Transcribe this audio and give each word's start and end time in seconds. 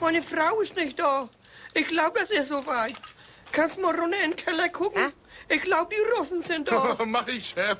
Meine 0.00 0.22
Frau 0.22 0.60
ist 0.60 0.76
nicht 0.76 0.98
da. 0.98 1.28
Ich 1.74 1.88
glaube, 1.88 2.20
es 2.20 2.30
ist 2.30 2.48
soweit. 2.48 2.94
Kannst 3.52 3.78
mal 3.78 3.94
runter 3.94 4.16
in 4.24 4.30
den 4.30 4.36
Keller 4.36 4.68
gucken? 4.68 5.02
Hä? 5.48 5.54
Ich 5.54 5.62
glaube, 5.62 5.94
die 5.94 6.18
Russen 6.18 6.40
sind 6.42 6.70
da. 6.70 6.96
Mach 7.04 7.26
ich, 7.26 7.48
Chef. 7.48 7.78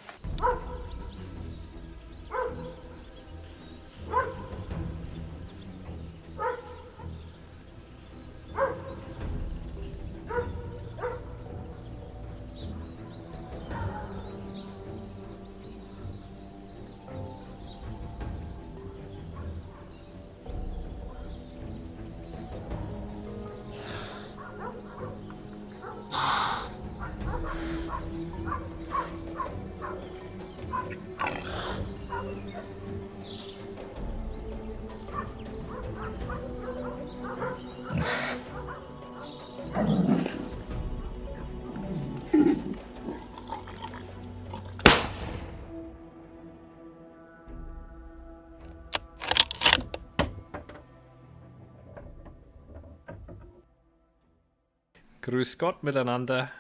Grüß 55.29 55.59
Gott 55.59 55.83
miteinander. 55.83 56.51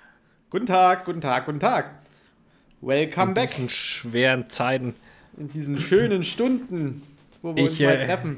Guten 0.51 0.67
Tag, 0.67 1.07
guten 1.07 1.23
Tag, 1.23 1.47
guten 1.47 1.59
Tag. 1.59 1.91
Welcome 2.83 3.29
in 3.29 3.35
back 3.35 3.49
diesen 3.49 3.71
schweren 3.71 4.51
Zeiten. 4.51 4.95
in 5.39 5.49
diesen 5.49 5.81
schönen 5.81 6.23
Stunden, 6.23 7.01
wo 7.41 7.57
wir 7.57 7.65
Ich, 7.65 7.71
uns 7.71 7.81
mal 7.81 7.95
äh, 7.95 8.05
treffen. 8.05 8.37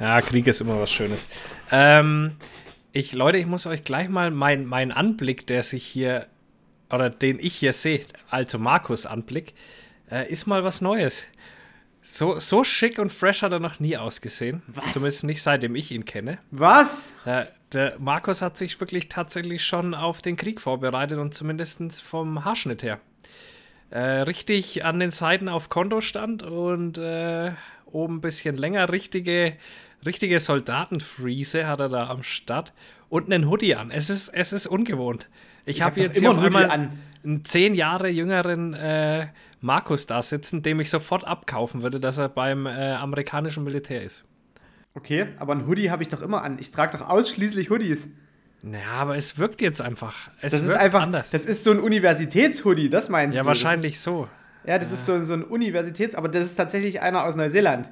Ja, 0.00 0.20
Krieg 0.22 0.48
ist 0.48 0.60
immer 0.60 0.80
was 0.80 0.90
Schönes. 0.90 1.28
Ähm, 1.70 2.32
ich, 2.90 3.12
Leute, 3.12 3.38
ich 3.38 3.46
muss 3.46 3.64
euch 3.68 3.84
gleich 3.84 4.08
mal 4.08 4.32
meinen 4.32 4.66
mein 4.66 4.90
Anblick, 4.90 5.46
der 5.46 5.62
sich 5.62 5.86
hier, 5.86 6.26
oder 6.92 7.08
den 7.08 7.38
ich 7.38 7.54
hier 7.54 7.72
sehe, 7.72 8.04
also 8.28 8.58
Markus 8.58 9.06
Anblick, 9.06 9.54
äh, 10.10 10.28
ist 10.28 10.48
mal 10.48 10.64
was 10.64 10.80
Neues. 10.80 11.28
So, 12.02 12.38
so 12.38 12.64
schick 12.64 12.98
und 12.98 13.10
fresh 13.12 13.42
hat 13.42 13.52
er 13.52 13.60
noch 13.60 13.78
nie 13.78 13.96
ausgesehen. 13.96 14.62
Was? 14.66 14.92
Zumindest 14.92 15.24
nicht 15.24 15.42
seitdem 15.42 15.74
ich 15.74 15.90
ihn 15.90 16.04
kenne. 16.04 16.38
Was? 16.50 17.12
Äh, 17.26 17.46
der 17.72 17.96
Markus 17.98 18.42
hat 18.42 18.56
sich 18.56 18.80
wirklich 18.80 19.08
tatsächlich 19.08 19.64
schon 19.64 19.94
auf 19.94 20.22
den 20.22 20.36
Krieg 20.36 20.60
vorbereitet 20.60 21.18
und 21.18 21.34
zumindest 21.34 22.02
vom 22.02 22.44
Haarschnitt 22.44 22.82
her. 22.82 23.00
Äh, 23.90 24.00
richtig 24.22 24.84
an 24.84 24.98
den 24.98 25.10
Seiten 25.10 25.48
auf 25.48 25.68
Kontostand 25.68 26.42
und 26.42 26.96
äh, 26.98 27.52
oben 27.86 28.16
ein 28.16 28.20
bisschen 28.20 28.56
länger. 28.56 28.90
Richtige, 28.90 29.56
richtige 30.06 30.38
Soldatenfriese 30.40 31.66
hat 31.66 31.80
er 31.80 31.88
da 31.88 32.08
am 32.08 32.22
Start. 32.22 32.72
Und 33.08 33.32
einen 33.32 33.48
Hoodie 33.50 33.74
an. 33.74 33.90
Es 33.90 34.08
ist, 34.08 34.28
es 34.28 34.52
ist 34.52 34.66
ungewohnt. 34.68 35.28
Ich, 35.66 35.76
Ich 35.78 35.82
habe 35.82 35.96
hab 35.96 36.00
jetzt 36.00 36.16
immer 36.18 36.30
hier 36.30 36.38
auf 36.38 36.44
einmal 36.44 36.70
an. 36.70 36.98
einen 37.24 37.44
zehn 37.44 37.74
Jahre 37.74 38.08
jüngeren 38.08 38.72
äh, 38.74 39.26
Markus 39.60 40.06
da 40.06 40.22
sitzen, 40.22 40.62
dem 40.62 40.80
ich 40.80 40.90
sofort 40.90 41.24
abkaufen 41.26 41.82
würde, 41.82 42.00
dass 42.00 42.18
er 42.18 42.28
beim 42.28 42.66
äh, 42.66 42.92
amerikanischen 42.92 43.64
Militär 43.64 44.02
ist. 44.02 44.24
Okay, 44.94 45.28
aber 45.38 45.54
ein 45.54 45.66
Hoodie 45.66 45.90
habe 45.90 46.02
ich 46.02 46.08
doch 46.08 46.22
immer 46.22 46.42
an. 46.42 46.58
Ich 46.58 46.70
trage 46.70 46.96
doch 46.98 47.08
ausschließlich 47.08 47.70
Hoodies. 47.70 48.08
Ja, 48.62 48.92
aber 48.98 49.16
es 49.16 49.38
wirkt 49.38 49.60
jetzt 49.60 49.80
einfach. 49.80 50.30
Es 50.40 50.52
Das 50.52 50.62
ist 50.62 50.76
einfach, 50.76 51.02
anders. 51.02 51.30
das 51.30 51.46
ist 51.46 51.64
so 51.64 51.70
ein 51.70 51.80
Universitätshoodie, 51.80 52.90
das 52.90 53.08
meinst 53.08 53.36
ja, 53.36 53.42
du? 53.42 53.48
wahrscheinlich 53.48 54.00
so. 54.00 54.22
Das 54.22 54.28
ist, 54.28 54.68
ja, 54.68 54.78
das 54.78 54.92
ist 54.92 55.06
so, 55.06 55.22
so 55.22 55.34
ein 55.34 55.44
Universitäts-, 55.44 56.14
aber 56.14 56.28
das 56.28 56.46
ist 56.46 56.56
tatsächlich 56.56 57.00
einer 57.00 57.24
aus 57.24 57.36
Neuseeland. 57.36 57.88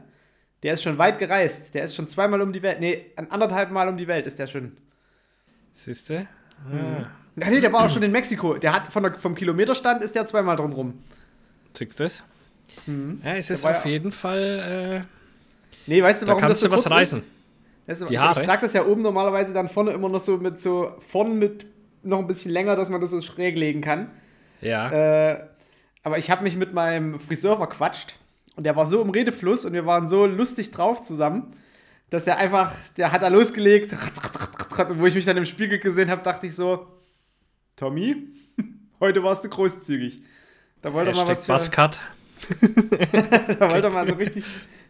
Der 0.63 0.75
ist 0.75 0.83
schon 0.83 0.99
weit 0.99 1.19
gereist. 1.19 1.75
Der 1.75 1.85
ist 1.85 1.95
schon 1.95 2.09
zweimal 2.09 2.41
um 2.41 2.53
die 2.53 2.63
Welt. 2.63 2.81
Nee, 2.81 3.07
ein 3.17 3.31
anderthalb 3.31 3.71
Mal 3.71 3.89
um 3.89 3.97
die 3.97 4.09
Welt 4.09 4.27
ist 4.27 4.39
der 4.39 4.49
schon. 4.49 4.77
Siehst 5.73 6.11
du? 6.11 6.27
Ach 7.41 7.49
nee, 7.49 7.61
der 7.61 7.73
war 7.73 7.87
auch 7.87 7.91
schon 7.91 8.03
in 8.03 8.11
Mexiko. 8.11 8.55
Der 8.55 8.73
hat 8.73 8.89
von 8.89 9.05
der, 9.05 9.15
vom 9.15 9.37
Kilometerstand 9.37 10.03
ist 10.03 10.17
der 10.17 10.27
zweimal 10.27 10.57
drumrum. 10.57 11.05
Du 11.79 11.87
das? 11.97 12.23
Ja, 13.25 13.35
es 13.37 13.51
ist 13.51 13.65
auf 13.67 13.85
ja- 13.85 13.91
jeden 13.91 14.13
Fall. 14.13 15.05
Äh, 15.05 15.15
Nee, 15.87 16.03
weißt 16.03 16.21
du, 16.23 16.27
da 16.27 16.31
warum 16.33 16.41
kannst 16.43 16.57
das 16.57 16.61
du 16.61 16.67
so 16.69 16.73
was 16.75 16.83
kurz 16.83 16.93
reißen. 16.95 17.23
Weißt 17.87 18.03
du, 18.03 18.07
Die 18.07 18.15
ich, 18.15 18.21
Haare? 18.21 18.41
ich 18.41 18.47
trage 18.47 18.61
das 18.61 18.75
ja 18.75 18.85
oben 18.85 19.01
normalerweise 19.01 19.55
dann 19.55 19.71
vorne 19.71 19.93
immer 19.93 20.11
noch 20.11 20.21
so 20.21 20.37
mit 20.37 20.61
so, 20.61 20.93
vorne 21.07 21.31
mit 21.35 21.65
noch 22.03 22.19
ein 22.19 22.27
bisschen 22.27 22.51
länger, 22.53 22.77
dass 22.77 22.91
man 22.91 23.01
das 23.01 23.11
so 23.11 23.21
schräg 23.23 23.57
legen 23.57 23.81
kann. 23.81 24.11
Ja. 24.61 24.91
Äh, 25.31 25.45
aber 26.03 26.19
ich 26.19 26.31
habe 26.31 26.43
mich 26.43 26.57
mit 26.57 26.75
meinem 26.75 27.19
Friseur 27.21 27.57
verquatscht 27.57 28.17
und 28.57 28.65
der 28.65 28.77
war 28.77 28.85
so 28.85 29.01
im 29.01 29.09
Redefluss 29.11 29.65
und 29.65 29.73
wir 29.73 29.87
waren 29.87 30.09
so 30.09 30.27
lustig 30.27 30.71
drauf 30.73 31.01
zusammen, 31.03 31.55
dass 32.11 32.25
der 32.27 32.37
einfach, 32.37 32.73
der 32.99 33.13
hat 33.13 33.23
da 33.23 33.29
losgelegt, 33.29 33.93
und 33.93 34.99
wo 35.01 35.07
ich 35.07 35.15
mich 35.15 35.25
dann 35.25 35.37
im 35.39 35.47
Spiegel 35.47 35.79
gesehen 35.79 36.11
habe, 36.11 36.23
dachte 36.23 36.47
ich 36.47 36.55
so, 36.55 36.87
Tommy, 37.77 38.29
heute 39.01 39.23
warst 39.23 39.45
du 39.45 39.49
großzügig. 39.49 40.23
Da 40.83 40.93
wollte 40.93 41.13
mal 41.13 41.27
was 41.29 41.45
für, 41.45 41.53
Buzzcut. 41.53 41.99
da 43.59 43.71
wollte 43.71 43.91
mal 43.91 44.07
so 44.07 44.15
richtig, 44.15 44.45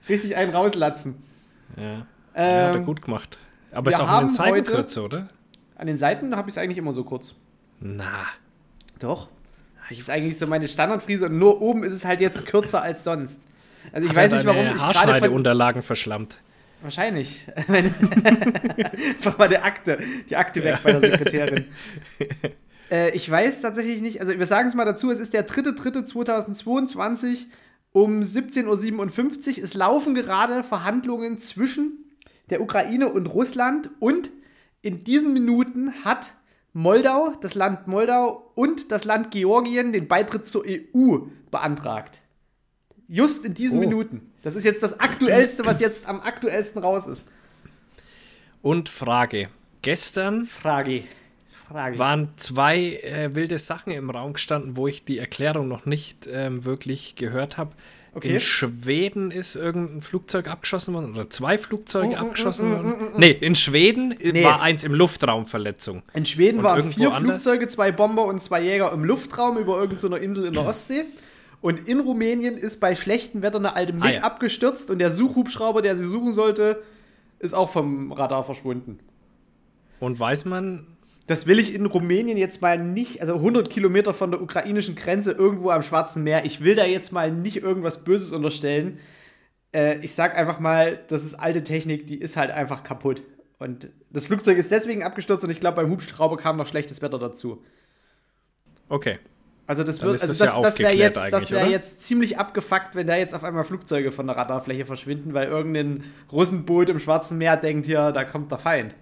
richtig 0.08 0.36
einen 0.36 0.52
rauslatzen. 0.52 1.22
Ja. 1.76 1.82
ja, 1.82 1.96
hat 1.98 2.04
er 2.34 2.74
Ähm, 2.76 2.84
gut 2.86 3.02
gemacht. 3.02 3.38
Aber 3.72 3.90
ist 3.90 4.00
auch 4.00 4.20
in 4.20 4.28
den 4.28 4.38
heute- 4.38 4.72
kürzer, 4.72 5.04
oder? 5.04 5.28
An 5.76 5.86
den 5.86 5.96
Seiten 5.96 6.34
habe 6.36 6.48
ich 6.48 6.54
es 6.54 6.58
eigentlich 6.58 6.78
immer 6.78 6.92
so 6.92 7.04
kurz. 7.04 7.34
Na. 7.80 8.24
Doch. 8.98 9.28
Das 9.88 9.98
ist 9.98 10.10
eigentlich 10.10 10.36
so 10.36 10.46
meine 10.46 10.68
Standardfrise 10.68 11.26
und 11.26 11.38
nur 11.38 11.62
oben 11.62 11.82
ist 11.84 11.92
es 11.92 12.04
halt 12.04 12.20
jetzt 12.20 12.44
kürzer 12.46 12.82
als 12.82 13.04
sonst. 13.04 13.42
Also 13.92 14.04
ich 14.04 14.10
Hat 14.10 14.16
weiß 14.16 14.32
nicht, 14.32 14.44
warum 14.44 14.66
ich 14.66 14.78
Haarschneideunterlagen 14.78 15.82
verschlammt. 15.82 16.36
Wahrscheinlich. 16.82 17.46
Einfach 17.68 19.38
mal 19.38 19.48
die 19.48 19.58
Akte, 19.58 19.98
die 20.28 20.36
Akte 20.36 20.62
weg 20.62 20.78
bei 20.82 20.92
der 20.92 21.00
Sekretärin. 21.00 21.64
Äh, 22.90 23.10
ich 23.10 23.30
weiß 23.30 23.60
tatsächlich 23.60 24.00
nicht, 24.00 24.20
also 24.20 24.38
wir 24.38 24.46
sagen 24.46 24.68
es 24.68 24.74
mal 24.74 24.84
dazu, 24.84 25.10
es 25.10 25.18
ist 25.18 25.32
der 25.32 25.46
3.3.2022 25.48 27.46
um 27.92 28.20
17.57 28.20 29.58
Uhr. 29.58 29.64
Es 29.64 29.74
laufen 29.74 30.14
gerade 30.14 30.62
Verhandlungen 30.64 31.38
zwischen 31.38 32.04
der 32.50 32.60
Ukraine 32.60 33.08
und 33.10 33.26
Russland 33.26 33.90
und 33.98 34.30
in 34.82 35.04
diesen 35.04 35.32
Minuten 35.32 35.92
hat 36.04 36.32
Moldau, 36.72 37.34
das 37.40 37.54
Land 37.54 37.88
Moldau 37.88 38.52
und 38.54 38.92
das 38.92 39.04
Land 39.04 39.30
Georgien 39.30 39.92
den 39.92 40.06
Beitritt 40.06 40.46
zur 40.46 40.64
EU 40.66 41.18
beantragt. 41.50 42.20
Just 43.08 43.44
in 43.44 43.54
diesen 43.54 43.78
Oh. 43.78 43.80
Minuten. 43.80 44.32
Das 44.42 44.54
ist 44.54 44.64
jetzt 44.64 44.82
das 44.82 45.00
Aktuellste, 45.00 45.64
was 45.66 45.80
jetzt 45.80 46.06
am 46.06 46.20
aktuellsten 46.20 46.80
raus 46.82 47.06
ist. 47.06 47.26
Und 48.62 48.88
Frage. 48.88 49.48
Gestern 49.82 50.44
Frage. 50.46 51.04
Frage. 51.68 51.98
waren 51.98 52.28
zwei 52.36 52.94
äh, 53.02 53.34
wilde 53.34 53.58
Sachen 53.58 53.92
im 53.92 54.10
Raum 54.10 54.32
gestanden, 54.34 54.76
wo 54.76 54.86
ich 54.88 55.04
die 55.04 55.18
Erklärung 55.18 55.68
noch 55.68 55.86
nicht 55.86 56.28
ähm, 56.30 56.64
wirklich 56.64 57.14
gehört 57.16 57.56
habe. 57.58 57.72
Okay. 58.14 58.32
In 58.34 58.40
Schweden 58.40 59.30
ist 59.30 59.54
irgendein 59.54 60.00
Flugzeug 60.02 60.48
abgeschossen 60.48 60.94
worden 60.94 61.12
oder 61.12 61.28
zwei 61.30 61.58
Flugzeuge 61.58 62.08
Mm, 62.08 62.10
mm, 62.18 62.22
abgeschossen 62.22 62.68
mm, 62.68 62.72
worden. 62.72 62.88
mm, 62.88 63.04
mm, 63.16 63.18
Nee, 63.20 63.30
in 63.30 63.54
Schweden 63.54 64.14
Nee. 64.20 64.42
war 64.42 64.60
eins 64.62 64.82
im 64.82 64.94
Luftraumverletzung. 64.94 66.02
In 66.14 66.24
Schweden 66.24 66.58
Und 66.58 66.64
waren 66.64 66.90
vier 66.90 67.12
anders? 67.12 67.42
Flugzeuge, 67.44 67.68
zwei 67.68 67.92
Bomber 67.92 68.24
und 68.24 68.42
zwei 68.42 68.62
Jäger 68.62 68.92
im 68.92 69.04
Luftraum 69.04 69.58
über 69.58 69.78
irgendeiner 69.78 70.18
Insel 70.18 70.46
in 70.46 70.54
der 70.54 70.64
Ostsee. 70.66 71.04
Und 71.60 71.86
in 71.88 72.00
Rumänien 72.00 72.56
ist 72.56 72.80
bei 72.80 72.96
schlechtem 72.96 73.42
Wetter 73.42 73.58
eine 73.58 73.76
alte 73.76 73.92
MiG 73.92 74.02
Ah, 74.04 74.10
ja. 74.12 74.20
abgestürzt 74.22 74.90
und 74.90 75.00
der 75.00 75.10
Suchhubschrauber, 75.10 75.82
der 75.82 75.96
sie 75.96 76.04
suchen 76.04 76.32
sollte, 76.32 76.82
ist 77.40 77.52
auch 77.54 77.70
vom 77.70 78.10
Radar 78.12 78.42
verschwunden. 78.42 79.00
Und 80.00 80.18
weiß 80.18 80.44
man, 80.46 80.86
Das 81.28 81.46
will 81.46 81.58
ich 81.58 81.74
in 81.74 81.84
Rumänien 81.84 82.38
jetzt 82.38 82.62
mal 82.62 82.78
nicht, 82.78 83.20
also 83.20 83.34
100 83.34 83.68
Kilometer 83.68 84.14
von 84.14 84.30
der 84.30 84.40
ukrainischen 84.40 84.96
Grenze 84.96 85.32
irgendwo 85.32 85.68
am 85.68 85.82
Schwarzen 85.82 86.24
Meer. 86.24 86.46
Ich 86.46 86.62
will 86.62 86.74
da 86.74 86.86
jetzt 86.86 87.12
mal 87.12 87.30
nicht 87.30 87.58
irgendwas 87.58 88.02
Böses 88.02 88.32
unterstellen. 88.32 88.98
Äh, 89.74 89.98
ich 89.98 90.14
sag 90.14 90.38
einfach 90.38 90.58
mal, 90.58 90.98
das 91.08 91.24
ist 91.24 91.34
alte 91.34 91.62
Technik, 91.62 92.06
die 92.06 92.18
ist 92.18 92.38
halt 92.38 92.50
einfach 92.50 92.82
kaputt. 92.82 93.22
Und 93.58 93.90
das 94.08 94.26
Flugzeug 94.26 94.56
ist 94.56 94.72
deswegen 94.72 95.02
abgestürzt 95.02 95.44
und 95.44 95.50
ich 95.50 95.60
glaube, 95.60 95.76
beim 95.76 95.90
Hubschrauber 95.90 96.38
kam 96.38 96.56
noch 96.56 96.66
schlechtes 96.66 97.02
Wetter 97.02 97.18
dazu. 97.18 97.62
okay. 98.88 99.18
Also 99.66 99.84
das 99.84 100.00
wird, 100.00 100.12
also 100.12 100.28
das 100.28 100.38
das, 100.38 100.56
ja 100.56 100.62
das 100.62 100.78
wäre 100.78 100.94
jetzt, 100.94 101.30
das 101.30 101.52
oder? 101.52 101.66
jetzt 101.66 102.00
ziemlich 102.00 102.38
abgefuckt, 102.38 102.94
wenn 102.94 103.06
da 103.06 103.16
jetzt 103.16 103.34
auf 103.34 103.44
einmal 103.44 103.64
Flugzeuge 103.64 104.12
von 104.12 104.26
der 104.26 104.34
Radarfläche 104.34 104.86
verschwinden, 104.86 105.34
weil 105.34 105.48
irgendein 105.48 106.04
Russenboot 106.32 106.88
im 106.88 106.98
Schwarzen 106.98 107.36
Meer 107.36 107.58
denkt 107.58 107.84
hier, 107.84 108.12
da 108.12 108.24
kommt 108.24 108.50
der 108.50 108.56
Feind. 108.56 108.94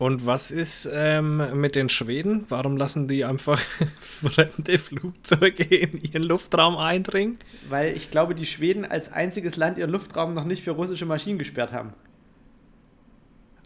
Und 0.00 0.24
was 0.24 0.50
ist 0.50 0.88
ähm, 0.90 1.60
mit 1.60 1.76
den 1.76 1.90
Schweden? 1.90 2.46
Warum 2.48 2.78
lassen 2.78 3.06
die 3.06 3.22
einfach 3.22 3.58
fremde 4.00 4.78
Flugzeuge 4.78 5.62
in 5.62 6.00
ihren 6.02 6.22
Luftraum 6.22 6.78
eindringen? 6.78 7.38
Weil 7.68 7.94
ich 7.94 8.10
glaube, 8.10 8.34
die 8.34 8.46
Schweden 8.46 8.86
als 8.86 9.12
einziges 9.12 9.56
Land 9.56 9.76
ihren 9.76 9.90
Luftraum 9.90 10.32
noch 10.32 10.44
nicht 10.44 10.64
für 10.64 10.70
russische 10.70 11.04
Maschinen 11.04 11.38
gesperrt 11.38 11.74
haben. 11.74 11.92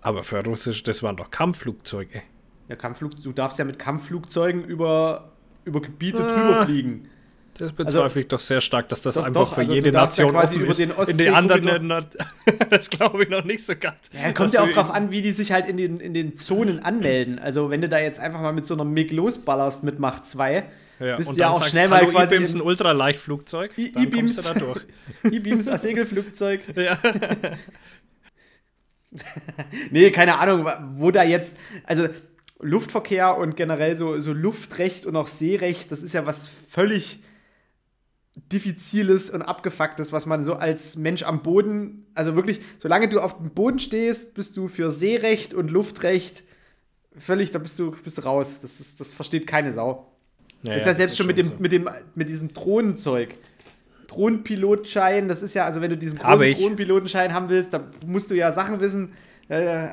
Aber 0.00 0.24
für 0.24 0.44
Russisch, 0.44 0.82
das 0.82 1.04
waren 1.04 1.16
doch 1.16 1.30
Kampfflugzeuge. 1.30 2.22
Ja, 2.68 2.74
Kampfflug, 2.74 3.12
du 3.22 3.30
darfst 3.30 3.60
ja 3.60 3.64
mit 3.64 3.78
Kampfflugzeugen 3.78 4.64
über, 4.64 5.30
über 5.64 5.80
Gebiete 5.80 6.24
Ah. 6.26 6.28
drüber 6.34 6.66
fliegen. 6.66 7.08
Das 7.58 7.72
bezweifle 7.72 8.20
ich 8.22 8.28
doch 8.28 8.40
sehr 8.40 8.60
stark, 8.60 8.88
dass 8.88 9.00
das 9.02 9.14
Doch, 9.14 9.24
einfach 9.26 9.42
doch, 9.42 9.54
für 9.54 9.60
also 9.60 9.74
jede 9.74 9.92
darfst 9.92 10.18
ja 10.18 10.24
Nation 10.24 10.40
quasi 10.40 10.56
über 10.56 10.74
den 10.74 11.08
In 11.10 11.18
den 11.18 11.34
anderen 11.34 12.06
das 12.70 12.90
glaube 12.90 13.22
ich 13.22 13.28
noch 13.28 13.44
nicht 13.44 13.64
so 13.64 13.74
ganz. 13.76 14.10
Ja, 14.12 14.32
kommt 14.32 14.52
ja 14.52 14.62
auch 14.62 14.68
drauf 14.70 14.88
in- 14.88 14.94
an, 14.94 15.10
wie 15.12 15.22
die 15.22 15.30
sich 15.32 15.52
halt 15.52 15.66
in 15.66 15.76
den, 15.76 16.00
in 16.00 16.14
den 16.14 16.36
Zonen 16.36 16.80
anmelden. 16.80 17.38
Also, 17.38 17.70
wenn 17.70 17.80
du 17.80 17.88
da 17.88 17.98
jetzt 18.00 18.18
einfach 18.18 18.40
mal 18.40 18.52
mit 18.52 18.66
so 18.66 18.74
einer 18.74 18.84
MiG 18.84 19.12
losballerst 19.12 19.84
mit 19.84 20.00
Macht 20.00 20.26
2, 20.26 20.64
Ja, 20.98 21.16
bist 21.16 21.30
du 21.30 21.34
ja 21.36 21.50
auch 21.50 21.58
sagst, 21.58 21.70
schnell 21.70 21.88
mal 21.88 22.06
quasi 22.08 22.34
E-Beams, 22.34 22.54
in- 22.54 22.58
ein 22.58 22.62
Ultraleichtflugzeug, 22.62 23.70
E-Beams. 23.78 24.36
da 24.42 24.54
durch. 24.54 24.80
E-Beams 25.30 25.68
als 25.68 25.82
Segelflugzeug. 25.82 26.60
Ja. 26.76 26.98
Nee, 29.90 30.10
keine 30.10 30.38
Ahnung, 30.38 30.66
wo 30.96 31.10
da 31.12 31.22
jetzt, 31.22 31.56
also 31.84 32.08
Luftverkehr 32.60 33.36
und 33.36 33.56
generell 33.56 33.96
so, 33.96 34.18
so 34.18 34.32
Luftrecht 34.32 35.06
und 35.06 35.14
auch 35.16 35.26
Seerecht, 35.28 35.92
das 35.92 36.02
ist 36.02 36.14
ja 36.14 36.26
was 36.26 36.48
völlig 36.48 37.20
diffiziles 38.52 39.30
und 39.30 39.42
abgefucktes, 39.42 40.12
was 40.12 40.26
man 40.26 40.44
so 40.44 40.54
als 40.54 40.96
Mensch 40.96 41.22
am 41.22 41.42
Boden, 41.42 42.06
also 42.14 42.36
wirklich, 42.36 42.60
solange 42.78 43.08
du 43.08 43.20
auf 43.20 43.38
dem 43.38 43.50
Boden 43.50 43.78
stehst, 43.78 44.34
bist 44.34 44.56
du 44.56 44.68
für 44.68 44.90
Seerecht 44.90 45.54
und 45.54 45.70
Luftrecht 45.70 46.42
völlig, 47.18 47.50
da 47.50 47.58
bist 47.58 47.78
du, 47.78 47.92
bist 47.92 48.18
du 48.18 48.22
raus. 48.22 48.60
Das, 48.60 48.80
ist, 48.80 49.00
das 49.00 49.12
versteht 49.12 49.46
keine 49.46 49.72
Sau. 49.72 50.10
Ja, 50.62 50.74
ist 50.74 50.86
ja, 50.86 50.94
selbst 50.94 51.12
das 51.12 51.18
schon 51.18 51.26
mit 51.26 51.38
dem, 51.38 51.46
so. 51.46 51.52
mit 51.58 51.72
dem, 51.72 51.88
mit 52.14 52.28
diesem 52.28 52.52
Drohnenzeug. 52.52 53.36
Drohnenpilotschein, 54.08 55.28
das 55.28 55.42
ist 55.42 55.54
ja, 55.54 55.64
also 55.64 55.80
wenn 55.80 55.90
du 55.90 55.96
diesen 55.96 56.18
großen. 56.18 56.54
Drohnenpilotenschein 56.54 57.32
haben 57.32 57.48
willst, 57.48 57.72
da 57.72 57.88
musst 58.06 58.30
du 58.30 58.34
ja 58.34 58.52
Sachen 58.52 58.80
wissen, 58.80 59.12
äh, 59.48 59.88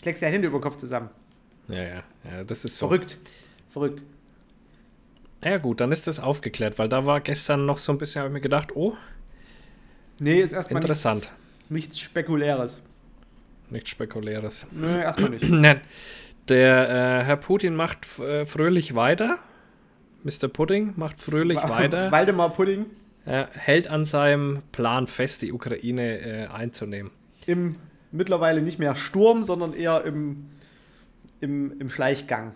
schlägst 0.00 0.22
ja 0.22 0.28
Hände 0.28 0.48
über 0.48 0.58
den 0.58 0.62
Kopf 0.62 0.76
zusammen. 0.76 1.08
Ja, 1.68 1.82
ja, 1.82 2.02
ja, 2.30 2.44
das 2.44 2.64
ist 2.64 2.76
so. 2.76 2.88
Verrückt. 2.88 3.18
Verrückt. 3.70 4.02
Ja, 5.44 5.58
gut, 5.58 5.80
dann 5.80 5.92
ist 5.92 6.06
das 6.06 6.20
aufgeklärt, 6.20 6.78
weil 6.78 6.88
da 6.88 7.04
war 7.04 7.20
gestern 7.20 7.66
noch 7.66 7.78
so 7.78 7.92
ein 7.92 7.98
bisschen, 7.98 8.20
habe 8.20 8.30
ich 8.30 8.34
mir 8.34 8.40
gedacht, 8.40 8.74
oh, 8.74 8.96
Nee, 10.20 10.40
ist 10.40 10.52
erstmal 10.52 10.80
Interessant. 10.80 11.32
Nichts, 11.68 11.70
nichts 11.70 12.00
Spekuläres. 12.00 12.82
nichts 13.70 13.90
Spekuläres. 13.90 14.66
Nö, 14.70 15.00
erstmal 15.00 15.30
nicht. 15.30 15.44
Der 16.48 16.88
äh, 16.88 17.24
Herr 17.24 17.36
Putin 17.36 17.74
macht 17.74 18.18
äh, 18.18 18.44
fröhlich 18.44 18.94
weiter. 18.94 19.38
Mr. 20.24 20.48
Pudding 20.48 20.92
macht 20.96 21.20
fröhlich 21.20 21.56
weiter. 21.68 22.12
Waldemar 22.12 22.50
Pudding 22.50 22.86
Er 23.24 23.48
hält 23.52 23.88
an 23.88 24.04
seinem 24.04 24.62
Plan 24.70 25.06
fest, 25.06 25.42
die 25.42 25.52
Ukraine 25.52 26.20
äh, 26.20 26.46
einzunehmen. 26.46 27.10
im 27.46 27.76
mittlerweile 28.12 28.62
nicht 28.62 28.78
mehr 28.78 28.94
Sturm, 28.94 29.42
sondern 29.42 29.72
eher 29.72 30.04
im, 30.04 30.50
im, 31.40 31.80
im 31.80 31.90
Schleichgang. 31.90 32.54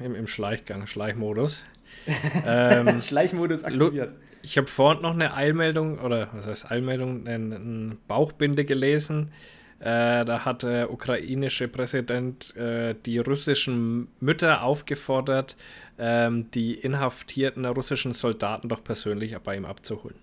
Im, 0.00 0.14
im 0.14 0.26
Schleichgang, 0.26 0.86
Schleichmodus. 0.86 1.64
ähm, 2.46 3.00
Schleichmodus 3.00 3.64
aktiviert. 3.64 4.14
ich 4.42 4.58
habe 4.58 4.66
vorhin 4.66 5.02
noch 5.02 5.14
eine 5.14 5.34
Eilmeldung, 5.34 5.98
oder 5.98 6.28
was 6.32 6.46
heißt 6.46 6.70
Eilmeldung, 6.70 7.26
ein, 7.26 7.52
ein 7.52 7.98
Bauchbinde 8.08 8.64
gelesen. 8.64 9.30
Äh, 9.78 10.24
da 10.24 10.44
hat 10.44 10.62
der 10.62 10.90
ukrainische 10.90 11.68
Präsident 11.68 12.56
äh, 12.56 12.94
die 13.04 13.18
russischen 13.18 14.08
Mütter 14.20 14.62
aufgefordert, 14.62 15.56
ähm, 15.98 16.50
die 16.52 16.74
inhaftierten 16.74 17.64
russischen 17.66 18.12
Soldaten 18.12 18.68
doch 18.68 18.82
persönlich 18.82 19.36
bei 19.38 19.56
ihm 19.56 19.66
abzuholen. 19.66 20.16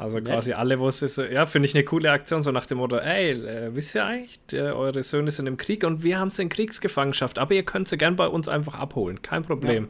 Also 0.00 0.18
Nett. 0.18 0.26
quasi 0.26 0.52
alle, 0.52 0.80
wo 0.80 0.88
es 0.88 1.02
ist, 1.02 1.18
ja, 1.18 1.46
finde 1.46 1.66
ich 1.68 1.74
eine 1.74 1.84
coole 1.84 2.10
Aktion, 2.10 2.42
so 2.42 2.50
nach 2.52 2.66
dem 2.66 2.78
Motto, 2.78 2.96
ey, 2.96 3.32
äh, 3.32 3.74
wisst 3.74 3.94
ihr 3.94 4.04
eigentlich, 4.04 4.40
äh, 4.52 4.60
eure 4.72 5.02
Söhne 5.02 5.30
sind 5.30 5.46
im 5.46 5.56
Krieg 5.56 5.84
und 5.84 6.02
wir 6.02 6.18
haben 6.18 6.30
sie 6.30 6.42
in 6.42 6.48
Kriegsgefangenschaft, 6.48 7.38
aber 7.38 7.54
ihr 7.54 7.64
könnt 7.64 7.88
sie 7.88 7.96
gern 7.98 8.16
bei 8.16 8.26
uns 8.26 8.48
einfach 8.48 8.78
abholen, 8.78 9.22
kein 9.22 9.42
Problem. 9.42 9.88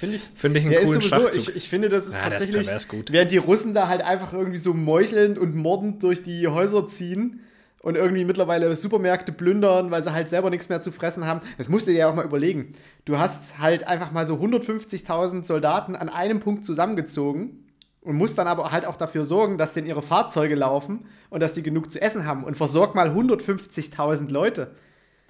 Finde 0.00 0.16
ich. 0.16 0.22
Finde 0.34 0.58
ich 0.58 0.64
einen 0.64 0.74
Ja, 0.74 0.80
coolen 0.82 1.00
sowieso, 1.00 1.20
Schachzug. 1.26 1.48
ich, 1.50 1.56
ich 1.56 1.68
finde, 1.68 1.88
das 1.88 2.06
ist 2.06 2.14
Ja, 2.14 2.20
der 2.20 2.32
ist 2.32 2.38
tatsächlich, 2.38 2.66
pervers 2.66 2.88
gut. 2.88 3.12
während 3.12 3.30
die 3.30 3.36
Russen 3.36 3.72
da 3.74 3.86
halt 3.88 4.02
einfach 4.02 4.32
irgendwie 4.32 4.58
so 4.58 4.74
meuchelnd 4.74 5.38
und 5.38 5.54
mordend 5.54 6.02
durch 6.02 6.24
die 6.24 6.48
Häuser 6.48 6.88
ziehen 6.88 7.40
und 7.82 7.96
irgendwie 7.96 8.24
mittlerweile 8.24 8.74
Supermärkte 8.74 9.32
plündern, 9.32 9.90
weil 9.90 10.02
sie 10.02 10.12
halt 10.12 10.28
selber 10.28 10.50
nichts 10.50 10.68
mehr 10.68 10.80
zu 10.80 10.90
fressen 10.92 11.24
haben. 11.26 11.40
Das 11.58 11.68
musst 11.68 11.86
du 11.86 11.92
dir 11.92 11.98
ja 11.98 12.08
auch 12.10 12.14
mal 12.14 12.24
überlegen. 12.24 12.72
Du 13.04 13.18
hast 13.18 13.58
halt 13.60 13.86
einfach 13.86 14.10
mal 14.12 14.26
so 14.26 14.34
150.000 14.36 15.44
Soldaten 15.44 15.94
an 15.94 16.08
einem 16.08 16.40
Punkt 16.40 16.64
zusammengezogen 16.64 17.61
und 18.04 18.16
musst 18.16 18.38
dann 18.38 18.46
aber 18.46 18.72
halt 18.72 18.84
auch 18.84 18.96
dafür 18.96 19.24
sorgen, 19.24 19.58
dass 19.58 19.72
denen 19.72 19.86
ihre 19.86 20.02
Fahrzeuge 20.02 20.54
laufen 20.54 21.06
und 21.30 21.40
dass 21.40 21.54
die 21.54 21.62
genug 21.62 21.90
zu 21.90 22.00
essen 22.00 22.26
haben 22.26 22.44
und 22.44 22.56
versorg 22.56 22.94
mal 22.94 23.10
150.000 23.10 24.30
Leute. 24.30 24.72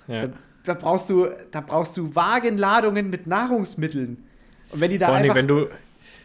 Ja. 0.08 0.26
Da, 0.26 0.32
da 0.64 0.74
brauchst 0.74 1.10
du, 1.10 1.28
da 1.50 1.60
brauchst 1.60 1.96
du 1.96 2.14
Wagenladungen 2.14 3.10
mit 3.10 3.26
Nahrungsmitteln. 3.26 4.24
Und 4.70 4.80
wenn 4.80 4.90
die 4.90 4.98
da 4.98 5.06
Vor 5.06 5.16
allem, 5.16 5.34
wenn 5.34 5.48
du, 5.48 5.68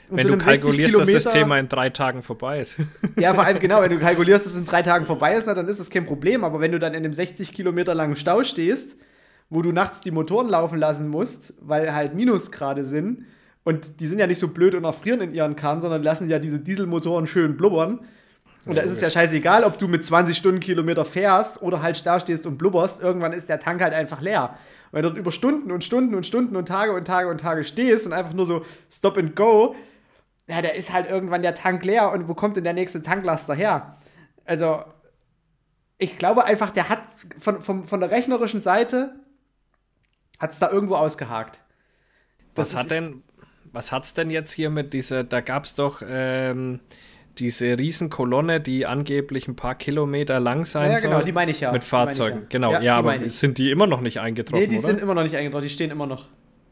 und 0.09 0.17
wenn 0.17 0.23
so 0.23 0.27
du 0.29 0.33
einem 0.35 0.41
60 0.41 0.61
kalkulierst, 0.61 0.99
dass 0.99 1.23
das 1.23 1.33
Thema 1.33 1.59
in 1.59 1.67
drei 1.67 1.89
Tagen 1.89 2.21
vorbei 2.21 2.61
ist. 2.61 2.77
ja, 3.17 3.33
vor 3.33 3.44
allem 3.44 3.59
genau, 3.59 3.81
wenn 3.81 3.91
du 3.91 3.99
kalkulierst, 3.99 4.45
dass 4.45 4.53
es 4.53 4.59
in 4.59 4.65
drei 4.65 4.81
Tagen 4.81 5.05
vorbei 5.05 5.35
ist, 5.35 5.47
na, 5.47 5.53
dann 5.53 5.67
ist 5.67 5.81
das 5.81 5.89
kein 5.89 6.05
Problem. 6.05 6.45
Aber 6.45 6.61
wenn 6.61 6.71
du 6.71 6.79
dann 6.79 6.94
in 6.94 7.03
einem 7.03 7.13
60 7.13 7.51
Kilometer 7.51 7.94
langen 7.94 8.15
Stau 8.15 8.44
stehst, 8.45 8.95
wo 9.49 9.61
du 9.61 9.73
nachts 9.73 9.99
die 9.99 10.11
Motoren 10.11 10.47
laufen 10.47 10.77
lassen 10.77 11.09
musst, 11.09 11.53
weil 11.59 11.94
halt 11.94 12.15
Minusgrade 12.15 12.85
sind, 12.85 13.25
und 13.68 14.00
die 14.00 14.06
sind 14.08 14.18
ja 14.19 14.28
nicht 14.28 14.40
so 14.40 14.48
blöd 14.48 14.75
und 14.75 14.86
erfrieren 14.86 15.19
in 15.19 15.34
ihren 15.34 15.56
Kahn, 15.58 15.81
sondern 15.81 16.02
lassen 16.02 16.30
ja 16.30 16.40
diese 16.40 16.60
Dieselmotoren 16.60 17.28
schön 17.28 17.58
blubbern. 17.58 18.00
Und 18.66 18.75
da 18.75 18.81
ist 18.81 18.92
es 18.92 19.02
ja 19.02 19.10
scheißegal, 19.10 19.64
ob 19.64 19.78
du 19.78 19.88
mit 19.88 20.04
20 20.04 20.36
Stundenkilometer 20.38 21.06
fährst 21.06 21.62
oder 21.62 21.81
halt 21.81 22.06
da 22.06 22.19
stehst 22.19 22.46
und 22.46 22.58
blubberst. 22.58 23.02
Irgendwann 23.02 23.34
ist 23.34 23.50
der 23.50 23.60
Tank 23.60 23.81
halt 23.81 23.94
einfach 23.94 24.22
leer. 24.22 24.58
Du 24.94 25.02
dort 25.02 25.18
über 25.18 25.31
Stunden 25.31 25.72
und 25.72 25.84
Stunden 25.84 26.16
und 26.16 26.25
Stunden 26.25 26.56
und 26.56 26.68
Tage 26.68 26.94
und 26.94 27.06
Tage 27.06 27.30
und 27.30 27.40
Tage 27.40 27.64
stehst 27.66 28.06
und 28.06 28.14
einfach 28.14 28.34
nur 28.34 28.46
so 28.46 28.66
Stop 28.90 29.18
and 29.18 29.36
Go, 29.36 29.75
ja, 30.50 30.62
da 30.62 30.69
ist 30.69 30.92
halt 30.94 31.10
irgendwann 31.10 31.42
der 31.42 31.56
Tank 31.56 31.84
leer 31.84 32.12
und 32.14 32.28
wo 32.30 32.34
kommt 32.34 32.56
denn 32.58 32.64
der 32.64 32.74
nächste 32.74 33.02
Tanklaster 33.02 33.54
her? 33.54 33.96
Also, 34.46 34.84
ich 35.98 36.18
glaube 36.18 36.46
einfach, 36.46 36.72
der 36.72 36.88
hat 36.90 37.00
von, 37.40 37.62
von, 37.62 37.86
von 37.86 38.00
der 38.00 38.12
rechnerischen 38.12 38.62
Seite 38.62 39.16
hat 40.40 40.52
es 40.52 40.60
da 40.60 40.69
irgendwo 40.72 40.96
ausgehakt. 40.96 41.60
Was 42.56 42.69
Das 42.69 42.78
hat 42.80 42.86
ist- 42.86 42.92
denn, 42.92 43.24
was 43.77 43.91
hat's 43.91 44.13
denn 44.15 44.29
jetzt 44.31 44.51
hier 44.51 44.69
mit 44.71 44.94
dieser, 44.94 45.24
da 45.24 45.39
gab 45.41 45.65
es 45.65 45.75
doch 45.75 46.01
ähm, 46.07 46.79
diese 47.38 47.77
Riesenkolonne, 47.77 48.59
die 48.59 48.88
angeblich 48.88 49.47
ein 49.47 49.56
paar 49.56 49.75
Kilometer 49.75 50.39
lang 50.39 50.65
sein 50.65 50.91
Ja, 50.94 51.00
genau, 51.00 51.18
soll. 51.18 51.25
die 51.25 51.31
meine 51.31 51.51
ich 51.51 51.59
ja. 51.62 51.71
Mit 51.71 51.83
Fahrzeugen, 51.83 52.39
ja. 52.39 52.45
genau. 52.50 52.71
Ja, 52.74 52.81
Ja, 52.81 52.95
aber 52.97 53.27
sind 53.29 53.59
die 53.59 53.69
immer 53.69 53.85
noch 53.85 54.01
nicht 54.01 54.19
eingetroffen, 54.19 54.59
Nee, 54.63 54.68
die 54.68 54.80
oder? 54.80 54.87
sind 54.87 54.99
immer 55.02 55.13
noch 55.13 55.21
nicht 55.23 55.35
eingetragen, 55.35 55.63
die 55.63 55.69
stehen 55.69 55.92
immer 55.92 56.07
noch. 56.07 56.25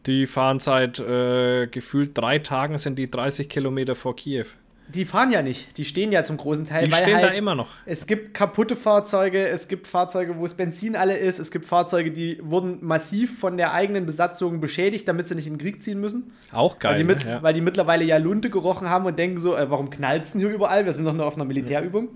die 0.08 0.26
fahren 0.26 0.60
seit 0.60 1.00
äh, 1.00 1.68
gefühlt 1.68 2.18
drei 2.18 2.40
Tagen, 2.40 2.78
sind 2.80 2.98
die 2.98 3.06
30 3.10 3.48
Kilometer 3.50 3.94
vor 3.96 4.16
Kiew. 4.16 4.46
Die 4.88 5.06
fahren 5.06 5.32
ja 5.32 5.42
nicht, 5.42 5.78
die 5.78 5.86
stehen 5.86 6.12
ja 6.12 6.24
zum 6.24 6.38
großen 6.38 6.66
Teil, 6.66 6.88
Die 6.88 6.92
stehen 6.92 7.16
halt 7.16 7.26
da 7.26 7.30
immer 7.30 7.56
noch. 7.56 7.70
Es 7.86 8.06
gibt 8.06 8.36
kaputte 8.36 8.76
Fahrzeuge, 8.76 9.48
es 9.48 9.68
gibt 9.68 9.88
Fahrzeuge, 9.88 10.38
wo 10.38 10.44
das 10.44 10.54
Benzin 10.54 10.96
alle 10.96 11.18
ist, 11.18 11.40
es 11.40 11.50
gibt 11.50 11.66
Fahrzeuge, 11.66 12.12
die 12.12 12.40
wurden 12.44 12.86
massiv 12.86 13.40
von 13.40 13.58
der 13.58 13.74
eigenen 13.74 14.06
Besatzung 14.06 14.60
beschädigt, 14.60 15.08
damit 15.08 15.28
sie 15.28 15.36
nicht 15.36 15.48
in 15.48 15.54
den 15.54 15.60
Krieg 15.60 15.82
ziehen 15.82 16.00
müssen. 16.00 16.34
Auch 16.52 16.78
geil. 16.78 16.92
weil, 16.92 16.98
die 17.00 17.04
mit, 17.04 17.26
ne? 17.26 17.32
ja. 17.32 17.44
weil 17.44 17.54
die 17.54 17.62
mittlerweile 17.62 18.04
ja 18.04 18.18
Lunte 18.18 18.50
gerochen 18.52 18.90
haben 18.90 19.06
und 19.06 19.18
denken 19.18 19.40
so, 19.40 19.56
äh, 19.56 19.70
warum 19.72 19.90
knallt's 19.90 20.34
denn 20.34 20.42
hier 20.42 20.50
überall? 20.52 20.86
Wir 20.86 20.94
sind 20.94 21.06
doch 21.06 21.14
nur 21.14 21.26
auf 21.26 21.36
einer 21.36 21.46
Militärübung. 21.46 22.10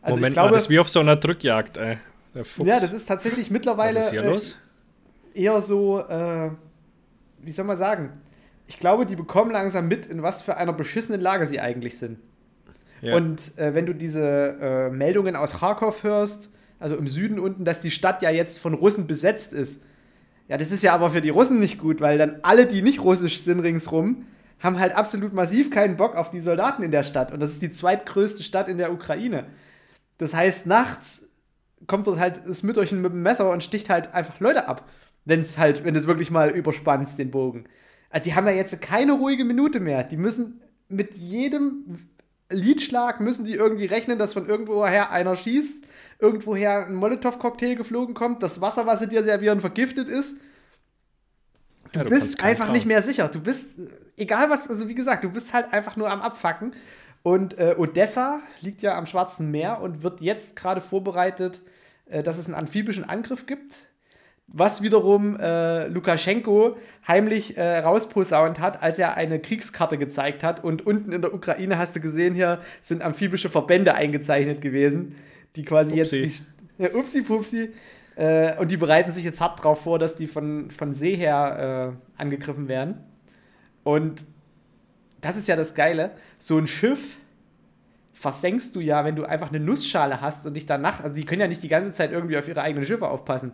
Also 0.00 0.16
Moment 0.16 0.30
ich 0.30 0.34
glaube, 0.34 0.50
mal, 0.50 0.54
das 0.54 0.62
ist 0.64 0.70
wie 0.70 0.78
auf 0.78 0.88
so 0.88 1.00
einer 1.00 1.16
Drückjagd, 1.16 1.76
ey. 1.76 1.98
Ja, 2.62 2.80
das 2.80 2.92
ist 2.92 3.06
tatsächlich 3.06 3.50
mittlerweile 3.50 3.98
Was 3.98 4.04
ist 4.06 4.10
hier 4.12 4.22
äh, 4.22 4.30
los? 4.30 4.58
eher 5.34 5.60
so, 5.60 6.00
äh, 6.00 6.50
wie 7.42 7.50
soll 7.50 7.64
man 7.64 7.76
sagen? 7.76 8.20
Ich 8.70 8.78
glaube, 8.78 9.04
die 9.04 9.16
bekommen 9.16 9.50
langsam 9.50 9.88
mit, 9.88 10.06
in 10.06 10.22
was 10.22 10.42
für 10.42 10.56
einer 10.56 10.72
beschissenen 10.72 11.20
Lage 11.20 11.44
sie 11.44 11.60
eigentlich 11.60 11.98
sind. 11.98 12.20
Ja. 13.02 13.16
Und 13.16 13.58
äh, 13.58 13.74
wenn 13.74 13.84
du 13.84 13.94
diese 13.94 14.58
äh, 14.60 14.90
Meldungen 14.90 15.34
aus 15.34 15.58
Kharkov 15.58 16.04
hörst, 16.04 16.50
also 16.78 16.96
im 16.96 17.08
Süden 17.08 17.40
unten, 17.40 17.64
dass 17.64 17.80
die 17.80 17.90
Stadt 17.90 18.22
ja 18.22 18.30
jetzt 18.30 18.60
von 18.60 18.74
Russen 18.74 19.08
besetzt 19.08 19.52
ist, 19.52 19.82
ja, 20.46 20.56
das 20.56 20.70
ist 20.70 20.84
ja 20.84 20.94
aber 20.94 21.10
für 21.10 21.20
die 21.20 21.30
Russen 21.30 21.58
nicht 21.58 21.78
gut, 21.78 22.00
weil 22.00 22.16
dann 22.16 22.38
alle, 22.42 22.66
die 22.66 22.80
nicht 22.80 23.00
russisch 23.00 23.40
sind 23.40 23.58
ringsrum, 23.58 24.26
haben 24.60 24.78
halt 24.78 24.94
absolut 24.94 25.32
massiv 25.32 25.72
keinen 25.72 25.96
Bock 25.96 26.14
auf 26.14 26.30
die 26.30 26.40
Soldaten 26.40 26.84
in 26.84 26.92
der 26.92 27.02
Stadt. 27.02 27.32
Und 27.32 27.40
das 27.40 27.50
ist 27.50 27.62
die 27.62 27.72
zweitgrößte 27.72 28.44
Stadt 28.44 28.68
in 28.68 28.78
der 28.78 28.92
Ukraine. 28.92 29.46
Das 30.18 30.32
heißt, 30.32 30.68
nachts 30.68 31.28
kommt 31.88 32.06
dort 32.06 32.20
halt 32.20 32.40
das 32.46 32.62
Mütterchen 32.62 33.00
mit 33.00 33.12
dem 33.12 33.22
Messer 33.22 33.50
und 33.50 33.64
sticht 33.64 33.90
halt 33.90 34.14
einfach 34.14 34.38
Leute 34.38 34.68
ab. 34.68 34.88
Wenn 35.24 35.40
es 35.40 35.58
halt, 35.58 35.84
wenn 35.84 35.94
du 35.94 35.98
es 35.98 36.06
wirklich 36.06 36.30
mal 36.30 36.50
überspannst, 36.50 37.18
den 37.18 37.32
Bogen. 37.32 37.64
Also 38.10 38.24
die 38.24 38.34
haben 38.34 38.46
ja 38.46 38.52
jetzt 38.52 38.80
keine 38.82 39.12
ruhige 39.12 39.44
Minute 39.44 39.80
mehr. 39.80 40.02
Die 40.04 40.16
müssen 40.16 40.60
mit 40.88 41.14
jedem 41.14 42.08
Liedschlag 42.50 43.20
müssen 43.20 43.44
die 43.44 43.54
irgendwie 43.54 43.86
rechnen, 43.86 44.18
dass 44.18 44.32
von 44.32 44.48
irgendwoher 44.48 45.10
einer 45.10 45.36
schießt, 45.36 45.84
irgendwoher 46.18 46.86
ein 46.86 46.94
Molotow-Cocktail 46.94 47.76
geflogen 47.76 48.14
kommt, 48.14 48.42
das 48.42 48.60
Wasser, 48.60 48.86
was 48.86 48.98
sie 48.98 49.06
dir 49.06 49.22
servieren, 49.22 49.60
vergiftet 49.60 50.08
ist. 50.08 50.40
Du, 51.92 52.00
Ja, 52.00 52.04
du 52.04 52.10
bist 52.10 52.42
einfach 52.42 52.64
trauen. 52.66 52.72
nicht 52.74 52.86
mehr 52.86 53.02
sicher. 53.02 53.28
Du 53.28 53.40
bist, 53.40 53.78
egal 54.16 54.50
was, 54.50 54.68
also 54.68 54.88
wie 54.88 54.94
gesagt, 54.94 55.24
du 55.24 55.30
bist 55.30 55.54
halt 55.54 55.72
einfach 55.72 55.96
nur 55.96 56.10
am 56.10 56.20
Abfacken. 56.20 56.72
Und 57.22 57.58
äh, 57.58 57.74
Odessa 57.78 58.40
liegt 58.60 58.82
ja 58.82 58.96
am 58.96 59.06
Schwarzen 59.06 59.50
Meer 59.50 59.80
und 59.80 60.02
wird 60.02 60.20
jetzt 60.20 60.56
gerade 60.56 60.80
vorbereitet, 60.80 61.60
äh, 62.06 62.22
dass 62.22 62.38
es 62.38 62.46
einen 62.46 62.54
amphibischen 62.54 63.04
Angriff 63.08 63.46
gibt, 63.46 63.86
was 64.52 64.82
wiederum 64.82 65.38
äh, 65.38 65.86
Lukaschenko 65.86 66.76
heimlich 67.06 67.56
äh, 67.56 67.78
rausposaunt 67.78 68.58
hat, 68.60 68.82
als 68.82 68.98
er 68.98 69.16
eine 69.16 69.38
Kriegskarte 69.38 69.96
gezeigt 69.96 70.42
hat. 70.42 70.64
Und 70.64 70.84
unten 70.86 71.12
in 71.12 71.22
der 71.22 71.32
Ukraine 71.32 71.78
hast 71.78 71.94
du 71.94 72.00
gesehen, 72.00 72.34
hier 72.34 72.60
sind 72.82 73.02
amphibische 73.02 73.48
Verbände 73.48 73.94
eingezeichnet 73.94 74.60
gewesen, 74.60 75.14
die 75.56 75.64
quasi 75.64 76.00
Upsi. 76.00 76.16
jetzt 76.16 76.38
die, 76.38 76.42
ja, 76.82 76.94
upsi 76.94 77.22
pupsi. 77.22 77.70
Äh, 78.16 78.56
und 78.58 78.70
die 78.72 78.76
bereiten 78.76 79.12
sich 79.12 79.24
jetzt 79.24 79.40
hart 79.40 79.62
drauf 79.62 79.82
vor, 79.82 79.98
dass 80.00 80.16
die 80.16 80.26
von, 80.26 80.70
von 80.70 80.94
See 80.94 81.14
her 81.14 81.96
äh, 82.18 82.20
angegriffen 82.20 82.68
werden. 82.68 82.96
Und 83.84 84.24
das 85.20 85.36
ist 85.36 85.46
ja 85.46 85.54
das 85.54 85.74
Geile. 85.74 86.10
So 86.38 86.58
ein 86.58 86.66
Schiff 86.66 87.18
versenkst 88.12 88.74
du 88.74 88.80
ja, 88.80 89.04
wenn 89.04 89.16
du 89.16 89.24
einfach 89.24 89.50
eine 89.50 89.60
Nussschale 89.60 90.20
hast 90.20 90.44
und 90.44 90.54
dich 90.54 90.66
danach, 90.66 91.02
also 91.02 91.14
die 91.14 91.24
können 91.24 91.40
ja 91.40 91.46
nicht 91.46 91.62
die 91.62 91.68
ganze 91.68 91.92
Zeit 91.92 92.10
irgendwie 92.10 92.36
auf 92.36 92.48
ihre 92.48 92.62
eigenen 92.62 92.84
Schiffe 92.84 93.08
aufpassen. 93.08 93.52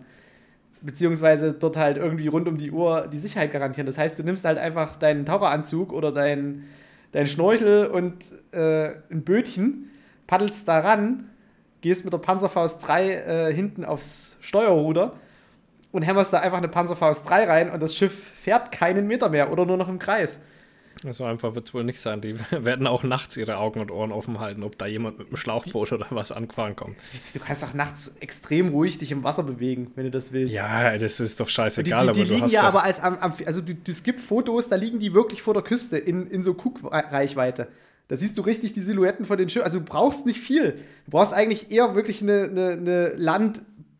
Beziehungsweise 0.83 1.53
dort 1.53 1.77
halt 1.77 1.97
irgendwie 1.97 2.29
rund 2.29 2.49
um 2.49 2.57
die 2.57 2.71
Uhr 2.71 3.09
die 3.11 3.17
Sicherheit 3.17 3.53
garantieren. 3.53 3.87
Das 3.87 3.99
heißt, 3.99 4.19
du 4.19 4.23
nimmst 4.23 4.45
halt 4.45 4.59
einfach 4.59 4.97
deinen 4.97 5.25
Taucheranzug 5.25 5.93
oder 5.93 6.13
deinen 6.13 6.65
dein 7.13 7.27
Schnorchel 7.27 7.87
und 7.87 8.15
äh, 8.53 8.91
ein 9.11 9.23
Bötchen, 9.25 9.91
paddelst 10.27 10.69
da 10.69 10.81
ran, 10.81 11.31
gehst 11.81 12.05
mit 12.05 12.13
der 12.13 12.19
Panzerfaust 12.19 12.87
3 12.87 13.11
äh, 13.11 13.55
hinten 13.55 13.85
aufs 13.85 14.37
Steuerruder 14.41 15.13
und 15.93 16.03
hämmerst 16.03 16.33
da 16.33 16.41
einfach 16.41 16.59
eine 16.59 16.69
Panzerfaust 16.69 17.29
3 17.29 17.45
rein 17.45 17.71
und 17.71 17.83
das 17.83 17.97
Schiff 17.97 18.33
fährt 18.35 18.71
keinen 18.71 19.07
Meter 19.07 19.31
mehr 19.31 19.51
oder 19.51 19.65
nur 19.65 19.77
noch 19.77 19.89
im 19.89 19.99
Kreis. 19.99 20.39
So 21.11 21.25
einfach 21.25 21.55
wird 21.55 21.69
es 21.69 21.75
wohl 21.75 21.85
nicht 21.85 22.01
sein. 22.01 22.21
Die 22.21 22.39
werden 22.51 22.87
auch 22.87 23.03
nachts 23.03 23.37
ihre 23.37 23.59
Augen 23.59 23.81
und 23.81 23.91
Ohren 23.91 24.13
offen 24.13 24.41
halten, 24.41 24.63
ob 24.63 24.79
da 24.79 24.87
jemand 24.87 25.19
mit 25.19 25.29
einem 25.29 25.37
Schlauchboot 25.37 25.93
oder 25.93 26.07
was 26.11 26.33
angefahren 26.33 26.77
kommt. 26.77 26.97
Du 27.33 27.41
kannst 27.41 27.65
auch 27.65 27.75
nachts 27.75 28.17
extrem 28.21 28.69
ruhig 28.69 28.99
dich 28.99 29.13
im 29.13 29.23
Wasser 29.25 29.43
bewegen, 29.43 29.93
wenn 29.95 30.05
du 30.05 30.11
das 30.11 30.33
willst. 30.33 30.55
Ja, 30.55 30.97
das 30.99 31.21
ist 31.21 31.41
doch 31.41 31.47
die, 31.47 31.53
scheißegal. 31.53 32.07
die, 32.07 32.13
die 32.13 32.21
aber 32.21 32.27
du 32.27 32.33
liegen 32.33 32.43
hast 32.43 32.53
ja 32.53 32.63
aber 32.63 32.83
als 32.83 33.01
am, 33.01 33.19
am 33.19 33.35
also 33.45 33.63
es 33.87 34.03
gibt 34.03 34.21
Fotos, 34.21 34.69
da 34.69 34.77
liegen 34.77 34.99
die 34.99 35.15
wirklich 35.15 35.43
vor 35.43 35.55
der 35.55 35.63
Küste 35.63 35.99
in, 35.99 36.27
in 36.27 36.43
so 36.43 36.55
Guckreichweite. 36.55 37.69
Da 38.09 38.17
siehst 38.17 38.39
du 38.39 38.43
richtig 38.43 38.73
die 38.73 38.83
Silhouetten 38.83 39.25
von 39.25 39.37
den 39.37 39.49
Schiffen. 39.49 39.65
Also 39.65 39.81
du 39.81 39.85
brauchst 39.85 40.27
nicht 40.27 40.41
viel. 40.41 40.79
Du 41.07 41.11
brauchst 41.11 41.33
eigentlich 41.33 41.73
eher 41.73 41.97
wirklich 41.97 42.23
eine, 42.23 42.45
eine, 42.45 42.71
eine 42.73 43.15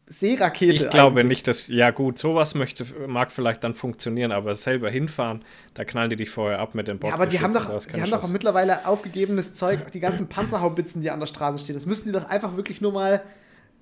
Land-Seerakete. 0.07 0.73
Ich 0.73 0.89
glaube 0.89 1.21
eigentlich. 1.21 1.39
nicht, 1.39 1.49
dass. 1.49 1.69
Ja, 1.69 1.91
gut, 1.91 2.19
sowas 2.19 2.55
möchte, 2.55 2.85
mag 3.07 3.33
vielleicht 3.33 3.65
dann 3.65 3.75
funktionieren, 3.75 4.33
aber 4.33 4.55
selber 4.55 4.91
hinfahren, 4.91 5.45
da 5.75 5.85
knallen 5.85 6.11
die 6.11 6.17
dich 6.17 6.31
vorher 6.31 6.61
ab 6.61 6.75
mit 6.75 6.89
den 6.89 7.01
Ja, 7.03 7.15
aber 7.15 7.27
die 7.27 7.41
haben 7.41 7.53
doch, 7.53 7.87
die 7.87 8.01
haben 8.01 8.11
doch 8.11 8.29
mittlerweile 8.29 8.87
aufgegebenes 8.87 9.55
Zeug, 9.55 9.91
die 9.93 10.01
ganzen 10.01 10.29
Panzerhaubitzen, 10.29 11.03
die 11.03 11.11
an 11.11 11.21
der 11.21 11.27
Straße 11.27 11.59
stehen. 11.59 11.75
Das 11.75 11.87
müssten 11.87 12.09
die 12.09 12.13
doch 12.13 12.29
einfach 12.29 12.57
wirklich 12.57 12.81
nur 12.81 12.93
mal 12.93 13.23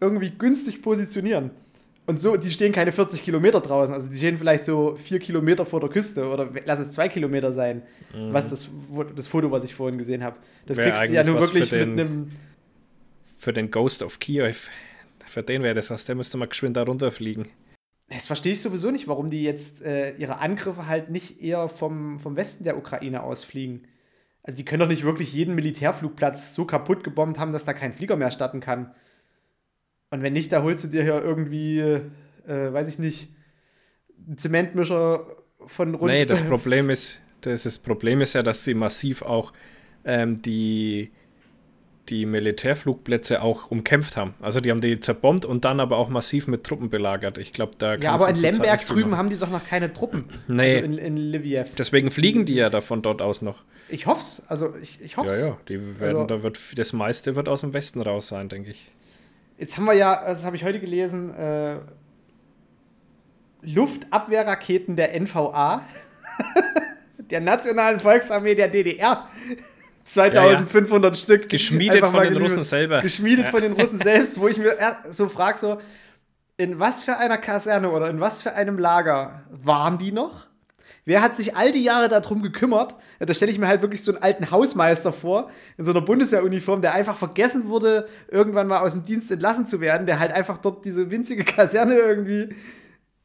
irgendwie 0.01 0.31
günstig 0.31 0.83
positionieren. 0.83 1.51
Und 2.07 2.21
so, 2.21 2.37
die 2.37 2.51
stehen 2.51 2.73
keine 2.73 2.93
40 2.93 3.23
Kilometer 3.23 3.61
draußen, 3.61 3.95
also 3.95 4.11
die 4.11 4.19
stehen 4.19 4.37
vielleicht 4.37 4.65
so 4.65 4.95
vier 4.95 5.19
Kilometer 5.19 5.65
vor 5.65 5.81
der 5.81 5.89
Küste 5.89 6.29
oder 6.29 6.51
lass 6.67 6.79
es 6.79 6.91
zwei 6.91 7.09
Kilometer 7.09 7.51
sein, 7.51 7.83
was 8.13 8.51
das, 8.51 8.69
das 9.17 9.27
Foto, 9.27 9.51
was 9.51 9.65
ich 9.65 9.75
vorhin 9.75 9.97
gesehen 9.97 10.23
habe. 10.23 10.37
Das 10.67 10.77
Mhm. 10.77 10.83
Wär 10.83 10.93
kriegst 10.93 11.11
du 11.11 11.15
ja 11.15 11.25
nur 11.25 11.41
wirklich 11.41 11.71
mit 11.71 11.83
einem. 11.83 12.33
Für 13.39 13.53
den 13.53 13.71
Ghost 13.71 14.03
of 14.03 14.21
Kiev. 14.21 14.69
Für 15.35 15.43
den 15.43 15.65
wäre 15.65 15.75
das 15.75 15.91
was, 15.91 16.05
der 16.05 16.15
müsste 16.15 16.37
mal 16.37 16.47
geschwind 16.47 16.77
da 16.77 16.85
runterfliegen. 16.85 17.49
Das 18.09 18.29
verstehe 18.29 18.53
ich 18.53 18.63
sowieso 18.63 18.93
nicht, 18.93 19.09
warum 19.09 19.31
die 19.31 19.43
jetzt 19.43 19.83
äh, 19.83 20.15
ihre 20.15 20.39
Angriffe 20.39 20.87
halt 20.87 21.11
nicht 21.11 21.43
eher 21.43 21.69
vom, 21.69 22.21
vom 22.21 22.37
Westen 22.37 22.63
der 22.63 22.79
Ukraine 22.79 23.25
ausfliegen. 23.25 23.89
Also 24.45 24.57
die 24.57 24.65
können 24.65 24.79
doch 24.79 24.89
nicht 24.89 25.03
wirklich 25.03 25.33
jeden 25.33 25.57
Militärflugplatz 25.57 26.55
so 26.55 26.67
kaputt 26.67 27.03
gebombt 27.03 27.41
haben, 27.41 27.53
dass 27.53 27.65
da 27.65 27.73
kein 27.73 27.93
Flieger 27.93 28.15
mehr 28.15 28.31
starten 28.31 28.61
kann. 28.61 28.95
Und 30.11 30.23
wenn 30.23 30.35
nicht, 30.35 30.53
da 30.53 30.63
holst 30.63 30.85
du 30.85 30.89
dir 30.89 31.05
ja 31.05 31.21
irgendwie, 31.21 31.81
äh, 31.81 32.05
weiß 32.47 32.87
ich 32.87 33.01
nicht, 33.01 33.35
einen 34.29 34.39
Zementmischer 34.39 35.27
von 35.67 35.97
rund. 35.97 36.13
Nee, 36.13 36.27
das 36.27 36.43
Problem 36.49 36.91
ist, 36.91 37.23
das, 37.41 37.65
das 37.65 37.81
Problem 37.81 38.21
ist 38.21 38.35
ja, 38.35 38.45
dass 38.45 38.63
sie 38.63 38.75
massiv 38.75 39.23
auch 39.23 39.53
ähm, 40.05 40.41
die, 40.43 41.11
die 42.09 42.27
Militärflugplätze 42.27 43.41
auch 43.43 43.71
umkämpft 43.71 44.17
haben. 44.17 44.35
Also 44.41 44.61
die 44.61 44.71
haben 44.71 44.81
die 44.81 45.01
zerbombt 45.01 45.45
und 45.45 45.65
dann 45.65 45.81
aber 45.81 45.97
auch 45.97 46.09
massiv 46.09 46.47
mit 46.47 46.65
Truppen 46.65 46.91
belagert. 46.91 47.39
Ich 47.39 47.53
glaube, 47.53 47.73
da 47.79 47.95
ja, 47.95 48.13
aber 48.13 48.29
in 48.29 48.35
zurzeit 48.37 48.55
Lemberg 48.57 48.87
drüben 48.87 49.17
haben 49.17 49.31
die 49.31 49.39
doch 49.39 49.51
noch 49.51 49.65
keine 49.67 49.93
Truppen. 49.93 50.25
Nee. 50.47 50.75
Also 50.77 50.85
in, 50.85 50.99
in 50.99 51.17
Lviv. 51.17 51.75
Deswegen 51.77 52.11
fliegen 52.11 52.45
die 52.45 52.55
ja 52.55 52.69
da 52.69 52.81
von 52.81 53.01
dort 53.01 53.23
aus 53.23 53.41
noch. 53.41 53.65
Ich 53.89 54.07
hoff's. 54.07 54.43
Also 54.49 54.75
ich, 54.83 55.01
ich 55.01 55.17
hoff's. 55.17 55.29
Ja, 55.29 55.47
ja, 55.49 55.57
die 55.69 55.99
werden, 56.01 56.17
Also- 56.17 56.27
da 56.27 56.43
wird 56.43 56.59
das 56.77 56.93
meiste 56.93 57.37
wird 57.37 57.49
aus 57.49 57.63
dem 57.63 57.73
Westen 57.73 58.01
raus 58.03 58.29
sein, 58.29 58.49
denke 58.49 58.71
ich. 58.71 58.91
Jetzt 59.59 59.77
haben 59.77 59.85
wir 59.85 59.95
ja, 59.95 60.25
das 60.27 60.45
habe 60.45 60.57
ich 60.57 60.65
heute 60.65 60.81
gelesen, 60.81 61.33
äh, 61.35 61.77
Luftabwehrraketen 63.63 64.97
der 64.97 65.19
NVA, 65.19 65.85
der 67.31 67.41
Nationalen 67.41 68.01
Volksarmee 68.01 68.55
der 68.55 68.69
DDR. 68.69 69.29
2500 70.05 71.17
Stück. 71.17 71.49
Geschmiedet 71.49 72.07
von 72.07 72.23
den. 72.23 72.37
Russen 72.37 72.65
selber. 72.65 73.01
Geschmiedet 73.01 73.47
Ja. 73.47 73.51
von 73.51 73.63
den 73.63 73.73
Russen 73.73 73.99
selbst, 73.99 74.39
wo 74.39 74.49
ich 74.49 74.59
mir 74.59 74.77
so 75.11 75.29
frage, 75.29 75.59
so, 75.59 75.79
in 76.57 76.79
was 76.79 77.03
für 77.03 77.17
einer 77.17 77.39
Kaserne 77.39 77.91
oder 77.91 78.09
in 78.11 78.21
was 78.21 78.43
für 78.43 78.55
einem 78.55 78.79
Lager 78.79 79.43
waren 79.51 79.99
die 79.99 80.13
noch? 80.13 80.47
Wer 81.07 81.21
hat 81.21 81.37
sich 81.37 81.55
all 81.55 81.71
die 81.71 81.83
Jahre 81.83 82.09
darum 82.09 82.43
gekümmert? 82.43 82.95
Ja, 83.21 83.27
Da 83.27 83.35
stelle 83.35 83.53
ich 83.53 83.59
mir 83.59 83.67
halt 83.69 83.83
wirklich 83.83 84.03
so 84.03 84.13
einen 84.13 84.23
alten 84.23 84.51
Hausmeister 84.51 85.13
vor, 85.13 85.51
in 85.77 85.85
so 85.85 85.91
einer 85.91 86.01
Bundeswehruniform, 86.01 86.81
der 86.81 86.95
einfach 86.95 87.17
vergessen 87.17 87.69
wurde, 87.69 88.09
irgendwann 88.29 88.69
mal 88.69 88.79
aus 88.81 88.95
dem 88.95 89.05
Dienst 89.05 89.31
entlassen 89.31 89.67
zu 89.67 89.81
werden, 89.81 90.07
der 90.07 90.19
halt 90.19 90.33
einfach 90.33 90.57
dort 90.57 90.85
diese 90.87 91.11
winzige 91.11 91.45
Kaserne 91.45 91.95
irgendwie. 91.95 92.55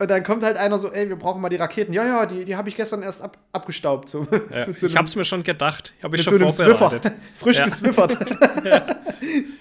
Und 0.02 0.10
dann 0.10 0.24
kommt 0.24 0.44
halt 0.44 0.56
einer 0.56 0.80
so, 0.80 0.92
ey, 0.94 1.10
wir 1.10 1.18
brauchen 1.18 1.42
mal 1.42 1.50
die 1.50 1.58
Raketen. 1.58 1.92
Ja, 1.92 2.06
ja, 2.06 2.26
die, 2.26 2.46
die 2.46 2.56
habe 2.56 2.70
ich 2.70 2.76
gestern 2.78 3.04
erst 3.04 3.22
ab, 3.22 3.38
abgestaubt. 3.52 4.08
So, 4.08 4.26
Ja, 4.50 4.66
so 4.76 4.88
ich 4.88 4.96
habe 4.96 5.06
es 5.08 5.16
mir 5.18 5.26
schon 5.26 5.44
gedacht. 5.44 5.94
Habe 6.02 6.16
ich 6.16 6.24
so 6.24 6.38
schon 6.38 6.50
Swiffer. 6.50 6.76
vorbereitet. 6.78 7.14
Frisch 7.36 7.58
Ja. 7.58 7.66
geswiffert. 7.66 8.18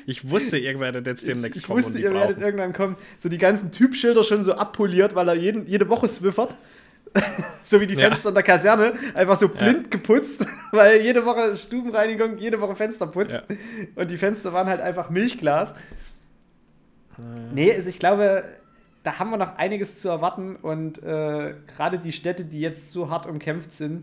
Ich 0.07 0.31
wusste, 0.31 0.57
ihr 0.57 0.79
werdet 0.81 1.07
jetzt 1.07 1.29
demnächst 1.29 1.61
Ich 1.61 1.67
kommen 1.67 1.79
wusste, 1.79 1.91
und 1.93 1.99
die 1.99 2.05
ihr 2.05 2.15
werdet 2.15 2.37
brauchen. 2.37 2.43
irgendwann 2.47 2.73
kommen. 2.73 2.97
So 3.19 3.29
die 3.29 3.37
ganzen 3.37 3.73
Typschilder 3.73 4.23
schon 4.25 4.43
so 4.45 4.55
abpoliert, 4.55 5.15
weil 5.15 5.29
er 5.29 5.35
jeden, 5.35 5.67
jede 5.67 5.87
Woche 5.91 6.09
swiffert. 6.09 6.55
so 7.63 7.79
wie 7.81 7.87
die 7.87 7.95
Ja. 7.95 8.09
Fenster 8.09 8.29
in 8.31 8.35
der 8.35 8.43
Kaserne. 8.45 8.93
Einfach 9.15 9.37
so 9.37 9.49
blind 9.49 9.91
geputzt, 9.91 10.47
weil 10.73 11.03
jede 11.03 11.27
Woche 11.27 11.57
Stubenreinigung, 11.59 12.39
jede 12.39 12.59
Woche 12.61 12.75
Fenster 12.77 13.07
putzt. 13.09 13.35
Ja. 13.35 13.57
Und 13.97 14.11
die 14.11 14.17
Fenster 14.17 14.53
waren 14.55 14.69
halt 14.69 14.81
einfach 14.81 15.11
Milchglas. 15.11 15.75
Nee, 17.53 17.75
also 17.75 17.89
ich 17.89 17.99
glaube, 17.99 18.45
da 19.09 19.19
haben 19.19 19.31
wir 19.31 19.39
noch 19.39 19.57
einiges 19.57 19.97
zu 19.97 20.11
erwarten. 20.11 20.57
Und 20.57 21.03
äh, 21.03 21.55
gerade 21.67 21.99
die 21.99 22.13
Städte, 22.13 22.45
die 22.45 22.61
jetzt 22.61 22.93
so 22.93 23.09
hart 23.09 23.27
umkämpft 23.27 23.73
sind, 23.73 24.03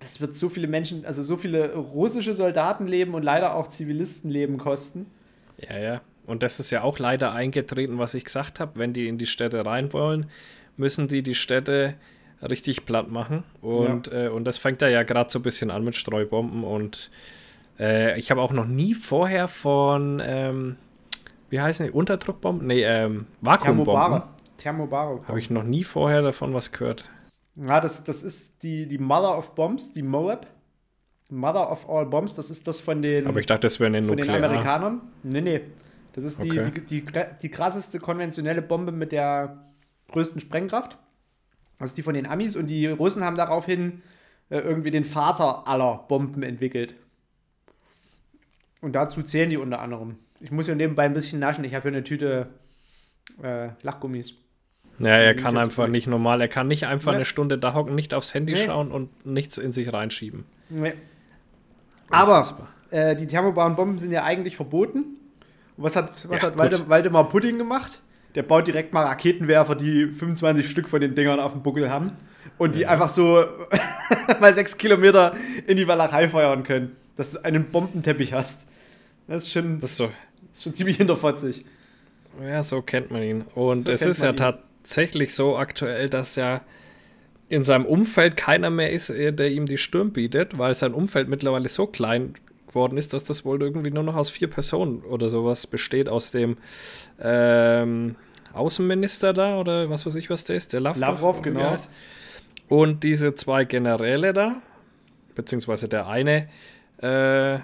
das 0.00 0.20
wird 0.20 0.34
so 0.34 0.50
viele 0.50 0.66
Menschen, 0.66 1.06
also 1.06 1.22
so 1.22 1.38
viele 1.38 1.74
russische 1.74 2.34
Soldatenleben 2.34 3.14
und 3.14 3.22
leider 3.22 3.54
auch 3.54 3.68
Zivilistenleben 3.68 4.58
kosten. 4.58 5.06
Ja, 5.56 5.78
ja. 5.78 6.00
Und 6.26 6.42
das 6.42 6.60
ist 6.60 6.70
ja 6.70 6.82
auch 6.82 6.98
leider 6.98 7.32
eingetreten, 7.32 7.98
was 7.98 8.12
ich 8.12 8.26
gesagt 8.26 8.60
habe. 8.60 8.72
Wenn 8.76 8.92
die 8.92 9.08
in 9.08 9.16
die 9.16 9.24
Städte 9.24 9.64
rein 9.64 9.94
wollen, 9.94 10.26
müssen 10.76 11.08
die 11.08 11.22
die 11.22 11.34
Städte 11.34 11.94
richtig 12.42 12.84
platt 12.84 13.10
machen. 13.10 13.44
Und, 13.62 14.12
äh, 14.12 14.28
und 14.28 14.44
das 14.44 14.58
fängt 14.58 14.82
da 14.82 14.88
ja 14.88 15.04
gerade 15.04 15.30
so 15.30 15.38
ein 15.38 15.42
bisschen 15.42 15.70
an 15.70 15.84
mit 15.84 15.96
Streubomben. 15.96 16.64
Und 16.64 17.10
äh, 17.78 18.18
ich 18.18 18.30
habe 18.30 18.42
auch 18.42 18.52
noch 18.52 18.66
nie 18.66 18.92
vorher 18.92 19.48
von, 19.48 20.20
ähm, 20.22 20.76
wie 21.50 21.60
heißen 21.60 21.86
die, 21.86 21.92
Unterdruckbomben? 21.92 22.66
Nee, 22.66 22.82
ähm, 22.84 23.26
Vakuumbomben. 23.40 24.22
Thermobare. 24.56 25.22
Habe 25.26 25.38
ich 25.38 25.50
noch 25.50 25.62
nie 25.62 25.84
vorher 25.84 26.22
davon 26.22 26.52
was 26.54 26.70
gehört. 26.72 27.10
Ja, 27.56 27.80
das, 27.80 28.04
das 28.04 28.22
ist 28.22 28.62
die, 28.62 28.86
die 28.86 28.98
Mother 28.98 29.36
of 29.36 29.54
Bombs, 29.54 29.92
die 29.92 30.02
Moab. 30.02 30.46
Mother 31.28 31.70
of 31.70 31.88
all 31.88 32.06
Bombs, 32.06 32.34
das 32.34 32.50
ist 32.50 32.66
das 32.66 32.80
von 32.80 33.02
den, 33.02 33.26
Aber 33.26 33.38
ich 33.40 33.46
dachte, 33.46 33.60
das 33.62 33.78
wäre 33.80 33.86
eine 33.88 34.02
von 34.02 34.16
den. 34.16 34.28
Amerikanern. 34.28 35.00
Nee, 35.22 35.40
nee. 35.40 35.60
Das 36.12 36.24
ist 36.24 36.42
die, 36.42 36.50
Okay. 36.58 36.72
die, 36.88 37.04
die, 37.04 37.12
die 37.42 37.48
krasseste 37.50 38.00
konventionelle 38.00 38.62
Bombe 38.62 38.90
mit 38.92 39.12
der 39.12 39.64
größten 40.10 40.40
Sprengkraft. 40.40 40.98
Das 41.78 41.90
ist 41.90 41.98
die 41.98 42.02
von 42.02 42.14
den 42.14 42.26
Amis 42.26 42.56
und 42.56 42.66
die 42.66 42.86
Russen 42.86 43.24
haben 43.24 43.36
daraufhin 43.36 44.02
äh, 44.50 44.58
irgendwie 44.58 44.90
den 44.90 45.04
Vater 45.04 45.66
aller 45.68 46.04
Bomben 46.08 46.42
entwickelt. 46.42 46.94
Und 48.82 48.94
dazu 48.94 49.22
zählen 49.22 49.50
die 49.50 49.56
unter 49.56 49.80
anderem. 49.80 50.16
Ich 50.40 50.50
muss 50.50 50.66
ja 50.66 50.74
nebenbei 50.74 51.04
ein 51.04 51.14
bisschen 51.14 51.38
naschen. 51.38 51.64
Ich 51.64 51.74
habe 51.74 51.82
hier 51.82 51.92
eine 51.96 52.04
Tüte 52.04 52.48
äh, 53.42 53.68
Lachgummis. 53.82 54.34
Ja, 54.98 55.10
er 55.16 55.34
kann 55.34 55.56
einfach 55.56 55.86
nicht 55.88 56.06
normal, 56.06 56.40
er 56.42 56.48
kann 56.48 56.68
nicht 56.68 56.86
einfach 56.86 57.12
Ja. 57.12 57.16
eine 57.16 57.24
Stunde 57.24 57.56
da 57.58 57.72
hocken, 57.72 57.94
nicht 57.94 58.12
aufs 58.12 58.34
Handy 58.34 58.52
Nee. 58.52 58.66
schauen 58.66 58.90
und 58.90 59.24
nichts 59.24 59.56
in 59.56 59.72
sich 59.72 59.92
reinschieben. 59.92 60.44
Nee. 60.68 60.92
Aber 62.10 62.68
äh, 62.90 63.16
die 63.16 63.26
thermobaren 63.26 63.76
Bomben 63.76 63.98
sind 63.98 64.12
ja 64.12 64.24
eigentlich 64.24 64.56
verboten. 64.56 64.98
Und 65.76 65.84
was 65.84 65.96
hat, 65.96 66.28
was 66.28 66.42
Ja, 66.42 66.48
hat 66.48 66.54
gut. 66.54 66.58
Walde, 66.58 66.88
Waldemar 66.88 67.28
Pudding 67.28 67.56
gemacht? 67.58 68.00
Der 68.34 68.42
baut 68.42 68.66
direkt 68.66 68.92
mal 68.92 69.04
Raketenwerfer, 69.06 69.74
die 69.74 70.06
25 70.06 70.68
Stück 70.70 70.88
von 70.88 71.00
den 71.00 71.14
Dingern 71.14 71.40
auf 71.40 71.52
dem 71.52 71.62
Buckel 71.62 71.90
haben 71.90 72.12
und 72.58 72.74
die 72.74 72.86
einfach 72.86 73.08
so 73.08 73.44
mal 74.40 74.54
sechs 74.54 74.76
Kilometer 74.76 75.34
in 75.66 75.76
die 75.76 75.88
Walachei 75.88 76.28
feuern 76.28 76.62
können, 76.62 76.94
dass 77.16 77.32
du 77.32 77.44
einen 77.44 77.70
Bombenteppich 77.70 78.32
hast. 78.32 78.68
Das 79.26 79.44
ist 79.44 79.52
schon, 79.52 79.80
Das 79.80 79.90
ist 79.92 79.96
so. 79.96 80.10
Ist 80.52 80.62
schon 80.62 80.74
ziemlich 80.74 80.96
hinterfotzig. 80.96 81.64
Ja, 82.42 82.62
so 82.62 82.82
kennt 82.82 83.10
man 83.10 83.22
ihn. 83.22 83.42
Und 83.54 83.86
So 83.86 83.92
es 83.92 84.02
ist 84.02 84.22
ja 84.22 84.30
ihn. 84.30 84.36
tatsächlich 84.36 85.34
so 85.34 85.56
aktuell, 85.56 86.08
dass 86.08 86.36
ja 86.36 86.62
in 87.48 87.64
seinem 87.64 87.84
Umfeld 87.84 88.36
keiner 88.36 88.70
mehr 88.70 88.92
ist, 88.92 89.10
äh, 89.10 89.32
der 89.32 89.50
ihm 89.50 89.66
die 89.66 89.78
Stirn 89.78 90.12
bietet, 90.12 90.56
weil 90.56 90.74
sein 90.74 90.94
Umfeld 90.94 91.28
mittlerweile 91.28 91.68
so 91.68 91.86
klein 91.86 92.34
geworden 92.68 92.96
ist, 92.96 93.12
dass 93.12 93.24
das 93.24 93.44
wohl 93.44 93.60
irgendwie 93.60 93.90
nur 93.90 94.04
noch 94.04 94.14
aus 94.14 94.30
vier 94.30 94.48
Personen 94.48 95.00
oder 95.02 95.28
sowas 95.28 95.66
besteht, 95.66 96.08
aus 96.08 96.30
dem 96.30 96.56
ähm, 97.20 98.14
Außenminister 98.52 99.32
da 99.32 99.58
oder 99.58 99.90
was 99.90 100.06
weiß 100.06 100.14
ich, 100.14 100.30
was 100.30 100.44
der 100.44 100.56
ist, 100.56 100.72
der 100.72 100.80
Lavrov, 100.80 101.00
Lavrov, 101.00 101.42
genau. 101.42 101.74
Und 102.68 103.02
diese 103.02 103.34
zwei 103.34 103.64
Generäle 103.64 104.32
da, 104.32 104.62
beziehungsweise 105.34 105.88
der 105.88 106.06
eine 106.06 106.48
äh, 106.98 107.58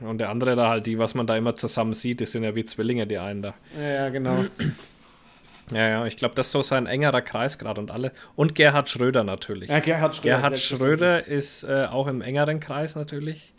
und 0.00 0.18
der 0.18 0.28
andere 0.30 0.56
da 0.56 0.68
halt, 0.68 0.86
die, 0.86 0.98
was 0.98 1.14
man 1.14 1.26
da 1.26 1.36
immer 1.36 1.54
zusammen 1.56 1.94
sieht, 1.94 2.20
die 2.20 2.26
sind 2.26 2.42
ja 2.44 2.54
wie 2.54 2.64
Zwillinge, 2.64 3.06
die 3.06 3.18
einen 3.18 3.42
da. 3.42 3.54
Ja, 3.80 3.88
ja, 3.88 4.08
genau. 4.10 4.44
Ja, 5.72 5.88
ja, 5.88 6.06
ich 6.06 6.16
glaube, 6.16 6.36
das 6.36 6.46
ist 6.46 6.52
so 6.52 6.62
sein 6.62 6.86
engerer 6.86 7.22
Kreis 7.22 7.58
gerade 7.58 7.80
und 7.80 7.90
alle. 7.90 8.12
Und 8.36 8.54
Gerhard 8.54 8.88
Schröder 8.88 9.24
natürlich. 9.24 9.68
Ja, 9.68 9.80
Gerhard 9.80 10.14
Schröder. 10.14 10.36
Gerhard. 10.36 10.58
Schröder 10.60 11.26
ist 11.26 11.64
äh, 11.64 11.86
auch 11.90 12.06
im 12.06 12.20
engeren 12.22 12.60
Kreis 12.60 12.94
natürlich. 12.94 13.52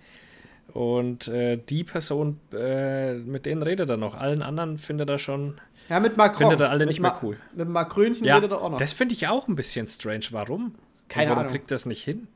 Und 0.73 1.27
äh, 1.27 1.57
die 1.57 1.83
Person, 1.83 2.39
äh, 2.53 3.15
mit 3.15 3.45
denen 3.45 3.61
redet 3.61 3.89
er 3.89 3.97
noch. 3.97 4.15
Allen 4.15 4.41
anderen 4.41 4.77
findet 4.77 5.09
er 5.09 5.17
schon. 5.17 5.59
Ja, 5.89 5.99
mit 5.99 6.15
Macron. 6.15 6.37
Findet 6.47 6.61
er 6.61 6.69
alle 6.69 6.79
mit 6.85 6.89
nicht 6.89 6.99
mehr 7.01 7.11
Ma- 7.11 7.19
cool. 7.23 7.37
Mit 7.53 7.67
Macrönchen 7.67 8.25
Ja, 8.25 8.35
redet 8.35 8.51
er 8.51 8.61
auch 8.61 8.69
noch. 8.69 8.77
das 8.77 8.93
finde 8.93 9.13
ich 9.13 9.27
auch 9.27 9.49
ein 9.49 9.55
bisschen 9.57 9.89
strange. 9.89 10.27
Warum? 10.31 10.75
Keine 11.09 11.31
Warum 11.31 11.39
Ahnung. 11.41 11.51
kriegt 11.51 11.71
das 11.71 11.85
nicht 11.85 12.05
hin? 12.05 12.29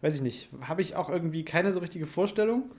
Weiß 0.00 0.16
ich 0.16 0.22
nicht. 0.22 0.48
Habe 0.62 0.82
ich 0.82 0.96
auch 0.96 1.10
irgendwie 1.10 1.44
keine 1.44 1.72
so 1.72 1.78
richtige 1.78 2.06
Vorstellung. 2.06 2.70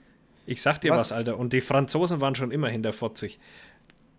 Ich 0.45 0.61
sag 0.61 0.79
dir 0.81 0.91
Was? 0.91 0.99
was, 0.99 1.11
Alter. 1.13 1.37
Und 1.37 1.53
die 1.53 1.61
Franzosen 1.61 2.21
waren 2.21 2.35
schon 2.35 2.51
immer 2.51 2.67
hinterfotzig. 2.69 3.39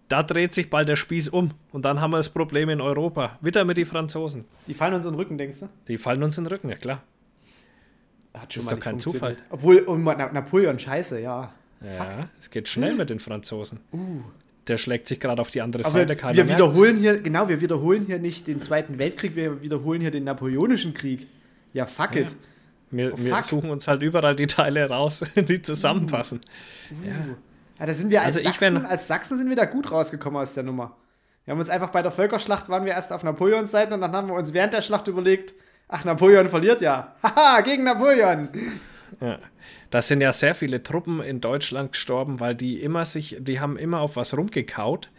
Da 0.09 0.23
dreht 0.23 0.55
sich 0.55 0.69
bald 0.71 0.89
der 0.89 0.97
Spieß 0.97 1.29
um. 1.31 1.53
Und 1.73 1.85
dann 1.85 2.01
haben 2.01 2.13
wir 2.13 2.19
das 2.19 2.29
Problem 2.29 2.69
in 2.69 2.81
Europa. 2.81 3.39
Wieder 3.41 3.65
mit 3.65 3.77
den 3.77 3.87
Franzosen. 3.87 4.45
Die 4.67 4.75
fallen 4.75 4.95
uns 4.95 5.05
in 5.07 5.13
den 5.13 5.19
Rücken, 5.19 5.39
denkst 5.39 5.61
du? 5.61 5.69
Die 5.89 5.97
fallen 5.99 6.23
uns 6.23 6.37
in 6.39 6.45
den 6.45 6.53
Rücken, 6.53 6.69
ja 6.69 6.77
klar. 6.77 7.03
Hat 8.35 8.57
Ist 8.57 8.65
mal 8.65 8.73
doch 8.73 8.81
kein 8.81 8.99
funktioniert. 9.01 9.43
Obwohl, 9.51 9.85
oh, 9.87 9.97
Na- 9.97 10.33
Napoleon, 10.33 10.79
scheiße, 10.79 11.21
ja. 11.21 11.53
Ja, 11.85 12.29
es 12.41 12.51
geht 12.51 12.69
schnell 12.69 12.95
mit 12.95 13.11
den 13.11 13.19
Franzosen. 13.19 13.81
Uh. 13.93 14.21
Der 14.69 14.77
schlägt 14.77 15.09
sich 15.09 15.19
gerade 15.19 15.41
auf 15.43 15.51
die 15.51 15.61
andere 15.61 15.85
Aber 15.85 15.91
Seite. 15.93 16.15
keiner 16.15 16.37
wir 16.37 16.49
wiederholen 16.49 16.95
hier, 16.95 17.19
genau, 17.21 17.49
wir 17.49 17.61
wiederholen 17.61 18.05
hier 18.07 18.21
nicht 18.21 18.47
den 18.47 18.61
Zweiten 18.61 18.99
Weltkrieg, 18.99 19.35
wir 19.35 19.61
wiederholen 19.63 20.01
hier 20.01 20.13
den 20.13 20.23
Napoleonischen 20.25 20.95
Krieg. 20.95 21.27
Ja, 21.73 21.87
fuck 21.87 22.15
Ja. 22.15 22.21
it. 22.23 22.29
Wir, 22.93 23.13
Oh, 23.15 23.17
wir 23.19 23.43
suchen 23.43 23.71
uns 23.71 23.89
halt 23.89 24.03
überall 24.03 24.37
die 24.37 24.47
Teile 24.47 24.89
raus, 24.89 25.25
die 25.35 25.61
zusammenpassen. 25.63 26.41
Ja, 27.05 27.87
da 27.87 27.93
sind 27.93 28.11
wir 28.11 28.21
als, 28.23 28.37
Also 28.37 28.49
ich 28.49 28.55
Sachsen, 28.55 28.83
wär- 28.83 28.89
als 28.91 29.09
Sachsen 29.09 29.37
sind 29.39 29.49
wir 29.49 29.57
da 29.57 29.65
gut 29.65 29.91
rausgekommen 29.91 30.41
aus 30.41 30.55
der 30.55 30.63
Nummer. 30.63 30.97
Wir 31.45 31.53
haben 31.53 31.59
uns 31.59 31.71
einfach 31.71 31.91
bei 31.91 32.03
der 32.03 32.13
Völkerschlacht 32.13 32.69
waren 32.69 32.85
wir 32.85 32.93
erst 32.93 33.13
auf 33.13 33.25
Napoleons 33.25 33.71
Seite 33.73 33.95
und 33.95 34.01
dann 34.01 34.13
haben 34.13 34.29
wir 34.29 34.35
uns 34.35 34.53
während 34.53 34.73
der 34.75 34.81
Schlacht 34.83 35.09
überlegt, 35.09 35.55
ach, 35.89 36.05
Napoleon 36.05 36.49
verliert 36.49 36.81
ja. 36.81 37.17
Haha, 37.25 37.63
gegen 37.63 37.83
Napoleon. 37.83 38.49
Ja. 39.21 39.39
Da 39.91 40.01
sind 40.03 40.21
ja 40.21 40.33
sehr 40.33 40.55
viele 40.55 40.83
Truppen 40.83 41.21
in 41.21 41.41
Deutschland 41.41 41.93
gestorben, 41.93 42.39
weil 42.41 42.55
die 42.55 42.81
immer 42.81 43.05
sich, 43.05 43.37
die 43.41 43.59
haben 43.61 43.77
immer 43.77 44.01
auf 44.01 44.17
was 44.17 44.37
rumgekaut 44.37 45.11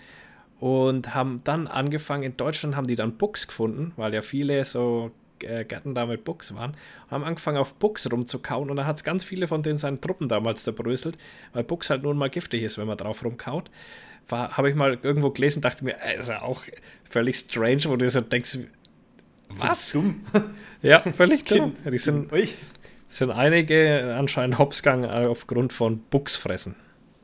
und 0.59 1.13
haben 1.13 1.41
dann 1.43 1.67
angefangen, 1.67 2.23
in 2.23 2.37
Deutschland 2.37 2.75
haben 2.75 2.87
die 2.87 2.95
dann 2.95 3.17
Buchs 3.17 3.47
gefunden, 3.47 3.91
weil 3.97 4.13
ja 4.13 4.21
viele 4.21 4.63
so 4.65 5.11
äh, 5.43 5.65
Gärten 5.65 5.95
da 5.95 6.05
mit 6.05 6.23
Buchs 6.23 6.53
waren, 6.55 6.75
haben 7.09 7.23
angefangen 7.23 7.57
auf 7.57 7.73
Buchs 7.75 8.12
rumzukauen 8.12 8.69
und 8.69 8.77
da 8.77 8.85
hat 8.85 8.97
es 8.97 9.03
ganz 9.03 9.23
viele 9.23 9.47
von 9.47 9.63
denen 9.63 9.77
seinen 9.77 10.01
Truppen 10.01 10.27
damals 10.27 10.63
zerbröselt, 10.63 11.17
weil 11.53 11.63
Buchs 11.63 11.89
halt 11.89 12.03
nun 12.03 12.17
mal 12.17 12.29
giftig 12.29 12.63
ist, 12.63 12.77
wenn 12.77 12.88
man 12.88 12.97
drauf 12.97 13.23
rumkaut. 13.23 13.69
Habe 14.31 14.69
ich 14.69 14.75
mal 14.75 14.97
irgendwo 15.01 15.31
gelesen, 15.31 15.62
dachte 15.62 15.83
mir, 15.83 15.97
ist 16.17 16.29
ja 16.29 16.41
auch 16.41 16.63
völlig 17.09 17.38
strange, 17.38 17.83
wo 17.85 17.97
du 17.97 18.09
so 18.09 18.21
denkst, 18.21 18.59
was? 19.49 19.91
Dumm. 19.91 20.25
Ja, 20.82 20.99
völlig 20.99 21.45
dumm. 21.45 21.77
Die 21.89 21.97
sind, 21.97 22.29
sind 23.08 23.32
einige 23.32 24.15
anscheinend 24.17 24.58
Hopsgang 24.58 25.06
aufgrund 25.06 25.71
von 25.71 25.99
Buchsfressen. 26.10 26.75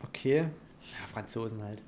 Okay. 0.02 0.38
Ja, 0.38 1.08
Franzosen 1.12 1.62
halt. 1.62 1.82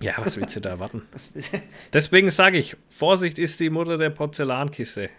Ja, 0.00 0.14
was 0.18 0.36
willst 0.36 0.56
du 0.56 0.60
da 0.60 0.70
erwarten? 0.70 1.02
Deswegen 1.92 2.30
sage 2.30 2.58
ich, 2.58 2.76
Vorsicht 2.88 3.38
ist 3.38 3.60
die 3.60 3.70
Mutter 3.70 3.96
der 3.96 4.10
Porzellankiste. 4.10 5.10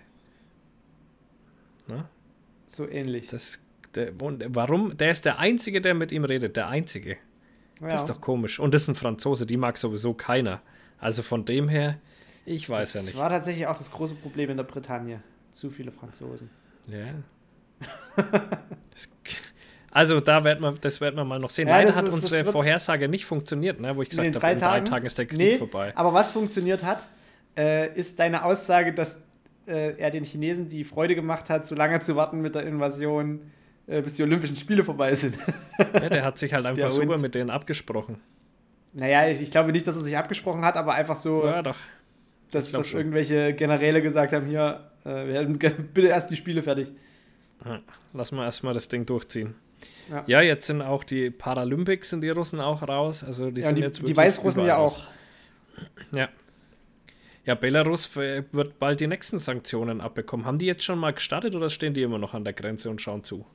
Na, 1.87 2.07
so 2.67 2.87
ähnlich. 2.87 3.27
das, 3.27 3.59
der, 3.95 4.13
und 4.21 4.43
warum? 4.49 4.95
Der 4.97 5.11
ist 5.11 5.25
der 5.25 5.39
Einzige, 5.39 5.81
der 5.81 5.93
mit 5.93 6.11
ihm 6.11 6.23
redet. 6.25 6.55
Der 6.57 6.67
Einzige. 6.69 7.17
ja. 7.81 7.89
Das 7.89 8.01
ist 8.01 8.09
doch 8.09 8.21
komisch. 8.21 8.59
Und 8.59 8.73
das 8.73 8.83
ist 8.83 8.87
ein 8.89 8.95
Franzose, 8.95 9.45
die 9.45 9.57
mag 9.57 9.77
sowieso 9.77 10.13
keiner. 10.13 10.61
Also 10.99 11.21
von 11.23 11.45
dem 11.45 11.67
her, 11.69 11.97
ich 12.45 12.69
weiß 12.69 12.93
das 12.93 13.01
ja 13.03 13.07
nicht. 13.07 13.17
war 13.17 13.29
tatsächlich 13.29 13.67
auch 13.67 13.77
das 13.77 13.91
große 13.91 14.15
Problem 14.15 14.49
in 14.49 14.57
der 14.57 14.63
Bretagne. 14.63 15.21
Zu 15.51 15.69
viele 15.69 15.91
Franzosen. 15.91 16.49
Ja. 16.87 17.13
Das- 18.93 19.09
also 19.91 20.19
da 20.19 20.43
werden 20.43 20.63
wir, 20.63 20.71
das 20.81 21.01
werden 21.01 21.15
wir 21.17 21.23
mal 21.23 21.37
noch 21.39 21.51
sehen. 21.51 21.67
Ja, 21.67 21.75
Leider 21.75 21.89
das 21.89 21.97
hat 21.97 22.05
ist- 22.05 22.15
das 22.15 22.23
unsere 22.23 22.51
Vorhersage 22.51 23.07
nicht 23.07 23.25
funktioniert, 23.25 23.79
ne, 23.79 23.95
wo 23.95 24.01
ich 24.01 24.09
gesagt 24.09 24.25
habe, 24.27 24.35
in 24.35 24.41
drei 24.41 24.55
Tagen? 24.55 24.85
Tagen 24.85 25.05
ist 25.05 25.17
der 25.19 25.27
Krieg 25.27 25.37
nee, 25.37 25.57
vorbei. 25.57 25.93
Aber 25.95 26.13
was 26.13 26.31
funktioniert 26.31 26.83
hat, 26.83 27.05
äh, 27.55 27.93
ist 27.95 28.17
deine 28.17 28.43
Aussage, 28.43 28.93
dass 28.93 29.21
äh, 29.67 29.97
er 29.97 30.12
den 30.12 30.23
Chinesen 30.23 30.67
die 30.69 30.84
Freude 30.84 31.15
gemacht 31.15 31.49
hat, 31.49 31.65
so 31.65 31.76
lange 31.76 31.99
zu 31.99 32.15
warten 32.15 32.41
mit 32.41 32.56
der 32.56 32.63
Invasion, 32.65 33.41
äh, 33.88 34.02
bis 34.02 34.15
die 34.15 34.23
Olympischen 34.23 34.56
Spiele 34.56 34.84
vorbei 34.84 35.13
sind. 35.15 35.38
Ja, 35.93 36.10
der 36.10 36.23
hat 36.26 36.38
sich 36.38 36.54
halt 36.54 36.65
einfach 36.65 36.82
Der 36.82 36.91
super 36.91 37.17
mit 37.17 37.36
denen 37.36 37.49
abgesprochen. 37.49 38.17
naja, 38.93 39.28
ich, 39.28 39.41
ich 39.41 39.52
glaube 39.52 39.71
nicht, 39.71 39.88
dass 39.88 39.95
er 39.97 40.04
sich 40.04 40.17
abgesprochen 40.17 40.63
hat, 40.63 40.76
aber 40.76 40.93
einfach 40.93 41.15
so, 41.15 41.45
Ja, 41.45 41.62
doch. 41.62 41.76
dass, 42.52 42.71
dass 42.71 42.88
schon. 42.89 42.99
irgendwelche 42.99 43.54
Generäle 43.54 44.02
gesagt 44.02 44.34
haben: 44.34 44.45
Hier, 44.47 44.89
äh, 45.06 45.28
wir 45.28 45.45
gerne- 45.58 45.76
bitte 45.93 46.08
erst 46.08 46.30
die 46.32 46.36
Spiele 46.36 46.62
fertig. 46.62 46.91
Ja, 47.65 47.80
Lass 48.13 48.32
mal 48.32 48.45
erstmal 48.45 48.73
das 48.73 48.88
Ding 48.89 49.06
durchziehen. 49.06 49.56
Ja. 50.10 50.23
Ja. 50.28 50.41
jetzt 50.41 50.67
sind 50.67 50.82
auch 50.82 51.04
die 51.04 51.30
Paralympics, 51.32 52.10
sind 52.12 52.21
die 52.21 52.30
Russen 52.30 52.60
auch 52.60 52.88
raus. 52.88 53.23
Also 53.23 53.52
die 53.52 53.62
sind 53.63 53.78
die, 53.78 53.82
jetzt 53.82 54.08
die 54.08 54.15
Weißrussen 54.15 54.65
ja 54.65 54.78
auch. 54.78 55.06
Ja. 56.13 56.30
Ja, 57.45 57.56
Belarus 57.56 58.15
äh, 58.17 58.43
wird 58.51 58.79
bald 58.79 58.99
die 59.01 59.08
nächsten 59.08 59.38
Sanktionen 59.39 60.01
abbekommen. 60.01 60.45
Haben 60.45 60.58
die 60.60 60.65
jetzt 60.65 60.84
schon 60.84 60.99
mal 60.99 61.13
gestartet 61.13 61.56
oder 61.56 61.69
stehen 61.69 61.93
die 61.93 62.01
immer 62.01 62.17
noch 62.17 62.34
an 62.34 62.43
der 62.43 62.53
Grenze 62.53 62.89
und 62.89 63.01
schauen 63.01 63.23
zu? 63.23 63.45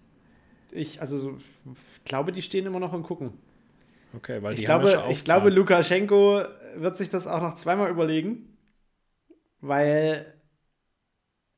Ich, 0.70 1.01
also, 1.01 1.18
so, 1.18 1.38
ich 1.66 2.05
glaube, 2.05 2.33
die 2.33 2.42
stehen 2.42 2.66
immer 2.66 2.81
noch 2.81 2.92
im 2.92 3.03
Gucken. 3.03 3.33
Okay, 4.16 4.42
weil 4.42 4.55
Ich 4.55 4.61
die 4.61 4.64
glaube, 4.64 4.90
ja 4.90 5.09
ich 5.11 5.24
glaube. 5.24 5.51
Lukaschenko 5.51 6.42
wird 6.77 6.96
sich 6.98 7.11
das 7.11 7.27
auch 7.27 7.40
noch 7.42 7.55
zweimal 7.55 7.90
überlegen, 7.90 8.57
weil 9.61 10.35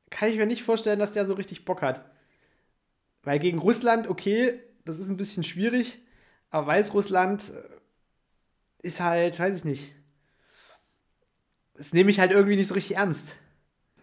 kann 0.09 0.29
ich 0.29 0.37
mir 0.37 0.45
nicht 0.45 0.63
vorstellen, 0.63 0.99
dass 0.99 1.13
der 1.13 1.25
so 1.25 1.33
richtig 1.33 1.65
Bock 1.65 1.81
hat. 1.81 2.03
Weil 3.23 3.39
gegen 3.39 3.59
Russland, 3.59 4.07
okay, 4.07 4.59
das 4.85 4.99
ist 4.99 5.09
ein 5.09 5.17
bisschen 5.17 5.43
schwierig, 5.43 5.99
aber 6.49 6.67
Weißrussland 6.67 7.49
äh, 7.49 7.63
ist 8.87 8.99
halt, 8.99 9.39
weiß 9.39 9.57
ich 9.57 9.63
nicht. 9.65 9.93
Das 11.81 11.93
nehme 11.93 12.11
ich 12.11 12.19
halt 12.19 12.29
irgendwie 12.29 12.57
nicht 12.57 12.67
so 12.67 12.75
richtig 12.75 12.97
ernst. 12.97 13.35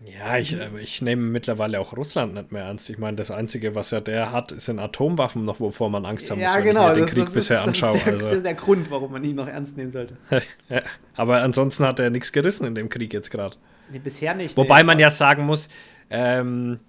Ja, 0.05 0.37
ich, 0.37 0.59
äh, 0.59 0.69
ich 0.83 1.01
nehme 1.01 1.23
mittlerweile 1.23 1.79
auch 1.79 1.97
Russland 1.97 2.35
nicht 2.35 2.51
mehr 2.51 2.65
ernst. 2.65 2.91
Ich 2.91 2.99
meine, 2.99 3.17
das 3.17 3.31
Einzige, 3.31 3.77
was 3.77 3.93
ja 3.93 4.01
der 4.01 4.33
hat, 4.33 4.53
sind 4.61 4.81
Atomwaffen 4.81 5.45
noch, 5.45 5.61
wovor 5.61 5.89
man 5.89 6.05
Angst 6.05 6.29
haben 6.29 6.41
muss, 6.41 6.55
wenn 6.55 6.67
ich 6.67 6.75
mir 6.75 6.95
den 6.95 7.07
Krieg 7.07 7.33
bisher 7.33 7.59
genau, 7.61 7.67
das 7.67 7.81
anschaue. 7.81 7.97
ist 7.97 8.05
der, 8.05 8.13
also. 8.15 8.27
das 8.27 8.37
ist 8.39 8.47
der 8.47 8.55
Grund, 8.55 8.91
warum 8.91 9.13
man 9.13 9.23
ihn 9.23 9.37
noch 9.37 9.47
ernst 9.47 9.77
nehmen 9.77 9.93
sollte. 9.93 10.17
ja, 10.69 10.83
aber 11.15 11.41
ansonsten 11.45 11.85
hat 11.87 12.01
er 12.01 12.11
nichts 12.11 12.33
gerissen 12.33 12.67
in 12.67 12.75
dem 12.75 12.89
Krieg 12.89 13.13
jetzt 13.13 13.31
gerade. 13.31 13.57
Nee, 13.93 14.01
bisher 14.01 14.35
nicht. 14.35 14.57
Wobei 14.57 14.79
nee. 14.79 14.87
man 14.87 14.99
ja 14.99 15.11
sagen 15.11 15.45
muss, 15.45 15.69
ähm, 16.11 16.81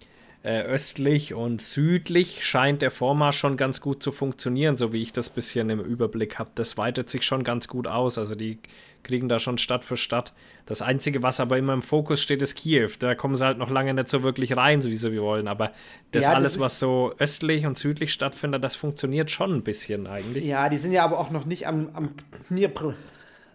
äh, 0.42 0.62
östlich 0.62 1.34
und 1.34 1.62
südlich 1.62 2.46
scheint 2.46 2.82
der 2.82 2.92
Vormarsch 2.92 3.38
schon 3.38 3.58
ganz 3.58 3.82
gut 3.82 4.02
zu 4.02 4.14
funktionieren, 4.14 4.78
so 4.78 4.94
wie 4.94 5.02
ich 5.02 5.12
das 5.12 5.30
bisschen 5.30 5.70
im 5.70 5.82
Überblick 5.82 6.40
habe. 6.40 6.50
Das 6.56 6.78
weitet 6.78 7.10
sich 7.10 7.24
schon 7.24 7.44
ganz 7.44 7.68
gut 7.68 7.88
aus. 7.88 8.18
Also 8.18 8.36
die 8.36 8.58
kriegen 9.04 9.28
da 9.28 9.40
schon 9.40 9.58
Stadt 9.58 9.84
für 9.84 9.98
Stadt. 9.98 10.34
Das 10.66 10.82
Einzige, 10.82 11.24
was 11.24 11.42
aber 11.42 11.58
immer 11.58 11.74
im 11.74 11.82
Fokus 11.82 12.22
steht, 12.22 12.42
ist 12.42 12.56
Kiew. 12.56 12.92
Da 13.00 13.16
kommen 13.16 13.36
sie 13.36 13.46
halt 13.46 13.58
noch 13.58 13.70
lange 13.70 13.94
nicht 13.94 14.08
so 14.08 14.24
wirklich 14.24 14.56
rein, 14.56 14.82
so 14.82 14.90
wie 14.90 14.96
sie 14.96 15.20
wollen. 15.20 15.50
Aber 15.50 15.72
das 16.12 16.24
Ja, 16.24 16.34
alles, 16.34 16.58
was 16.60 16.80
so 16.80 17.14
östlich 17.18 17.66
und 17.66 17.78
südlich 17.78 18.14
stattfindet, 18.14 18.64
das 18.64 18.78
funktioniert 18.78 19.32
schon 19.32 19.54
ein 19.54 19.64
bisschen 19.64 20.08
eigentlich. 20.08 20.46
Ja, 20.46 20.70
die 20.70 20.78
sind 20.78 20.94
ja 20.94 21.04
aber 21.04 21.20
auch 21.20 21.32
noch 21.32 21.46
nicht 21.46 21.68
am, 21.68 21.90
am. 21.94 22.12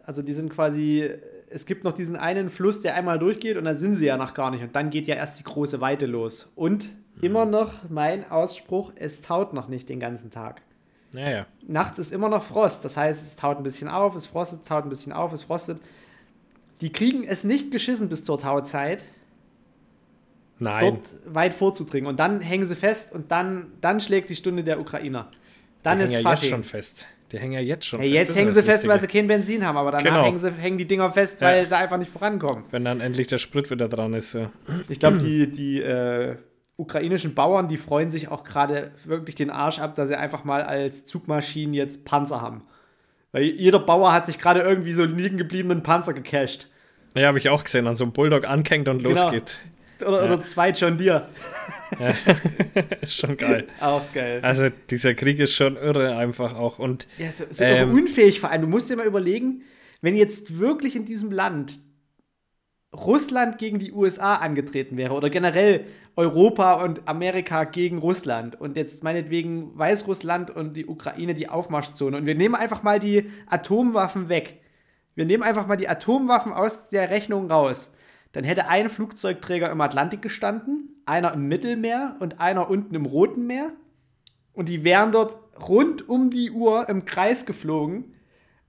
Also 0.07 0.23
die 0.23 0.33
sind 0.33 0.51
quasi, 0.51 1.11
es 1.51 1.67
gibt 1.67 1.85
noch 1.85 1.93
diesen 1.93 2.17
einen 2.17 2.51
Fluss, 2.51 2.83
der 2.83 2.95
einmal 2.95 3.19
durchgeht 3.19 3.57
und 3.57 3.65
da 3.65 3.75
sind 3.75 3.97
sie 3.97 4.07
ja 4.07 4.17
noch 4.17 4.35
gar 4.35 4.51
nicht. 4.51 4.63
Und 4.63 4.75
dann 4.77 4.91
geht 4.91 5.07
ja 5.07 5.15
erst 5.15 5.39
die 5.39 5.45
große 5.45 5.81
Weite 5.81 6.07
los. 6.07 6.53
Und 6.55 6.87
immer 7.23 7.45
noch 7.45 7.89
mein 7.89 8.31
Ausspruch, 8.31 8.93
es 8.97 9.23
taut 9.23 9.53
noch 9.55 9.69
nicht 9.69 9.89
den 9.89 10.01
ganzen 10.01 10.31
Tag. 10.31 10.63
Ja, 11.15 11.31
ja. 11.31 11.47
Nachts 11.67 11.99
ist 11.99 12.13
immer 12.13 12.29
noch 12.29 12.43
Frost. 12.43 12.85
Das 12.85 12.97
heißt, 12.97 13.23
es 13.23 13.37
taut 13.37 13.57
ein 13.57 13.63
bisschen 13.63 13.89
auf, 13.89 14.17
es 14.17 14.27
frostet, 14.27 14.63
es 14.63 14.69
taut 14.69 14.85
ein 14.85 14.89
bisschen 14.89 15.13
auf, 15.13 15.33
es 15.33 15.45
frostet. 15.45 15.81
Die 16.81 16.91
kriegen 16.91 17.23
es 17.23 17.45
nicht 17.45 17.71
geschissen 17.71 18.09
bis 18.09 18.25
zur 18.25 18.39
Tauzeit, 18.39 19.05
Nein. 20.59 20.81
dort 20.81 21.35
weit 21.35 21.55
vorzudringen. 21.55 22.09
Und 22.09 22.19
dann 22.19 22.41
hängen 22.41 22.67
sie 22.67 22.75
fest 22.75 23.13
und 23.13 23.31
dann, 23.31 23.73
dann 23.81 24.01
schlägt 24.01 24.29
die 24.29 24.37
Stunde 24.37 24.65
der 24.65 24.81
Ukrainer. 24.81 25.29
Dann 25.85 25.99
Die 25.99 26.05
ist 26.05 26.11
ja 26.11 26.19
jetzt 26.19 26.27
Fasching. 26.27 26.51
schon 26.51 26.63
fest. 26.65 27.07
Die 27.33 27.39
hängen 27.39 27.53
ja 27.55 27.61
jetzt 27.61 27.87
schon 27.87 28.01
Ja, 28.01 28.07
jetzt 28.07 28.29
Das 28.31 28.37
hängen 28.37 28.51
sie 28.51 28.63
fest, 28.63 28.87
weil 28.87 29.01
sie 29.01 29.07
kein 29.07 29.27
Benzin 29.27 29.65
haben, 29.67 29.77
aber 29.77 29.91
danach 29.93 30.05
Genau. 30.05 30.25
hängen, 30.25 30.39
sie, 30.39 30.53
hängen 30.53 30.79
die 30.79 30.87
Dinger 30.87 31.11
fest, 31.11 31.41
Ja. 31.41 31.49
weil 31.49 31.67
sie 31.67 31.77
einfach 31.77 31.97
nicht 31.97 32.11
vorankommen. 32.13 32.65
Wenn 32.71 32.85
dann 32.85 33.01
endlich 33.01 33.27
der 33.27 33.39
Sprit 33.39 33.71
wieder 33.71 33.89
dran 33.89 34.13
ist. 34.15 34.35
Ja. 34.35 34.51
Ich 34.89 35.01
glaube, 35.01 35.19
die, 35.19 35.51
die 35.51 35.81
äh, 35.81 36.37
ukrainischen 36.77 37.35
Bauern, 37.35 37.69
die 37.69 37.77
freuen 37.77 38.11
sich 38.11 38.29
auch 38.29 38.45
gerade 38.45 38.93
wirklich 39.05 39.35
den 39.37 39.51
Arsch 39.51 39.79
ab, 39.79 39.95
dass 39.95 40.09
sie 40.09 40.17
einfach 40.17 40.45
mal 40.45 40.63
als 40.63 41.05
Zugmaschinen 41.05 41.73
jetzt 41.75 42.05
Panzer 42.05 42.41
haben. 42.41 42.63
Weil 43.33 43.45
jeder 43.45 43.79
Bauer 43.81 44.13
hat 44.13 44.27
sich 44.27 44.39
gerade 44.39 44.61
irgendwie 44.61 44.93
so 44.93 45.03
einen 45.03 45.17
liegen 45.17 45.37
gebliebenen 45.39 45.83
Panzer 45.83 46.13
gecached. 46.15 46.69
Ja, 47.17 47.29
habe 47.29 47.39
ich 47.39 47.49
auch 47.49 47.65
gesehen. 47.65 47.87
An 47.87 47.97
so 47.97 48.05
einem 48.05 48.13
Bulldog 48.13 48.45
anhängt 48.47 48.87
und 48.89 49.03
los 49.03 49.15
Genau. 49.21 49.31
geht. 49.31 49.61
Oder, 50.03 50.19
Ja. 50.21 50.25
oder 50.27 50.41
zwei 50.43 50.71
John 50.71 50.99
Deere. 50.99 51.29
ist 53.03 53.19
schon 53.21 53.37
geil. 53.37 53.67
Auch 53.81 54.03
geil. 54.13 54.41
Also 54.43 54.69
dieser 54.91 55.15
Krieg 55.15 55.39
ist 55.39 55.55
schon 55.55 55.77
irre 55.77 56.17
einfach 56.17 56.57
auch. 56.57 56.79
Und 56.79 57.07
Ja, 57.19 57.31
so, 57.33 57.45
so 57.51 57.65
Ähm. 57.65 57.93
unfähig 57.93 58.41
vor 58.41 58.51
allem. 58.51 58.63
Du 58.63 58.69
musst 58.69 58.91
dir 58.91 58.97
mal 58.97 59.07
überlegen, 59.07 59.63
wenn 60.01 60.17
jetzt 60.17 60.59
wirklich 60.59 60.97
in 60.97 61.05
diesem 61.05 61.31
Land 61.33 61.79
Russland 62.95 63.59
gegen 63.59 63.79
die 63.79 63.93
USA 63.93 64.37
angetreten 64.37 64.97
wäre 64.97 65.15
oder 65.15 65.29
generell 65.31 65.85
Europa 66.17 66.85
und 66.85 67.09
Amerika 67.09 67.65
gegen 67.65 67.99
Russland 67.99 68.61
und 68.61 68.77
jetzt 68.77 69.03
meinetwegen 69.03 69.77
Weißrussland 69.77 70.51
und 70.51 70.77
die 70.77 70.87
Ukraine 70.87 71.35
die 71.35 71.49
Aufmarschzone 71.49 72.17
und 72.17 72.27
wir 72.27 72.37
nehmen 72.37 72.55
einfach 72.55 72.85
mal 72.85 73.01
die 73.01 73.31
Atomwaffen 73.47 74.29
weg. 74.29 74.61
Wir 75.17 75.25
nehmen 75.25 75.43
einfach 75.43 75.67
mal 75.67 75.77
die 75.77 75.89
Atomwaffen 75.89 76.53
aus 76.53 76.89
der 76.91 77.11
Rechnung 77.11 77.51
raus. 77.51 77.93
Dann 78.35 78.45
hätte 78.45 78.67
ein 78.69 78.91
Flugzeugträger 78.91 79.71
im 79.71 79.81
Atlantik 79.81 80.21
gestanden, 80.21 80.91
einer 81.07 81.33
im 81.33 81.47
Mittelmeer 81.47 82.17
und 82.19 82.41
einer 82.41 82.69
unten 82.69 82.95
im 82.95 83.07
Roten 83.07 83.47
Meer. 83.47 83.73
Und 84.53 84.69
die 84.69 84.85
wären 84.85 85.13
dort 85.13 85.37
rund 85.69 86.09
um 86.09 86.31
die 86.31 86.51
Uhr 86.51 86.89
im 86.89 87.05
Kreis 87.05 87.47
geflogen. 87.47 88.13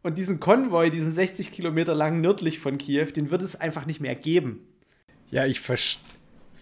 Und 0.03 0.19
diesen 0.19 0.39
Konvoi, 0.39 0.91
diesen 0.91 1.11
60 1.11 1.51
Kilometer 1.51 1.95
lang 1.95 2.21
nördlich 2.21 2.59
von 2.59 2.77
Kiew, 2.77 3.07
den 3.07 3.31
wird 3.31 3.41
es 3.41 3.59
einfach 3.59 3.87
nicht 3.87 3.99
mehr 3.99 4.15
geben. 4.15 4.67
ja, 5.31 5.45
ich 5.45 5.59
vers 5.59 5.99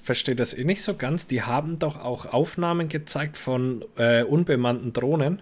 verstehe 0.01 0.35
das 0.35 0.53
eh 0.53 0.63
nicht 0.65 0.81
so 0.81 0.95
ganz. 0.95 1.27
Die 1.27 1.43
haben 1.43 1.79
doch 1.79 1.97
auch 1.97 2.25
Aufnahmen 2.25 2.89
gezeigt 2.89 3.37
von 3.37 3.85
äh, 3.95 4.23
unbemannten 4.23 4.91
Drohnen, 4.91 5.41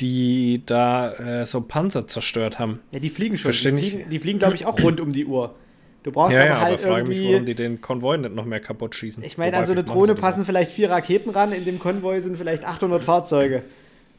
die 0.00 0.62
da 0.66 1.12
äh, 1.12 1.46
so 1.46 1.62
Panzer 1.62 2.06
zerstört 2.06 2.58
haben. 2.58 2.80
Ja, 2.92 3.00
die 3.00 3.08
fliegen 3.08 3.38
schon. 3.38 3.52
Versteh 3.52 3.72
Die 3.72 3.90
fliegen, 3.90 4.10
die 4.10 4.18
fliegen 4.18 4.38
glaube 4.38 4.54
ich, 4.54 4.66
auch 4.66 4.78
rund 4.82 5.00
um 5.00 5.12
die 5.12 5.24
Uhr. 5.24 5.54
Du 6.02 6.12
brauchst 6.12 6.34
Ja, 6.34 6.40
aber 6.40 6.48
ja, 6.48 6.54
aber 6.56 6.64
halt 6.64 6.80
frage 6.80 7.04
mich, 7.08 7.18
irgendwie. 7.18 7.32
warum 7.34 7.44
die 7.46 7.54
den 7.54 7.80
Konvoi 7.80 8.16
nicht 8.16 8.34
noch 8.34 8.44
mehr 8.46 8.60
kaputt 8.60 8.94
schießen. 8.94 9.22
ich 9.22 9.36
meine, 9.36 9.52
Wobei, 9.52 9.58
an 9.60 9.66
so 9.66 9.72
eine 9.72 9.84
Drohne 9.84 10.14
passen 10.14 10.44
vielleicht 10.46 10.72
vier 10.72 10.90
Raketen 10.90 11.30
ran. 11.30 11.52
In 11.52 11.64
dem 11.64 11.78
Konvoi 11.78 12.20
sind 12.20 12.38
vielleicht 12.38 12.64
800 12.64 13.02
Fahrzeuge. 13.02 13.62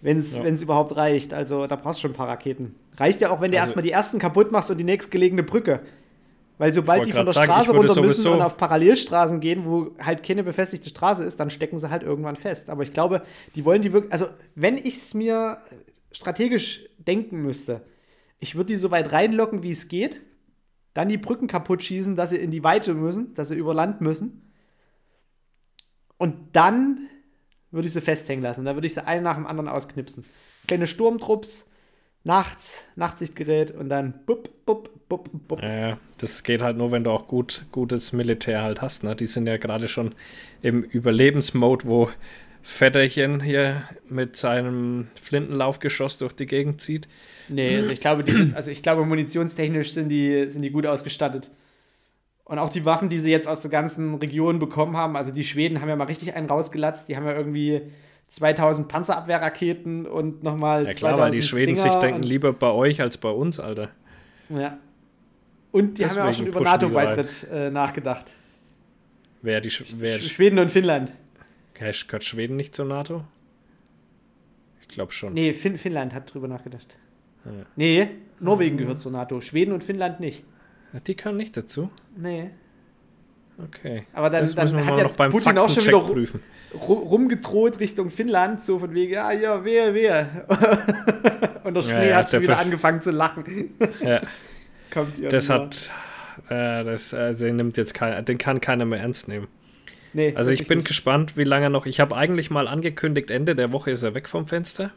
Wenn 0.02 0.18
es 0.18 0.36
Ja. 0.36 0.44
überhaupt 0.46 0.96
reicht. 0.96 1.34
Also 1.34 1.66
da 1.68 1.76
brauchst 1.76 2.00
du 2.00 2.02
schon 2.04 2.12
ein 2.12 2.16
paar 2.16 2.28
Raketen. 2.28 2.76
Reicht 2.98 3.22
ja 3.22 3.30
auch, 3.32 3.42
wenn 3.42 3.52
du 3.52 3.58
Also- 3.58 3.68
erstmal 3.70 3.84
die 3.84 3.92
ersten 3.92 4.20
kaputt 4.20 4.52
machst 4.52 4.70
und 4.72 4.78
die 4.78 4.84
nächstgelegene 4.84 5.44
Brücke. 5.44 5.80
Weil 6.58 6.72
sobald 6.74 7.08
die 7.08 7.12
von 7.12 7.26
der 7.26 7.34
sagen, 7.34 7.46
Straße 7.52 7.72
runter 7.72 8.00
müssen 8.02 8.32
und 8.32 8.42
auf 8.44 8.56
Parallelstraßen 8.58 9.40
gehen, 9.40 9.64
wo 9.66 9.88
halt 10.00 10.22
keine 10.22 10.44
befestigte 10.44 10.90
Straße 10.90 11.24
ist, 11.24 11.40
dann 11.40 11.50
stecken 11.50 11.80
sie 11.80 11.90
halt 11.90 12.04
irgendwann 12.04 12.36
fest. 12.36 12.70
Aber 12.70 12.84
ich 12.84 12.94
glaube, 12.94 13.24
die 13.56 13.66
wollen 13.66 13.82
die 13.82 13.92
wirklich. 13.94 14.14
Also, 14.14 14.28
wenn 14.54 14.78
ich 14.78 14.98
es 14.98 15.16
mir 15.16 15.58
strategisch 16.12 16.82
denken 17.00 17.42
müsste, 17.42 17.82
ich 18.40 18.54
würde 18.56 18.68
die 18.68 18.78
so 18.78 18.92
weit 18.92 19.12
reinlocken, 19.12 19.64
wie 19.64 19.72
es 19.72 19.88
geht, 19.88 20.22
dann 20.94 21.10
die 21.10 21.18
Brücken 21.18 21.48
kaputt 21.48 21.84
schießen, 21.84 22.16
dass 22.16 22.32
sie 22.32 22.38
in 22.38 22.52
die 22.52 22.64
Weite 22.64 22.94
müssen, 22.94 23.34
dass 23.34 23.48
sie 23.48 23.56
über 23.56 23.74
Land 23.74 24.02
müssen. 24.02 24.52
Und 26.18 26.36
dann 26.54 27.08
würde 27.72 27.88
ich 27.88 27.94
sie 27.94 28.02
festhängen 28.02 28.44
lassen. 28.44 28.66
Dann 28.66 28.76
würde 28.76 28.88
ich 28.88 28.94
sie 28.94 29.06
einen 29.06 29.24
nach 29.24 29.36
dem 29.36 29.48
anderen 29.48 29.70
ausknipsen. 29.70 30.26
Kleine 30.68 30.86
Sturmtrupps, 30.86 31.70
nachts, 32.24 32.84
Nachtsichtgerät 32.96 33.72
und 33.72 33.90
dann 33.90 34.26
bup, 34.26 34.66
bup, 34.66 35.08
bup, 35.10 35.30
bup. 35.48 35.62
Ja, 35.64 35.98
das 36.18 36.44
geht 36.44 36.62
halt 36.62 36.78
nur, 36.78 36.92
wenn 36.92 37.04
du 37.04 37.12
auch 37.12 37.28
gut, 37.28 37.66
gutes 37.72 38.14
Militär 38.14 38.62
halt 38.62 38.82
hast. 38.82 39.04
Ne? 39.04 39.16
Die 39.16 39.26
sind 39.26 39.48
ja 39.48 39.58
gerade 39.58 39.88
schon 39.88 40.14
im 40.62 40.84
Überlebensmode, 40.84 41.86
wo 41.88 42.10
Vetterchen 42.64 43.42
hier 43.42 43.84
mit 44.08 44.36
seinem 44.36 45.08
Flintenlaufgeschoss 45.22 46.18
durch 46.18 46.34
die 46.34 46.46
Gegend 46.46 46.82
zieht. 46.82 47.08
Nee, 47.50 47.78
also 47.78 47.90
ich 47.90 48.00
glaube, 48.00 48.24
die 48.24 48.32
sind, 48.32 48.56
also 48.56 48.72
ich 48.72 48.84
glaube, 48.84 49.06
munitionstechnisch 49.06 49.92
sind 49.92 50.10
die, 50.10 50.50
sind 50.50 50.62
die 50.62 50.72
gut 50.72 50.86
ausgestattet. 50.86 51.50
Und 52.44 52.60
auch 52.60 52.70
die 52.70 52.86
Waffen, 52.86 53.10
die 53.10 53.18
sie 53.18 53.32
jetzt 53.32 53.48
aus 53.48 53.62
der 53.62 53.72
ganzen 53.72 54.16
Region 54.16 54.60
bekommen 54.60 54.98
haben, 54.98 55.16
also 55.16 55.32
die 55.32 55.44
Schweden 55.44 55.82
haben 55.82 55.90
ja 55.90 55.96
mal 55.96 56.06
richtig 56.06 56.36
einen 56.36 56.48
rausgelatzt, 56.48 57.08
die 57.08 57.16
haben 57.16 57.26
ja 57.26 57.34
irgendwie 57.34 57.82
2000 58.28 58.88
Panzerabwehrraketen 58.88 60.06
und 60.06 60.44
nochmal 60.44 60.86
Ja 60.86 60.94
klar, 60.94 61.16
2000 61.16 61.20
weil 61.20 61.32
die 61.32 61.42
Schweden 61.42 61.76
sich 61.76 61.86
Stinger 61.86 62.00
denken, 62.00 62.22
und, 62.22 62.24
lieber 62.24 62.54
bei 62.54 62.72
euch 62.72 63.02
als 63.02 63.18
bei 63.18 63.30
uns, 63.30 63.60
Alter. 63.60 63.90
ja. 64.50 64.78
und 65.72 65.98
die 65.98 66.06
haben 66.06 66.16
ja 66.16 66.24
auch 66.24 66.28
Deswegen 66.28 66.48
schon 66.52 66.62
über 66.62 66.62
NATO-Beitritt 66.62 67.48
äh, 67.52 67.70
nachgedacht. 67.70 68.34
Wer 69.42 69.62
die 69.62 69.72
Sch 69.72 69.84
wer 69.98 70.18
Sch 70.18 70.32
Schweden 70.32 70.60
und 70.60 70.72
Finnland. 70.72 71.12
Gehört 72.08 72.24
Schweden 72.24 72.56
nicht 72.56 72.76
zur 72.76 72.86
NATO? 72.86 73.24
Ich 74.82 74.88
glaube 74.88 75.12
schon. 75.12 75.34
Nee, 75.34 75.54
fin 75.54 75.78
Finnland 75.78 76.14
hat 76.14 76.34
drüber 76.34 76.48
nachgedacht. 76.48 76.96
Ja. 77.46 77.52
Nee, 77.76 78.08
Norwegen 78.40 78.78
gehört 78.78 79.00
zur 79.00 79.12
NATO, 79.12 79.42
Schweden 79.42 79.72
und 79.74 79.84
Finnland 79.84 80.20
nicht. 80.20 80.44
Die 81.08 81.16
kann 81.16 81.38
nicht 81.38 81.56
dazu. 81.58 81.90
Nee. 82.16 82.52
Okay. 83.58 84.04
Aber 84.14 84.30
dann- 84.30 84.46
das 84.46 84.56
dann 84.56 84.86
hat 84.86 84.98
ja 84.98 85.04
noch 85.04 85.16
beim 85.16 85.32
Putin 85.32 85.58
auch 85.58 85.70
schon 85.70 85.86
wieder- 85.86 86.00
prüfen. 86.02 86.42
ru- 86.74 86.94
rumgedroht 87.00 87.80
Richtung 87.80 88.10
Finnland, 88.10 88.62
so 88.62 88.80
von 88.80 88.94
wegen, 88.94 89.14
ja, 89.14 89.32
ja, 89.32 89.64
wehe, 89.64 89.94
wehe. 89.94 90.28
Und 91.64 91.74
der 91.76 91.84
Ja, 91.84 91.90
Schnee 91.90 92.10
ja, 92.10 92.16
hat 92.18 92.30
schon 92.30 92.40
der 92.42 92.50
wieder 92.50 92.60
angefangen 92.60 93.02
zu 93.02 93.12
lachen. 93.12 93.44
Ja, 94.02 94.22
Kommt 94.92 95.18
ihr 95.18 95.30
das 95.30 95.50
hat, 95.50 95.92
äh, 96.50 96.84
das, 96.84 97.14
äh, 97.14 97.34
den 97.36 97.56
nimmt 97.56 97.78
jetzt 97.78 97.94
keiner, 97.94 98.22
den 98.22 98.38
kann 98.38 98.60
keiner 98.62 98.86
mehr 98.86 99.00
ernst 99.00 99.28
nehmen. 99.28 99.48
Nee, 100.14 100.34
Also 100.36 100.52
ich 100.52 100.68
bin 100.68 100.80
nicht. 100.80 100.88
gespannt, 100.88 101.38
wie 101.38 101.44
lange 101.44 101.70
noch. 101.70 101.86
Ich 101.86 102.00
habe 102.00 102.16
eigentlich 102.18 102.50
mal 102.50 102.68
angekündigt, 102.68 103.32
Ende 103.32 103.56
der 103.56 103.72
Woche 103.72 103.92
ist 103.92 104.04
er 104.04 104.14
weg 104.14 104.28
vom 104.28 104.46
Fenster. 104.48 104.92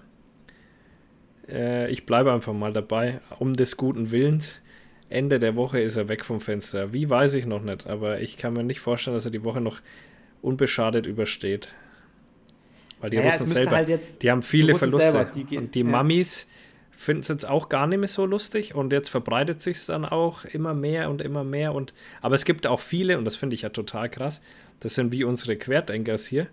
Äh, 1.49 1.91
ich 1.91 2.07
bleibe 2.07 2.33
einfach 2.33 2.53
mal 2.53 2.73
dabei, 2.73 3.21
um 3.39 3.55
des 3.55 3.77
guten 3.77 4.11
Willens. 4.11 4.61
Ende 5.11 5.39
der 5.39 5.55
Woche 5.55 5.81
ist 5.81 5.97
er 5.97 6.09
weg 6.09 6.25
vom 6.25 6.41
Fenster. 6.41 6.93
Wie 6.93 7.09
weiß 7.09 7.35
ich 7.35 7.47
noch 7.47 7.63
nicht, 7.63 7.87
aber 7.87 8.21
ich 8.21 8.37
kann 8.37 8.55
mir 8.55 8.65
nicht 8.65 8.81
vorstellen, 8.81 9.15
dass 9.17 9.25
er 9.27 9.31
die 9.31 9.45
Woche 9.45 9.61
noch 9.61 9.81
unbeschadet 10.43 11.07
übersteht. 11.07 11.75
Weil 13.01 13.11
die 13.11 13.19
Naja, 13.19 13.31
Russen 13.31 13.47
selber, 13.47 13.77
halt 13.77 13.89
jetzt 13.89 14.23
die 14.23 14.31
haben 14.31 14.43
viele 14.43 14.73
Russen 14.73 14.91
Verluste. 14.91 15.13
selber, 15.13 15.31
die 15.31 15.45
gehen- 15.45 15.59
und 15.59 15.75
die 15.75 15.81
ja. 15.81 15.85
Mammis 15.85 16.49
finden 16.91 17.21
es 17.21 17.29
jetzt 17.29 17.47
auch 17.47 17.69
gar 17.69 17.87
nicht 17.87 17.99
mehr 17.99 18.09
so 18.09 18.25
lustig 18.25 18.75
und 18.75 18.93
jetzt 18.93 19.09
verbreitet 19.11 19.61
sich 19.61 19.77
es 19.79 19.87
dann 19.87 20.05
auch 20.05 20.45
immer 20.47 20.75
mehr 20.75 21.11
und 21.11 21.21
immer 21.21 21.45
mehr. 21.45 21.75
Und, 21.75 21.93
aber 22.23 22.35
es 22.35 22.45
gibt 22.45 22.67
auch 22.67 22.81
viele, 22.81 23.19
und 23.19 23.25
das 23.25 23.37
finde 23.37 23.55
ich 23.55 23.63
ja 23.63 23.69
total 23.69 24.09
krass, 24.09 24.41
das 24.81 24.95
sind 24.95 25.13
wie 25.13 25.25
unsere 25.25 25.57
Querdenkers 25.57 26.27
hier. 26.27 26.47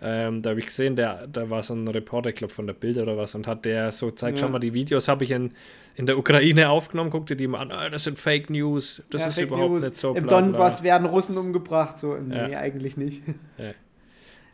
Ähm, 0.00 0.42
da 0.42 0.50
habe 0.50 0.60
ich 0.60 0.66
gesehen, 0.66 0.94
der, 0.94 1.26
da 1.26 1.50
war 1.50 1.62
so 1.64 1.74
ein 1.74 1.88
Reporter, 1.88 2.28
ich 2.30 2.36
glaube 2.36 2.54
von 2.54 2.66
der 2.68 2.74
Bild 2.74 2.98
oder 2.98 3.16
was, 3.16 3.34
und 3.34 3.46
hat 3.48 3.64
der 3.64 3.90
so 3.90 4.06
gezeigt, 4.06 4.38
Ja. 4.38 4.46
schau 4.46 4.52
mal, 4.52 4.60
die 4.60 4.72
Videos 4.72 5.08
habe 5.08 5.24
ich 5.24 5.32
in, 5.32 5.52
in 5.96 6.06
der 6.06 6.16
Ukraine 6.18 6.68
aufgenommen, 6.70 7.10
guck 7.10 7.26
dir 7.26 7.34
die 7.36 7.48
mal 7.48 7.58
an, 7.62 7.72
ah, 7.72 7.88
das 7.90 8.04
sind 8.04 8.16
Fake 8.16 8.48
News, 8.48 9.02
das 9.10 9.22
Ja, 9.22 9.26
ist 9.28 9.34
Fake 9.34 9.46
überhaupt 9.48 9.72
News. 9.72 9.84
nicht 9.86 9.98
so. 9.98 10.14
Im 10.14 10.24
bla, 10.26 10.40
bla. 10.40 10.50
Donbass 10.52 10.84
werden 10.84 11.06
Russen 11.08 11.36
umgebracht. 11.36 11.98
So, 11.98 12.14
nee, 12.16 12.52
Ja. 12.52 12.58
eigentlich 12.60 12.96
nicht. 12.96 13.22
Ja, 13.58 13.74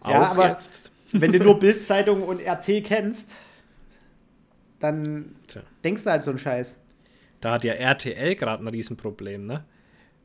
aber- 0.30 0.58
jetzt? 0.64 0.92
Wenn 1.12 1.30
du 1.30 1.38
nur 1.38 1.58
Bildzeitung 1.60 2.22
und 2.22 2.40
RT 2.40 2.80
kennst, 2.82 3.36
dann 4.80 5.36
Tja. 5.46 5.62
denkst 5.84 6.04
du 6.04 6.10
halt 6.10 6.22
so 6.22 6.30
einen 6.30 6.38
Scheiß. 6.38 6.78
Da 7.40 7.52
hat 7.52 7.64
ja 7.64 7.74
RTL 7.74 8.34
gerade 8.36 8.64
ein 8.64 8.68
Riesenproblem, 8.68 9.46
ne? 9.46 9.64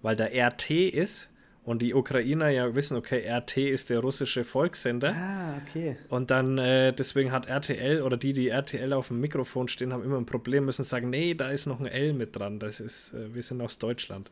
Weil 0.01 0.15
da 0.15 0.25
RT 0.25 0.71
ist 0.89 1.29
und 1.69 1.81
die 1.83 1.93
Ukrainer 1.93 2.49
ja 2.49 2.75
wissen, 2.75 2.97
okay, 2.97 3.19
RT 3.29 3.57
ist 3.57 3.91
der 3.91 3.99
russische 3.99 4.43
Volkssender. 4.43 5.13
Ah, 5.15 5.61
okay. 5.63 5.97
Und 6.09 6.31
dann, 6.31 6.57
äh, 6.57 6.91
deswegen 6.93 7.31
hat 7.31 7.45
RTL 7.47 8.01
oder 8.01 8.17
die, 8.17 8.33
die 8.33 8.49
RTL 8.49 8.91
auf 8.93 9.09
dem 9.09 9.19
Mikrofon 9.19 9.67
stehen, 9.67 9.93
haben 9.93 10.03
immer 10.03 10.17
ein 10.17 10.25
Problem, 10.25 10.65
müssen 10.65 10.83
sagen, 10.83 11.11
nee, 11.11 11.35
da 11.35 11.49
ist 11.49 11.67
noch 11.67 11.79
ein 11.79 11.85
L 11.85 12.13
mit 12.13 12.35
dran. 12.35 12.57
Das 12.59 12.79
ist, 12.79 13.13
äh, 13.13 13.35
wir 13.35 13.43
sind 13.43 13.61
aus 13.61 13.77
Deutschland. 13.77 14.31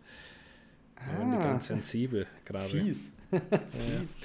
Da 0.96 1.20
werden 1.20 1.32
die 1.32 1.38
Ah. 1.38 1.44
ganz 1.44 1.68
sensibel 1.68 2.26
gerade. 2.44 2.70
Fies. 2.70 3.14
Fies. 3.32 4.16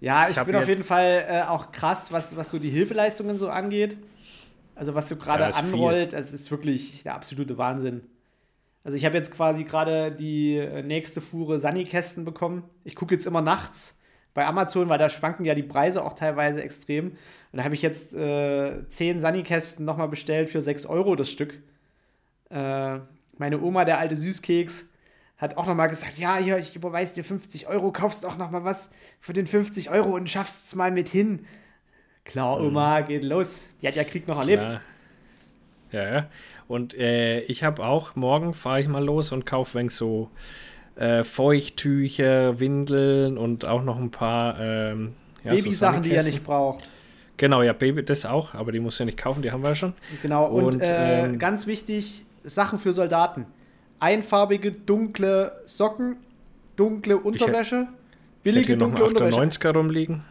Ja, 0.00 0.28
ich, 0.30 0.36
Ich 0.36 0.42
bin 0.44 0.56
auf 0.56 0.68
jeden 0.68 0.84
Fall 0.84 1.24
äh, 1.28 1.42
auch 1.42 1.72
krass, 1.72 2.10
was, 2.10 2.34
was 2.36 2.50
so 2.50 2.58
die 2.58 2.70
Hilfeleistungen 2.70 3.36
so 3.38 3.50
angeht. 3.50 3.96
Also 4.74 4.94
was 4.94 5.08
so 5.10 5.16
gerade 5.16 5.42
Ja, 5.42 5.48
ist 5.50 5.58
viel. 5.60 5.74
anrollt, 5.74 6.12
es 6.14 6.32
ist 6.32 6.50
wirklich 6.50 7.02
der 7.02 7.14
absolute 7.14 7.58
Wahnsinn. 7.58 8.00
Also 8.84 8.96
ich 8.96 9.04
habe 9.04 9.16
jetzt 9.16 9.32
quasi 9.32 9.64
gerade 9.64 10.10
die 10.12 10.56
äh, 10.56 10.82
nächste 10.82 11.20
Fuhre 11.20 11.60
Sunny-Kästen 11.60 12.24
bekommen. 12.24 12.64
Ich 12.84 12.96
gucke 12.96 13.14
jetzt 13.14 13.26
immer 13.26 13.40
nachts 13.40 13.98
bei 14.34 14.46
Amazon, 14.46 14.88
weil 14.88 14.98
da 14.98 15.08
schwanken 15.08 15.44
ja 15.44 15.54
die 15.54 15.62
Preise 15.62 16.04
auch 16.04 16.14
teilweise 16.14 16.62
extrem. 16.62 17.10
Und 17.10 17.58
da 17.58 17.64
habe 17.64 17.74
ich 17.74 17.82
jetzt 17.82 18.14
äh, 18.14 18.88
10 18.88 19.20
Sunny-Kästen 19.20 19.84
nochmal 19.84 20.08
bestellt 20.08 20.50
für 20.50 20.62
6 20.62 20.86
Euro 20.86 21.14
das 21.16 21.30
Stück. 21.30 21.60
Äh, 22.50 22.98
meine 23.38 23.60
Oma, 23.60 23.84
der 23.84 23.98
alte 23.98 24.16
Süßkeks, 24.16 24.90
hat 25.38 25.56
auch 25.56 25.66
nochmal 25.66 25.88
gesagt, 25.88 26.18
ja, 26.18 26.36
hier, 26.36 26.58
ich 26.58 26.76
überweise 26.76 27.14
dir 27.14 27.24
50 27.24 27.66
Euro, 27.68 27.92
kaufst 27.92 28.24
auch 28.24 28.36
nochmal 28.36 28.64
was 28.64 28.92
für 29.20 29.32
den 29.32 29.46
50 29.46 29.90
Euro 29.90 30.14
und 30.14 30.30
schaffst 30.30 30.66
es 30.66 30.74
mal 30.74 30.90
mit 30.90 31.08
hin. 31.08 31.46
Klar, 32.24 32.60
Oma, 32.60 33.00
geht 33.00 33.24
los. 33.24 33.64
Die 33.80 33.88
hat 33.88 33.96
ja 33.96 34.04
Krieg 34.04 34.28
noch 34.28 34.38
erlebt. 34.38 34.64
Klar. 34.64 34.80
Ja, 35.92 36.14
ja. 36.14 36.26
Und 36.68 36.94
äh, 36.94 37.40
ich 37.42 37.64
habe 37.64 37.84
auch, 37.84 38.16
morgen 38.16 38.54
fahre 38.54 38.80
ich 38.80 38.88
mal 38.88 39.04
los 39.04 39.30
und 39.32 39.46
kaufe 39.46 39.74
wenn 39.74 39.88
so 39.90 40.30
äh, 40.96 41.22
Feuchttücher, 41.22 42.60
Windeln 42.60 43.38
und 43.38 43.64
auch 43.64 43.82
noch 43.82 43.98
ein 43.98 44.10
paar 44.10 44.58
ähm, 44.60 45.14
ja, 45.44 45.54
Babysachen, 45.54 46.02
so 46.02 46.08
die 46.08 46.14
ihr 46.14 46.22
nicht 46.22 46.44
braucht. 46.44 46.88
Genau, 47.36 47.62
ja, 47.62 47.72
Baby, 47.72 48.04
das 48.04 48.24
auch, 48.24 48.54
aber 48.54 48.72
die 48.72 48.80
muss 48.80 48.98
ja 48.98 49.04
nicht 49.04 49.18
kaufen, 49.18 49.42
die 49.42 49.50
haben 49.50 49.62
wir 49.62 49.70
ja 49.70 49.74
schon. 49.74 49.94
Genau, 50.22 50.46
und, 50.46 50.64
und 50.64 50.82
äh, 50.82 51.24
ähm, 51.24 51.38
ganz 51.38 51.66
wichtig, 51.66 52.24
Sachen 52.42 52.78
für 52.78 52.92
Soldaten. 52.92 53.46
Einfarbige, 54.00 54.72
dunkle 54.72 55.52
Socken, 55.64 56.16
dunkle 56.76 57.16
Unterwäsche, 57.16 57.88
billige 58.42 58.74
ich 58.74 58.78
dunkle 58.78 59.10
noch 59.12 59.20
einen 59.20 59.32
98er 59.32 59.72
rumliegen. 59.72 60.24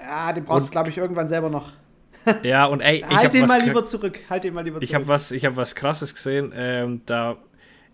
Ja, 0.00 0.32
den 0.32 0.44
brauchst 0.44 0.62
und, 0.62 0.68
du, 0.68 0.72
glaube 0.72 0.90
ich, 0.90 0.98
irgendwann 0.98 1.28
selber 1.28 1.50
noch. 1.50 1.72
Ja, 2.42 2.66
und 2.66 2.80
ey, 2.80 3.04
ich 3.08 3.16
halt 3.16 3.32
den 3.32 3.46
mal 3.46 3.62
lieber 3.62 3.84
zurück. 3.84 4.20
Halt 4.28 4.44
den 4.44 4.54
mal 4.54 4.62
lieber 4.62 4.76
zurück. 4.76 4.88
Ich 4.88 4.94
habe 4.94 5.08
was, 5.08 5.30
hab 5.30 5.56
was 5.56 5.74
krasses 5.74 6.14
gesehen. 6.14 6.52
Ähm, 6.54 7.02
da 7.06 7.36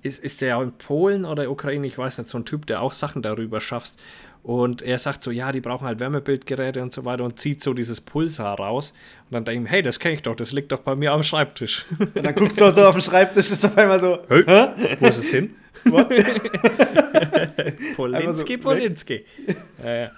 ist, 0.03 0.23
ist 0.23 0.40
der 0.40 0.61
in 0.61 0.73
Polen 0.73 1.25
oder 1.25 1.51
Ukraine, 1.51 1.87
ich 1.87 1.97
weiß 1.97 2.18
nicht, 2.18 2.31
so 2.31 2.38
ein 2.38 2.44
Typ, 2.44 2.66
der 2.66 2.83
auch 2.83 2.92
Sachen 2.92 3.23
darüber 3.23 3.61
schafft. 3.61 3.94
Und 4.44 4.83
er 4.83 4.98
sagt 4.98 5.22
so, 5.22 5.30
ja, 5.30 5.52
die 5.52 5.62
brauchen 5.62 5.87
halt 5.87 6.00
Wärmebildgeräte 6.00 6.83
und 6.83 6.92
so 6.92 7.07
weiter 7.07 7.24
und 7.24 7.40
zieht 7.40 7.62
so 7.62 7.72
dieses 7.72 8.02
Pulsar 8.02 8.59
raus. 8.59 8.92
Und 9.30 9.33
dann 9.33 9.46
denke 9.46 9.64
ich, 9.64 9.70
hey, 9.72 9.80
das 9.80 9.98
kenne 9.98 10.16
ich 10.16 10.22
doch, 10.22 10.37
das 10.37 10.52
liegt 10.52 10.70
doch 10.70 10.80
bei 10.80 10.94
mir 10.94 11.12
am 11.12 11.22
Schreibtisch. 11.22 11.87
Und 11.98 12.14
dann 12.14 12.35
guckst 12.35 12.61
du 12.61 12.70
so 12.70 12.85
auf 12.85 12.94
den 12.94 13.00
Schreibtisch, 13.00 13.50
ist 13.50 13.64
auf 13.64 13.78
einmal 13.78 13.98
so, 13.98 14.18
hey, 14.28 14.44
Hä? 14.46 14.66
wo 15.00 15.07
ist 15.07 15.16
es 15.16 15.30
hin? 15.30 15.54
Polinski, 17.96 18.54
so, 18.54 18.68
Polinski. 18.68 19.24
Ja, 19.83 19.94
ja. 19.94 20.11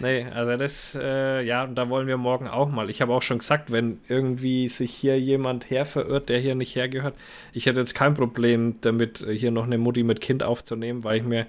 Nee, 0.00 0.26
also 0.32 0.56
das, 0.56 0.98
äh, 1.00 1.42
ja, 1.42 1.66
da 1.66 1.88
wollen 1.88 2.06
wir 2.06 2.16
morgen 2.16 2.48
auch 2.48 2.68
mal. 2.68 2.90
Ich 2.90 3.00
habe 3.00 3.12
auch 3.14 3.22
schon 3.22 3.38
gesagt, 3.38 3.72
wenn 3.72 3.98
irgendwie 4.08 4.68
sich 4.68 4.92
hier 4.92 5.18
jemand 5.18 5.70
herverirrt, 5.70 6.28
der 6.28 6.38
hier 6.38 6.54
nicht 6.54 6.76
hergehört, 6.76 7.14
ich 7.52 7.66
hätte 7.66 7.80
jetzt 7.80 7.94
kein 7.94 8.14
Problem 8.14 8.74
damit, 8.80 9.24
hier 9.28 9.50
noch 9.50 9.64
eine 9.64 9.78
Mutti 9.78 10.02
mit 10.02 10.20
Kind 10.20 10.42
aufzunehmen, 10.42 11.02
weil 11.04 11.16
ich 11.18 11.24
mir 11.24 11.46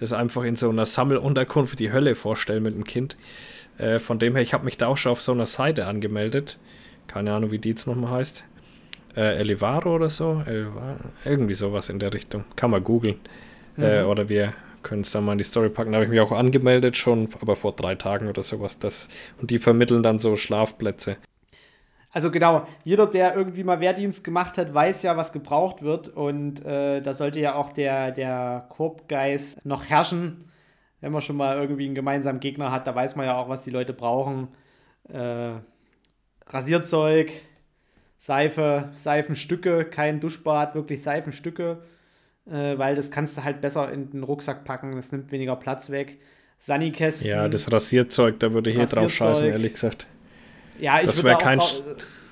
das 0.00 0.12
einfach 0.12 0.44
in 0.44 0.56
so 0.56 0.68
einer 0.68 0.86
Sammelunterkunft 0.86 1.78
die 1.78 1.92
Hölle 1.92 2.14
vorstelle 2.14 2.60
mit 2.60 2.74
dem 2.74 2.84
Kind. 2.84 3.16
Äh, 3.78 3.98
von 3.98 4.18
dem 4.18 4.34
her, 4.34 4.42
ich 4.42 4.54
habe 4.54 4.64
mich 4.64 4.78
da 4.78 4.88
auch 4.88 4.96
schon 4.96 5.12
auf 5.12 5.22
so 5.22 5.32
einer 5.32 5.46
Seite 5.46 5.86
angemeldet. 5.86 6.58
Keine 7.06 7.32
Ahnung, 7.32 7.50
wie 7.50 7.58
die 7.58 7.70
jetzt 7.70 7.86
nochmal 7.86 8.12
heißt. 8.12 8.44
Äh, 9.16 9.38
Elevaro 9.38 9.94
oder 9.94 10.08
so. 10.08 10.42
Elevaro, 10.46 10.96
irgendwie 11.24 11.54
sowas 11.54 11.88
in 11.88 11.98
der 11.98 12.12
Richtung. 12.12 12.44
Kann 12.56 12.70
man 12.70 12.84
googeln. 12.84 13.16
Äh, 13.78 13.80
mhm. 13.80 13.84
Äh, 13.84 14.02
oder 14.02 14.28
wir 14.28 14.52
können 14.82 15.02
es 15.02 15.10
dann 15.10 15.24
mal 15.24 15.32
in 15.32 15.38
die 15.38 15.44
Story 15.44 15.68
packen. 15.68 15.92
Da 15.92 15.96
habe 15.96 16.04
ich 16.04 16.10
mich 16.10 16.20
auch 16.20 16.32
angemeldet 16.32 16.96
schon, 16.96 17.28
aber 17.40 17.56
vor 17.56 17.72
drei 17.72 17.94
Tagen 17.94 18.28
oder 18.28 18.42
sowas. 18.42 18.78
Das, 18.78 19.08
und 19.40 19.50
die 19.50 19.58
vermitteln 19.58 20.02
dann 20.02 20.18
so 20.18 20.36
Schlafplätze. 20.36 21.16
Also 22.16 22.30
genau, 22.30 22.66
jeder, 22.82 23.06
der 23.06 23.36
irgendwie 23.36 23.62
mal 23.62 23.80
Wehrdienst 23.80 24.24
gemacht 24.24 24.56
hat, 24.56 24.72
weiß 24.72 25.02
ja, 25.02 25.18
was 25.18 25.34
gebraucht 25.34 25.82
wird. 25.82 26.08
Und 26.08 26.64
äh, 26.64 27.02
da 27.02 27.12
sollte 27.12 27.40
ja 27.40 27.56
auch 27.56 27.70
der, 27.70 28.10
der 28.10 28.64
Korbgeist 28.70 29.64
noch 29.66 29.84
herrschen. 29.84 30.50
Wenn 31.02 31.12
man 31.12 31.20
schon 31.20 31.36
mal 31.36 31.58
irgendwie 31.58 31.84
einen 31.84 31.94
gemeinsamen 31.94 32.40
Gegner 32.40 32.72
hat, 32.72 32.86
da 32.86 32.94
weiß 32.94 33.16
man 33.16 33.26
ja 33.26 33.36
auch, 33.36 33.50
was 33.50 33.64
die 33.64 33.70
Leute 33.70 33.92
brauchen. 33.92 34.48
Äh, 35.10 35.56
Rasierzeug, 36.46 37.32
Seife, 38.16 38.88
Seifenstücke, 38.94 39.84
kein 39.84 40.18
Duschbad, 40.20 40.74
wirklich 40.74 41.02
Seifenstücke 41.02 41.82
äh, 42.46 42.78
weil 42.78 42.94
das 42.94 43.10
kannst 43.10 43.36
du 43.36 43.44
halt 43.44 43.60
besser 43.60 43.92
in 43.92 44.10
den 44.10 44.22
Rucksack 44.22 44.64
packen, 44.64 44.94
das 44.96 45.12
nimmt 45.12 45.32
weniger 45.32 45.56
Platz 45.56 45.90
weg. 45.90 46.18
Sunnykästen. 46.58 47.28
Ja, 47.28 47.48
das 47.48 47.70
Rasierzeug, 47.70 48.40
da 48.40 48.54
würde 48.54 48.70
ich 48.70 48.76
hier 48.76 48.86
drauf 48.86 49.12
scheißen, 49.12 49.46
ehrlich 49.46 49.74
gesagt. 49.74 50.06
Ja, 50.78 51.00
ich 51.00 51.06
das 51.06 51.22
wäre 51.22 51.38
kein, 51.38 51.60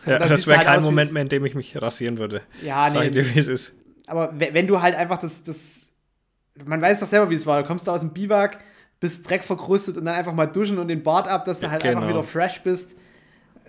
ja, 0.07 0.19
das 0.19 0.29
das 0.29 0.47
wär 0.47 0.59
halt 0.59 0.67
kein 0.67 0.83
Moment 0.83 1.13
mehr, 1.13 1.23
in 1.23 1.29
dem 1.29 1.45
ich 1.45 1.55
mich 1.55 1.81
rasieren 1.81 2.19
würde. 2.19 2.43
Ja, 2.63 2.89
nee. 2.91 3.11
Dir, 3.11 3.35
wie 3.35 3.39
es 3.39 3.49
ist. 3.49 3.75
Aber 4.07 4.33
wenn 4.37 4.67
du 4.67 4.83
halt 4.83 4.95
einfach 4.95 5.19
das, 5.19 5.43
das, 5.45 5.87
man 6.65 6.81
weiß 6.81 7.01
doch 7.01 7.07
selber, 7.07 7.31
wie 7.31 7.35
es 7.35 7.47
war. 7.47 7.63
Du 7.63 7.67
kommst 7.67 7.89
da 7.89 7.93
aus 7.93 8.01
dem 8.01 8.13
Biwak, 8.13 8.59
bist 9.01 9.29
Dreck 9.29 9.45
verkrustet 9.45 9.97
und 9.97 10.05
dann 10.05 10.15
einfach 10.15 10.35
mal 10.35 10.47
duschen 10.47 10.79
und 10.79 10.89
den 10.89 11.03
Bart 11.03 11.27
ab, 11.27 11.45
dass 11.45 11.61
du 11.61 11.71
halt 11.71 11.83
genau. 11.83 11.97
einfach 11.97 12.09
wieder 12.09 12.23
fresh 12.23 12.63
bist. 12.63 12.97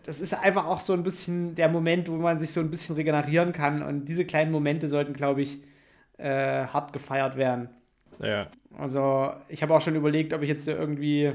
Das 0.04 0.20
ist 0.20 0.34
einfach 0.34 0.66
auch 0.66 0.80
so 0.80 0.94
ein 0.94 1.04
bisschen 1.04 1.56
der 1.56 1.68
Moment, 1.68 2.10
wo 2.10 2.16
man 2.16 2.40
sich 2.40 2.52
so 2.52 2.60
ein 2.60 2.70
bisschen 2.70 2.96
regenerieren 2.96 3.54
kann. 3.54 3.82
Und 3.82 4.06
diese 4.06 4.26
kleinen 4.26 4.52
Momente 4.52 4.88
sollten, 4.88 5.14
glaube 5.14 5.42
ich, 5.42 5.64
äh, 6.18 6.66
hart 6.68 6.94
gefeiert 6.94 7.38
werden. 7.38 7.70
Ja. 8.22 8.48
Also 8.78 9.34
ich 9.48 9.64
habe 9.64 9.74
auch 9.74 9.82
schon 9.82 9.96
überlegt, 9.96 10.34
ob 10.34 10.42
ich 10.42 10.50
jetzt 10.50 10.68
irgendwie 10.68 11.34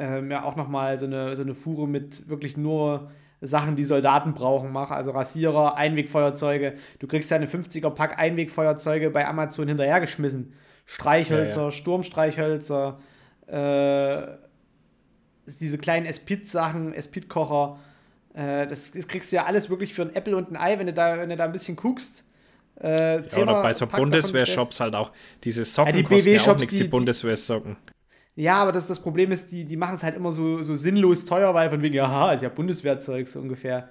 äh, 0.00 0.22
mir 0.22 0.44
auch 0.44 0.56
nochmal 0.56 0.96
so 0.96 1.06
eine, 1.06 1.36
so 1.36 1.42
eine 1.42 1.54
Fuhre 1.54 1.86
mit 1.86 2.28
wirklich 2.28 2.56
nur 2.56 3.10
Sachen, 3.42 3.76
die 3.76 3.84
Soldaten 3.84 4.32
brauchen, 4.34 4.72
mache. 4.72 4.94
Also 4.94 5.10
Rasierer, 5.12 5.76
Einwegfeuerzeuge. 5.76 6.74
Du 6.98 7.06
kriegst 7.06 7.30
ja 7.30 7.36
eine 7.36 7.46
50er-Pack 7.46 8.18
Einwegfeuerzeuge 8.18 9.10
bei 9.10 9.26
Amazon 9.26 9.68
hinterhergeschmissen. 9.68 10.54
Streichhölzer, 10.86 11.60
ja, 11.60 11.64
ja. 11.66 11.70
Sturmstreichhölzer, 11.70 12.98
äh, 13.46 14.26
diese 15.60 15.78
kleinen 15.78 16.06
Espit-Sachen, 16.06 16.92
Espit-Kocher. 16.94 17.78
Äh, 18.34 18.66
das, 18.66 18.92
das, 18.92 19.06
kriegst 19.06 19.30
du 19.30 19.36
ja 19.36 19.44
alles 19.44 19.70
wirklich 19.70 19.94
für 19.94 20.02
ein 20.02 20.14
Apple 20.14 20.36
und 20.36 20.50
ein 20.50 20.56
Ei, 20.56 20.78
wenn 20.78 20.86
du 20.86 20.92
da, 20.92 21.18
wenn 21.18 21.28
du 21.28 21.36
da 21.36 21.44
ein 21.44 21.52
bisschen 21.52 21.76
guckst. 21.76 22.24
Äh, 22.82 23.26
ja, 23.26 23.38
oder 23.38 23.62
bei 23.62 23.72
so 23.74 23.86
Bundeswehr-Shops 23.86 24.80
halt 24.80 24.94
auch. 24.94 25.12
Diese 25.44 25.64
Socken 25.64 25.94
ja, 25.94 25.96
die 25.98 26.04
kosten 26.04 26.30
ja 26.30 26.40
auch 26.40 26.56
nichts, 26.56 26.74
die, 26.74 26.82
die 26.84 26.88
Bundeswehr-Socken. 26.88 27.76
Ja, 28.36 28.62
aber 28.62 28.72
das, 28.72 28.86
das 28.86 29.00
Problem 29.00 29.32
ist, 29.32 29.52
die, 29.52 29.64
die 29.64 29.76
machen 29.76 29.94
es 29.94 30.02
halt 30.02 30.16
immer 30.16 30.32
so, 30.32 30.62
so 30.62 30.74
sinnlos 30.74 31.24
teuer, 31.24 31.52
weil 31.54 31.68
von 31.68 31.82
wegen, 31.82 31.98
aha, 32.00 32.32
ist 32.32 32.42
ja 32.42 32.48
Bundeswehrzeug 32.48 33.28
so 33.28 33.40
ungefähr. 33.40 33.88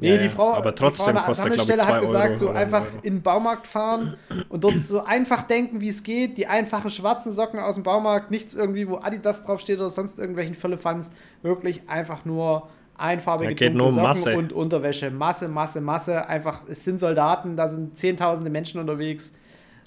Nee, 0.00 0.10
ja, 0.10 0.16
die 0.18 0.28
Frau, 0.28 0.54
aber 0.54 0.74
trotzdem 0.74 1.16
die 1.16 1.20
Frau 1.20 1.26
kostet, 1.26 1.54
glaube 1.54 1.72
ich, 1.72 1.86
hat 1.86 2.00
gesagt, 2.00 2.28
Euro 2.28 2.36
so 2.36 2.48
einfach 2.50 2.82
Euro. 2.82 2.92
in 3.02 3.14
den 3.14 3.22
Baumarkt 3.22 3.66
fahren 3.66 4.16
und 4.48 4.62
dort 4.62 4.76
so 4.76 5.04
einfach 5.04 5.42
denken, 5.42 5.80
wie 5.80 5.88
es 5.88 6.04
geht. 6.04 6.38
Die 6.38 6.46
einfachen 6.46 6.90
schwarzen 6.90 7.32
Socken 7.32 7.58
aus 7.58 7.74
dem 7.74 7.82
Baumarkt, 7.82 8.30
nichts 8.30 8.54
irgendwie, 8.54 8.88
wo 8.88 8.96
Adidas 8.96 9.44
draufsteht 9.44 9.78
oder 9.78 9.90
sonst 9.90 10.20
irgendwelchen 10.20 10.54
Fans. 10.54 11.10
Wirklich 11.42 11.82
einfach 11.88 12.24
nur 12.24 12.68
einfarbige 12.96 13.64
ja, 13.64 13.70
nur 13.70 13.90
Socken 13.90 14.02
Masse. 14.04 14.36
und 14.36 14.52
Unterwäsche. 14.52 15.10
Masse, 15.10 15.48
Masse, 15.48 15.80
Masse. 15.80 16.28
Einfach, 16.28 16.62
es 16.68 16.84
sind 16.84 17.00
Soldaten, 17.00 17.56
da 17.56 17.66
sind 17.66 17.98
zehntausende 17.98 18.50
Menschen 18.50 18.80
unterwegs. 18.80 19.32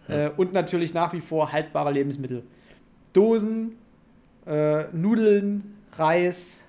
Ja. 0.09 0.25
Äh, 0.25 0.31
und 0.35 0.51
natürlich 0.51 0.93
nach 0.93 1.13
wie 1.13 1.21
vor 1.21 1.53
haltbare 1.53 1.91
Lebensmittel. 1.91 2.43
Dosen, 3.13 3.77
äh, 4.45 4.83
Nudeln, 4.93 5.77
Reis 5.93 6.65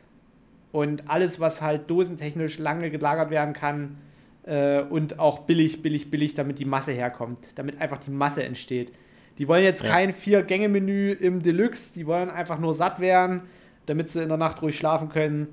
und 0.73 1.09
alles, 1.09 1.41
was 1.41 1.63
halt 1.63 1.91
dosentechnisch 1.91 2.59
lange 2.59 2.91
gelagert 2.91 3.31
werden 3.31 3.55
kann. 3.55 3.99
Äh, 4.45 4.83
und 4.83 5.19
auch 5.19 5.41
billig, 5.41 5.83
billig, 5.83 6.11
billig, 6.11 6.35
damit 6.35 6.59
die 6.59 6.65
Masse 6.65 6.93
herkommt. 6.93 7.57
Damit 7.57 7.81
einfach 7.81 7.99
die 7.99 8.11
Masse 8.11 8.43
entsteht. 8.43 8.93
Die 9.39 9.49
wollen 9.49 9.63
jetzt 9.63 9.83
ja. 9.83 9.91
kein 9.91 10.13
Vier-Gänge-Menü 10.13 11.13
im 11.13 11.43
Deluxe, 11.43 11.95
die 11.95 12.07
wollen 12.07 12.29
einfach 12.29 12.59
nur 12.59 12.75
satt 12.75 13.01
werden, 13.01 13.43
damit 13.87 14.11
sie 14.11 14.23
in 14.23 14.29
der 14.29 14.37
Nacht 14.37 14.61
ruhig 14.63 14.77
schlafen 14.77 15.09
können 15.09 15.49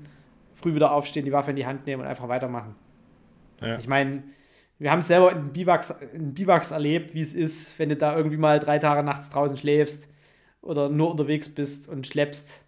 früh 0.60 0.74
wieder 0.74 0.92
aufstehen, 0.92 1.24
die 1.24 1.32
Waffe 1.32 1.50
in 1.50 1.56
die 1.56 1.66
Hand 1.66 1.86
nehmen 1.86 2.02
und 2.02 2.08
einfach 2.08 2.28
weitermachen. 2.28 2.74
Ja. 3.60 3.76
Ich 3.78 3.88
meine, 3.88 4.22
wir 4.78 4.90
haben 4.90 5.00
es 5.00 5.08
selber 5.08 5.32
in 5.32 5.52
Biwaks, 5.52 5.94
in 6.12 6.34
Biwaks 6.34 6.70
erlebt, 6.70 7.14
wie 7.14 7.20
es 7.20 7.34
ist, 7.34 7.78
wenn 7.78 7.88
du 7.88 7.96
da 7.96 8.16
irgendwie 8.16 8.36
mal 8.36 8.60
drei 8.60 8.78
Tage 8.78 9.02
nachts 9.02 9.30
draußen 9.30 9.56
schläfst 9.56 10.08
oder 10.62 10.88
nur 10.88 11.10
unterwegs 11.10 11.48
bist 11.48 11.88
und 11.88 12.06
schleppst. 12.06 12.62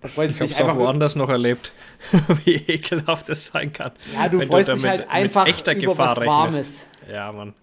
Da 0.00 0.08
freust 0.08 0.34
ich 0.34 0.40
habe 0.40 0.50
es 0.50 0.60
auch 0.60 0.76
woanders 0.76 1.14
noch 1.14 1.28
erlebt, 1.28 1.72
wie 2.44 2.54
ekelhaft 2.54 3.28
es 3.28 3.46
sein 3.46 3.72
kann. 3.72 3.92
Ja, 4.12 4.28
du 4.28 4.40
freust 4.40 4.68
du 4.68 4.74
dich 4.74 4.84
halt 4.84 5.08
einfach 5.08 5.46
echter 5.46 5.72
über 5.74 5.92
Gefahr 5.92 6.16
was 6.16 6.26
Warmes. 6.26 6.86
Ja, 7.10 7.30
Mann, 7.30 7.54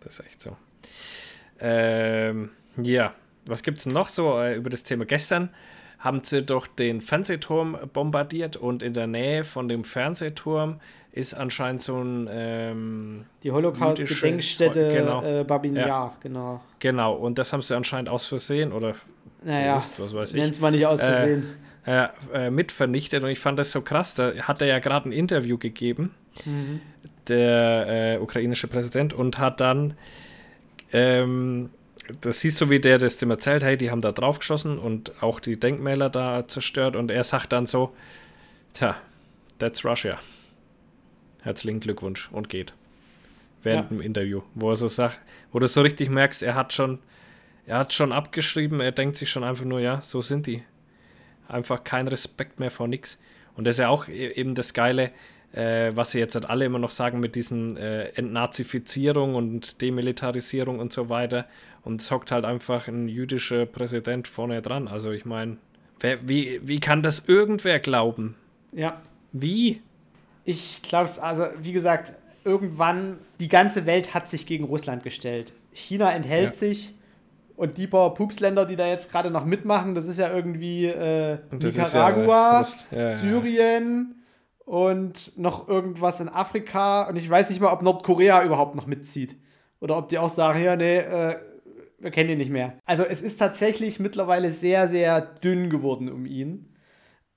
das 0.00 0.18
ist 0.18 0.26
echt 0.26 0.42
so. 0.42 0.56
Ähm, 1.60 2.50
ja, 2.82 3.14
was 3.46 3.62
gibt 3.62 3.78
es 3.78 3.86
noch 3.86 4.08
so 4.08 4.38
äh, 4.38 4.56
über 4.56 4.68
das 4.68 4.82
Thema 4.82 5.04
gestern? 5.04 5.50
haben 5.98 6.22
sie 6.22 6.42
doch 6.42 6.66
den 6.66 7.00
Fernsehturm 7.00 7.76
bombardiert 7.92 8.56
und 8.56 8.82
in 8.82 8.92
der 8.92 9.06
Nähe 9.06 9.44
von 9.44 9.68
dem 9.68 9.82
Fernsehturm 9.82 10.80
ist 11.16 11.32
anscheinend 11.32 11.80
so 11.80 11.98
ein 11.98 12.28
ähm, 12.30 13.24
die 13.42 13.50
Holocaust-Gedenkstätte 13.50 14.90
genau. 14.92 15.22
äh, 15.22 15.44
Babin 15.44 15.74
ja. 15.74 16.14
genau. 16.22 16.60
Genau, 16.78 17.14
und 17.14 17.38
das 17.38 17.52
haben 17.52 17.62
sie 17.62 17.74
anscheinend 17.74 18.10
aus 18.10 18.26
Versehen 18.26 18.72
oder 18.72 18.94
naja, 19.42 19.72
bewusst, 19.72 20.00
was 20.00 20.14
weiß 20.14 20.34
ich. 20.34 20.40
Nennt 20.40 20.52
es 20.52 20.60
mal 20.60 20.70
nicht 20.70 20.84
aus 20.84 21.00
äh, 21.00 21.12
Versehen. 21.12 21.46
Äh, 21.86 22.08
äh, 22.34 22.50
mit 22.50 22.70
vernichtet 22.70 23.24
und 23.24 23.30
ich 23.30 23.38
fand 23.38 23.58
das 23.58 23.72
so 23.72 23.80
krass. 23.80 24.14
Da 24.14 24.34
hat 24.34 24.60
er 24.60 24.68
ja 24.68 24.78
gerade 24.78 25.08
ein 25.08 25.12
Interview 25.12 25.56
gegeben, 25.56 26.14
mhm. 26.44 26.80
der 27.28 28.18
äh, 28.18 28.18
ukrainische 28.18 28.68
Präsident, 28.68 29.14
und 29.14 29.38
hat 29.38 29.60
dann 29.60 29.94
ähm, 30.92 31.70
das 32.20 32.40
siehst 32.40 32.60
du, 32.60 32.68
wie 32.68 32.78
der 32.78 32.98
das 32.98 33.16
dem 33.16 33.30
erzählt, 33.30 33.64
hey, 33.64 33.76
die 33.76 33.90
haben 33.90 34.02
da 34.02 34.12
drauf 34.12 34.38
geschossen 34.38 34.78
und 34.78 35.22
auch 35.22 35.40
die 35.40 35.58
Denkmäler 35.58 36.10
da 36.10 36.46
zerstört 36.46 36.94
und 36.94 37.10
er 37.10 37.24
sagt 37.24 37.52
dann 37.52 37.66
so, 37.66 37.94
tja, 38.74 38.96
that's 39.58 39.84
Russia. 39.84 40.18
Herzlichen 41.46 41.78
Glückwunsch 41.78 42.28
und 42.32 42.48
geht. 42.48 42.74
Während 43.62 43.92
ja. 43.92 43.96
dem 43.96 44.00
Interview, 44.00 44.42
wo 44.56 44.70
er 44.70 44.74
so 44.74 44.88
sagt, 44.88 45.20
wo 45.52 45.60
du 45.60 45.68
so 45.68 45.80
richtig 45.80 46.10
merkst, 46.10 46.42
er 46.42 46.56
hat 46.56 46.72
schon, 46.72 46.98
er 47.66 47.78
hat 47.78 47.92
schon 47.92 48.10
abgeschrieben, 48.10 48.80
er 48.80 48.90
denkt 48.90 49.14
sich 49.14 49.30
schon 49.30 49.44
einfach 49.44 49.64
nur, 49.64 49.78
ja, 49.78 50.02
so 50.02 50.20
sind 50.22 50.48
die. 50.48 50.64
Einfach 51.46 51.84
kein 51.84 52.08
Respekt 52.08 52.58
mehr 52.58 52.72
vor 52.72 52.88
nix. 52.88 53.20
Und 53.54 53.64
das 53.64 53.76
ist 53.76 53.78
ja 53.78 53.90
auch 53.90 54.08
e-, 54.08 54.32
eben 54.32 54.56
das 54.56 54.74
Geile, 54.74 55.12
äh, 55.52 55.92
was 55.94 56.10
sie 56.10 56.18
jetzt 56.18 56.34
halt 56.34 56.50
alle 56.50 56.64
immer 56.64 56.80
noch 56.80 56.90
sagen 56.90 57.20
mit 57.20 57.36
diesen 57.36 57.76
äh, 57.76 58.06
Entnazifizierung 58.16 59.36
und 59.36 59.80
Demilitarisierung 59.82 60.80
und 60.80 60.92
so 60.92 61.08
weiter. 61.08 61.46
Und 61.84 62.00
es 62.00 62.10
hockt 62.10 62.32
halt 62.32 62.44
einfach 62.44 62.88
ein 62.88 63.08
jüdischer 63.08 63.66
Präsident 63.66 64.26
vorne 64.26 64.62
dran. 64.62 64.88
Also 64.88 65.12
ich 65.12 65.24
meine, 65.24 65.58
wie, 66.00 66.60
wie 66.64 66.80
kann 66.80 67.04
das 67.04 67.28
irgendwer 67.28 67.78
glauben? 67.78 68.34
Ja. 68.72 69.00
Wie? 69.30 69.80
Ich 70.46 70.80
glaube 70.82 71.04
es, 71.04 71.18
also 71.18 71.44
wie 71.60 71.72
gesagt, 71.72 72.12
irgendwann, 72.44 73.18
die 73.40 73.48
ganze 73.48 73.84
Welt 73.84 74.14
hat 74.14 74.28
sich 74.28 74.46
gegen 74.46 74.64
Russland 74.64 75.02
gestellt. 75.02 75.52
China 75.72 76.10
enthält 76.12 76.46
ja. 76.46 76.52
sich 76.52 76.94
und 77.56 77.76
die 77.76 77.86
paar 77.86 78.14
Pupsländer, 78.14 78.64
die 78.64 78.76
da 78.76 78.86
jetzt 78.86 79.10
gerade 79.10 79.30
noch 79.30 79.44
mitmachen, 79.44 79.94
das 79.94 80.06
ist 80.06 80.18
ja 80.18 80.32
irgendwie 80.32 80.86
äh, 80.86 81.38
Nicaragua, 81.50 82.62
ja, 82.90 82.98
ja, 82.98 83.06
Syrien 83.06 84.22
und 84.64 85.36
noch 85.36 85.68
irgendwas 85.68 86.20
in 86.20 86.28
Afrika. 86.28 87.08
Und 87.08 87.16
ich 87.16 87.28
weiß 87.28 87.50
nicht 87.50 87.60
mal, 87.60 87.72
ob 87.72 87.82
Nordkorea 87.82 88.44
überhaupt 88.44 88.76
noch 88.76 88.86
mitzieht. 88.86 89.36
Oder 89.80 89.98
ob 89.98 90.08
die 90.08 90.18
auch 90.18 90.30
sagen, 90.30 90.62
ja, 90.62 90.76
nee, 90.76 90.98
äh, 90.98 91.36
wir 91.98 92.10
kennen 92.10 92.30
ihn 92.30 92.38
nicht 92.38 92.50
mehr. 92.50 92.78
Also 92.84 93.02
es 93.02 93.20
ist 93.20 93.36
tatsächlich 93.38 94.00
mittlerweile 94.00 94.50
sehr, 94.50 94.86
sehr 94.86 95.20
dünn 95.20 95.70
geworden 95.70 96.10
um 96.10 96.24
ihn. 96.24 96.74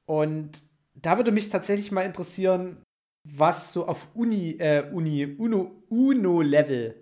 Und 0.06 0.62
da 0.96 1.18
würde 1.18 1.32
mich 1.32 1.50
tatsächlich 1.50 1.92
mal 1.92 2.06
interessieren, 2.06 2.84
was 3.24 3.74
so 3.74 3.88
auf 3.88 4.08
Uni, 4.14 4.58
äh, 4.60 4.86
Uni, 4.92 5.36
Uno, 5.38 5.84
UNO-Level 5.90 6.96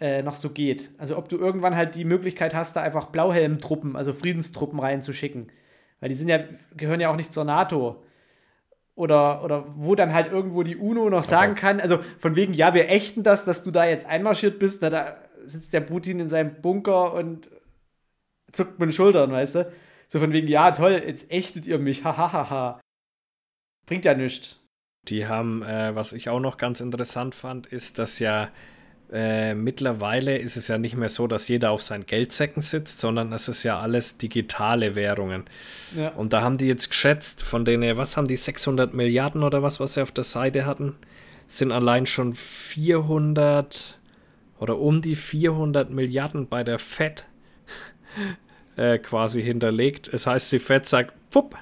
äh, 0.00 0.22
noch 0.22 0.34
so 0.34 0.50
geht. 0.50 0.90
Also 0.98 1.16
ob 1.16 1.28
du 1.28 1.36
irgendwann 1.36 1.76
halt 1.76 1.94
die 1.94 2.04
Möglichkeit 2.04 2.54
hast, 2.54 2.76
da 2.76 2.82
einfach 2.82 3.06
Blauhelm-Truppen, 3.06 3.96
also 3.96 4.12
Friedenstruppen 4.12 4.78
reinzuschicken. 4.78 5.50
Weil 6.00 6.08
die 6.08 6.14
sind 6.14 6.28
ja, 6.28 6.40
gehören 6.76 7.00
ja 7.00 7.10
auch 7.10 7.16
nicht 7.16 7.32
zur 7.32 7.44
NATO. 7.44 8.04
Oder, 8.94 9.44
oder 9.44 9.64
wo 9.76 9.94
dann 9.94 10.12
halt 10.12 10.32
irgendwo 10.32 10.62
die 10.64 10.76
UNO 10.76 11.08
noch 11.08 11.22
sagen 11.22 11.54
kann, 11.54 11.80
also 11.80 12.00
von 12.18 12.34
wegen, 12.34 12.52
ja, 12.52 12.74
wir 12.74 12.88
ächten 12.88 13.22
das, 13.22 13.44
dass 13.44 13.62
du 13.62 13.70
da 13.70 13.86
jetzt 13.86 14.06
einmarschiert 14.06 14.58
bist, 14.58 14.82
da, 14.82 14.90
da 14.90 15.16
sitzt 15.44 15.72
der 15.72 15.80
Putin 15.80 16.18
in 16.18 16.28
seinem 16.28 16.60
Bunker 16.60 17.14
und 17.14 17.48
zuckt 18.50 18.78
mit 18.78 18.88
den 18.88 18.92
Schultern, 18.92 19.30
weißt 19.30 19.54
du? 19.56 19.72
So 20.08 20.18
von 20.18 20.32
wegen, 20.32 20.48
ja, 20.48 20.72
toll, 20.72 21.02
jetzt 21.06 21.30
ächtet 21.30 21.66
ihr 21.66 21.78
mich, 21.78 22.04
hahaha. 22.04 22.80
Bringt 23.86 24.04
ja 24.04 24.14
nichts. 24.14 24.57
Die 25.10 25.26
haben, 25.26 25.62
äh, 25.62 25.94
was 25.94 26.12
ich 26.12 26.28
auch 26.28 26.40
noch 26.40 26.56
ganz 26.56 26.80
interessant 26.80 27.34
fand, 27.34 27.66
ist, 27.66 27.98
dass 27.98 28.18
ja 28.18 28.50
äh, 29.10 29.54
mittlerweile 29.54 30.36
ist 30.36 30.56
es 30.56 30.68
ja 30.68 30.76
nicht 30.76 30.94
mehr 30.94 31.08
so, 31.08 31.26
dass 31.26 31.48
jeder 31.48 31.70
auf 31.70 31.82
seinen 31.82 32.04
Geldsäcken 32.04 32.60
sitzt, 32.60 33.00
sondern 33.00 33.32
es 33.32 33.48
ist 33.48 33.62
ja 33.62 33.80
alles 33.80 34.18
digitale 34.18 34.94
Währungen. 34.94 35.44
Ja. 35.96 36.10
Und 36.10 36.32
da 36.32 36.42
haben 36.42 36.58
die 36.58 36.66
jetzt 36.66 36.90
geschätzt, 36.90 37.42
von 37.42 37.64
denen, 37.64 37.96
was 37.96 38.16
haben 38.16 38.28
die, 38.28 38.36
600 38.36 38.92
Milliarden 38.92 39.42
oder 39.42 39.62
was, 39.62 39.80
was 39.80 39.94
sie 39.94 40.02
auf 40.02 40.12
der 40.12 40.24
Seite 40.24 40.66
hatten, 40.66 40.94
sind 41.46 41.72
allein 41.72 42.04
schon 42.04 42.34
400 42.34 43.98
oder 44.58 44.78
um 44.78 45.00
die 45.00 45.14
400 45.14 45.88
Milliarden 45.90 46.46
bei 46.46 46.62
der 46.62 46.78
FED 46.78 47.26
äh, 48.76 48.98
quasi 48.98 49.42
hinterlegt. 49.42 50.08
Es 50.12 50.26
heißt, 50.26 50.52
die 50.52 50.58
FED 50.58 50.86
sagt, 50.86 51.14
pupp, 51.30 51.56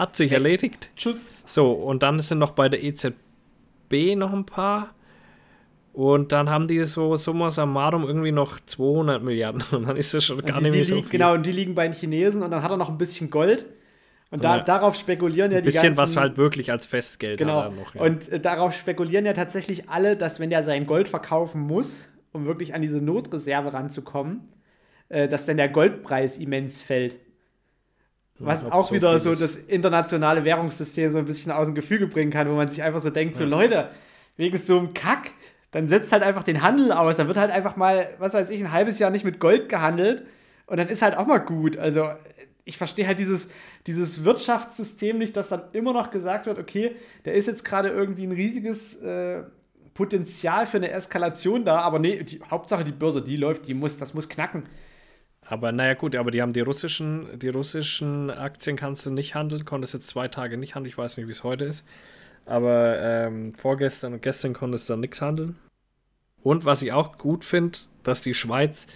hat 0.00 0.16
sich 0.16 0.32
erledigt. 0.32 0.90
Tschüss. 0.96 1.44
So, 1.46 1.72
und 1.72 2.02
dann 2.02 2.20
sind 2.20 2.38
noch 2.38 2.52
bei 2.52 2.70
der 2.70 2.82
EZB 2.82 4.16
noch 4.16 4.32
ein 4.32 4.46
paar. 4.46 4.94
Und 5.92 6.32
dann 6.32 6.48
haben 6.48 6.68
die 6.68 6.82
so 6.84 7.16
summa 7.16 7.50
summarum 7.50 8.04
irgendwie 8.04 8.32
noch 8.32 8.58
200 8.60 9.22
Milliarden. 9.22 9.62
Und 9.72 9.88
dann 9.88 9.96
ist 9.96 10.14
das 10.14 10.24
schon 10.24 10.38
gar 10.38 10.58
die, 10.58 10.64
nicht 10.64 10.72
mehr 10.72 10.84
so 10.84 10.94
viel. 10.94 11.10
Genau, 11.10 11.34
und 11.34 11.44
die 11.44 11.50
liegen 11.50 11.74
bei 11.74 11.86
den 11.86 11.94
Chinesen. 11.94 12.42
Und 12.42 12.52
dann 12.52 12.62
hat 12.62 12.70
er 12.70 12.76
noch 12.76 12.88
ein 12.88 12.96
bisschen 12.96 13.28
Gold. 13.28 13.66
Und 14.30 14.44
da, 14.44 14.58
ja. 14.58 14.62
darauf 14.62 14.94
spekulieren 14.94 15.50
ja 15.50 15.60
die 15.60 15.64
ganzen... 15.64 15.78
Ein 15.78 15.90
bisschen, 15.90 15.96
was 15.96 16.16
halt 16.16 16.36
wirklich 16.36 16.70
als 16.70 16.86
Festgeld 16.86 17.38
genau. 17.38 17.70
noch. 17.70 17.96
Ja. 17.96 18.02
Und 18.02 18.28
äh, 18.28 18.38
darauf 18.38 18.72
spekulieren 18.74 19.26
ja 19.26 19.32
tatsächlich 19.32 19.90
alle, 19.90 20.16
dass 20.16 20.38
wenn 20.38 20.48
der 20.48 20.62
sein 20.62 20.86
Gold 20.86 21.08
verkaufen 21.08 21.60
muss, 21.60 22.08
um 22.30 22.46
wirklich 22.46 22.72
an 22.72 22.80
diese 22.80 23.04
Notreserve 23.04 23.72
ranzukommen, 23.72 24.48
äh, 25.08 25.26
dass 25.26 25.44
dann 25.44 25.56
der 25.56 25.68
Goldpreis 25.68 26.38
immens 26.38 26.80
fällt. 26.80 27.16
Was 28.40 28.64
auch 28.64 28.88
so 28.88 28.94
wieder 28.94 29.18
so 29.18 29.34
das 29.34 29.56
internationale 29.56 30.44
Währungssystem 30.44 31.10
so 31.10 31.18
ein 31.18 31.26
bisschen 31.26 31.52
aus 31.52 31.68
dem 31.68 31.74
Gefüge 31.74 32.06
bringen 32.06 32.30
kann, 32.30 32.48
wo 32.48 32.54
man 32.54 32.68
sich 32.68 32.82
einfach 32.82 33.00
so 33.00 33.10
denkt, 33.10 33.34
ja. 33.34 33.40
so 33.40 33.44
Leute, 33.44 33.90
wegen 34.36 34.56
so 34.56 34.78
einem 34.78 34.94
Kack, 34.94 35.32
dann 35.70 35.86
setzt 35.86 36.10
halt 36.10 36.22
einfach 36.22 36.42
den 36.42 36.62
Handel 36.62 36.90
aus. 36.92 37.18
Dann 37.18 37.26
wird 37.26 37.36
halt 37.36 37.50
einfach 37.50 37.76
mal, 37.76 38.08
was 38.18 38.34
weiß 38.34 38.50
ich, 38.50 38.60
ein 38.60 38.72
halbes 38.72 38.98
Jahr 38.98 39.10
nicht 39.10 39.24
mit 39.24 39.38
Gold 39.40 39.68
gehandelt 39.68 40.24
und 40.66 40.78
dann 40.78 40.88
ist 40.88 41.02
halt 41.02 41.16
auch 41.16 41.26
mal 41.26 41.38
gut. 41.38 41.76
Also 41.76 42.08
ich 42.64 42.78
verstehe 42.78 43.06
halt 43.06 43.18
dieses, 43.18 43.52
dieses 43.86 44.24
Wirtschaftssystem 44.24 45.18
nicht, 45.18 45.36
dass 45.36 45.48
dann 45.48 45.62
immer 45.72 45.92
noch 45.92 46.10
gesagt 46.10 46.46
wird, 46.46 46.58
okay, 46.58 46.96
da 47.24 47.30
ist 47.32 47.46
jetzt 47.46 47.64
gerade 47.64 47.88
irgendwie 47.88 48.26
ein 48.26 48.32
riesiges 48.32 49.02
äh, 49.02 49.42
Potenzial 49.94 50.66
für 50.66 50.78
eine 50.78 50.90
Eskalation 50.90 51.64
da, 51.64 51.80
aber 51.80 51.98
nee, 51.98 52.22
die, 52.22 52.40
Hauptsache 52.50 52.84
die 52.84 52.92
Börse, 52.92 53.20
die 53.22 53.36
läuft, 53.36 53.66
die 53.66 53.74
muss, 53.74 53.98
das 53.98 54.14
muss 54.14 54.28
knacken. 54.28 54.64
Aber 55.50 55.72
naja, 55.72 55.94
gut, 55.94 56.14
aber 56.14 56.30
die 56.30 56.40
haben 56.40 56.52
die 56.52 56.60
russischen, 56.60 57.26
die 57.36 57.48
russischen 57.48 58.30
Aktien 58.30 58.76
kannst 58.76 59.04
du 59.04 59.10
nicht 59.10 59.34
handeln, 59.34 59.64
konntest 59.64 59.94
jetzt 59.94 60.06
zwei 60.06 60.28
Tage 60.28 60.56
nicht 60.56 60.76
handeln, 60.76 60.90
ich 60.90 60.96
weiß 60.96 61.16
nicht, 61.16 61.26
wie 61.26 61.32
es 61.32 61.42
heute 61.42 61.64
ist. 61.64 61.84
Aber 62.46 62.96
ähm, 63.00 63.52
vorgestern 63.56 64.12
und 64.12 64.22
gestern 64.22 64.52
konntest 64.52 64.88
du 64.88 64.92
dann 64.92 65.00
nichts 65.00 65.20
handeln. 65.20 65.58
Und 66.44 66.64
was 66.64 66.82
ich 66.82 66.92
auch 66.92 67.18
gut 67.18 67.44
finde, 67.44 67.80
dass 68.04 68.20
die 68.20 68.32
Schweiz 68.32 68.86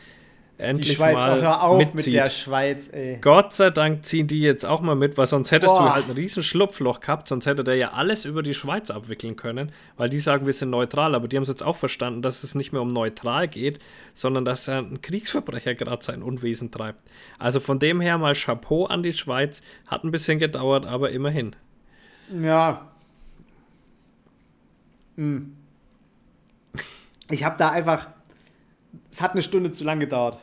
endlich 0.59 0.91
die 0.91 0.95
Schweiz, 0.97 1.17
mal 1.17 1.43
hör 1.43 1.63
auf 1.63 1.79
mitzieht. 1.79 1.95
mit 1.95 2.07
der 2.15 2.31
Schweiz, 2.31 2.89
ey. 2.93 3.19
Gott 3.21 3.53
sei 3.53 3.71
Dank 3.71 4.05
ziehen 4.05 4.27
die 4.27 4.41
jetzt 4.41 4.65
auch 4.65 4.81
mal 4.81 4.95
mit, 4.95 5.19
weil 5.19 5.27
sonst 5.27 5.51
hättest 5.51 5.75
Boah. 5.75 5.85
du 5.85 5.95
halt 5.95 6.09
ein 6.09 6.15
riesen 6.15 6.43
Schlupfloch 6.43 7.01
gehabt, 7.01 7.29
sonst 7.29 7.47
hätte 7.47 7.65
der 7.65 7.77
ja 7.77 7.93
alles 7.93 8.25
über 8.25 8.43
die 8.43 8.55
Schweiz 8.55 8.91
abwickeln 8.91 9.37
können, 9.37 9.73
weil 9.97 10.09
die 10.09 10.21
sagen, 10.21 10.47
wir 10.47 10.53
sind 10.53 10.71
neutral, 10.71 11.15
aber 11.15 11.29
die 11.29 11.37
haben 11.37 11.43
es 11.43 11.49
jetzt 11.49 11.63
auch 11.63 11.77
verstanden, 11.77 12.23
dass 12.23 12.45
es 12.45 12.55
nicht 12.55 12.73
mehr 12.73 12.83
um 12.83 12.89
neutral 12.89 13.49
geht, 13.49 13.79
sondern 14.13 14.45
dass 14.45 14.69
ein 14.69 15.03
Kriegsverbrecher 15.03 15.75
gerade 15.75 16.05
sein 16.05 16.23
Unwesen 16.23 16.71
treibt. 16.71 17.03
Also 17.39 17.61
von 17.61 17.79
dem 17.79 18.01
her 18.01 18.19
mal 18.19 18.35
Chapeau 18.35 18.87
an 18.87 19.03
die 19.03 19.13
Schweiz, 19.13 19.63
hat 19.87 20.05
ein 20.05 20.11
bisschen 20.11 20.39
gedauert, 20.39 20.87
aber 20.87 21.11
immerhin. 21.11 21.57
Ja. 22.41 22.89
Hm. 25.17 25.57
Ich 27.31 27.45
habe 27.45 27.57
da 27.59 27.71
einfach 27.71 28.09
es 29.11 29.21
hat 29.21 29.33
eine 29.33 29.43
Stunde 29.43 29.73
zu 29.73 29.85
lang 29.85 30.01
gedauert. 30.01 30.39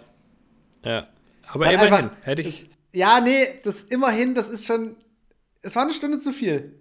Ja. 0.83 1.07
Aber 1.47 1.71
immerhin, 1.71 1.93
einfach, 1.93 2.17
hätte 2.21 2.41
ich. 2.41 2.47
Es, 2.47 2.69
ja, 2.93 3.19
nee, 3.21 3.47
das 3.63 3.83
immerhin, 3.83 4.33
das 4.33 4.49
ist 4.49 4.65
schon. 4.65 4.95
Es 5.61 5.75
war 5.75 5.83
eine 5.83 5.93
Stunde 5.93 6.19
zu 6.19 6.31
viel. 6.31 6.73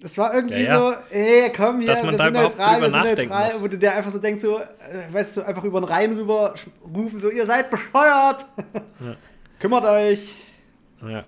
Das 0.00 0.16
war 0.16 0.32
irgendwie 0.32 0.62
ja, 0.62 0.62
ja. 0.62 0.92
so, 0.92 1.14
ey, 1.14 1.52
komm 1.54 1.78
hier, 1.80 1.88
Dass 1.88 2.02
man 2.02 2.14
wir 2.14 2.18
da 2.18 2.24
sind 2.24 2.34
neutral, 2.34 2.80
wir 2.80 2.90
sind 2.90 3.02
neutral, 3.02 3.52
muss. 3.52 3.62
wo 3.62 3.66
du 3.66 3.78
dir 3.78 3.94
einfach 3.94 4.12
so 4.12 4.20
denkst, 4.20 4.42
so, 4.42 4.60
äh, 4.60 5.12
weißt 5.12 5.38
du, 5.38 5.42
einfach 5.42 5.64
über 5.64 5.80
den 5.80 5.84
Rhein 5.84 6.12
rüber 6.16 6.54
rufen, 6.94 7.18
so, 7.18 7.30
ihr 7.30 7.46
seid 7.46 7.70
bescheuert. 7.70 8.46
Ja. 9.00 9.16
Kümmert 9.60 9.84
euch. 9.84 10.34
Ja. 11.02 11.24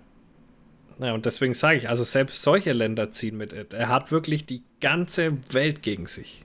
Ja, 1.01 1.15
und 1.15 1.25
deswegen 1.25 1.55
sage 1.55 1.79
ich, 1.79 1.89
also 1.89 2.05
selbst 2.05 2.43
solche 2.43 2.73
Länder 2.73 3.11
ziehen 3.11 3.37
mit. 3.37 3.53
Er 3.53 3.89
hat 3.89 4.13
wirklich 4.13 4.45
die 4.45 4.63
ganze 4.81 5.33
Welt 5.53 5.83
gegen 5.83 6.07
sich. 6.07 6.45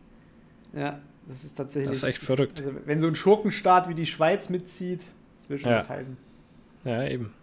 Ja. 0.73 0.99
Das 1.27 1.43
ist 1.43 1.57
tatsächlich. 1.57 1.89
Das 1.89 1.97
ist 1.97 2.03
echt 2.03 2.19
verrückt. 2.19 2.59
Also, 2.59 2.71
wenn 2.85 2.99
so 2.99 3.07
ein 3.07 3.15
Schurkenstaat 3.15 3.89
wie 3.89 3.95
die 3.95 4.05
Schweiz 4.05 4.49
mitzieht, 4.49 5.01
das 5.39 5.49
will 5.49 5.57
schon 5.57 5.71
ja. 5.71 5.77
was 5.77 5.89
heißen. 5.89 6.17
Ja, 6.83 7.03
eben. 7.07 7.33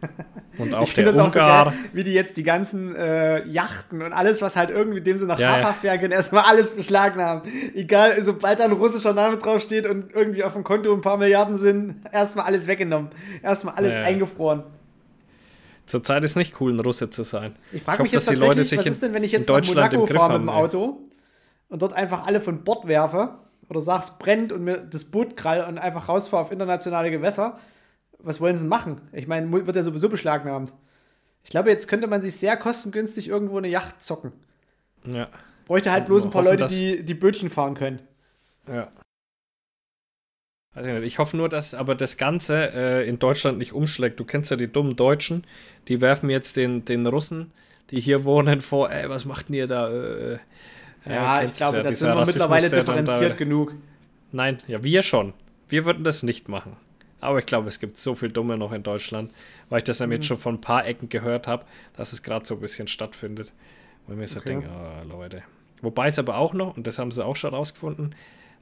Und 0.58 0.74
auch 0.74 0.82
ich 0.82 0.94
der 0.94 1.06
das 1.06 1.16
Ungar. 1.16 1.68
Auch 1.68 1.72
so 1.72 1.72
geil, 1.72 1.88
wie 1.92 2.04
die 2.04 2.12
jetzt 2.12 2.36
die 2.36 2.42
ganzen 2.42 2.94
äh, 2.94 3.46
Yachten 3.46 4.02
und 4.02 4.12
alles, 4.12 4.40
was 4.40 4.56
halt 4.56 4.70
irgendwie 4.70 5.00
dem 5.00 5.18
sie 5.18 5.26
noch 5.26 5.38
ja, 5.38 5.56
habhaft 5.56 5.82
werden 5.82 6.12
erstmal 6.12 6.44
alles 6.44 6.70
beschlagnahmen. 6.70 7.42
Egal, 7.74 8.22
sobald 8.22 8.60
da 8.60 8.64
ein 8.64 8.72
russischer 8.72 9.12
Name 9.12 9.38
draufsteht 9.38 9.86
und 9.86 10.14
irgendwie 10.14 10.44
auf 10.44 10.52
dem 10.52 10.64
Konto 10.64 10.92
ein 10.94 11.00
paar 11.00 11.16
Milliarden 11.16 11.58
sind, 11.58 11.96
erstmal 12.12 12.46
alles 12.46 12.66
weggenommen. 12.66 13.10
Erstmal 13.42 13.74
alles 13.74 13.94
ja, 13.94 14.02
eingefroren. 14.02 14.62
Zurzeit 15.86 16.24
ist 16.24 16.36
nicht 16.36 16.60
cool, 16.60 16.72
ein 16.72 16.80
Russe 16.80 17.10
zu 17.10 17.22
sein. 17.22 17.54
Ich 17.72 17.82
frage 17.82 18.02
mich 18.02 18.12
jetzt 18.12 18.26
tatsächlich, 18.26 18.78
was 18.78 18.86
ist 18.86 19.02
denn, 19.02 19.12
wenn 19.12 19.24
ich 19.24 19.32
jetzt 19.32 19.48
nach 19.48 19.66
Monaco 19.66 20.06
fahre 20.06 20.38
mit 20.38 20.42
dem 20.42 20.48
Auto 20.48 21.00
und 21.68 21.82
dort 21.82 21.92
einfach 21.92 22.26
alle 22.26 22.40
von 22.40 22.64
Bord 22.64 22.86
werfe 22.86 23.38
oder 23.68 23.80
sag's 23.80 24.18
brennt 24.18 24.52
und 24.52 24.64
mir 24.64 24.78
das 24.78 25.04
Boot 25.04 25.36
krall 25.36 25.66
und 25.68 25.78
einfach 25.78 26.08
rausfahre 26.08 26.42
auf 26.42 26.52
internationale 26.52 27.10
Gewässer, 27.10 27.58
was 28.18 28.40
wollen 28.40 28.56
sie 28.56 28.62
denn 28.62 28.70
machen? 28.70 29.00
Ich 29.12 29.26
meine, 29.26 29.50
wird 29.50 29.76
ja 29.76 29.82
sowieso 29.82 30.08
beschlagnahmt. 30.08 30.72
Ich 31.44 31.50
glaube, 31.50 31.70
jetzt 31.70 31.86
könnte 31.86 32.06
man 32.06 32.22
sich 32.22 32.36
sehr 32.36 32.56
kostengünstig 32.56 33.28
irgendwo 33.28 33.58
eine 33.58 33.68
Yacht 33.68 34.02
zocken. 34.02 34.32
Ja. 35.04 35.28
Bräuchte 35.66 35.92
halt 35.92 36.06
bloß 36.06 36.24
ein 36.24 36.30
paar 36.30 36.44
hoffen, 36.44 36.58
Leute, 36.58 36.74
die 36.74 37.04
die 37.04 37.14
Bötchen 37.14 37.50
fahren 37.50 37.74
können. 37.74 38.00
Ja. 38.68 38.90
Ich 41.02 41.18
hoffe 41.18 41.36
nur, 41.36 41.48
dass 41.48 41.72
aber 41.72 41.94
das 41.94 42.18
Ganze 42.18 42.72
äh, 42.72 43.08
in 43.08 43.18
Deutschland 43.18 43.58
nicht 43.58 43.72
umschlägt. 43.72 44.20
Du 44.20 44.24
kennst 44.24 44.50
ja 44.50 44.56
die 44.56 44.70
dummen 44.70 44.94
Deutschen, 44.94 45.44
die 45.88 46.02
werfen 46.02 46.28
jetzt 46.28 46.56
den, 46.56 46.84
den 46.84 47.06
Russen, 47.06 47.52
die 47.90 48.00
hier 48.00 48.24
wohnen, 48.24 48.60
vor, 48.60 48.90
ey, 48.90 49.08
was 49.08 49.24
macht 49.24 49.48
denn 49.48 49.54
ihr 49.54 49.66
da? 49.66 49.90
Äh, 49.90 50.38
ja, 51.08 51.42
ich 51.42 51.54
glaube, 51.54 51.78
ja, 51.78 51.82
das 51.82 51.98
sind 51.98 52.14
wir 52.14 52.26
mittlerweile 52.26 52.70
differenziert 52.70 53.38
genug. 53.38 53.74
Nein, 54.32 54.58
ja, 54.66 54.82
wir 54.82 55.02
schon. 55.02 55.32
Wir 55.68 55.84
würden 55.84 56.04
das 56.04 56.22
nicht 56.22 56.48
machen. 56.48 56.76
Aber 57.20 57.38
ich 57.38 57.46
glaube, 57.46 57.68
es 57.68 57.80
gibt 57.80 57.98
so 57.98 58.14
viel 58.14 58.28
Dumme 58.28 58.56
noch 58.58 58.72
in 58.72 58.82
Deutschland, 58.82 59.32
weil 59.68 59.78
ich 59.78 59.84
das 59.84 60.00
nämlich 60.00 60.20
mhm. 60.20 60.24
schon 60.24 60.38
von 60.38 60.54
ein 60.56 60.60
paar 60.60 60.86
Ecken 60.86 61.08
gehört 61.08 61.48
habe, 61.48 61.64
dass 61.96 62.12
es 62.12 62.22
gerade 62.22 62.44
so 62.44 62.54
ein 62.54 62.60
bisschen 62.60 62.88
stattfindet. 62.88 63.52
Ich 64.08 64.14
mir 64.14 64.26
so 64.26 64.40
okay. 64.40 64.50
denke, 64.50 64.68
oh, 64.70 65.08
Leute. 65.08 65.42
Wobei 65.82 66.08
es 66.08 66.18
aber 66.18 66.36
auch 66.36 66.52
noch, 66.52 66.76
und 66.76 66.86
das 66.86 66.98
haben 66.98 67.10
sie 67.10 67.24
auch 67.24 67.36
schon 67.36 67.54
rausgefunden, 67.54 68.14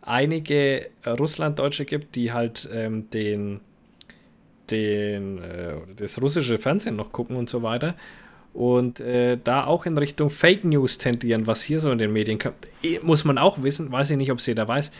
einige 0.02 0.90
Russlanddeutsche 1.06 1.84
gibt, 1.84 2.14
die 2.14 2.32
halt 2.32 2.68
ähm, 2.72 3.10
den, 3.10 3.60
den, 4.70 5.42
äh, 5.42 5.74
das 5.96 6.20
russische 6.20 6.58
Fernsehen 6.58 6.96
noch 6.96 7.12
gucken 7.12 7.36
und 7.36 7.48
so 7.48 7.62
weiter. 7.62 7.94
Und 8.54 9.00
äh, 9.00 9.36
da 9.42 9.66
auch 9.66 9.84
in 9.84 9.98
Richtung 9.98 10.30
Fake 10.30 10.64
News 10.64 10.96
tendieren, 10.98 11.46
was 11.48 11.62
hier 11.62 11.80
so 11.80 11.90
in 11.90 11.98
den 11.98 12.12
Medien 12.12 12.38
kommt. 12.38 12.68
Eh, 12.82 13.00
muss 13.02 13.24
man 13.24 13.36
auch 13.36 13.62
wissen, 13.62 13.90
weiß 13.90 14.12
ich 14.12 14.16
nicht, 14.16 14.30
ob 14.30 14.40
sie 14.40 14.54
da 14.54 14.66
weiß, 14.66 14.92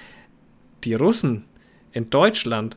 die 0.82 0.94
Russen 0.94 1.44
in 1.92 2.10
Deutschland, 2.10 2.76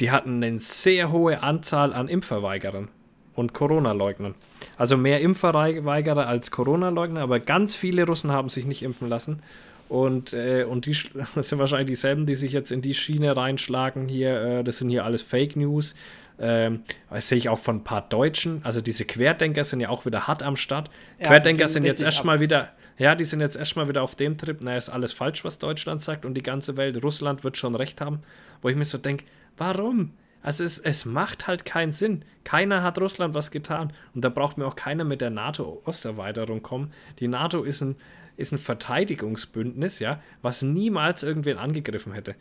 die 0.00 0.10
hatten 0.10 0.42
eine 0.42 0.58
sehr 0.58 1.12
hohe 1.12 1.42
Anzahl 1.42 1.92
an 1.92 2.08
Impfverweigerern 2.08 2.88
und 3.34 3.54
Corona-Leugnern. 3.54 4.34
Also 4.76 4.96
mehr 4.96 5.20
Impfverweigerer 5.20 6.26
als 6.26 6.50
Corona-Leugner, 6.50 7.20
aber 7.20 7.38
ganz 7.38 7.76
viele 7.76 8.04
Russen 8.04 8.32
haben 8.32 8.48
sich 8.48 8.66
nicht 8.66 8.82
impfen 8.82 9.08
lassen. 9.08 9.40
Und, 9.88 10.32
äh, 10.32 10.64
und 10.64 10.86
die 10.86 10.94
sind 11.40 11.58
wahrscheinlich 11.58 11.88
dieselben, 11.88 12.26
die 12.26 12.34
sich 12.34 12.52
jetzt 12.52 12.72
in 12.72 12.82
die 12.82 12.94
Schiene 12.94 13.36
reinschlagen 13.36 14.08
hier. 14.08 14.40
Äh, 14.40 14.64
das 14.64 14.78
sind 14.78 14.90
hier 14.90 15.04
alles 15.04 15.22
Fake 15.22 15.54
News. 15.54 15.94
Ähm, 16.38 16.82
das 17.10 17.28
sehe 17.28 17.38
ich 17.38 17.48
auch 17.48 17.58
von 17.58 17.76
ein 17.76 17.84
paar 17.84 18.08
Deutschen. 18.08 18.60
Also 18.64 18.80
diese 18.80 19.04
Querdenker 19.04 19.64
sind 19.64 19.80
ja 19.80 19.88
auch 19.88 20.06
wieder 20.06 20.26
hart 20.26 20.42
am 20.42 20.56
Start. 20.56 20.90
Ja, 21.18 21.28
Querdenker 21.28 21.68
sind 21.68 21.84
jetzt 21.84 22.02
erstmal 22.02 22.40
wieder, 22.40 22.72
ja, 22.98 23.14
die 23.14 23.24
sind 23.24 23.40
jetzt 23.40 23.56
erstmal 23.56 23.88
wieder 23.88 24.02
auf 24.02 24.16
dem 24.16 24.36
Trip, 24.36 24.62
naja, 24.62 24.76
ist 24.76 24.90
alles 24.90 25.12
falsch, 25.12 25.44
was 25.44 25.58
Deutschland 25.58 26.02
sagt 26.02 26.24
und 26.24 26.34
die 26.34 26.42
ganze 26.42 26.76
Welt. 26.76 27.02
Russland 27.02 27.44
wird 27.44 27.56
schon 27.56 27.74
recht 27.74 28.00
haben. 28.00 28.20
Wo 28.62 28.68
ich 28.68 28.76
mir 28.76 28.84
so 28.84 28.98
denke, 28.98 29.24
warum? 29.56 30.12
Also 30.42 30.62
es, 30.62 30.78
es 30.78 31.04
macht 31.04 31.48
halt 31.48 31.64
keinen 31.64 31.92
Sinn. 31.92 32.24
Keiner 32.44 32.82
hat 32.82 33.00
Russland 33.00 33.34
was 33.34 33.50
getan. 33.50 33.92
Und 34.14 34.24
da 34.24 34.28
braucht 34.28 34.58
mir 34.58 34.66
auch 34.66 34.76
keiner 34.76 35.04
mit 35.04 35.20
der 35.20 35.30
NATO-Osterweiterung 35.30 36.62
kommen. 36.62 36.92
Die 37.18 37.28
NATO 37.28 37.64
ist 37.64 37.80
ein, 37.80 37.96
ist 38.36 38.52
ein 38.52 38.58
Verteidigungsbündnis, 38.58 39.98
ja, 39.98 40.20
was 40.42 40.62
niemals 40.62 41.22
irgendwen 41.22 41.58
angegriffen 41.58 42.12
hätte. 42.12 42.36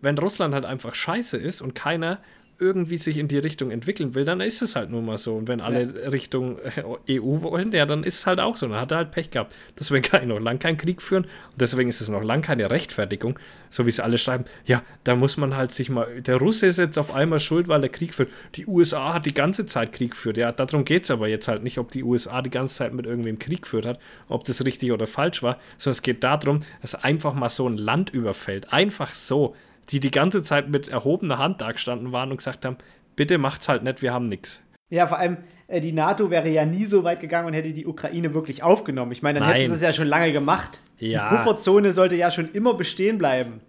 Wenn 0.00 0.18
Russland 0.18 0.52
halt 0.52 0.64
einfach 0.64 0.94
scheiße 0.94 1.36
ist 1.36 1.62
und 1.62 1.74
keiner 1.74 2.18
irgendwie 2.58 2.98
sich 2.98 3.18
in 3.18 3.28
die 3.28 3.38
Richtung 3.38 3.70
entwickeln 3.70 4.14
will, 4.14 4.24
dann 4.24 4.40
ist 4.40 4.62
es 4.62 4.76
halt 4.76 4.90
nun 4.90 5.04
mal 5.04 5.18
so. 5.18 5.36
Und 5.36 5.48
wenn 5.48 5.60
alle 5.60 5.82
ja. 5.82 6.08
Richtung 6.10 6.58
äh, 7.06 7.18
EU 7.20 7.42
wollen, 7.42 7.72
ja, 7.72 7.86
dann 7.86 8.04
ist 8.04 8.20
es 8.20 8.26
halt 8.26 8.40
auch 8.40 8.56
so. 8.56 8.68
Dann 8.68 8.80
hat 8.80 8.92
er 8.92 8.98
halt 8.98 9.10
Pech 9.10 9.30
gehabt. 9.30 9.54
Deswegen 9.78 10.02
kann 10.02 10.22
ich 10.22 10.28
noch 10.28 10.38
lang 10.38 10.58
keinen 10.58 10.76
Krieg 10.76 11.02
führen. 11.02 11.24
Und 11.24 11.60
deswegen 11.60 11.88
ist 11.88 12.00
es 12.00 12.08
noch 12.08 12.22
lang 12.22 12.42
keine 12.42 12.70
Rechtfertigung, 12.70 13.38
so 13.70 13.86
wie 13.86 13.90
es 13.90 14.00
alle 14.00 14.18
schreiben. 14.18 14.44
Ja, 14.66 14.82
da 15.02 15.16
muss 15.16 15.36
man 15.36 15.56
halt 15.56 15.74
sich 15.74 15.88
mal. 15.88 16.20
Der 16.22 16.36
Russe 16.36 16.66
ist 16.66 16.78
jetzt 16.78 16.98
auf 16.98 17.14
einmal 17.14 17.40
schuld, 17.40 17.68
weil 17.68 17.82
er 17.82 17.88
Krieg 17.88 18.14
führt. 18.14 18.30
Die 18.54 18.66
USA 18.66 19.14
hat 19.14 19.26
die 19.26 19.34
ganze 19.34 19.66
Zeit 19.66 19.92
Krieg 19.92 20.12
geführt. 20.12 20.36
Ja, 20.36 20.52
darum 20.52 20.84
geht 20.84 21.04
es 21.04 21.10
aber 21.10 21.28
jetzt 21.28 21.48
halt 21.48 21.62
nicht, 21.64 21.78
ob 21.78 21.90
die 21.90 22.04
USA 22.04 22.40
die 22.42 22.50
ganze 22.50 22.76
Zeit 22.76 22.94
mit 22.94 23.06
irgendwem 23.06 23.38
Krieg 23.38 23.62
geführt 23.62 23.86
hat, 23.86 23.98
ob 24.28 24.44
das 24.44 24.64
richtig 24.64 24.92
oder 24.92 25.06
falsch 25.06 25.42
war, 25.42 25.58
sondern 25.76 25.96
es 25.96 26.02
geht 26.02 26.22
darum, 26.22 26.60
dass 26.82 26.94
einfach 26.94 27.34
mal 27.34 27.48
so 27.48 27.68
ein 27.68 27.76
Land 27.76 28.10
überfällt. 28.10 28.72
Einfach 28.72 29.14
so 29.14 29.54
die 29.90 30.00
die 30.00 30.10
ganze 30.10 30.42
Zeit 30.42 30.68
mit 30.68 30.88
erhobener 30.88 31.38
Hand 31.38 31.60
da 31.60 31.72
gestanden 31.72 32.12
waren 32.12 32.30
und 32.30 32.38
gesagt 32.38 32.64
haben, 32.64 32.76
bitte 33.16 33.38
macht's 33.38 33.68
halt 33.68 33.82
nicht, 33.82 34.02
wir 34.02 34.12
haben 34.12 34.26
nichts. 34.26 34.62
Ja, 34.90 35.06
vor 35.06 35.18
allem 35.18 35.38
äh, 35.66 35.80
die 35.80 35.92
NATO 35.92 36.30
wäre 36.30 36.48
ja 36.48 36.64
nie 36.64 36.84
so 36.84 37.04
weit 37.04 37.20
gegangen 37.20 37.48
und 37.48 37.54
hätte 37.54 37.72
die 37.72 37.86
Ukraine 37.86 38.34
wirklich 38.34 38.62
aufgenommen. 38.62 39.12
Ich 39.12 39.22
meine, 39.22 39.40
dann 39.40 39.48
Nein. 39.48 39.62
hätten 39.62 39.70
sie 39.70 39.76
es 39.76 39.80
ja 39.80 39.92
schon 39.92 40.08
lange 40.08 40.32
gemacht. 40.32 40.80
Ja. 40.98 41.30
Die 41.30 41.36
Pufferzone 41.36 41.92
sollte 41.92 42.16
ja 42.16 42.30
schon 42.30 42.50
immer 42.52 42.74
bestehen 42.74 43.18
bleiben. 43.18 43.60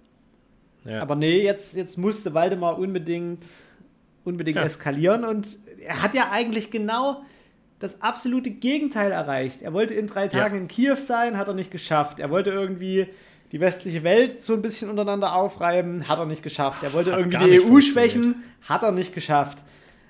Ja. 0.86 1.02
Aber 1.02 1.16
nee, 1.16 1.42
jetzt, 1.42 1.76
jetzt 1.76 1.98
musste 1.98 2.34
Waldemar 2.34 2.78
unbedingt, 2.78 3.44
unbedingt 4.24 4.58
ja. 4.58 4.64
eskalieren 4.64 5.24
und 5.24 5.58
er 5.80 6.02
hat 6.04 6.14
ja 6.14 6.32
eigentlich 6.32 6.70
genau 6.70 7.24
das 7.80 8.02
absolute 8.02 8.52
Gegenteil 8.52 9.12
erreicht. 9.12 9.62
Er 9.62 9.74
wollte 9.74 9.94
in 9.94 10.08
drei 10.08 10.28
Tagen 10.28 10.58
in 10.58 10.68
Kiew 10.68 10.96
sein, 10.96 11.38
hat 11.38 11.48
er 11.48 11.54
nicht 11.54 11.72
geschafft. 11.72 12.20
Er 12.20 12.30
wollte 12.30 12.52
irgendwie 12.52 13.08
die 13.52 13.60
westliche 13.60 14.04
Welt 14.04 14.42
so 14.42 14.54
ein 14.54 14.62
bisschen 14.62 14.90
untereinander 14.90 15.36
aufreiben, 15.36 16.08
hat 16.08 16.20
er 16.20 16.26
nicht 16.26 16.44
geschafft. 16.44 16.84
Er 16.84 16.94
wollte 16.94 17.12
hat 17.12 17.20
irgendwie 17.20 17.38
die 17.38 17.62
EU 17.62 17.80
schwächen, 17.80 18.44
hat 18.62 18.84
er 18.84 18.92
nicht 18.92 19.14
geschafft. 19.14 19.64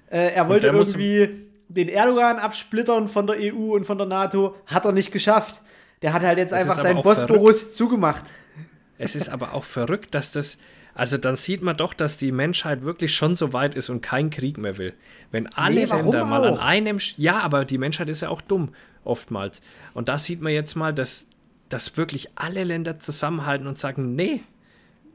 Äh, 0.10 0.34
er 0.34 0.48
wollte 0.50 0.68
irgendwie 0.68 1.46
den 1.68 1.90
Erdogan 1.90 2.38
absplittern 2.38 3.08
von 3.08 3.28
der 3.28 3.38
EU 3.40 3.76
und 3.76 3.86
von 3.86 3.98
der 3.98 4.08
NATO, 4.08 4.56
hat 4.68 4.86
er 4.86 4.92
nicht 4.92 5.12
geschafft. 5.12 5.62
Der 6.02 6.14
hat 6.14 6.24
halt 6.24 6.38
jetzt 6.38 6.52
das 6.52 6.62
einfach 6.62 6.76
seinen 6.76 7.02
Bosporus 7.02 7.74
zugemacht. 7.74 8.26
Es 8.98 9.16
ist 9.16 9.30
aber 9.30 9.54
auch 9.54 9.64
verrückt, 9.64 10.16
dass 10.16 10.32
das. 10.32 10.58
Also 10.94 11.18
dann 11.18 11.36
sieht 11.36 11.62
man 11.62 11.76
doch, 11.76 11.94
dass 11.94 12.16
die 12.16 12.32
Menschheit 12.32 12.84
wirklich 12.84 13.14
schon 13.14 13.36
so 13.36 13.52
weit 13.52 13.76
ist 13.76 13.90
und 13.90 14.02
keinen 14.02 14.30
Krieg 14.30 14.58
mehr 14.58 14.78
will. 14.78 14.94
Wenn 15.30 15.48
alle 15.54 15.76
nee, 15.76 15.86
Länder 15.86 16.24
mal 16.24 16.46
an 16.46 16.58
einem. 16.58 17.00
Ja, 17.18 17.40
aber 17.40 17.66
die 17.66 17.78
Menschheit 17.78 18.08
ist 18.08 18.22
ja 18.22 18.30
auch 18.30 18.40
dumm, 18.40 18.70
oftmals. 19.04 19.62
Und 19.94 20.08
da 20.08 20.18
sieht 20.18 20.42
man 20.42 20.54
jetzt 20.54 20.76
mal, 20.76 20.94
dass 20.94 21.28
dass 21.70 21.98
wirklich 21.98 22.30
alle 22.36 22.64
Länder 22.64 23.00
zusammenhalten 23.00 23.68
und 23.68 23.78
sagen, 23.78 24.16
nee, 24.16 24.42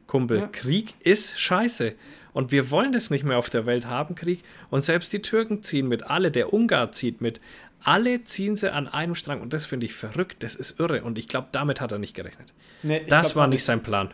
Kumpel, 0.06 0.38
ja. 0.38 0.46
Krieg 0.48 0.94
ist 1.00 1.38
scheiße. 1.38 1.94
Und 2.32 2.52
wir 2.52 2.70
wollen 2.70 2.92
das 2.92 3.10
nicht 3.10 3.24
mehr 3.24 3.38
auf 3.38 3.50
der 3.50 3.66
Welt 3.66 3.86
haben, 3.86 4.14
Krieg. 4.14 4.42
Und 4.70 4.84
selbst 4.84 5.12
die 5.12 5.22
Türken 5.22 5.62
ziehen 5.62 5.88
mit, 5.88 6.04
alle, 6.04 6.30
der 6.30 6.52
Ungar 6.52 6.92
zieht 6.92 7.20
mit. 7.20 7.40
Alle 7.82 8.24
ziehen 8.24 8.56
sie 8.56 8.72
an 8.72 8.88
einem 8.88 9.14
Strang. 9.14 9.40
Und 9.40 9.52
das 9.52 9.66
finde 9.66 9.86
ich 9.86 9.94
verrückt, 9.94 10.42
das 10.42 10.54
ist 10.54 10.78
irre. 10.78 11.02
Und 11.02 11.16
ich 11.16 11.28
glaube, 11.28 11.48
damit 11.52 11.80
hat 11.80 11.92
er 11.92 11.98
nicht 11.98 12.14
gerechnet. 12.14 12.52
Nee, 12.82 13.02
das 13.08 13.36
war 13.36 13.46
nicht 13.46 13.64
sein 13.64 13.82
Plan. 13.82 14.12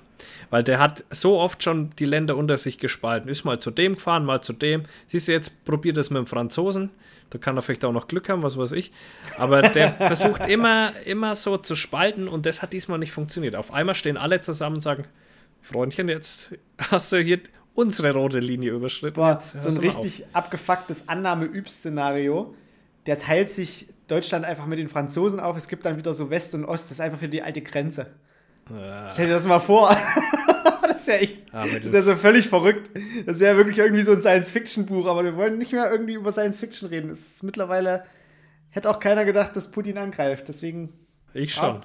Weil 0.51 0.63
der 0.63 0.79
hat 0.79 1.05
so 1.11 1.39
oft 1.39 1.63
schon 1.63 1.91
die 1.99 2.05
Länder 2.05 2.37
unter 2.37 2.57
sich 2.57 2.79
gespalten. 2.79 3.29
Ist 3.29 3.45
mal 3.45 3.59
zu 3.59 3.71
dem 3.71 3.95
gefahren, 3.95 4.25
mal 4.25 4.41
zu 4.41 4.53
dem. 4.53 4.85
Siehst 5.07 5.29
du, 5.29 5.33
jetzt 5.33 5.65
probiert 5.65 5.97
das 5.97 6.11
mit 6.11 6.19
dem 6.19 6.27
Franzosen. 6.27 6.91
Da 7.31 7.39
kann 7.39 7.57
er 7.57 7.63
vielleicht 7.63 7.85
auch 7.85 7.93
noch 7.93 8.09
Glück 8.09 8.29
haben, 8.29 8.43
was 8.43 8.57
weiß 8.57 8.73
ich. 8.73 8.93
Aber 9.39 9.63
der 9.63 9.95
versucht 9.95 10.47
immer, 10.47 10.93
immer 11.05 11.35
so 11.35 11.57
zu 11.57 11.75
spalten 11.75 12.29
und 12.29 12.47
das 12.47 12.63
hat 12.63 12.73
diesmal 12.73 12.99
nicht 12.99 13.13
funktioniert. 13.13 13.57
Auf 13.57 13.73
einmal 13.73 13.95
stehen 13.95 14.17
alle 14.17 14.41
zusammen 14.41 14.77
und 14.77 14.81
sagen: 14.83 15.05
Freundchen, 15.61 16.09
jetzt 16.09 16.53
hast 16.79 17.13
du 17.13 17.19
hier 17.19 17.41
unsere 17.75 18.13
rote 18.13 18.39
Linie 18.39 18.73
überschritten. 18.73 19.17
Boah, 19.17 19.41
so 19.41 19.69
ein 19.69 19.77
richtig 19.77 20.25
auf. 20.25 20.37
abgefucktes 20.37 21.09
Annahme-Üb-Szenario. 21.09 22.55
Der 23.07 23.19
teilt 23.19 23.51
sich 23.51 23.87
Deutschland 24.09 24.45
einfach 24.45 24.67
mit 24.67 24.79
den 24.79 24.89
Franzosen 24.89 25.41
auf. 25.41 25.57
Es 25.57 25.69
gibt 25.69 25.85
dann 25.85 25.97
wieder 25.97 26.15
so 26.15 26.31
West 26.31 26.55
und 26.55 26.65
Ost. 26.65 26.87
Das 26.87 26.93
ist 26.93 27.01
einfach 27.01 27.19
für 27.19 27.29
die 27.29 27.43
alte 27.43 27.61
Grenze. 27.61 28.07
Ja. 28.71 29.13
Stell 29.13 29.27
dir 29.27 29.35
das 29.35 29.47
mal 29.47 29.61
vor. 29.61 29.97
Das 30.97 31.07
wäre 31.07 31.19
echt, 31.21 31.37
ja, 31.53 31.65
das 31.67 31.93
wäre 31.93 32.03
so 32.03 32.15
völlig 32.17 32.49
verrückt. 32.49 32.91
Das 33.27 33.41
wäre 33.41 33.57
wirklich 33.57 33.79
irgendwie 33.79 34.03
so 34.03 34.13
ein 34.13 34.21
Science-Fiction-Buch, 34.21 35.07
aber 35.07 35.25
wir 35.25 35.37
wollen 35.37 35.59
nicht 35.59 35.73
mehr 35.73 35.91
irgendwie 35.91 36.15
über 36.15 36.33
Science-Fiction 36.33 36.89
reden. 36.89 37.11
Es 37.11 37.35
ist 37.35 37.43
mittlerweile, 37.43 38.05
hätte 38.71 38.91
auch 38.91 38.99
keiner 38.99 39.25
gedacht, 39.25 39.55
dass 39.55 39.71
Putin 39.71 39.99
angreift. 39.99 40.49
Deswegen. 40.49 40.93
Ich 41.35 41.55
schon. 41.55 41.83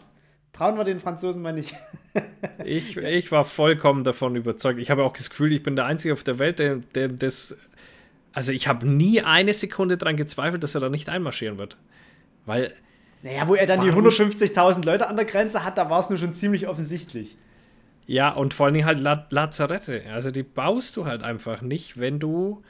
Trauen 0.53 0.77
wir 0.77 0.83
den 0.83 0.99
Franzosen 0.99 1.41
mal 1.41 1.53
nicht. 1.53 1.75
ich, 2.65 2.97
ich 2.97 3.31
war 3.31 3.45
vollkommen 3.45 4.03
davon 4.03 4.35
überzeugt. 4.35 4.79
Ich 4.79 4.91
habe 4.91 5.03
auch 5.03 5.13
das 5.13 5.29
Gefühl, 5.29 5.53
ich 5.53 5.63
bin 5.63 5.75
der 5.75 5.85
Einzige 5.85 6.13
auf 6.13 6.23
der 6.23 6.39
Welt, 6.39 6.59
der, 6.59 6.77
der 6.95 7.09
das. 7.09 7.55
Also, 8.33 8.53
ich 8.53 8.67
habe 8.67 8.87
nie 8.87 9.21
eine 9.21 9.53
Sekunde 9.53 9.97
daran 9.97 10.15
gezweifelt, 10.15 10.63
dass 10.63 10.75
er 10.75 10.81
da 10.81 10.89
nicht 10.89 11.09
einmarschieren 11.09 11.59
wird. 11.59 11.77
Weil. 12.45 12.73
Naja, 13.23 13.47
wo 13.47 13.55
er 13.55 13.67
dann 13.67 13.81
die 13.81 13.91
150.000 13.91 14.83
Leute 14.83 15.07
an 15.07 15.15
der 15.15 15.25
Grenze 15.25 15.63
hat, 15.63 15.77
da 15.77 15.89
war 15.89 15.99
es 15.99 16.09
nur 16.09 16.17
schon 16.17 16.33
ziemlich 16.33 16.67
offensichtlich. 16.67 17.37
Ja, 18.07 18.33
und 18.33 18.53
vor 18.53 18.65
allen 18.65 18.73
Dingen 18.73 18.85
halt 18.85 18.99
La 18.99 19.25
Lazarette. 19.29 20.03
Also 20.11 20.31
die 20.31 20.43
baust 20.43 20.97
du 20.97 21.05
halt 21.05 21.23
einfach 21.23 21.61
nicht, 21.61 21.99
wenn 21.99 22.19
du 22.19 22.61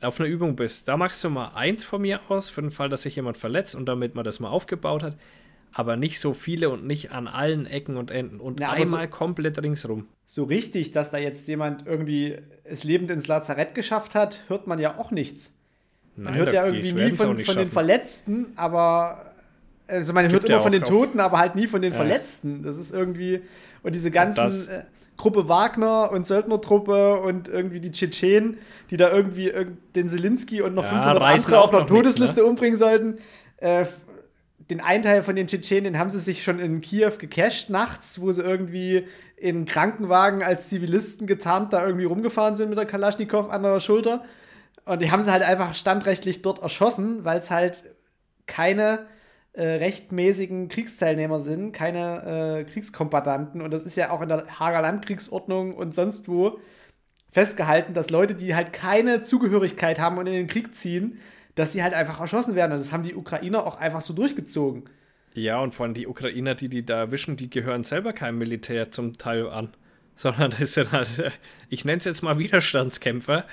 auf 0.00 0.20
einer 0.20 0.28
Übung 0.28 0.56
bist. 0.56 0.88
Da 0.88 0.96
machst 0.96 1.22
du 1.24 1.30
mal 1.30 1.52
eins 1.54 1.84
von 1.84 2.02
mir 2.02 2.20
aus, 2.28 2.50
für 2.50 2.60
den 2.60 2.70
Fall, 2.70 2.88
dass 2.88 3.02
sich 3.02 3.16
jemand 3.16 3.36
verletzt 3.36 3.74
und 3.74 3.86
damit 3.86 4.14
man 4.14 4.24
das 4.24 4.40
mal 4.40 4.48
aufgebaut 4.48 5.02
hat. 5.02 5.16
Aber 5.72 5.96
nicht 5.96 6.20
so 6.20 6.34
viele 6.34 6.70
und 6.70 6.86
nicht 6.86 7.10
an 7.10 7.26
allen 7.26 7.66
Ecken 7.66 7.96
und 7.96 8.10
Enden 8.10 8.38
und 8.38 8.60
ja, 8.60 8.70
einmal 8.70 9.04
so, 9.04 9.08
komplett 9.08 9.60
ringsrum. 9.60 10.06
So 10.24 10.44
richtig, 10.44 10.92
dass 10.92 11.10
da 11.10 11.18
jetzt 11.18 11.48
jemand 11.48 11.86
irgendwie 11.86 12.38
es 12.62 12.84
lebend 12.84 13.10
ins 13.10 13.26
Lazarett 13.26 13.74
geschafft 13.74 14.14
hat, 14.14 14.44
hört 14.48 14.66
man 14.68 14.78
ja 14.78 14.98
auch 14.98 15.10
nichts. 15.10 15.58
Man 16.16 16.26
Nein, 16.26 16.34
hört 16.36 16.52
ja 16.52 16.64
irgendwie 16.64 16.92
nie 16.92 17.16
von, 17.16 17.40
von 17.40 17.56
den 17.56 17.66
Verletzten, 17.66 18.52
aber 18.54 19.34
also 19.88 20.12
man 20.12 20.30
hört 20.30 20.44
immer 20.44 20.60
von 20.60 20.72
den 20.72 20.84
Toten, 20.84 21.20
aber 21.20 21.38
halt 21.38 21.56
nie 21.56 21.66
von 21.66 21.82
den 21.82 21.92
ja. 21.92 21.96
Verletzten. 21.96 22.62
Das 22.62 22.76
ist 22.76 22.92
irgendwie. 22.92 23.42
Und 23.84 23.94
diese 23.94 24.10
ganzen 24.10 24.68
äh, 24.68 24.82
Gruppe 25.16 25.48
Wagner 25.48 26.10
und 26.10 26.26
Söldnertruppe 26.26 27.20
und 27.20 27.48
irgendwie 27.48 27.78
die 27.78 27.92
Tschetschenen, 27.92 28.58
die 28.90 28.96
da 28.96 29.10
irgendwie 29.10 29.52
den 29.94 30.08
Zelensky 30.08 30.60
und 30.60 30.74
noch 30.74 30.82
ja, 30.82 30.90
500 30.90 31.22
andere 31.22 31.60
auf 31.60 31.72
einer 31.72 31.86
Todesliste 31.86 32.40
nix, 32.40 32.44
ne? 32.44 32.44
umbringen 32.44 32.76
sollten. 32.76 33.18
Äh, 33.58 33.84
den 34.70 34.80
einen 34.80 35.04
Teil 35.04 35.22
von 35.22 35.36
den 35.36 35.46
Tschetschenen, 35.46 35.84
den 35.84 35.98
haben 35.98 36.10
sie 36.10 36.18
sich 36.18 36.42
schon 36.42 36.58
in 36.58 36.80
Kiew 36.80 37.12
gecasht 37.18 37.70
nachts, 37.70 38.20
wo 38.20 38.32
sie 38.32 38.42
irgendwie 38.42 39.06
in 39.36 39.66
Krankenwagen 39.66 40.42
als 40.42 40.68
Zivilisten 40.68 41.26
getarnt 41.26 41.72
da 41.72 41.84
irgendwie 41.84 42.06
rumgefahren 42.06 42.56
sind 42.56 42.70
mit 42.70 42.78
der 42.78 42.86
Kalaschnikow 42.86 43.50
an 43.50 43.62
der 43.62 43.78
Schulter. 43.80 44.24
Und 44.84 45.02
die 45.02 45.10
haben 45.10 45.22
sie 45.22 45.30
halt 45.30 45.42
einfach 45.42 45.74
standrechtlich 45.74 46.42
dort 46.42 46.62
erschossen, 46.62 47.24
weil 47.24 47.38
es 47.38 47.50
halt 47.50 47.84
keine 48.46 49.06
äh, 49.54 49.64
rechtmäßigen 49.64 50.68
Kriegsteilnehmer 50.68 51.38
sind, 51.38 51.72
keine 51.72 52.58
äh, 52.58 52.64
Kriegskombatanten. 52.64 53.62
Und 53.62 53.70
das 53.70 53.84
ist 53.84 53.96
ja 53.96 54.10
auch 54.10 54.20
in 54.20 54.28
der 54.28 54.58
Hager 54.58 54.82
Landkriegsordnung 54.82 55.74
und 55.74 55.94
sonst 55.94 56.28
wo 56.28 56.58
festgehalten, 57.30 57.94
dass 57.94 58.10
Leute, 58.10 58.34
die 58.34 58.54
halt 58.54 58.72
keine 58.72 59.22
Zugehörigkeit 59.22 59.98
haben 59.98 60.18
und 60.18 60.26
in 60.26 60.32
den 60.32 60.46
Krieg 60.48 60.74
ziehen, 60.74 61.20
dass 61.54 61.72
sie 61.72 61.82
halt 61.82 61.94
einfach 61.94 62.20
erschossen 62.20 62.56
werden. 62.56 62.72
Und 62.72 62.78
das 62.78 62.92
haben 62.92 63.04
die 63.04 63.14
Ukrainer 63.14 63.64
auch 63.64 63.76
einfach 63.76 64.00
so 64.00 64.12
durchgezogen. 64.12 64.84
Ja, 65.34 65.60
und 65.60 65.72
vor 65.72 65.84
allem 65.86 65.94
die 65.94 66.06
Ukrainer, 66.06 66.54
die 66.54 66.68
die 66.68 66.84
da 66.84 66.98
erwischen, 66.98 67.36
die 67.36 67.50
gehören 67.50 67.84
selber 67.84 68.12
keinem 68.12 68.38
Militär 68.38 68.90
zum 68.90 69.12
Teil 69.18 69.48
an. 69.48 69.68
Sondern 70.16 70.52
das 70.58 70.74
sind 70.74 70.92
halt, 70.92 71.32
ich 71.68 71.84
nenne 71.84 71.98
es 71.98 72.04
jetzt 72.04 72.22
mal 72.22 72.38
Widerstandskämpfer, 72.38 73.44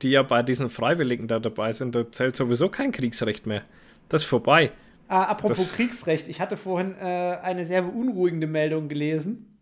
die 0.00 0.10
ja 0.10 0.22
bei 0.22 0.42
diesen 0.42 0.70
Freiwilligen 0.70 1.28
da 1.28 1.38
dabei 1.38 1.72
sind. 1.72 1.94
Da 1.94 2.10
zählt 2.10 2.36
sowieso 2.36 2.70
kein 2.70 2.92
Kriegsrecht 2.92 3.46
mehr. 3.46 3.62
Das 4.08 4.22
ist 4.22 4.28
vorbei. 4.28 4.72
Ah, 5.08 5.24
apropos 5.24 5.58
das 5.58 5.72
Kriegsrecht, 5.74 6.28
ich 6.28 6.40
hatte 6.40 6.56
vorhin 6.56 6.94
äh, 6.98 7.38
eine 7.42 7.64
sehr 7.64 7.82
beunruhigende 7.82 8.46
Meldung 8.46 8.88
gelesen, 8.88 9.58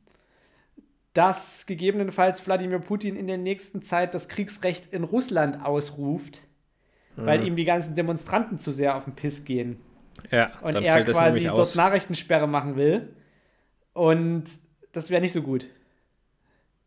dass 1.13 1.67
gegebenenfalls 1.67 2.45
Wladimir 2.47 2.79
Putin 2.79 3.17
in 3.17 3.27
der 3.27 3.39
nächsten 3.39 3.83
Zeit 3.83 4.15
das 4.15 4.29
Kriegsrecht 4.29 4.93
in 4.93 5.05
Russland 5.05 5.65
ausruft, 5.65 6.41
mhm. 7.17 7.27
weil 7.27 7.47
ihm 7.47 7.57
die 7.57 7.65
ganzen 7.65 7.95
Demonstranten 7.95 8.59
zu 8.59 8.73
sehr 8.73 8.97
auf 8.97 9.05
den 9.05 9.15
Piss 9.15 9.45
gehen. 9.45 9.81
Ja, 10.31 10.53
und 10.63 10.75
er 10.77 11.05
quasi 11.05 11.45
dort 11.45 11.59
aus. 11.59 11.75
Nachrichtensperre 11.75 12.47
machen 12.47 12.77
will. 12.77 13.15
Und 13.93 14.45
das 14.93 15.11
wäre 15.11 15.21
nicht 15.21 15.33
so 15.33 15.43
gut. 15.43 15.67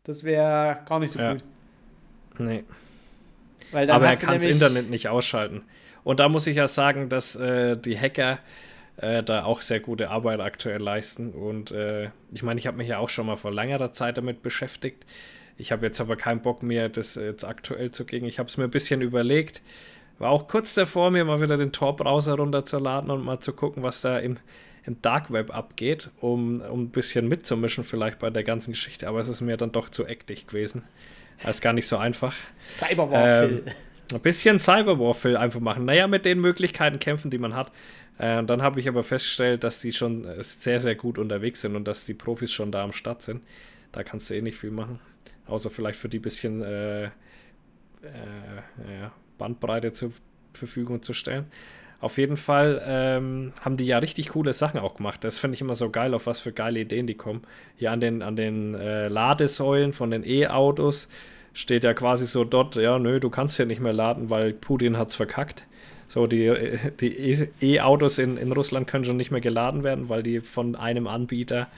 Das 0.04 0.24
wäre 0.24 0.80
gar 0.86 0.98
nicht 0.98 1.12
so 1.12 1.18
ja. 1.18 1.34
gut. 1.34 1.44
Nee. 2.38 2.64
Aber 3.72 4.06
er 4.06 4.16
kann 4.16 4.34
das 4.34 4.44
Internet 4.44 4.90
nicht 4.90 5.08
ausschalten. 5.08 5.62
Und 6.08 6.20
da 6.20 6.30
muss 6.30 6.46
ich 6.46 6.56
ja 6.56 6.66
sagen, 6.66 7.10
dass 7.10 7.36
äh, 7.36 7.76
die 7.76 8.00
Hacker 8.00 8.38
äh, 8.96 9.22
da 9.22 9.44
auch 9.44 9.60
sehr 9.60 9.78
gute 9.78 10.08
Arbeit 10.08 10.40
aktuell 10.40 10.80
leisten. 10.80 11.32
Und 11.32 11.70
äh, 11.70 12.08
ich 12.32 12.42
meine, 12.42 12.58
ich 12.58 12.66
habe 12.66 12.78
mich 12.78 12.88
ja 12.88 12.96
auch 12.96 13.10
schon 13.10 13.26
mal 13.26 13.36
vor 13.36 13.52
längerer 13.52 13.92
Zeit 13.92 14.16
damit 14.16 14.40
beschäftigt. 14.40 15.04
Ich 15.58 15.70
habe 15.70 15.84
jetzt 15.84 16.00
aber 16.00 16.16
keinen 16.16 16.40
Bock 16.40 16.62
mehr, 16.62 16.88
das 16.88 17.16
jetzt 17.16 17.44
aktuell 17.44 17.90
zu 17.90 18.06
gehen. 18.06 18.24
Ich 18.24 18.38
habe 18.38 18.48
es 18.48 18.56
mir 18.56 18.64
ein 18.64 18.70
bisschen 18.70 19.02
überlegt. 19.02 19.60
War 20.18 20.30
auch 20.30 20.48
kurz 20.48 20.72
davor, 20.72 21.10
mir 21.10 21.26
mal 21.26 21.42
wieder 21.42 21.58
den 21.58 21.72
Tor-Browser 21.72 22.36
runterzuladen 22.36 23.10
und 23.10 23.22
mal 23.22 23.40
zu 23.40 23.52
gucken, 23.52 23.82
was 23.82 24.00
da 24.00 24.18
im, 24.18 24.38
im 24.86 25.02
Dark 25.02 25.30
Web 25.30 25.54
abgeht, 25.54 26.08
um, 26.22 26.62
um 26.62 26.84
ein 26.84 26.88
bisschen 26.88 27.28
mitzumischen, 27.28 27.84
vielleicht 27.84 28.18
bei 28.18 28.30
der 28.30 28.44
ganzen 28.44 28.70
Geschichte. 28.72 29.08
Aber 29.08 29.20
es 29.20 29.28
ist 29.28 29.42
mir 29.42 29.58
dann 29.58 29.72
doch 29.72 29.90
zu 29.90 30.06
eklig 30.06 30.46
gewesen. 30.46 30.84
Das 31.42 31.56
ist 31.56 31.60
gar 31.60 31.74
nicht 31.74 31.86
so 31.86 31.98
einfach. 31.98 32.34
Cyberwarfare. 32.64 33.44
Ähm, 33.44 33.60
ein 34.12 34.20
bisschen 34.20 34.58
Cyberwarfare 34.58 35.38
einfach 35.38 35.60
machen. 35.60 35.84
Naja, 35.84 36.06
mit 36.06 36.24
den 36.24 36.40
Möglichkeiten 36.40 36.98
kämpfen, 36.98 37.30
die 37.30 37.38
man 37.38 37.54
hat. 37.54 37.72
Äh, 38.18 38.38
und 38.38 38.48
dann 38.50 38.62
habe 38.62 38.80
ich 38.80 38.88
aber 38.88 39.02
festgestellt, 39.02 39.64
dass 39.64 39.80
die 39.80 39.92
schon 39.92 40.24
äh, 40.24 40.42
sehr, 40.42 40.80
sehr 40.80 40.94
gut 40.94 41.18
unterwegs 41.18 41.60
sind 41.60 41.76
und 41.76 41.86
dass 41.86 42.04
die 42.04 42.14
Profis 42.14 42.52
schon 42.52 42.72
da 42.72 42.82
am 42.82 42.92
Start 42.92 43.22
sind. 43.22 43.44
Da 43.92 44.02
kannst 44.02 44.30
du 44.30 44.34
eh 44.34 44.42
nicht 44.42 44.58
viel 44.58 44.70
machen. 44.70 45.00
Außer 45.46 45.70
vielleicht 45.70 45.98
für 45.98 46.08
die 46.08 46.18
bisschen 46.18 46.62
äh, 46.62 47.04
äh, 47.04 47.08
ja, 49.00 49.12
Bandbreite 49.38 49.92
zur 49.92 50.12
Verfügung 50.52 51.02
zu 51.02 51.12
stellen. 51.12 51.46
Auf 52.00 52.16
jeden 52.16 52.36
Fall 52.36 52.80
ähm, 52.86 53.52
haben 53.60 53.76
die 53.76 53.86
ja 53.86 53.98
richtig 53.98 54.28
coole 54.28 54.52
Sachen 54.52 54.78
auch 54.78 54.96
gemacht. 54.96 55.24
Das 55.24 55.38
finde 55.38 55.56
ich 55.56 55.60
immer 55.60 55.74
so 55.74 55.90
geil, 55.90 56.14
auf 56.14 56.26
was 56.26 56.38
für 56.38 56.52
geile 56.52 56.80
Ideen 56.80 57.08
die 57.08 57.16
kommen. 57.16 57.42
Hier 57.76 57.90
an 57.90 58.00
den, 58.00 58.22
an 58.22 58.36
den 58.36 58.74
äh, 58.74 59.08
Ladesäulen 59.08 59.92
von 59.92 60.12
den 60.12 60.22
E-Autos 60.24 61.08
steht 61.52 61.84
ja 61.84 61.94
quasi 61.94 62.26
so 62.26 62.44
dort, 62.44 62.76
ja, 62.76 62.98
nö, 62.98 63.20
du 63.20 63.30
kannst 63.30 63.56
hier 63.56 63.66
nicht 63.66 63.80
mehr 63.80 63.92
laden, 63.92 64.30
weil 64.30 64.52
Putin 64.52 64.96
hat 64.96 65.08
es 65.08 65.16
verkackt. 65.16 65.64
So, 66.08 66.26
die, 66.26 66.78
die 67.00 67.50
E-Autos 67.60 68.18
in, 68.18 68.38
in 68.38 68.50
Russland 68.52 68.86
können 68.86 69.04
schon 69.04 69.18
nicht 69.18 69.30
mehr 69.30 69.42
geladen 69.42 69.84
werden, 69.84 70.08
weil 70.08 70.22
die 70.22 70.40
von 70.40 70.74
einem 70.74 71.06
Anbieter 71.06 71.68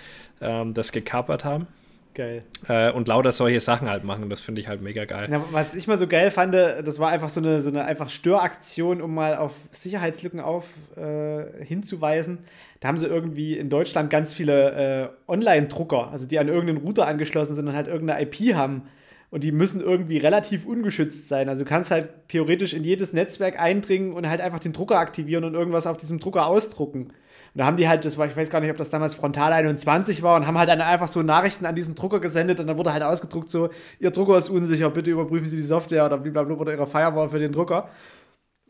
ähm, 0.40 0.72
das 0.72 0.92
gekapert 0.92 1.44
haben. 1.44 1.66
Geil. 2.14 2.42
Äh, 2.68 2.90
und 2.90 3.06
lauter 3.06 3.30
solche 3.30 3.60
Sachen 3.60 3.88
halt 3.88 4.04
machen. 4.04 4.28
Das 4.30 4.40
finde 4.40 4.60
ich 4.60 4.68
halt 4.68 4.82
mega 4.82 5.04
geil. 5.04 5.28
Ja, 5.30 5.44
was 5.52 5.74
ich 5.74 5.86
mal 5.86 5.96
so 5.96 6.08
geil 6.08 6.30
fand, 6.30 6.54
das 6.54 6.98
war 6.98 7.10
einfach 7.10 7.28
so 7.28 7.40
eine, 7.40 7.62
so 7.62 7.70
eine 7.70 7.84
einfach 7.84 8.08
Störaktion, 8.08 9.00
um 9.00 9.14
mal 9.14 9.36
auf 9.36 9.54
Sicherheitslücken 9.70 10.40
auf 10.40 10.66
äh, 10.96 11.64
hinzuweisen. 11.64 12.38
Da 12.80 12.88
haben 12.88 12.96
sie 12.96 13.06
irgendwie 13.06 13.56
in 13.56 13.70
Deutschland 13.70 14.10
ganz 14.10 14.34
viele 14.34 15.10
äh, 15.28 15.30
Online-Drucker, 15.30 16.10
also 16.10 16.26
die 16.26 16.38
an 16.38 16.48
irgendeinen 16.48 16.78
Router 16.78 17.06
angeschlossen 17.06 17.54
sind 17.54 17.68
und 17.68 17.74
halt 17.76 17.86
irgendeine 17.86 18.22
IP 18.22 18.54
haben. 18.54 18.88
Und 19.30 19.44
die 19.44 19.52
müssen 19.52 19.80
irgendwie 19.80 20.18
relativ 20.18 20.66
ungeschützt 20.66 21.28
sein. 21.28 21.48
Also 21.48 21.62
du 21.62 21.68
kannst 21.68 21.92
halt 21.92 22.08
theoretisch 22.28 22.74
in 22.74 22.82
jedes 22.82 23.12
Netzwerk 23.12 23.60
eindringen 23.60 24.12
und 24.12 24.28
halt 24.28 24.40
einfach 24.40 24.58
den 24.58 24.72
Drucker 24.72 24.98
aktivieren 24.98 25.44
und 25.44 25.54
irgendwas 25.54 25.86
auf 25.86 25.96
diesem 25.96 26.18
Drucker 26.18 26.46
ausdrucken. 26.46 27.12
Und 27.54 27.58
da 27.58 27.64
haben 27.64 27.76
die 27.76 27.88
halt, 27.88 28.04
das 28.04 28.18
war, 28.18 28.26
ich 28.26 28.36
weiß 28.36 28.50
gar 28.50 28.60
nicht, 28.60 28.70
ob 28.70 28.76
das 28.76 28.90
damals 28.90 29.14
Frontal 29.14 29.52
21 29.52 30.22
war, 30.22 30.36
und 30.36 30.46
haben 30.46 30.58
halt 30.58 30.68
dann 30.68 30.80
einfach 30.80 31.08
so 31.08 31.22
Nachrichten 31.22 31.66
an 31.66 31.74
diesen 31.74 31.96
Drucker 31.96 32.20
gesendet 32.20 32.60
und 32.60 32.68
dann 32.68 32.76
wurde 32.76 32.92
halt 32.92 33.02
ausgedruckt, 33.02 33.50
so, 33.50 33.70
Ihr 33.98 34.12
Drucker 34.12 34.38
ist 34.38 34.50
unsicher, 34.50 34.90
bitte 34.90 35.10
überprüfen 35.10 35.48
Sie 35.48 35.56
die 35.56 35.62
Software 35.62 36.06
oder 36.06 36.18
blablabla 36.18 36.56
oder 36.56 36.72
Ihre 36.72 36.86
Firewall 36.86 37.28
für 37.28 37.40
den 37.40 37.52
Drucker. 37.52 37.88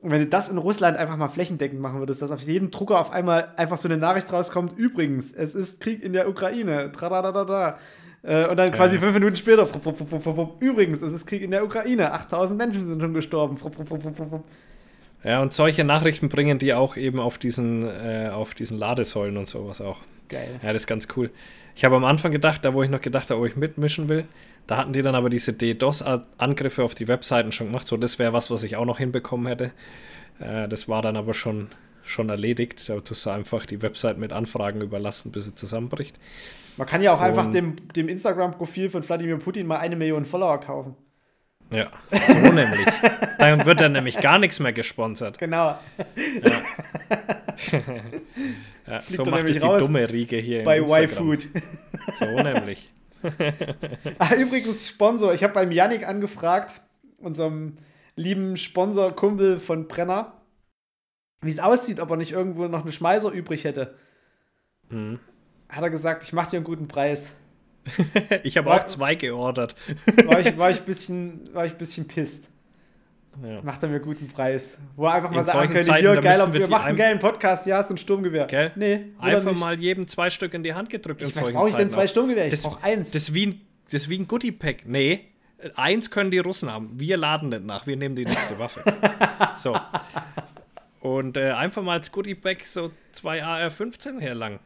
Und 0.01 0.11
wenn 0.11 0.21
du 0.21 0.27
das 0.27 0.49
in 0.49 0.57
Russland 0.57 0.97
einfach 0.97 1.19
mal 1.19 1.29
flächendeckend 1.29 1.79
machen 1.79 1.99
würdest, 1.99 2.23
dass 2.23 2.31
auf 2.31 2.41
jedem 2.41 2.71
Drucker 2.71 2.99
auf 2.99 3.11
einmal 3.11 3.53
einfach 3.57 3.77
so 3.77 3.87
eine 3.87 3.99
Nachricht 3.99 4.33
rauskommt, 4.33 4.79
übrigens, 4.79 5.31
es 5.33 5.55
ist 5.55 5.81
Krieg 5.81 6.03
in 6.03 6.15
der 6.15 6.29
Ukraine, 6.29 6.91
tradadadada. 6.91 7.79
Äh, 8.23 8.47
und 8.49 8.57
dann 8.57 8.73
quasi 8.73 8.97
ja. 8.97 9.01
fünf 9.01 9.15
Minuten 9.15 9.37
später, 9.37 9.67
übrigens, 10.61 11.03
es 11.03 11.13
ist 11.13 11.27
Krieg 11.27 11.43
in 11.43 11.51
der 11.51 11.65
Ukraine, 11.65 12.13
8000 12.13 12.59
Menschen 12.59 12.87
sind 12.87 13.01
schon 13.01 13.15
gestorben. 13.15 13.57
Ja, 15.25 15.43
und 15.43 15.53
solche 15.53 15.85
Nachrichten 15.85 16.29
bringen 16.29 16.59
die 16.59 16.75
auch 16.75 16.97
eben 16.97 17.21
auf 17.21 17.39
diesen, 17.39 17.83
äh, 17.83 18.31
auf 18.33 18.55
diesen 18.55 18.79
Ladesäulen 18.79 19.37
und 19.37 19.49
sowas 19.49 19.81
auch. 19.81 19.99
Geil. 20.29 20.49
Ja, 20.63 20.73
das 20.73 20.83
ist 20.83 20.87
ganz 20.87 21.09
cool. 21.17 21.31
Ich 21.75 21.85
habe 21.85 21.97
am 21.97 22.05
Anfang 22.05 22.31
gedacht, 22.31 22.65
da 22.65 22.75
wo 22.75 22.83
ich 22.83 22.91
noch 22.91 23.01
gedacht 23.01 23.31
habe, 23.31 23.41
ob 23.41 23.47
ich 23.47 23.57
mitmischen 23.57 24.09
will, 24.09 24.25
da 24.67 24.77
hatten 24.77 24.93
die 24.93 25.03
dann 25.03 25.15
aber 25.15 25.31
diese 25.31 25.53
DDoS-Angriffe 25.53 26.85
auf 26.85 26.95
die 26.95 27.09
Webseiten 27.09 27.53
schon 27.53 27.69
gemacht. 27.69 27.87
So, 27.87 27.97
das 27.97 28.19
wäre 28.19 28.33
was, 28.33 28.51
was 28.51 28.63
ich 28.63 28.77
auch 28.77 28.85
noch 28.85 28.99
hinbekommen 28.99 29.47
hätte. 29.47 29.73
Äh, 30.39 30.69
das 30.69 30.89
war 30.89 31.03
dann 31.03 31.17
aber 31.17 31.35
schon, 31.35 31.69
schon 32.03 32.29
erledigt. 32.29 32.89
Da 32.89 33.01
tust 33.01 33.27
du 33.27 33.31
einfach 33.31 33.67
die 33.67 33.83
Website 33.83 34.19
mit 34.19 34.33
Anfragen 34.33 34.81
überlassen, 34.81 35.33
bis 35.33 35.47
sie 35.47 35.55
zusammenbricht. 35.55 36.19
Man 36.77 36.87
kann 36.87 37.03
ja 37.03 37.13
auch 37.13 37.21
und 37.21 37.27
einfach 37.27 37.51
dem, 37.51 37.77
dem 37.95 38.09
Instagram-Profil 38.09 38.91
von 38.91 39.07
Wladimir 39.07 39.39
Putin 39.39 39.67
mal 39.67 39.79
eine 39.79 39.97
Million 39.97 40.25
Follower 40.25 40.59
kaufen. 40.61 40.97
Ja, 41.71 41.91
so 42.11 42.33
nämlich. 42.53 42.87
Dann 43.39 43.65
wird 43.65 43.81
er 43.81 43.89
nämlich 43.89 44.19
gar 44.19 44.39
nichts 44.39 44.59
mehr 44.59 44.73
gesponsert. 44.73 45.39
Genau. 45.39 45.79
Ja. 46.43 46.63
ja, 48.87 49.01
so 49.09 49.25
macht 49.25 49.49
es 49.49 49.59
die 49.59 49.61
dumme 49.61 50.11
Riege 50.11 50.37
hier 50.37 50.65
bei 50.65 50.81
YFood. 50.81 51.47
So 52.19 52.27
nämlich. 52.27 52.91
ah, 54.19 54.35
übrigens, 54.35 54.89
Sponsor. 54.89 55.33
Ich 55.35 55.45
habe 55.45 55.55
beim 55.55 55.71
Yannick 55.71 56.07
angefragt, 56.07 56.81
unserem 57.19 57.77
lieben 58.17 58.57
Sponsor-Kumpel 58.57 59.59
von 59.59 59.87
Brenner, 59.87 60.41
wie 61.43 61.51
es 61.51 61.59
aussieht, 61.59 62.01
ob 62.01 62.11
er 62.11 62.17
nicht 62.17 62.33
irgendwo 62.33 62.67
noch 62.67 62.83
eine 62.83 62.93
Schmeißer 62.93 63.31
übrig 63.31 63.65
hätte. 63.65 63.95
Mhm. 64.89 65.21
Hat 65.71 65.83
er 65.83 65.91
gesagt, 65.91 66.25
ich 66.25 66.33
mache 66.33 66.51
dir 66.51 66.57
einen 66.57 66.65
guten 66.65 66.89
Preis. 66.89 67.33
ich 68.43 68.57
habe 68.57 68.73
auch 68.73 68.85
zwei 68.87 69.15
geordert. 69.15 69.75
war, 70.25 70.41
ich, 70.41 70.59
war, 70.59 70.71
ich 70.71 70.81
bisschen, 70.81 71.43
war 71.55 71.65
ich 71.65 71.73
ein 71.73 71.79
bisschen 71.79 72.07
pisst. 72.07 72.49
Ja. 73.43 73.63
Macht 73.63 73.83
er 73.83 73.89
mir 73.89 74.01
guten 74.01 74.29
Preis. 74.29 74.77
Wo 74.97 75.07
er 75.07 75.15
einfach 75.15 75.31
mal 75.31 75.45
sagen 75.45 75.69
könnte, 75.69 75.87
Zeiten, 75.87 76.01
hier, 76.01 76.21
geil, 76.21 76.53
wir, 76.53 76.61
wir 76.61 76.69
machen 76.69 76.89
einen 76.89 76.99
geilen 76.99 77.19
Podcast, 77.21 77.65
ja, 77.67 77.79
hast 77.79 77.89
du 77.89 77.95
ein 77.95 77.99
Sturmgewehr. 77.99 78.47
Gell? 78.47 78.73
Nee, 78.75 79.07
Einfach 79.19 79.57
mal 79.57 79.79
jedem 79.79 80.09
zwei 80.09 80.31
Stück 80.31 80.53
in 80.53 80.63
die 80.63 80.75
Hand 80.75 80.91
gedrückt. 80.91 81.23
Ich, 81.23 81.33
brauche 81.33 81.69
ich 81.69 81.75
denn 81.75 81.91
zwei 81.91 82.07
Sturmgewehr? 82.07 82.53
Ich 82.53 82.63
brauche 82.63 82.83
eins. 82.83 83.13
Das 83.13 83.23
ist, 83.23 83.35
wie 83.35 83.47
ein, 83.47 83.61
das 83.85 83.95
ist 83.95 84.09
wie 84.11 84.19
ein 84.19 84.27
Goodie-Pack. 84.27 84.87
Nee, 84.87 85.29
eins 85.77 86.11
können 86.11 86.31
die 86.31 86.39
Russen 86.39 86.71
haben. 86.71 86.91
Wir 86.99 87.17
laden 87.17 87.51
nicht 87.51 87.65
nach, 87.65 87.87
wir 87.87 87.97
nehmen 87.97 88.17
die 88.17 88.25
nächste 88.25 88.59
Waffe. 88.59 88.83
so. 89.57 89.79
Und 91.01 91.37
äh, 91.37 91.53
einfach 91.53 91.83
mal 91.83 91.93
als 91.93 92.13
Goodie-Pack 92.13 92.65
so 92.65 92.91
zwei 93.13 93.43
AR-15 93.43 94.21
herlang. 94.21 94.59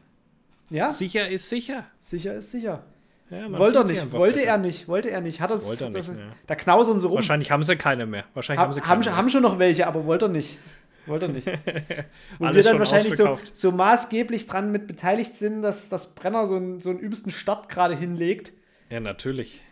Ja. 0.69 0.89
Sicher 0.89 1.27
ist 1.27 1.49
sicher. 1.49 1.85
Sicher 1.99 2.33
ist 2.33 2.51
sicher. 2.51 2.83
Ja, 3.29 3.57
wollte 3.57 3.79
er 3.79 3.85
nicht, 3.85 4.11
wollte 4.11 4.39
besser. 4.39 4.51
er 4.51 4.57
nicht, 4.59 4.87
wollte 4.87 5.09
er 5.09 5.21
nicht. 5.21 5.41
Hat 5.41 5.49
das, 5.49 5.65
wollte 5.65 5.85
er 5.85 5.89
nicht, 5.89 6.09
das, 6.09 6.15
ja. 6.15 6.23
Da 6.45 6.55
knausern 6.55 6.99
sie 6.99 7.07
rum. 7.07 7.15
Wahrscheinlich 7.15 7.49
haben 7.49 7.63
sie 7.63 7.75
keine 7.75 8.05
mehr. 8.05 8.23
Wahrscheinlich 8.35 8.59
ha 8.59 8.65
haben 8.65 8.73
sie 8.73 8.81
keine 8.81 8.91
haben, 8.91 8.99
mehr. 8.99 9.17
haben 9.17 9.29
schon 9.29 9.41
noch 9.41 9.57
welche, 9.57 9.87
aber 9.87 10.05
wollte 10.05 10.25
er 10.25 10.29
nicht. 10.29 10.59
Wollte 11.07 11.25
er 11.25 11.31
nicht. 11.31 11.47
Wo 12.39 12.53
wir 12.53 12.63
dann 12.63 12.77
wahrscheinlich 12.77 13.15
so, 13.15 13.39
so, 13.51 13.71
maßgeblich 13.71 14.45
dran 14.45 14.71
mit 14.71 14.85
beteiligt 14.85 15.35
sind, 15.35 15.63
dass 15.63 15.89
das 15.89 16.13
Brenner 16.13 16.45
so 16.45 16.55
einen, 16.55 16.81
so 16.81 16.91
einen 16.91 16.99
übelsten 16.99 17.31
Start 17.31 17.67
gerade 17.67 17.95
hinlegt. 17.95 18.53
Ja, 18.89 18.99
natürlich. 18.99 19.63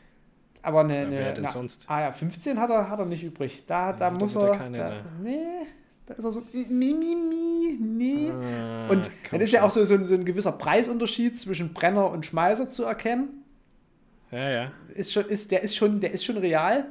Aber 0.63 0.79
eine, 0.79 1.03
ja, 1.03 1.11
wer 1.11 1.33
denn 1.33 1.49
sonst? 1.49 1.85
Ah 1.89 2.01
ja, 2.01 2.11
15 2.11 2.59
hat 2.59 2.71
er, 2.71 2.89
hat 2.89 2.97
er 2.97 3.05
nicht 3.05 3.23
übrig. 3.23 3.65
Da, 3.67 3.93
da 3.93 4.09
muss 4.09 4.35
er. 4.35 4.57
Keine 4.57 4.77
da, 4.77 4.93
nee, 5.21 5.67
da 6.05 6.15
ist 6.15 6.23
er 6.23 6.31
so, 6.31 6.43
mi, 6.69 6.93
mi, 6.93 7.15
mi, 7.15 7.77
nee. 7.79 8.29
Ah, 8.29 8.89
und 8.89 9.09
dann 9.31 9.41
ist 9.41 9.53
ja 9.53 9.63
auch 9.63 9.71
so, 9.71 9.85
so, 9.85 10.03
so 10.03 10.13
ein 10.15 10.25
gewisser 10.25 10.51
Preisunterschied 10.51 11.39
zwischen 11.39 11.73
Brenner 11.73 12.11
und 12.11 12.25
Schmeißer 12.25 12.69
zu 12.69 12.83
erkennen. 12.83 13.43
Ja, 14.31 14.49
ja. 14.49 14.71
Ist 14.93 15.13
schon, 15.13 15.25
ist, 15.25 15.51
der, 15.51 15.63
ist 15.63 15.75
schon, 15.75 16.01
der 16.01 16.11
ist 16.11 16.25
schon 16.25 16.37
real. 16.37 16.85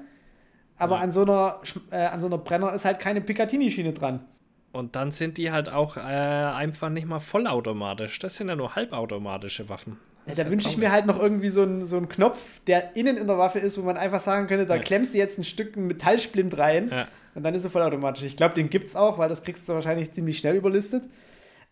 Aber 0.79 0.97
ja. 0.97 1.03
an, 1.03 1.11
so 1.13 1.23
einer, 1.23 1.61
äh, 1.91 1.97
an 1.97 2.21
so 2.21 2.27
einer 2.27 2.39
Brenner 2.39 2.73
ist 2.73 2.85
halt 2.85 3.01
keine 3.01 3.21
Picatinny-Schiene 3.21 3.93
dran. 3.93 4.25
Und 4.73 4.97
dann 4.97 5.11
sind 5.11 5.37
die 5.37 5.53
halt 5.53 5.69
auch 5.69 5.99
äh, 5.99 6.01
einfach 6.01 6.89
nicht 6.89 7.07
mal 7.07 7.19
vollautomatisch. 7.19 8.19
Das 8.19 8.37
sind 8.37 8.49
ja 8.49 8.57
nur 8.57 8.75
halbautomatische 8.75 9.69
Waffen. 9.69 9.99
Ja, 10.27 10.35
da 10.35 10.49
wünsche 10.49 10.69
ich 10.69 10.79
mir 10.79 10.91
halt 10.91 11.05
noch 11.05 11.21
irgendwie 11.21 11.51
so 11.51 11.63
einen, 11.63 11.85
so 11.85 11.97
einen 11.97 12.09
Knopf, 12.09 12.61
der 12.67 12.97
innen 12.97 13.17
in 13.17 13.27
der 13.27 13.39
Waffe 13.39 13.59
ist, 13.59 13.77
wo 13.77 13.83
man 13.83 13.97
einfach 13.97 14.21
sagen 14.21 14.47
könnte, 14.47 14.67
da 14.67 14.77
ja. 14.77 14.83
klemmst 14.83 15.13
du 15.13 15.19
jetzt 15.19 15.39
ein 15.39 15.45
Stück 15.45 15.77
Metallsplint 15.77 16.57
rein 16.57 16.89
ja. 16.91 17.09
Und 17.35 17.43
dann 17.43 17.55
ist 17.55 17.65
er 17.65 17.71
vollautomatisch. 17.71 18.23
Ich 18.25 18.37
glaube, 18.37 18.55
den 18.55 18.71
gibt 18.71 18.89
es 18.89 18.97
auch, 18.97 19.19
weil 19.19 19.29
das 19.29 19.43
kriegst 19.43 19.69
du 19.69 19.75
wahrscheinlich 19.75 20.13
ziemlich 20.13 20.39
schnell 20.39 20.57
überlistet. 20.57 21.03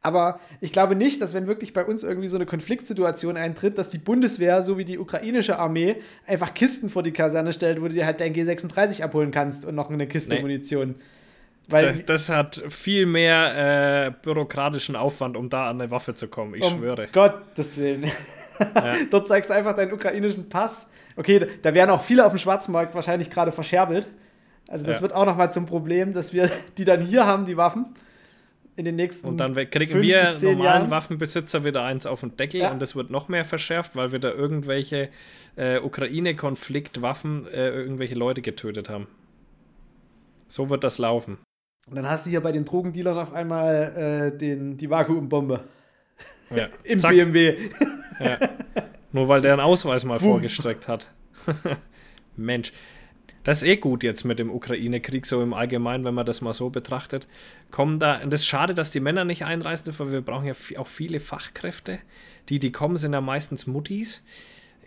Aber 0.03 0.41
ich 0.63 0.73
glaube 0.73 0.97
nicht, 0.97 1.21
dass 1.21 1.35
wenn 1.35 1.47
wirklich 1.47 1.75
bei 1.75 1.85
uns 1.85 2.03
irgendwie 2.03 2.29
so 2.29 2.37
eine 2.37 2.47
Konfliktsituation 2.47 3.37
eintritt, 3.37 3.77
dass 3.77 3.91
die 3.91 3.99
Bundeswehr, 3.99 4.63
so 4.63 4.79
wie 4.79 4.87
die 4.87 4.99
ukrainische 4.99 5.59
Armee, 5.59 5.97
einfach 6.27 6.55
Kisten 6.55 6.89
vor 6.89 7.03
die 7.03 7.13
Kaserne 7.13 7.53
stellt, 7.53 7.83
wo 7.83 7.89
du 7.89 7.95
dir 7.95 8.07
halt 8.07 8.21
dein 8.21 8.35
G36 8.35 9.03
abholen 9.03 9.31
kannst 9.31 9.67
und 9.67 9.75
noch 9.75 9.91
eine 9.91 10.07
Kiste 10.07 10.35
nee. 10.35 10.41
Munition. 10.41 10.95
Weil 11.69 11.87
das, 11.89 12.05
das, 12.07 12.29
hat 12.31 12.63
viel 12.69 13.07
mehr 13.07 14.07
äh, 14.07 14.11
bürokratischen 14.23 14.97
Aufwand, 14.97 15.37
um 15.37 15.49
da 15.49 15.69
an 15.69 15.81
eine 15.81 15.91
Waffe 15.91 16.15
zu 16.15 16.27
kommen, 16.27 16.55
ich 16.55 16.65
um 16.65 16.79
schwöre. 16.79 17.07
Gottes 17.13 17.77
Willen. 17.77 18.11
Ja. 18.59 18.95
Dort 19.11 19.29
zeigst 19.29 19.51
du 19.51 19.55
einfach 19.55 19.77
deinen 19.77 19.93
ukrainischen 19.93 20.49
Pass. 20.49 20.91
Okay, 21.15 21.47
da 21.63 21.75
werden 21.75 21.91
auch 21.91 22.03
viele 22.03 22.25
auf 22.25 22.33
dem 22.33 22.39
Schwarzmarkt 22.39 22.95
wahrscheinlich 22.95 23.31
gerade 23.31 23.53
verscherbelt. 23.53 24.09
Also 24.71 24.87
das 24.87 24.97
ja. 24.97 25.03
wird 25.03 25.13
auch 25.13 25.27
noch 25.27 25.37
mal 25.37 25.51
zum 25.51 25.67
Problem, 25.67 26.15
dass 26.15 26.33
wir 26.33 26.49
die 26.79 26.85
dann 26.85 27.03
hier 27.03 27.27
haben, 27.27 27.45
die 27.45 27.57
Waffen 27.57 27.87
in 28.77 28.85
den 28.85 28.97
nächsten 28.97 29.27
Und 29.27 29.39
dann 29.39 29.55
kriegen 29.55 30.01
wir 30.01 30.39
normalen 30.41 30.59
Jahren. 30.61 30.91
Waffenbesitzer 30.91 31.65
wieder 31.65 31.85
eins 31.85 32.07
auf 32.07 32.21
den 32.21 32.37
Deckel 32.37 32.61
ja. 32.61 32.71
und 32.71 32.81
es 32.83 32.95
wird 32.95 33.11
noch 33.11 33.29
mehr 33.29 33.45
verschärft, 33.45 33.97
weil 33.97 34.13
wir 34.13 34.21
da 34.21 34.31
irgendwelche 34.31 35.11
äh, 35.57 35.81
Ukraine-Konfliktwaffen 35.81 37.47
äh, 37.49 37.69
irgendwelche 37.69 38.15
Leute 38.15 38.43
getötet 38.43 38.89
haben. 38.89 39.09
So 40.47 40.71
wird 40.71 40.85
das 40.85 40.99
laufen. 40.99 41.39
Und 41.89 41.97
dann 41.97 42.09
hast 42.09 42.27
du 42.27 42.31
hier 42.31 42.41
bei 42.41 42.53
den 42.53 42.65
Drogendealern 42.65 43.19
auf 43.19 43.33
einmal 43.33 44.31
äh, 44.33 44.39
den, 44.39 44.77
die 44.77 44.89
Vakuumbombe. 44.89 45.65
Ja. 46.55 46.69
Im 46.85 47.01
Zack. 47.01 47.11
BMW. 47.11 47.71
Ja. 48.21 48.39
Nur 49.11 49.27
weil 49.27 49.43
der 49.43 49.55
einen 49.55 49.61
Ausweis 49.63 50.05
mal 50.05 50.19
Boom. 50.19 50.31
vorgestreckt 50.31 50.87
hat. 50.87 51.11
Mensch. 52.37 52.73
Das 53.45 53.63
ist 53.63 53.69
eh 53.69 53.77
gut 53.77 54.03
jetzt 54.03 54.25
mit 54.25 54.39
dem 54.39 54.51
Ukraine-Krieg, 54.51 55.25
so 55.25 55.43
im 55.43 55.55
Allgemeinen, 55.55 56.05
wenn 56.05 56.15
man 56.15 56.27
das 56.27 56.41
mal 56.43 56.53
so 56.53 56.69
betrachtet. 56.69 57.27
Kommen 57.71 57.99
da, 57.99 58.21
und 58.23 58.33
das 58.33 58.41
ist 58.41 58.47
schade, 58.47 58.75
dass 58.75 58.91
die 58.91 59.01
Männer 59.01 59.25
nicht 59.25 59.45
einreisen 59.45 59.93
weil 59.99 60.13
wir 60.13 60.21
brauchen 60.21 60.47
ja 60.47 60.55
auch 60.79 60.87
viele 60.87 61.21
Fachkräfte. 61.21 61.99
Die, 62.49 62.59
die 62.59 62.73
kommen, 62.73 62.97
sind 62.99 63.13
ja 63.13 63.21
meistens 63.21 63.67
Muttis. 63.67 64.23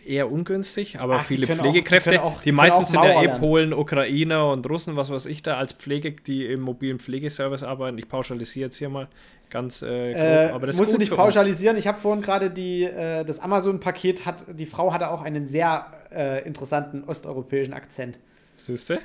Eher 0.06 0.30
ungünstig, 0.30 1.00
aber 1.00 1.16
Ach, 1.16 1.24
viele 1.24 1.46
Pflegekräfte. 1.46 2.22
Auch, 2.22 2.32
die, 2.32 2.36
auch, 2.36 2.38
die, 2.40 2.44
die 2.50 2.52
meisten 2.52 2.84
sind 2.84 3.02
ja 3.02 3.22
eh 3.22 3.38
Polen, 3.38 3.72
Ukrainer 3.72 4.50
und 4.50 4.68
Russen, 4.68 4.96
was 4.96 5.10
weiß 5.10 5.24
ich 5.24 5.42
da, 5.42 5.56
als 5.56 5.72
Pflege, 5.72 6.12
die 6.12 6.44
im 6.44 6.60
mobilen 6.60 6.98
Pflegeservice 6.98 7.62
arbeiten. 7.62 7.96
Ich 7.96 8.06
pauschalisiere 8.06 8.66
jetzt 8.66 8.76
hier 8.76 8.90
mal 8.90 9.08
ganz 9.48 9.80
äh, 9.80 10.12
grob, 10.12 10.22
äh, 10.22 10.50
aber 10.50 10.66
das 10.66 10.76
musst 10.76 10.92
du 10.92 10.98
nicht 10.98 11.14
pauschalisieren. 11.16 11.78
Ich 11.78 11.86
habe 11.86 11.98
vorhin 11.98 12.22
gerade 12.22 12.50
die 12.50 12.82
äh, 12.82 13.24
das 13.24 13.40
Amazon-Paket 13.40 14.26
hat, 14.26 14.44
die 14.52 14.66
Frau 14.66 14.92
hatte 14.92 15.08
auch 15.08 15.22
einen 15.22 15.46
sehr 15.46 15.86
äh, 16.14 16.46
interessanten 16.46 17.04
osteuropäischen 17.04 17.72
Akzent. 17.72 18.18
Siehst 18.64 18.88
du? 18.88 18.98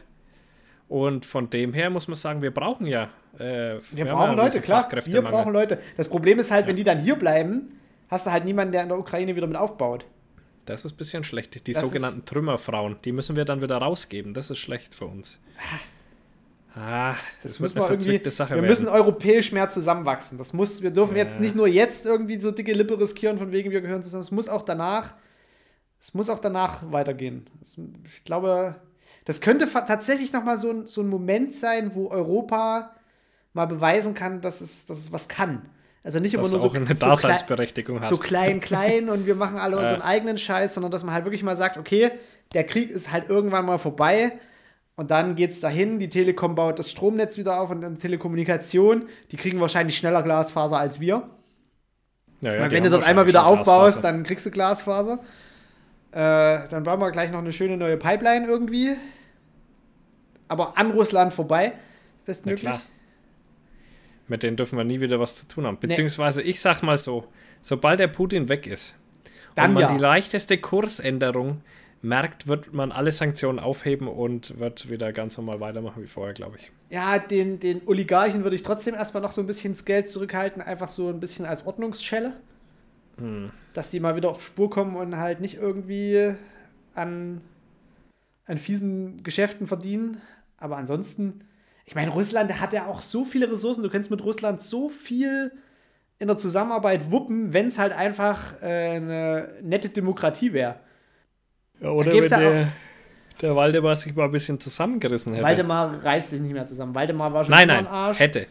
Und 0.88 1.26
von 1.26 1.50
dem 1.50 1.74
her 1.74 1.90
muss 1.90 2.08
man 2.08 2.16
sagen, 2.16 2.42
wir 2.42 2.52
brauchen 2.52 2.88
ja. 2.88 3.10
Äh, 3.38 3.80
wir, 3.92 4.06
brauchen 4.06 4.38
Leute, 4.38 4.62
klar. 4.62 4.90
Wir 5.06 5.22
brauchen 5.22 5.52
Leute. 5.52 5.80
Das 5.98 6.08
Problem 6.08 6.40
ist 6.40 6.50
halt, 6.50 6.66
wenn 6.66 6.78
die 6.78 6.86
dann 6.86 6.98
hier 7.00 7.16
bleiben, 7.16 7.78
hast 8.08 8.26
du 8.26 8.32
halt 8.32 8.46
niemanden, 8.46 8.72
der 8.72 8.84
in 8.84 8.90
der 8.90 8.98
Ukraine 8.98 9.36
wieder 9.36 9.48
mit 9.48 9.58
aufbaut. 9.58 10.06
Das 10.66 10.86
ist 10.86 10.94
ein 10.94 10.98
bisschen 10.98 11.24
schlecht. 11.24 11.68
Die 11.68 11.74
das 11.74 11.82
sogenannten 11.82 12.26
Trümmerfrauen, 12.26 12.96
die 13.04 13.12
müssen 13.12 13.36
wir 13.36 13.44
dann 13.44 13.62
wieder 13.62 13.78
rausgeben. 13.78 14.34
Das 14.34 14.50
ist 14.50 14.60
schlecht 14.60 14.96
für 14.96 15.06
uns. 15.06 15.40
Ah, 16.76 17.16
das, 17.44 17.54
das 17.54 17.60
müssen 17.60 17.76
wir 17.78 17.90
irgendwie. 17.90 18.30
Sache 18.30 18.52
wir 18.52 18.56
werden. 18.58 18.68
müssen 18.68 18.88
europäisch 18.88 19.52
mehr 19.52 19.70
zusammenwachsen. 19.70 20.38
Das 20.38 20.54
muss, 20.54 20.82
wir 20.82 20.92
dürfen 20.92 21.18
ja. 21.18 21.24
jetzt 21.24 21.40
nicht 21.40 21.56
nur 21.56 21.68
jetzt 21.68 22.06
irgendwie 22.06 22.40
so 22.40 22.52
dicke 22.52 22.72
Lippe 22.72 22.98
riskieren, 22.98 23.38
von 23.38 23.52
wegen 23.52 23.72
wir 23.72 23.82
gehören 23.82 24.04
zusammen. 24.04 24.24
Es 24.24 24.32
muss 24.32 24.48
auch 24.48 24.62
danach, 24.62 25.14
es 26.00 26.14
muss 26.14 26.30
auch 26.30 26.40
danach 26.40 26.92
weitergehen. 26.92 27.48
ich 28.06 28.24
glaube, 28.24 28.76
das 29.30 29.42
könnte 29.42 29.72
tatsächlich 29.72 30.34
noch 30.34 30.44
mal 30.44 30.58
so 30.58 30.72
ein, 30.72 30.88
so 30.88 31.02
ein 31.02 31.08
Moment 31.08 31.54
sein, 31.54 31.94
wo 31.94 32.08
Europa 32.10 32.96
mal 33.54 33.68
beweisen 33.68 34.16
kann, 34.16 34.42
dass 34.42 34.60
es, 34.60 34.88
dass 34.88 34.98
es 34.98 35.14
was 35.14 35.28
kann. 35.28 35.70
Also 36.04 36.20
nicht 36.20 36.34
immer 36.34 36.50
nur 36.50 36.60
so, 36.60 36.72
eine 36.72 36.96
Daseinsberechtigung 36.96 38.02
so, 38.02 38.18
klein, 38.18 38.60
klein 38.60 39.08
und 39.08 39.28
wir 39.28 39.36
machen 39.36 39.60
alle 39.60 39.76
ja. 39.78 39.84
unseren 39.84 40.02
eigenen 40.02 40.40
Scheiß, 40.40 40.74
sondern 40.74 40.92
dass 40.92 41.04
man 41.04 41.14
halt 41.14 41.26
wirklich 41.26 41.44
mal 41.44 41.56
sagt, 41.56 41.78
okay, 41.78 42.10
der 42.56 42.64
Krieg 42.64 42.90
ist 42.90 43.12
halt 43.12 43.30
irgendwann 43.30 43.68
mal 43.68 43.78
vorbei 43.78 44.32
und 44.96 45.12
dann 45.12 45.36
geht 45.36 45.52
es 45.52 45.60
dahin, 45.60 46.00
die 46.00 46.10
Telekom 46.10 46.56
baut 46.56 46.80
das 46.80 46.90
Stromnetz 46.90 47.38
wieder 47.38 47.62
auf 47.62 47.70
und 47.70 47.82
dann 47.82 48.00
Telekommunikation, 48.00 49.10
die 49.32 49.38
kriegen 49.38 49.60
wahrscheinlich 49.60 49.96
schneller 49.96 50.24
Glasfaser 50.24 50.80
als 50.80 51.00
wir. 51.00 51.30
Ja, 52.42 52.56
ja, 52.56 52.72
wenn 52.72 52.84
du 52.84 52.90
dort 52.90 53.06
einmal 53.06 53.28
wieder 53.28 53.46
aufbaust, 53.46 54.04
dann 54.04 54.24
kriegst 54.24 54.48
du 54.48 54.50
Glasfaser. 54.50 55.20
Äh, 56.14 56.68
dann 56.70 56.82
bauen 56.82 57.00
wir 57.00 57.12
gleich 57.12 57.30
noch 57.30 57.38
eine 57.38 57.52
schöne 57.52 57.78
neue 57.78 57.98
Pipeline 57.98 58.48
irgendwie. 58.48 58.96
Aber 60.50 60.78
an 60.78 60.92
Russland 60.92 61.34
vorbei, 61.34 61.74
bestmöglich. 62.26 62.76
Mit 64.28 64.44
denen 64.44 64.58
dürfen 64.58 64.78
wir 64.78 64.84
nie 64.84 65.00
wieder 65.00 65.20
was 65.20 65.38
zu 65.38 65.48
tun 65.48 65.66
haben. 65.66 65.78
Beziehungsweise, 65.80 66.42
nee. 66.42 66.50
ich 66.50 66.60
sag 66.60 66.84
mal 66.84 66.98
so: 66.98 67.26
sobald 67.62 68.00
der 68.02 68.08
Putin 68.08 68.50
weg 68.50 68.68
ist 68.68 68.96
dann 69.56 69.70
und 69.70 69.74
man 69.76 69.84
ja. 69.84 69.94
die 69.94 70.02
leichteste 70.02 70.58
Kursänderung 70.58 71.62
merkt, 72.02 72.48
wird 72.48 72.74
man 72.74 72.92
alle 72.92 73.12
Sanktionen 73.12 73.60
aufheben 73.60 74.08
und 74.08 74.60
wird 74.60 74.90
wieder 74.90 75.12
ganz 75.12 75.38
normal 75.38 75.60
weitermachen 75.60 76.02
wie 76.02 76.08
vorher, 76.08 76.34
glaube 76.34 76.58
ich. 76.58 76.72
Ja, 76.90 77.20
den, 77.20 77.60
den 77.60 77.82
Oligarchen 77.86 78.44
würde 78.44 78.56
ich 78.56 78.64
trotzdem 78.64 78.96
erstmal 78.96 79.22
noch 79.22 79.32
so 79.32 79.42
ein 79.42 79.48
bisschen 79.48 79.74
das 79.74 79.86
Geld 79.86 80.10
zurückhalten, 80.10 80.62
einfach 80.62 80.88
so 80.88 81.10
ein 81.10 81.20
bisschen 81.20 81.46
als 81.46 81.66
Ordnungsschelle. 81.66 82.34
Hm. 83.18 83.52
Dass 83.74 83.92
die 83.92 84.00
mal 84.00 84.16
wieder 84.16 84.30
auf 84.30 84.46
Spur 84.46 84.70
kommen 84.70 84.96
und 84.96 85.18
halt 85.18 85.42
nicht 85.42 85.56
irgendwie 85.56 86.36
an, 86.96 87.42
an 88.46 88.58
fiesen 88.58 89.22
Geschäften 89.24 89.68
verdienen. 89.68 90.22
Aber 90.60 90.78
ansonsten, 90.78 91.42
ich 91.86 91.96
meine, 91.96 92.12
Russland 92.12 92.60
hat 92.60 92.74
ja 92.74 92.88
auch 92.88 93.02
so 93.02 93.26
viele 93.26 93.52
Ressourcen. 93.52 93.84
Du 93.84 93.90
kannst 93.90 94.12
mit 94.12 94.24
Russland 94.24 94.62
so 94.62 94.90
viel 94.90 95.52
in 96.20 96.28
der 96.28 96.38
Zusammenarbeit 96.38 97.12
wuppen, 97.12 97.54
wenn 97.54 97.68
es 97.68 97.80
halt 97.80 97.94
einfach 97.94 98.62
äh, 98.62 98.96
eine 98.98 99.50
nette 99.62 99.90
Demokratie 99.90 100.54
wäre. 100.54 100.76
Ja, 101.82 101.92
oder 101.92 102.12
wenn 102.12 102.24
ja 102.24 102.40
der, 102.40 102.68
der 103.42 103.56
Waldemar 103.56 103.96
sich 103.96 104.14
mal 104.14 104.26
ein 104.26 104.32
bisschen 104.32 104.60
zusammengerissen 104.60 105.34
hätte. 105.34 105.46
Waldemar 105.46 106.04
reißt 106.04 106.32
sich 106.32 106.42
nicht 106.42 106.54
mehr 106.54 106.66
zusammen. 106.66 106.94
Waldemar 106.94 107.34
war 107.34 107.46
schon 107.46 107.54
nein, 107.54 107.68
nein, 107.68 107.88
Arsch. 107.88 108.20
Hätte. 108.20 108.48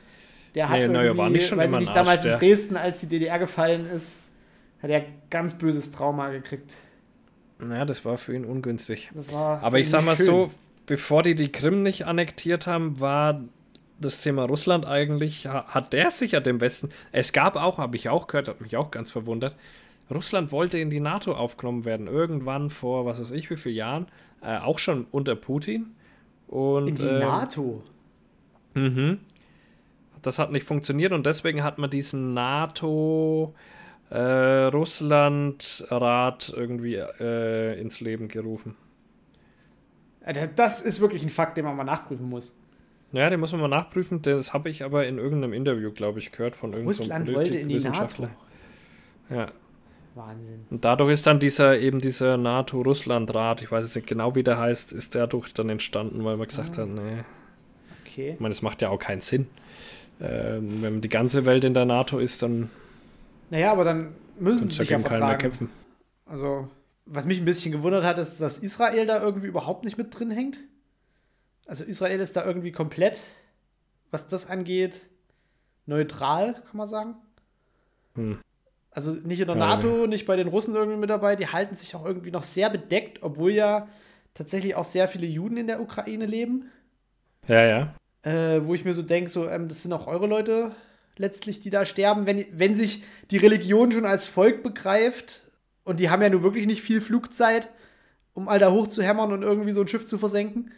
Der 0.54 0.70
hat 0.70 0.78
nee, 0.78 0.86
irgendwie, 0.86 1.18
war 1.18 1.28
nicht 1.28 1.46
schon 1.46 1.58
weiß 1.58 1.70
ich 1.72 1.78
nicht, 1.78 1.94
damals 1.94 2.24
in 2.24 2.32
Dresden, 2.32 2.76
als 2.76 3.00
die 3.00 3.06
DDR 3.06 3.38
gefallen 3.38 3.86
ist, 3.86 4.22
hat 4.82 4.88
er 4.88 5.04
ganz 5.28 5.58
böses 5.58 5.92
Trauma 5.92 6.30
gekriegt. 6.30 6.72
Naja, 7.58 7.84
das 7.84 8.04
war 8.04 8.16
für 8.16 8.34
ihn 8.34 8.44
ungünstig. 8.44 9.10
Das 9.14 9.32
war 9.32 9.62
Aber 9.62 9.78
ich 9.78 9.90
sag 9.90 10.04
mal 10.04 10.16
schön. 10.16 10.26
so, 10.26 10.50
bevor 10.88 11.22
die 11.22 11.34
die 11.34 11.52
Krim 11.52 11.82
nicht 11.82 12.06
annektiert 12.06 12.66
haben, 12.66 12.98
war 12.98 13.44
das 14.00 14.20
Thema 14.20 14.44
Russland 14.44 14.86
eigentlich, 14.86 15.46
hat 15.46 15.92
der 15.92 16.10
sicher 16.10 16.40
dem 16.40 16.60
Westen, 16.60 16.88
es 17.12 17.32
gab 17.32 17.56
auch, 17.56 17.78
habe 17.78 17.96
ich 17.96 18.08
auch 18.08 18.26
gehört, 18.26 18.48
hat 18.48 18.60
mich 18.60 18.76
auch 18.76 18.90
ganz 18.90 19.10
verwundert, 19.10 19.54
Russland 20.10 20.50
wollte 20.50 20.78
in 20.78 20.88
die 20.88 21.00
NATO 21.00 21.34
aufgenommen 21.34 21.84
werden, 21.84 22.06
irgendwann 22.06 22.70
vor, 22.70 23.04
was 23.04 23.20
weiß 23.20 23.32
ich, 23.32 23.50
wie 23.50 23.56
vielen 23.56 23.74
Jahren, 23.74 24.06
äh, 24.40 24.58
auch 24.58 24.78
schon 24.78 25.06
unter 25.10 25.36
Putin. 25.36 25.94
Und, 26.46 26.88
in 26.88 26.94
die 26.94 27.02
äh, 27.02 27.18
NATO? 27.18 27.82
Mhm. 28.72 29.18
Das 30.22 30.38
hat 30.38 30.50
nicht 30.50 30.66
funktioniert 30.66 31.12
und 31.12 31.26
deswegen 31.26 31.62
hat 31.62 31.76
man 31.76 31.90
diesen 31.90 32.32
NATO 32.32 33.54
äh, 34.08 34.18
Russland-Rat 34.18 36.54
irgendwie 36.56 36.94
äh, 36.94 37.78
ins 37.78 38.00
Leben 38.00 38.28
gerufen. 38.28 38.76
Das 40.56 40.80
ist 40.80 41.00
wirklich 41.00 41.22
ein 41.22 41.30
Fakt, 41.30 41.56
den 41.56 41.64
man 41.64 41.76
mal 41.76 41.84
nachprüfen 41.84 42.28
muss. 42.28 42.54
Ja, 43.12 43.30
den 43.30 43.40
muss 43.40 43.52
man 43.52 43.62
mal 43.62 43.68
nachprüfen. 43.68 44.20
Das 44.22 44.52
habe 44.52 44.68
ich 44.68 44.84
aber 44.84 45.06
in 45.06 45.18
irgendeinem 45.18 45.54
Interview, 45.54 45.90
glaube 45.92 46.18
ich, 46.18 46.32
gehört 46.32 46.54
von 46.54 46.72
irgendeinem 46.72 46.98
Russland 46.98 47.34
wollte 47.34 47.58
in 47.58 47.68
die 47.68 47.78
NATO. 47.80 48.28
Ja. 49.30 49.46
Wahnsinn. 50.14 50.66
Und 50.70 50.84
dadurch 50.84 51.12
ist 51.12 51.26
dann 51.26 51.38
dieser 51.38 51.78
eben 51.78 52.00
dieser 52.00 52.36
NATO-Russland-Rat, 52.36 53.62
ich 53.62 53.70
weiß 53.70 53.84
jetzt 53.84 53.94
nicht 53.94 54.08
genau, 54.08 54.34
wie 54.34 54.42
der 54.42 54.58
heißt, 54.58 54.92
ist 54.92 55.14
dadurch 55.14 55.54
dann 55.54 55.70
entstanden, 55.70 56.24
weil 56.24 56.36
man 56.36 56.46
gesagt 56.46 56.78
ah. 56.78 56.82
hat, 56.82 56.88
nee. 56.88 57.24
Okay. 58.04 58.32
Ich 58.34 58.40
meine, 58.40 58.52
es 58.52 58.62
macht 58.62 58.82
ja 58.82 58.88
auch 58.88 58.98
keinen 58.98 59.20
Sinn. 59.20 59.46
Ähm, 60.20 60.82
wenn 60.82 61.00
die 61.00 61.08
ganze 61.08 61.46
Welt 61.46 61.64
in 61.64 61.72
der 61.72 61.84
NATO 61.84 62.18
ist, 62.18 62.42
dann 62.42 62.68
naja, 63.50 63.72
aber 63.72 63.84
dann 63.84 64.14
müssen 64.38 64.68
sie 64.68 64.74
sich 64.74 64.90
ja 64.90 64.98
vertragen. 64.98 65.38
kämpfen. 65.38 65.70
Also, 66.26 66.68
was 67.10 67.26
mich 67.26 67.38
ein 67.38 67.44
bisschen 67.44 67.72
gewundert 67.72 68.04
hat, 68.04 68.18
ist, 68.18 68.40
dass 68.40 68.58
Israel 68.58 69.06
da 69.06 69.22
irgendwie 69.22 69.46
überhaupt 69.46 69.84
nicht 69.84 69.96
mit 69.96 70.16
drin 70.16 70.30
hängt. 70.30 70.60
Also 71.66 71.84
Israel 71.84 72.20
ist 72.20 72.36
da 72.36 72.44
irgendwie 72.44 72.72
komplett, 72.72 73.18
was 74.10 74.28
das 74.28 74.48
angeht, 74.48 75.00
neutral, 75.86 76.54
kann 76.54 76.76
man 76.76 76.86
sagen. 76.86 77.16
Hm. 78.14 78.38
Also 78.90 79.12
nicht 79.12 79.40
in 79.40 79.46
der 79.46 79.56
NATO, 79.56 80.06
nicht 80.06 80.26
bei 80.26 80.36
den 80.36 80.48
Russen 80.48 80.74
irgendwie 80.74 80.98
mit 80.98 81.10
dabei. 81.10 81.36
Die 81.36 81.48
halten 81.48 81.74
sich 81.74 81.94
auch 81.94 82.04
irgendwie 82.04 82.30
noch 82.30 82.42
sehr 82.42 82.68
bedeckt, 82.68 83.22
obwohl 83.22 83.52
ja 83.52 83.88
tatsächlich 84.34 84.74
auch 84.74 84.84
sehr 84.84 85.08
viele 85.08 85.26
Juden 85.26 85.56
in 85.56 85.66
der 85.66 85.80
Ukraine 85.80 86.26
leben. 86.26 86.70
Ja, 87.46 87.64
ja. 87.64 87.94
Äh, 88.22 88.66
wo 88.66 88.74
ich 88.74 88.84
mir 88.84 88.94
so 88.94 89.02
denke, 89.02 89.30
so, 89.30 89.48
ähm, 89.48 89.68
das 89.68 89.82
sind 89.82 89.92
auch 89.92 90.06
eure 90.06 90.26
Leute, 90.26 90.74
letztlich, 91.16 91.60
die 91.60 91.70
da 91.70 91.84
sterben, 91.84 92.26
wenn, 92.26 92.44
wenn 92.52 92.76
sich 92.76 93.04
die 93.30 93.36
Religion 93.36 93.92
schon 93.92 94.04
als 94.04 94.26
Volk 94.26 94.62
begreift 94.62 95.42
und 95.88 96.00
die 96.00 96.10
haben 96.10 96.20
ja 96.20 96.28
nur 96.28 96.42
wirklich 96.42 96.66
nicht 96.66 96.82
viel 96.82 97.00
Flugzeit, 97.00 97.70
um 98.34 98.46
all 98.46 98.58
da 98.58 98.70
hoch 98.70 98.88
zu 98.88 99.02
hämmern 99.02 99.32
und 99.32 99.42
irgendwie 99.42 99.72
so 99.72 99.80
ein 99.80 99.88
Schiff 99.88 100.04
zu 100.04 100.18
versenken. 100.18 100.70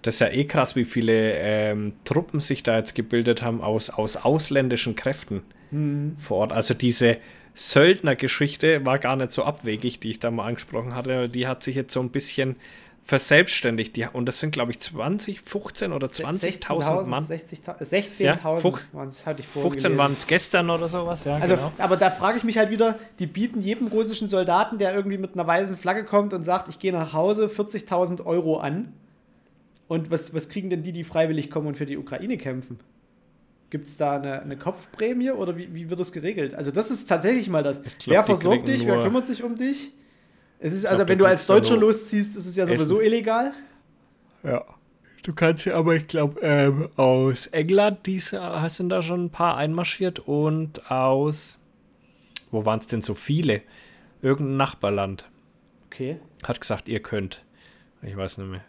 Das 0.00 0.14
ist 0.14 0.20
ja 0.20 0.28
eh 0.28 0.46
krass, 0.46 0.74
wie 0.74 0.86
viele 0.86 1.32
ähm, 1.34 1.92
Truppen 2.04 2.40
sich 2.40 2.62
da 2.62 2.78
jetzt 2.78 2.94
gebildet 2.94 3.42
haben 3.42 3.60
aus, 3.60 3.90
aus 3.90 4.16
ausländischen 4.16 4.96
Kräften. 4.96 5.42
hm. 5.70 6.16
vor 6.16 6.38
Ort. 6.38 6.52
Also 6.52 6.72
diese 6.72 7.18
Söldner-Geschichte 7.52 8.86
war 8.86 8.98
gar 8.98 9.16
nicht 9.16 9.32
so 9.32 9.44
abwegig, 9.44 10.00
die 10.00 10.12
ich 10.12 10.18
da 10.18 10.30
mal 10.30 10.46
angesprochen 10.46 10.94
hatte. 10.94 11.28
Die 11.28 11.46
hat 11.46 11.62
sich 11.62 11.76
jetzt 11.76 11.92
so 11.92 12.00
ein 12.00 12.10
bisschen 12.10 12.56
verselbstständigt. 13.08 13.96
Die, 13.96 14.06
und 14.12 14.26
das 14.26 14.38
sind, 14.38 14.50
glaube 14.50 14.70
ich, 14.70 14.80
20, 14.80 15.40
15 15.40 15.92
oder 15.94 16.08
20.000 16.08 17.06
Mann. 17.06 17.24
16.000 17.24 18.22
ja, 18.22 18.44
waren 18.44 19.08
es, 19.08 19.26
hatte 19.26 19.40
ich 19.40 19.48
15 19.48 19.96
waren 19.96 20.12
es 20.12 20.26
gestern 20.26 20.68
oder 20.68 20.90
sowas, 20.90 21.24
ja. 21.24 21.36
Also, 21.36 21.56
genau. 21.56 21.72
aber 21.78 21.96
da 21.96 22.10
frage 22.10 22.36
ich 22.36 22.44
mich 22.44 22.58
halt 22.58 22.70
wieder, 22.70 22.98
die 23.18 23.26
bieten 23.26 23.62
jedem 23.62 23.86
russischen 23.86 24.28
Soldaten, 24.28 24.76
der 24.76 24.94
irgendwie 24.94 25.16
mit 25.16 25.32
einer 25.32 25.46
weißen 25.46 25.78
Flagge 25.78 26.04
kommt 26.04 26.34
und 26.34 26.42
sagt, 26.42 26.68
ich 26.68 26.78
gehe 26.78 26.92
nach 26.92 27.14
Hause, 27.14 27.46
40.000 27.46 28.26
Euro 28.26 28.58
an. 28.58 28.92
Und 29.88 30.10
was, 30.10 30.34
was 30.34 30.50
kriegen 30.50 30.68
denn 30.68 30.82
die, 30.82 30.92
die 30.92 31.02
freiwillig 31.02 31.50
kommen 31.50 31.66
und 31.66 31.78
für 31.78 31.86
die 31.86 31.96
Ukraine 31.96 32.36
kämpfen? 32.36 32.78
Gibt 33.70 33.86
es 33.86 33.96
da 33.96 34.16
eine, 34.16 34.42
eine, 34.42 34.58
Kopfprämie 34.58 35.30
oder 35.30 35.56
wie, 35.56 35.72
wie 35.72 35.88
wird 35.88 35.98
das 35.98 36.12
geregelt? 36.12 36.54
Also, 36.54 36.70
das 36.70 36.90
ist 36.90 37.08
tatsächlich 37.08 37.48
mal 37.48 37.62
das. 37.62 37.82
Glaub, 37.82 37.94
wer 38.06 38.24
versorgt 38.24 38.68
dich? 38.68 38.86
Wer 38.86 39.02
kümmert 39.02 39.26
sich 39.26 39.42
um 39.42 39.56
dich? 39.56 39.92
Es 40.60 40.72
ist, 40.72 40.86
also, 40.86 40.98
glaub, 40.98 41.08
wenn 41.08 41.18
du 41.18 41.24
als 41.24 41.46
Deutscher 41.46 41.76
losziehst, 41.76 42.36
ist 42.36 42.46
es 42.46 42.56
ja 42.56 42.66
sowieso 42.66 43.00
Essen. 43.00 43.06
illegal. 43.06 43.52
Ja. 44.42 44.64
Du 45.22 45.34
kannst 45.34 45.66
ja 45.66 45.74
aber, 45.74 45.94
ich 45.94 46.06
glaube, 46.06 46.40
ähm, 46.40 46.88
aus 46.96 47.48
England 47.48 48.06
dies, 48.06 48.34
sind 48.66 48.88
da 48.88 49.02
schon 49.02 49.26
ein 49.26 49.30
paar 49.30 49.56
einmarschiert 49.56 50.20
und 50.20 50.90
aus, 50.90 51.58
wo 52.50 52.64
waren 52.64 52.78
es 52.78 52.86
denn 52.86 53.02
so 53.02 53.14
viele? 53.14 53.62
Irgendein 54.22 54.56
Nachbarland. 54.56 55.28
Okay. 55.86 56.18
Hat 56.44 56.60
gesagt, 56.60 56.88
ihr 56.88 57.00
könnt. 57.00 57.44
Ich 58.02 58.16
weiß 58.16 58.38
nicht 58.38 58.48
mehr. 58.48 58.64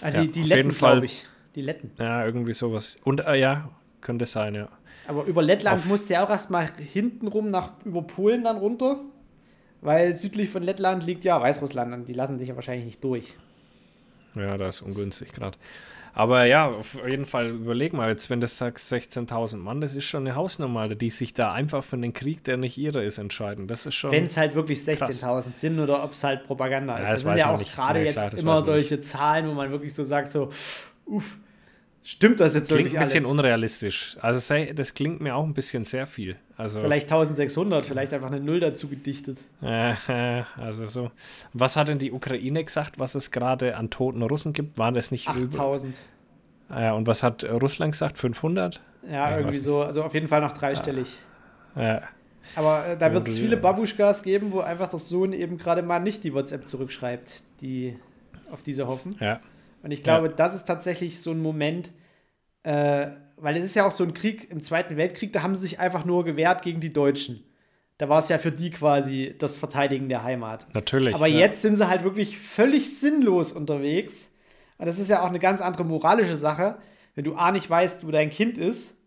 Ah, 0.00 0.10
die, 0.10 0.16
ja, 0.16 0.24
die 0.24 0.42
Letten, 0.42 0.70
glaube 0.70 1.06
ich. 1.06 1.26
Die 1.54 1.62
Letten. 1.62 1.90
Ja, 1.98 2.24
irgendwie 2.24 2.52
sowas. 2.52 2.96
Und 3.04 3.26
äh, 3.26 3.34
ja, 3.34 3.68
könnte 4.00 4.26
sein, 4.26 4.54
ja. 4.54 4.68
Aber 5.06 5.24
über 5.24 5.42
Lettland 5.42 5.86
musste 5.86 6.14
er 6.14 6.24
auch 6.24 6.30
erstmal 6.30 6.70
hintenrum 6.76 7.50
nach 7.50 7.72
über 7.84 8.02
Polen 8.02 8.44
dann 8.44 8.58
runter. 8.58 9.00
Weil 9.80 10.14
südlich 10.14 10.50
von 10.50 10.62
Lettland 10.62 11.06
liegt 11.06 11.24
ja 11.24 11.40
Weißrussland 11.40 11.94
und 11.94 12.08
die 12.08 12.12
lassen 12.12 12.38
dich 12.38 12.48
ja 12.48 12.56
wahrscheinlich 12.56 12.84
nicht 12.84 13.04
durch. 13.04 13.36
Ja, 14.34 14.56
das 14.56 14.76
ist 14.76 14.82
ungünstig 14.82 15.32
gerade. 15.32 15.56
Aber 16.14 16.46
ja, 16.46 16.68
auf 16.68 16.98
jeden 17.06 17.26
Fall 17.26 17.50
überleg 17.50 17.92
mal, 17.92 18.08
jetzt 18.08 18.28
wenn 18.28 18.40
du 18.40 18.46
sagst 18.48 18.92
16.000 18.92 19.58
Mann, 19.58 19.80
das 19.80 19.94
ist 19.94 20.04
schon 20.04 20.26
eine 20.26 20.34
Hausnummer, 20.34 20.88
die 20.88 21.10
sich 21.10 21.32
da 21.32 21.52
einfach 21.52 21.84
für 21.84 21.96
den 21.96 22.12
Krieg, 22.12 22.42
der 22.42 22.56
nicht 22.56 22.76
ihre 22.76 23.04
ist, 23.04 23.18
entscheiden. 23.18 23.68
Das 23.68 23.86
ist 23.86 23.94
schon. 23.94 24.10
Wenn 24.10 24.24
es 24.24 24.36
halt 24.36 24.56
wirklich 24.56 24.80
16.000 24.80 25.54
sind 25.54 25.78
oder 25.78 26.02
ob 26.02 26.12
es 26.12 26.24
halt 26.24 26.44
Propaganda 26.44 26.94
ist. 26.94 27.04
Ja, 27.04 27.04
das, 27.04 27.22
das 27.22 27.30
sind 27.30 27.38
ja 27.38 27.54
auch 27.54 27.62
gerade 27.62 28.04
ja, 28.04 28.06
jetzt 28.06 28.40
immer 28.40 28.62
solche 28.62 28.96
nicht. 28.96 29.06
Zahlen, 29.06 29.48
wo 29.48 29.52
man 29.52 29.70
wirklich 29.70 29.94
so 29.94 30.02
sagt, 30.02 30.32
so, 30.32 30.48
uff, 31.06 31.36
Stimmt 32.02 32.40
das 32.40 32.54
jetzt 32.54 32.68
klingt 32.68 32.84
wirklich 32.84 32.98
ein 32.98 33.04
bisschen 33.04 33.26
unrealistisch. 33.26 34.16
Also 34.20 34.54
das 34.74 34.94
klingt 34.94 35.20
mir 35.20 35.34
auch 35.36 35.44
ein 35.44 35.52
bisschen 35.52 35.84
sehr 35.84 36.06
viel. 36.06 36.36
Also 36.56 36.80
vielleicht 36.80 37.06
1600, 37.06 37.86
vielleicht 37.86 38.14
einfach 38.14 38.28
eine 38.28 38.40
Null 38.40 38.60
dazu 38.60 38.88
gedichtet. 38.88 39.38
Äh, 39.60 39.94
also 40.56 40.86
so. 40.86 41.10
Was 41.52 41.76
hat 41.76 41.88
denn 41.88 41.98
die 41.98 42.12
Ukraine 42.12 42.64
gesagt, 42.64 42.98
was 42.98 43.14
es 43.14 43.30
gerade 43.30 43.76
an 43.76 43.90
toten 43.90 44.22
Russen 44.22 44.52
gibt? 44.52 44.78
Waren 44.78 44.94
das 44.94 45.10
nicht 45.10 45.28
8000. 45.28 45.96
Ja, 46.70 46.94
und 46.94 47.06
was 47.06 47.22
hat 47.22 47.44
Russland 47.44 47.92
gesagt? 47.92 48.18
500? 48.18 48.80
Ja, 49.06 49.30
ja 49.30 49.38
irgendwie 49.38 49.58
so. 49.58 49.82
Also 49.82 50.02
auf 50.02 50.14
jeden 50.14 50.28
Fall 50.28 50.40
noch 50.40 50.52
dreistellig. 50.52 51.18
Ja. 51.76 52.02
Aber 52.54 52.86
äh, 52.86 52.96
da 52.96 53.12
wird 53.12 53.28
es 53.28 53.38
viele 53.38 53.56
Babuschkas 53.56 54.22
geben, 54.22 54.52
wo 54.52 54.60
einfach 54.60 54.88
der 54.88 54.98
Sohn 54.98 55.32
eben 55.32 55.58
gerade 55.58 55.82
mal 55.82 55.98
nicht 55.98 56.24
die 56.24 56.32
WhatsApp 56.32 56.66
zurückschreibt, 56.66 57.42
die 57.60 57.98
auf 58.50 58.62
diese 58.62 58.86
hoffen. 58.86 59.16
Ja. 59.20 59.40
Und 59.82 59.90
ich 59.90 60.02
glaube, 60.02 60.28
ja. 60.28 60.32
das 60.32 60.54
ist 60.54 60.64
tatsächlich 60.64 61.20
so 61.20 61.30
ein 61.30 61.40
Moment, 61.40 61.90
äh, 62.62 63.08
weil 63.36 63.56
es 63.56 63.64
ist 63.64 63.74
ja 63.74 63.86
auch 63.86 63.92
so 63.92 64.04
ein 64.04 64.14
Krieg 64.14 64.50
im 64.50 64.62
Zweiten 64.62 64.96
Weltkrieg, 64.96 65.32
da 65.32 65.42
haben 65.42 65.54
sie 65.54 65.62
sich 65.62 65.78
einfach 65.78 66.04
nur 66.04 66.24
gewehrt 66.24 66.62
gegen 66.62 66.80
die 66.80 66.92
Deutschen. 66.92 67.44
Da 67.98 68.08
war 68.08 68.20
es 68.20 68.28
ja 68.28 68.38
für 68.38 68.52
die 68.52 68.70
quasi 68.70 69.34
das 69.38 69.56
Verteidigen 69.56 70.08
der 70.08 70.22
Heimat. 70.22 70.66
Natürlich. 70.72 71.14
Aber 71.14 71.26
ja. 71.26 71.38
jetzt 71.38 71.62
sind 71.62 71.76
sie 71.76 71.88
halt 71.88 72.04
wirklich 72.04 72.38
völlig 72.38 72.98
sinnlos 72.98 73.52
unterwegs. 73.52 74.32
Und 74.78 74.86
das 74.86 74.98
ist 75.00 75.10
ja 75.10 75.22
auch 75.22 75.28
eine 75.28 75.40
ganz 75.40 75.60
andere 75.60 75.84
moralische 75.84 76.36
Sache, 76.36 76.78
wenn 77.16 77.24
du 77.24 77.34
A 77.34 77.50
nicht 77.50 77.68
weißt, 77.68 78.06
wo 78.06 78.12
dein 78.12 78.30
Kind 78.30 78.56
ist 78.56 78.98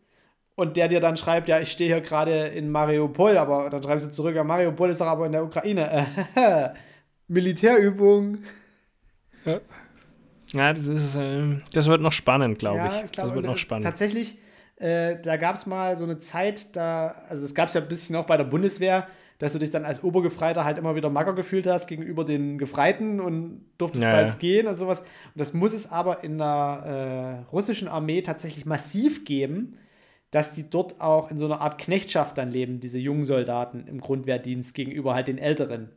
und 0.55 0.75
der 0.75 0.89
dir 0.89 0.99
dann 0.99 1.15
schreibt, 1.15 1.47
ja, 1.47 1.61
ich 1.61 1.71
stehe 1.71 1.93
hier 1.93 2.01
gerade 2.01 2.47
in 2.47 2.69
Mariupol, 2.69 3.37
aber 3.37 3.69
dann 3.69 3.81
schreibst 3.81 4.05
du 4.05 4.11
zurück, 4.11 4.35
ja, 4.35 4.43
Mariupol 4.43 4.89
ist 4.89 4.99
doch 4.99 5.07
aber 5.07 5.25
in 5.25 5.31
der 5.31 5.45
Ukraine. 5.45 6.07
Militärübung. 7.29 8.39
Ja. 9.45 9.61
Ja, 10.53 10.73
das, 10.73 10.87
ist, 10.87 11.15
äh, 11.15 11.59
das 11.73 11.87
wird 11.87 12.01
noch 12.01 12.11
spannend, 12.11 12.59
glaube 12.59 12.77
ja, 12.77 12.87
ich. 12.87 13.05
ich 13.05 13.11
glaub, 13.11 13.27
das 13.27 13.35
wird 13.35 13.45
noch 13.45 13.57
spannend. 13.57 13.85
Tatsächlich, 13.85 14.37
äh, 14.77 15.17
da 15.21 15.37
gab 15.37 15.55
es 15.55 15.65
mal 15.65 15.95
so 15.95 16.03
eine 16.03 16.19
Zeit, 16.19 16.75
da, 16.75 17.15
also 17.29 17.41
das 17.41 17.55
gab 17.55 17.69
es 17.69 17.73
ja 17.73 17.81
ein 17.81 17.87
bisschen 17.87 18.15
auch 18.15 18.25
bei 18.25 18.37
der 18.37 18.43
Bundeswehr, 18.43 19.07
dass 19.39 19.53
du 19.53 19.59
dich 19.59 19.71
dann 19.71 19.85
als 19.85 20.03
Obergefreiter 20.03 20.65
halt 20.65 20.77
immer 20.77 20.95
wieder 20.95 21.09
mager 21.09 21.33
gefühlt 21.33 21.65
hast 21.65 21.87
gegenüber 21.87 22.23
den 22.23 22.59
Gefreiten 22.59 23.19
und 23.19 23.65
durftest 23.79 24.03
ja, 24.03 24.11
bald 24.11 24.27
ja. 24.27 24.35
gehen 24.35 24.67
und 24.67 24.75
sowas. 24.75 24.99
Und 24.99 25.07
das 25.35 25.53
muss 25.53 25.73
es 25.73 25.91
aber 25.91 26.23
in 26.23 26.37
der 26.37 27.43
äh, 27.47 27.49
russischen 27.51 27.87
Armee 27.87 28.21
tatsächlich 28.21 28.67
massiv 28.67 29.25
geben, 29.25 29.77
dass 30.29 30.53
die 30.53 30.69
dort 30.69 31.01
auch 31.01 31.31
in 31.31 31.37
so 31.37 31.45
einer 31.45 31.59
Art 31.59 31.79
Knechtschaft 31.79 32.37
dann 32.37 32.51
leben, 32.51 32.81
diese 32.81 32.99
jungen 32.99 33.25
Soldaten 33.25 33.87
im 33.87 33.99
Grundwehrdienst 33.99 34.75
gegenüber 34.75 35.15
halt 35.15 35.27
den 35.27 35.39
Älteren. 35.39 35.89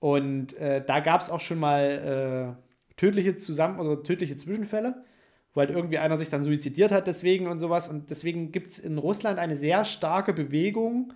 Und 0.00 0.56
äh, 0.56 0.82
da 0.84 1.00
gab 1.00 1.20
es 1.20 1.30
auch 1.30 1.40
schon 1.40 1.58
mal 1.58 2.56
äh, 2.56 2.63
tödliche 2.96 3.36
Zusammen- 3.36 3.78
oder 3.78 4.02
tödliche 4.02 4.36
Zwischenfälle, 4.36 5.04
wo 5.52 5.60
halt 5.60 5.70
irgendwie 5.70 5.98
einer 5.98 6.18
sich 6.18 6.30
dann 6.30 6.42
suizidiert 6.42 6.92
hat 6.92 7.06
deswegen 7.06 7.46
und 7.48 7.58
sowas. 7.58 7.88
Und 7.88 8.10
deswegen 8.10 8.52
gibt 8.52 8.70
es 8.70 8.78
in 8.78 8.98
Russland 8.98 9.38
eine 9.38 9.56
sehr 9.56 9.84
starke 9.84 10.32
Bewegung 10.32 11.12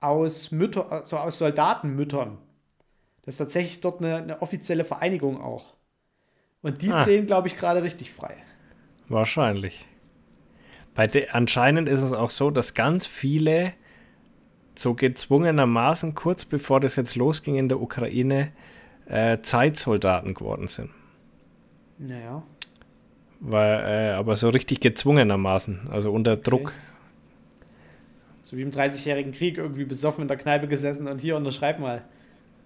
aus 0.00 0.50
Mütter, 0.50 0.90
also 0.90 1.18
aus 1.18 1.38
Soldatenmüttern. 1.38 2.38
Das 3.22 3.34
ist 3.34 3.38
tatsächlich 3.38 3.80
dort 3.80 4.00
eine, 4.00 4.16
eine 4.16 4.42
offizielle 4.42 4.84
Vereinigung 4.84 5.40
auch. 5.40 5.74
Und 6.62 6.82
die 6.82 6.92
ah. 6.92 7.04
drehen, 7.04 7.26
glaube 7.26 7.48
ich, 7.48 7.56
gerade 7.56 7.82
richtig 7.82 8.10
frei. 8.10 8.36
Wahrscheinlich. 9.08 9.86
Bei 10.94 11.06
de, 11.06 11.28
anscheinend 11.30 11.88
ist 11.88 12.02
es 12.02 12.12
auch 12.12 12.30
so, 12.30 12.50
dass 12.50 12.74
ganz 12.74 13.06
viele 13.06 13.72
so 14.76 14.94
gezwungenermaßen 14.94 16.14
kurz 16.14 16.44
bevor 16.44 16.80
das 16.80 16.96
jetzt 16.96 17.16
losging 17.16 17.56
in 17.56 17.68
der 17.68 17.80
Ukraine 17.80 18.52
äh, 19.06 19.38
Zeitsoldaten 19.40 20.34
geworden 20.34 20.68
sind. 20.68 20.90
Naja. 21.98 22.42
Weil, 23.40 23.84
äh, 23.84 24.12
aber 24.12 24.36
so 24.36 24.48
richtig 24.48 24.80
gezwungenermaßen, 24.80 25.88
also 25.90 26.12
unter 26.12 26.32
okay. 26.32 26.42
Druck. 26.44 26.72
So 28.42 28.56
wie 28.56 28.62
im 28.62 28.70
30-jährigen 28.70 29.32
Krieg 29.32 29.58
irgendwie 29.58 29.84
besoffen 29.84 30.22
in 30.22 30.28
der 30.28 30.36
Kneipe 30.36 30.68
gesessen 30.68 31.08
und 31.08 31.20
hier 31.20 31.36
unterschreib 31.36 31.78
mal. 31.78 32.02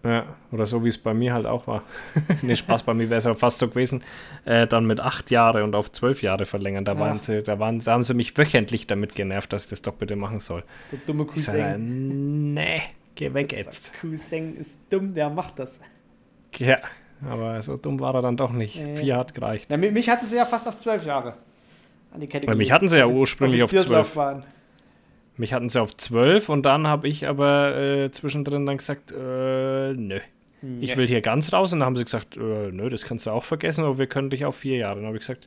Ja, 0.05 0.37
oder 0.53 0.65
so 0.65 0.85
wie 0.85 0.89
es 0.89 0.99
bei 0.99 1.13
mir 1.13 1.35
halt 1.35 1.47
auch 1.47 1.67
war. 1.67 1.83
nee, 2.43 2.55
Spaß, 2.55 2.85
bei 2.85 2.95
mir 2.95 3.11
wäre 3.11 3.19
es 3.19 3.25
ja 3.25 3.35
fast 3.35 3.59
so 3.59 3.69
gewesen, 3.69 4.03
äh, 4.45 4.67
dann 4.67 4.87
mit 4.87 5.01
acht 5.01 5.31
Jahre 5.31 5.65
und 5.65 5.75
auf 5.75 5.91
zwölf 5.91 6.23
Jahre 6.23 6.47
verlängern. 6.47 6.85
Da, 6.85 6.99
waren 6.99 7.21
sie, 7.21 7.43
da, 7.43 7.59
waren, 7.59 7.81
da 7.81 7.93
haben 7.93 8.05
sie 8.05 8.15
mich 8.15 8.39
wöchentlich 8.39 8.87
damit 8.87 9.17
genervt, 9.17 9.53
dass 9.53 9.65
ich 9.65 9.71
das 9.71 9.83
doch 9.83 9.95
bitte 9.95 10.15
machen 10.15 10.39
soll. 10.39 10.63
Der 10.93 11.01
dumme 11.05 11.25
Cousin. 11.25 11.43
Sag, 11.43 11.79
nee, 11.79 12.81
geh 13.17 13.35
weg 13.35 13.53
jetzt. 13.53 13.91
Der 13.93 14.01
Cousin 14.01 14.57
ist 14.57 14.79
dumm, 14.91 15.15
der 15.15 15.31
macht 15.31 15.59
das. 15.59 15.81
Ja, 16.57 16.79
aber 17.27 17.61
so 17.63 17.77
dumm 17.77 18.01
war 18.01 18.15
er 18.15 18.23
dann 18.23 18.37
doch 18.37 18.53
nicht. 18.53 18.81
Äh. 18.81 18.97
Vier 18.97 19.17
hat 19.17 19.35
gereicht. 19.35 19.67
Na, 19.69 19.77
mich 19.77 20.09
hatten 20.09 20.27
sie 20.27 20.37
ja 20.37 20.45
fast 20.45 20.69
auf 20.69 20.77
zwölf 20.77 21.05
Jahre 21.05 21.35
an 22.13 22.21
die 22.21 22.27
Kette 22.27 22.47
Weil 22.47 22.57
Mich 22.57 22.73
hatten 22.73 22.89
sie 22.89 22.99
ja 22.99 23.07
ursprünglich 23.07 23.63
auf 23.63 23.71
zwölf. 23.71 24.17
Mich 25.37 25.53
hatten 25.53 25.69
sie 25.69 25.81
auf 25.81 25.97
zwölf 25.97 26.49
und 26.49 26.65
dann 26.65 26.89
habe 26.89 27.07
ich 27.07 27.29
aber 27.29 27.77
äh, 27.77 28.11
zwischendrin 28.11 28.67
dann 28.67 28.79
gesagt, 28.79 29.13
äh, 29.13 29.93
nö. 29.93 30.19
Hm, 30.61 30.83
ich 30.83 30.97
will 30.97 31.07
hier 31.07 31.21
ganz 31.21 31.53
raus 31.53 31.73
und 31.73 31.79
dann 31.79 31.87
haben 31.87 31.97
sie 31.97 32.05
gesagt, 32.05 32.37
äh, 32.37 32.73
nö, 32.73 32.91
das 32.91 33.05
kannst 33.05 33.27
du 33.27 33.31
auch 33.31 33.45
vergessen, 33.45 33.85
aber 33.85 33.99
wir 33.99 34.09
können 34.09 34.31
dich 34.31 34.45
auf 34.45 34.57
vier 34.57 34.79
Jahre. 34.79 34.97
Dann 34.97 35.07
habe 35.07 35.17
ich 35.17 35.21
gesagt, 35.21 35.47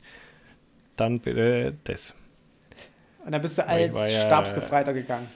dann 0.96 1.20
bitte 1.20 1.74
das. 1.84 2.14
Und 3.24 3.32
dann 3.32 3.42
bist 3.42 3.58
du 3.58 3.68
als 3.68 4.12
ja, 4.12 4.20
Stabsgefreiter 4.20 4.94
gegangen. 4.94 5.28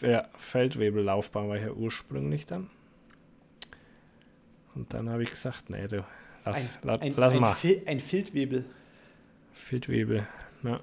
Ja, 0.00 0.26
Feldwebellaufbahn 0.36 1.48
war 1.48 1.56
ich 1.56 1.62
ja 1.62 1.70
ursprünglich 1.70 2.46
dann. 2.46 2.70
Und 4.74 4.92
dann 4.94 5.10
habe 5.10 5.22
ich 5.22 5.30
gesagt, 5.30 5.70
nee, 5.70 5.86
du, 5.86 6.04
lass, 6.44 6.76
ein, 6.82 6.88
la, 6.88 6.94
ein, 6.94 7.14
lass 7.16 7.32
ein 7.32 7.40
mal. 7.40 7.54
Fil 7.54 7.82
ein 7.86 8.00
Filtwebel. 8.00 8.64
Filtwebel, 9.52 10.26
ja. 10.62 10.80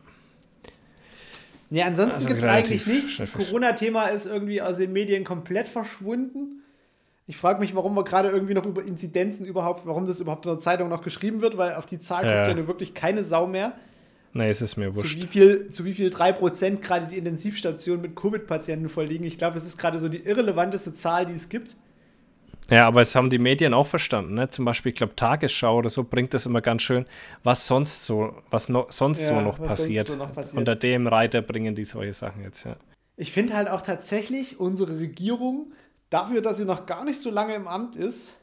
Nee, 1.71 1.83
ansonsten 1.83 2.15
also 2.15 2.27
gibt 2.27 2.39
es 2.39 2.45
eigentlich 2.45 2.87
nichts. 2.87 3.17
Das 3.17 3.31
Corona-Thema 3.31 4.07
ist 4.07 4.25
irgendwie 4.25 4.61
aus 4.61 4.77
den 4.77 4.91
Medien 4.91 5.23
komplett 5.23 5.69
verschwunden. 5.69 6.63
Ich 7.27 7.37
frage 7.37 7.59
mich, 7.59 7.75
warum 7.75 7.93
wir 7.93 8.03
gerade 8.03 8.29
irgendwie 8.29 8.55
noch 8.55 8.65
über 8.65 8.83
Inzidenzen 8.83 9.45
überhaupt, 9.45 9.85
warum 9.85 10.07
das 10.07 10.19
überhaupt 10.19 10.47
in 10.47 10.51
der 10.53 10.59
Zeitung 10.59 10.89
noch 10.89 11.03
geschrieben 11.03 11.41
wird, 11.41 11.57
weil 11.57 11.75
auf 11.75 11.85
die 11.85 11.99
Zahl 11.99 12.25
ja. 12.25 12.37
guckt 12.37 12.47
ja 12.47 12.55
nur 12.55 12.67
wirklich 12.67 12.95
keine 12.95 13.23
Sau 13.23 13.45
mehr. 13.45 13.73
Nee, 14.33 14.49
es 14.49 14.61
ist 14.61 14.77
mir 14.77 14.95
wurscht. 14.95 15.19
Zu 15.19 15.23
wie 15.23 15.27
viel, 15.27 15.69
zu 15.69 15.85
wie 15.85 15.93
viel 15.93 16.09
3% 16.09 16.77
gerade 16.77 17.07
die 17.07 17.17
Intensivstationen 17.17 18.01
mit 18.01 18.15
Covid-Patienten 18.15 18.89
vorliegen. 18.89 19.25
Ich 19.25 19.37
glaube, 19.37 19.57
es 19.57 19.65
ist 19.65 19.77
gerade 19.77 19.99
so 19.99 20.09
die 20.09 20.23
irrelevanteste 20.23 20.95
Zahl, 20.95 21.27
die 21.27 21.33
es 21.33 21.49
gibt. 21.49 21.75
Ja, 22.69 22.87
aber 22.87 23.01
es 23.01 23.15
haben 23.15 23.29
die 23.29 23.39
Medien 23.39 23.73
auch 23.73 23.87
verstanden. 23.87 24.35
Ne? 24.35 24.49
Zum 24.49 24.65
Beispiel, 24.65 24.91
ich 24.91 24.97
glaube, 24.97 25.15
Tagesschau 25.15 25.77
oder 25.77 25.89
so 25.89 26.03
bringt 26.03 26.33
das 26.33 26.45
immer 26.45 26.61
ganz 26.61 26.81
schön, 26.81 27.05
was 27.43 27.67
sonst 27.67 28.05
so, 28.05 28.35
was 28.49 28.69
no, 28.69 28.85
sonst, 28.89 29.21
ja, 29.21 29.27
so 29.27 29.41
noch, 29.41 29.57
passiert. 29.61 30.07
sonst 30.07 30.17
so 30.19 30.23
noch 30.23 30.33
passiert. 30.33 30.57
Unter 30.57 30.75
dem 30.75 31.07
Reiter 31.07 31.41
bringen 31.41 31.75
die 31.75 31.85
solche 31.85 32.13
Sachen 32.13 32.43
jetzt, 32.43 32.65
ja. 32.65 32.75
Ich 33.17 33.31
finde 33.31 33.53
halt 33.53 33.67
auch 33.67 33.81
tatsächlich 33.81 34.59
unsere 34.59 34.97
Regierung, 34.99 35.73
dafür, 36.09 36.41
dass 36.41 36.57
sie 36.57 36.65
noch 36.65 36.85
gar 36.85 37.03
nicht 37.03 37.19
so 37.19 37.29
lange 37.31 37.53
im 37.53 37.67
Amt 37.67 37.95
ist 37.95 38.37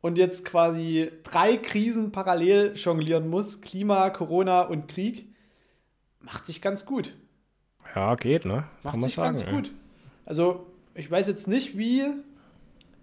und 0.00 0.18
jetzt 0.18 0.44
quasi 0.44 1.10
drei 1.24 1.56
Krisen 1.56 2.12
parallel 2.12 2.74
jonglieren 2.76 3.28
muss, 3.28 3.60
Klima, 3.60 4.10
Corona 4.10 4.62
und 4.62 4.88
Krieg, 4.88 5.28
macht 6.20 6.46
sich 6.46 6.62
ganz 6.62 6.86
gut. 6.86 7.14
Ja, 7.94 8.14
geht, 8.14 8.44
ne? 8.44 8.64
Macht 8.82 8.92
Kann 8.92 9.00
man 9.00 9.08
sich 9.08 9.16
sagen. 9.16 9.36
ganz 9.36 9.46
ey. 9.46 9.52
gut. 9.52 9.70
Also, 10.24 10.66
ich 10.94 11.10
weiß 11.10 11.26
jetzt 11.26 11.48
nicht, 11.48 11.76
wie 11.76 12.04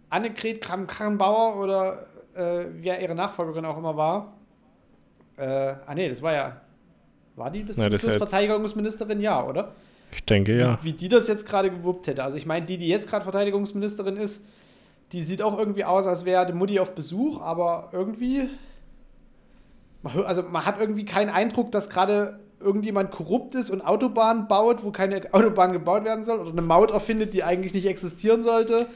Annegret 0.10 0.62
Kramp-Karrenbauer 0.62 1.58
oder 1.62 2.08
äh, 2.36 2.66
wer 2.72 3.01
ihre 3.01 3.16
Nachfolgerin 3.16 3.66
auch 3.66 3.78
immer 3.78 3.97
war. 3.97 4.34
Äh, 5.38 5.76
ah, 5.86 5.93
nee, 5.93 6.10
das 6.10 6.22
war 6.22 6.34
ja. 6.34 6.62
War 7.36 7.51
die 7.51 7.64
bis 7.64 7.78
Ja, 7.78 7.84
zum 7.84 7.91
das 7.91 8.01
Schluss 8.01 8.16
Verteidigungsministerin? 8.16 9.22
Ja, 9.22 9.45
oder? 9.45 9.74
Ich 10.12 10.24
denke, 10.24 10.58
ja. 10.58 10.80
Wie, 10.82 10.89
wie 10.89 10.93
die 10.93 11.10
das 11.10 11.28
jetzt 11.28 11.47
gerade 11.47 11.70
gewuppt 11.70 12.08
hätte. 12.08 12.24
Also, 12.24 12.38
ich 12.38 12.45
meine, 12.45 12.66
die, 12.66 12.78
die 12.78 12.88
jetzt 12.88 13.10
gerade 13.10 13.24
Verteidigungsministerin 13.24 14.18
ist, 14.18 14.45
die 15.12 15.22
sieht 15.22 15.41
auch 15.41 15.58
irgendwie 15.58 15.86
aus, 15.86 16.05
als 16.05 16.26
wäre 16.26 16.45
die 16.45 16.53
Mutti 16.53 16.80
auf 16.80 16.95
Besuch, 16.95 17.41
aber 17.41 17.89
irgendwie. 17.91 18.49
Also, 20.03 20.43
man 20.43 20.66
hat 20.66 20.80
irgendwie 20.80 21.05
keinen 21.05 21.30
Eindruck, 21.30 21.72
dass 21.72 21.89
gerade 21.89 22.39
irgendjemand 22.60 23.12
korrupt 23.12 23.53
ist 23.55 23.70
und 23.70 23.82
Autobahnen 23.82 24.47
baut, 24.47 24.84
wo 24.84 24.91
keine 24.91 25.22
Autobahn 25.32 25.74
gebaut 25.74 26.05
werden 26.05 26.24
soll, 26.24 26.39
oder 26.39 26.51
eine 26.51 26.62
Maut 26.62 26.91
erfindet, 26.91 27.34
die 27.34 27.43
eigentlich 27.43 27.74
nicht 27.74 27.86
existieren 27.86 28.43
sollte. 28.43 28.88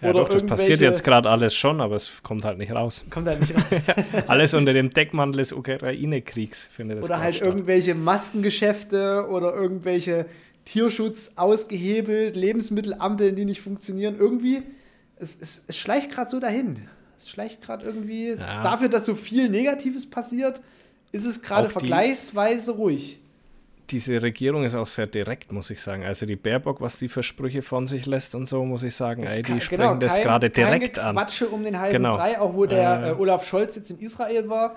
Ja, 0.00 0.10
oder 0.10 0.20
doch, 0.20 0.28
das 0.28 0.44
passiert 0.44 0.80
jetzt 0.80 1.02
gerade 1.04 1.30
alles 1.30 1.54
schon, 1.54 1.80
aber 1.80 1.96
es 1.96 2.22
kommt 2.22 2.44
halt 2.44 2.58
nicht 2.58 2.72
raus. 2.72 3.04
Kommt 3.10 3.26
halt 3.26 3.40
nicht 3.40 3.54
rein. 3.54 3.82
Alles 4.26 4.52
unter 4.52 4.72
dem 4.72 4.90
Deckmantel 4.90 5.38
des 5.38 5.52
Ukraine-Kriegs 5.52 6.68
findet 6.72 6.98
das 6.98 7.06
Oder 7.06 7.20
halt 7.20 7.36
statt. 7.36 7.46
irgendwelche 7.48 7.94
Maskengeschäfte 7.94 9.26
oder 9.30 9.54
irgendwelche 9.54 10.26
Tierschutz 10.64 11.32
ausgehebelt, 11.36 12.36
Lebensmittelampeln, 12.36 13.36
die 13.36 13.44
nicht 13.44 13.60
funktionieren. 13.62 14.16
Irgendwie, 14.18 14.62
es, 15.16 15.38
es, 15.40 15.64
es 15.68 15.78
schleicht 15.78 16.10
gerade 16.10 16.28
so 16.30 16.40
dahin. 16.40 16.88
Es 17.16 17.30
schleicht 17.30 17.62
gerade 17.62 17.86
irgendwie, 17.86 18.30
Ja. 18.30 18.62
dafür, 18.62 18.88
dass 18.88 19.06
so 19.06 19.14
viel 19.14 19.48
Negatives 19.48 20.08
passiert, 20.10 20.60
ist 21.12 21.24
es 21.24 21.40
gerade 21.42 21.68
vergleichsweise 21.68 22.72
ruhig. 22.72 23.18
Diese 23.90 24.22
Regierung 24.22 24.64
ist 24.64 24.74
auch 24.74 24.86
sehr 24.86 25.06
direkt, 25.06 25.52
muss 25.52 25.70
ich 25.70 25.80
sagen. 25.80 26.04
Also 26.04 26.24
die 26.26 26.36
Baerbock, 26.36 26.80
was 26.80 26.96
die 26.98 27.08
für 27.08 27.22
Sprüche 27.22 27.60
von 27.62 27.86
sich 27.86 28.06
lässt 28.06 28.34
und 28.34 28.46
so, 28.46 28.64
muss 28.64 28.82
ich 28.82 28.94
sagen, 28.94 29.24
ey, 29.24 29.42
die 29.42 29.52
Ke- 29.54 29.60
sprechen 29.60 29.82
genau, 29.82 29.94
das 29.96 30.14
kein- 30.14 30.24
gerade 30.24 30.48
direkt 30.50 30.98
an. 30.98 31.14
Quatsche 31.16 31.48
um 31.48 31.62
den 31.64 31.78
heißen 31.78 31.96
Genau. 32.02 32.16
Brei, 32.16 32.40
auch 32.40 32.54
wo 32.54 32.64
der 32.66 33.08
äh, 33.08 33.20
Olaf 33.20 33.46
Scholz 33.46 33.76
jetzt 33.76 33.90
in 33.90 33.98
Israel 33.98 34.48
war. 34.48 34.76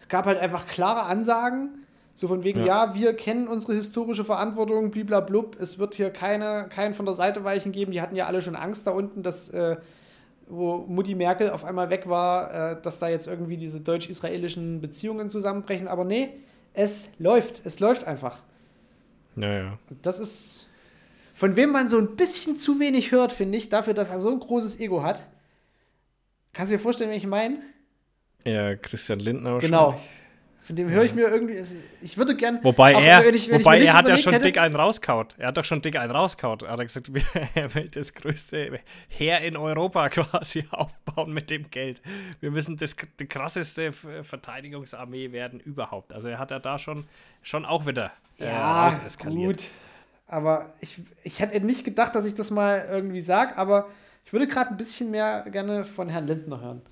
Es 0.00 0.08
gab 0.08 0.24
halt 0.26 0.38
einfach 0.38 0.66
klare 0.68 1.02
Ansagen, 1.02 1.84
so 2.14 2.28
von 2.28 2.44
wegen, 2.44 2.60
Ja. 2.60 2.86
ja, 2.86 2.94
wir 2.94 3.14
kennen 3.14 3.46
unsere 3.46 3.74
historische 3.74 4.24
Verantwortung, 4.24 4.90
bliblablub, 4.90 5.56
es 5.60 5.78
wird 5.78 5.94
hier 5.94 6.08
keine, 6.08 6.68
keinen 6.70 6.94
von 6.94 7.04
der 7.04 7.14
Seite 7.14 7.44
weichen 7.44 7.72
geben. 7.72 7.92
Die 7.92 8.00
hatten 8.00 8.16
ja 8.16 8.26
alle 8.26 8.40
schon 8.40 8.56
Angst 8.56 8.86
da 8.86 8.92
unten, 8.92 9.22
dass, 9.22 9.50
äh, 9.50 9.76
wo 10.48 10.78
Mutti 10.88 11.14
Merkel 11.14 11.50
auf 11.50 11.64
einmal 11.64 11.90
weg 11.90 12.08
war, 12.08 12.72
äh, 12.72 12.76
dass 12.80 12.98
da 13.00 13.08
jetzt 13.08 13.26
irgendwie 13.26 13.56
diese 13.58 13.80
deutsch-israelischen 13.80 14.80
Beziehungen 14.80 15.28
zusammenbrechen. 15.28 15.88
Aber 15.88 16.04
nee, 16.04 16.30
es 16.76 17.10
läuft, 17.18 17.64
es 17.64 17.80
läuft 17.80 18.04
einfach. 18.04 18.42
Ja, 19.34 19.52
ja. 19.52 19.78
Und 19.90 20.04
Das 20.04 20.18
ist, 20.18 20.68
von 21.34 21.56
wem 21.56 21.70
man 21.70 21.88
so 21.88 21.98
ein 21.98 22.16
bisschen 22.16 22.56
zu 22.56 22.78
wenig 22.78 23.12
hört, 23.12 23.32
finde 23.32 23.58
ich, 23.58 23.68
dafür, 23.68 23.94
dass 23.94 24.10
er 24.10 24.20
so 24.20 24.30
ein 24.30 24.38
großes 24.40 24.78
Ego 24.78 25.02
hat. 25.02 25.24
Kannst 26.52 26.72
du 26.72 26.76
dir 26.76 26.82
vorstellen, 26.82 27.10
wen 27.10 27.16
ich 27.16 27.26
meine? 27.26 27.60
Ja, 28.44 28.76
Christian 28.76 29.18
Lindner 29.18 29.58
Genau. 29.58 29.98
Von 30.66 30.74
dem 30.74 30.90
höre 30.90 31.04
ich 31.04 31.14
mir 31.14 31.28
irgendwie, 31.28 31.62
ich 32.02 32.18
würde 32.18 32.34
gern. 32.34 32.58
Wobei 32.64 32.92
er, 32.92 33.24
wenn 33.24 33.34
ich- 33.34 33.48
wenn 33.50 33.60
wobei 33.60 33.80
er 33.82 33.92
hat 33.94 34.08
ja 34.08 34.16
schon 34.16 34.32
hätte- 34.32 34.46
dick 34.46 34.58
einen 34.58 34.74
rauskaut. 34.74 35.36
Er 35.38 35.48
hat 35.48 35.56
doch 35.56 35.64
schon 35.64 35.80
dick 35.80 35.94
einen 35.96 36.10
rauskaut. 36.10 36.62
Er 36.64 36.70
hat 36.72 36.80
gesagt, 36.80 37.08
er 37.54 37.72
will 37.74 37.88
das 37.88 38.12
größte 38.14 38.80
Heer 39.08 39.40
in 39.42 39.56
Europa 39.56 40.08
quasi 40.10 40.64
aufbauen 40.72 41.32
mit 41.32 41.50
dem 41.50 41.70
Geld. 41.70 42.02
Wir 42.40 42.50
müssen 42.50 42.76
das, 42.76 42.96
die 43.20 43.26
krasseste 43.26 43.92
Verteidigungsarmee 43.92 45.32
werden 45.32 45.60
überhaupt. 45.60 46.12
Also 46.12 46.28
er 46.28 46.38
hat 46.38 46.50
ja 46.50 46.58
da 46.58 46.78
schon, 46.78 47.04
schon 47.42 47.64
auch 47.64 47.86
wieder 47.86 48.10
äh, 48.38 48.46
Ja, 48.46 48.88
rauseskaliert. 48.88 49.56
gut. 49.58 49.66
Aber 50.28 50.72
ich, 50.80 50.98
ich 51.22 51.38
hätte 51.40 51.60
nicht 51.60 51.84
gedacht, 51.84 52.14
dass 52.14 52.26
ich 52.26 52.34
das 52.34 52.50
mal 52.50 52.86
irgendwie 52.90 53.20
sage, 53.20 53.56
aber 53.56 53.88
ich 54.24 54.32
würde 54.32 54.48
gerade 54.48 54.70
ein 54.70 54.76
bisschen 54.76 55.10
mehr 55.12 55.44
gerne 55.52 55.84
von 55.84 56.08
Herrn 56.08 56.26
Lindner 56.26 56.60
hören. 56.60 56.82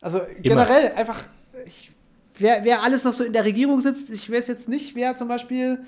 Also 0.00 0.20
generell 0.40 0.92
einfach, 0.92 1.24
ich, 1.64 1.90
wer, 2.38 2.64
wer 2.64 2.82
alles 2.82 3.04
noch 3.04 3.12
so 3.12 3.24
in 3.24 3.32
der 3.32 3.44
Regierung 3.44 3.80
sitzt, 3.80 4.10
ich 4.10 4.30
weiß 4.30 4.46
jetzt 4.48 4.68
nicht, 4.68 4.94
wer 4.94 5.16
zum 5.16 5.28
Beispiel 5.28 5.78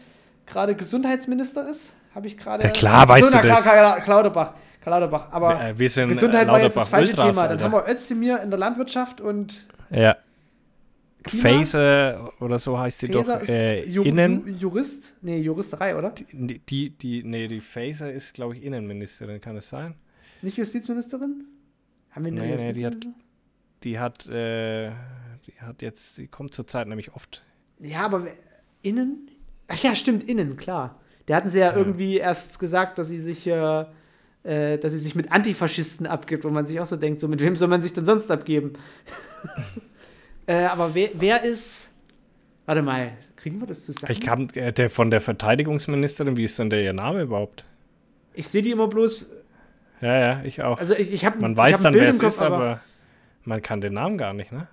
gerade 0.46 0.74
Gesundheitsminister 0.74 1.68
ist. 1.68 1.90
Habe 2.14 2.26
ich 2.26 2.36
gerade. 2.38 2.64
Ja, 2.64 2.70
klar 2.70 3.08
weißt 3.08 3.30
so, 3.30 3.36
na, 3.36 3.42
du 3.42 3.48
das. 3.48 3.62
Karl- 3.62 3.76
Karl- 3.76 4.00
Klauderbach. 4.02 4.54
Karl 4.82 5.00
Lauterbach. 5.00 5.28
Aber 5.32 5.60
Äh, 5.62 5.78
wir 5.78 5.90
sind 5.90 6.08
Gesundheit 6.08 6.46
war 6.48 6.60
jetzt 6.62 6.76
das 6.76 6.88
falsche 6.88 7.10
Ultras, 7.12 7.26
Thema. 7.30 7.42
Dann 7.42 7.50
Alter. 7.52 7.64
haben 7.64 7.72
wir 7.72 7.88
Özdemir 7.92 8.40
in 8.42 8.50
der 8.50 8.58
Landwirtschaft 8.58 9.20
und 9.20 9.66
Ja. 9.90 10.16
Faser 11.26 12.32
oder 12.40 12.58
so 12.58 12.78
heißt 12.78 13.02
die 13.02 13.06
Faeser 13.08 13.34
doch. 13.36 13.42
ist 13.42 13.48
Äh, 13.50 13.84
Ju 13.86 14.02
innen. 14.02 14.46
Ju 14.46 14.54
Jurist? 14.70 15.14
Nee, 15.20 15.38
Juristerei, 15.40 15.96
oder? 15.96 16.12
Die, 16.32 16.58
die, 16.60 16.90
die, 16.90 17.22
nee, 17.24 17.48
die 17.48 17.60
Faser 17.60 18.10
ist, 18.12 18.32
glaube 18.34 18.56
ich, 18.56 18.62
Innenministerin, 18.64 19.40
kann 19.40 19.56
es 19.56 19.68
sein? 19.68 19.94
Nicht 20.42 20.56
Justizministerin? 20.56 21.44
Haben 22.10 22.24
wir 22.24 22.32
eine 22.32 22.40
Nee, 22.40 22.56
nee, 22.56 22.72
die 22.72 22.86
hat- 22.86 22.94
Justizministerin? 22.94 23.14
Die 23.84 23.98
hat, 23.98 24.26
äh, 24.28 24.90
die 25.48 25.60
hat 25.60 25.82
jetzt, 25.82 26.18
die 26.18 26.26
kommt 26.26 26.52
zurzeit 26.52 26.86
nämlich 26.88 27.14
oft. 27.14 27.42
Ja, 27.80 28.04
aber 28.04 28.26
innen? 28.82 29.30
Ach 29.68 29.78
ja, 29.82 29.94
stimmt, 29.94 30.22
innen, 30.22 30.56
klar. 30.56 31.00
Der 31.26 31.36
hatten 31.36 31.48
sie 31.48 31.58
ja, 31.58 31.74
irgendwie 31.74 32.16
erst 32.16 32.58
gesagt, 32.58 32.98
dass 32.98 33.08
sie 33.08 33.18
sich, 33.18 33.46
äh, 33.46 33.84
äh, 34.42 34.78
dass 34.78 34.92
sie 34.92 34.98
sich 34.98 35.14
mit 35.14 35.32
Antifaschisten 35.32 36.06
abgibt, 36.06 36.44
wo 36.44 36.50
man 36.50 36.66
sich 36.66 36.80
auch 36.80 36.86
so 36.86 36.96
denkt, 36.96 37.20
so 37.20 37.28
mit 37.28 37.40
wem 37.40 37.56
soll 37.56 37.68
man 37.68 37.82
sich 37.82 37.92
denn 37.92 38.06
sonst 38.06 38.30
abgeben? 38.30 38.74
äh, 40.46 40.64
aber 40.64 40.94
wer, 40.94 41.10
wer 41.14 41.44
ist. 41.44 41.88
Warte 42.66 42.82
mal, 42.82 43.12
kriegen 43.36 43.60
wir 43.60 43.66
das 43.66 43.84
zusammen? 43.84 44.12
Ich 44.12 44.20
kam, 44.20 44.46
äh, 44.54 44.72
der 44.72 44.90
von 44.90 45.10
der 45.10 45.20
Verteidigungsministerin, 45.20 46.36
wie 46.36 46.44
ist 46.44 46.58
denn 46.58 46.70
der 46.70 46.82
ihr 46.82 46.92
Name 46.92 47.22
überhaupt? 47.22 47.64
Ich 48.34 48.48
sehe 48.48 48.62
die 48.62 48.70
immer 48.70 48.88
bloß. 48.88 49.32
Ja, 50.00 50.18
ja, 50.18 50.42
ich 50.44 50.62
auch. 50.62 50.78
Also 50.78 50.94
ich, 50.94 51.12
ich 51.12 51.24
habe 51.24 51.40
man 51.40 51.56
weiß 51.56 51.76
hab 51.76 51.82
dann, 51.82 51.92
Bild 51.92 52.04
wer 52.04 52.10
es 52.10 52.18
Kopf, 52.18 52.28
ist, 52.28 52.42
aber 52.42 52.80
man 53.44 53.62
kann 53.62 53.80
den 53.80 53.94
Namen 53.94 54.16
gar 54.16 54.32
nicht, 54.32 54.52
ne? 54.52 54.68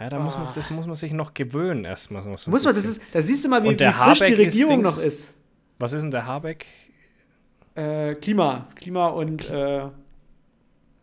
Ja, 0.00 0.08
da 0.08 0.18
muss 0.18 0.36
man, 0.36 0.46
Ah. 0.46 0.52
das 0.54 0.70
muss 0.70 0.86
man 0.86 0.96
sich 0.96 1.12
noch 1.12 1.34
gewöhnen 1.34 1.84
erstmal. 1.84 2.22
So 2.22 2.28
Muss 2.28 2.46
man, 2.64 2.74
das 2.74 2.84
ist, 2.84 3.00
da 3.12 3.22
siehst 3.22 3.44
du 3.44 3.48
mal, 3.48 3.62
wie, 3.62 3.68
Und 3.68 3.80
der 3.80 3.90
wie 3.90 3.94
frisch 3.94 4.18
die 4.20 4.24
ist 4.32 4.38
Regierung 4.38 4.82
Dings- 4.82 4.96
noch 4.96 5.02
ist. 5.02 5.34
Was 5.78 5.92
ist 5.92 6.02
denn 6.02 6.10
der 6.10 6.26
Habeck? 6.26 6.66
Äh, 7.74 8.14
Klima, 8.16 8.66
Klima 8.76 9.08
und 9.08 9.48
äh, 9.50 9.88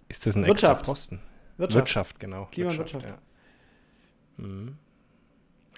Ist 0.10 0.26
das 0.26 0.36
ein 0.36 0.46
Wirtschaft. 0.46 0.82
extra 0.82 0.92
Posten? 0.92 1.20
Wirtschaft. 1.58 1.76
Wirtschaft, 1.78 2.20
genau. 2.20 2.48
Klima 2.52 2.70
und 2.72 2.78
Wirtschaft. 2.80 3.06
Ja, 3.06 3.18
mhm. 4.38 4.76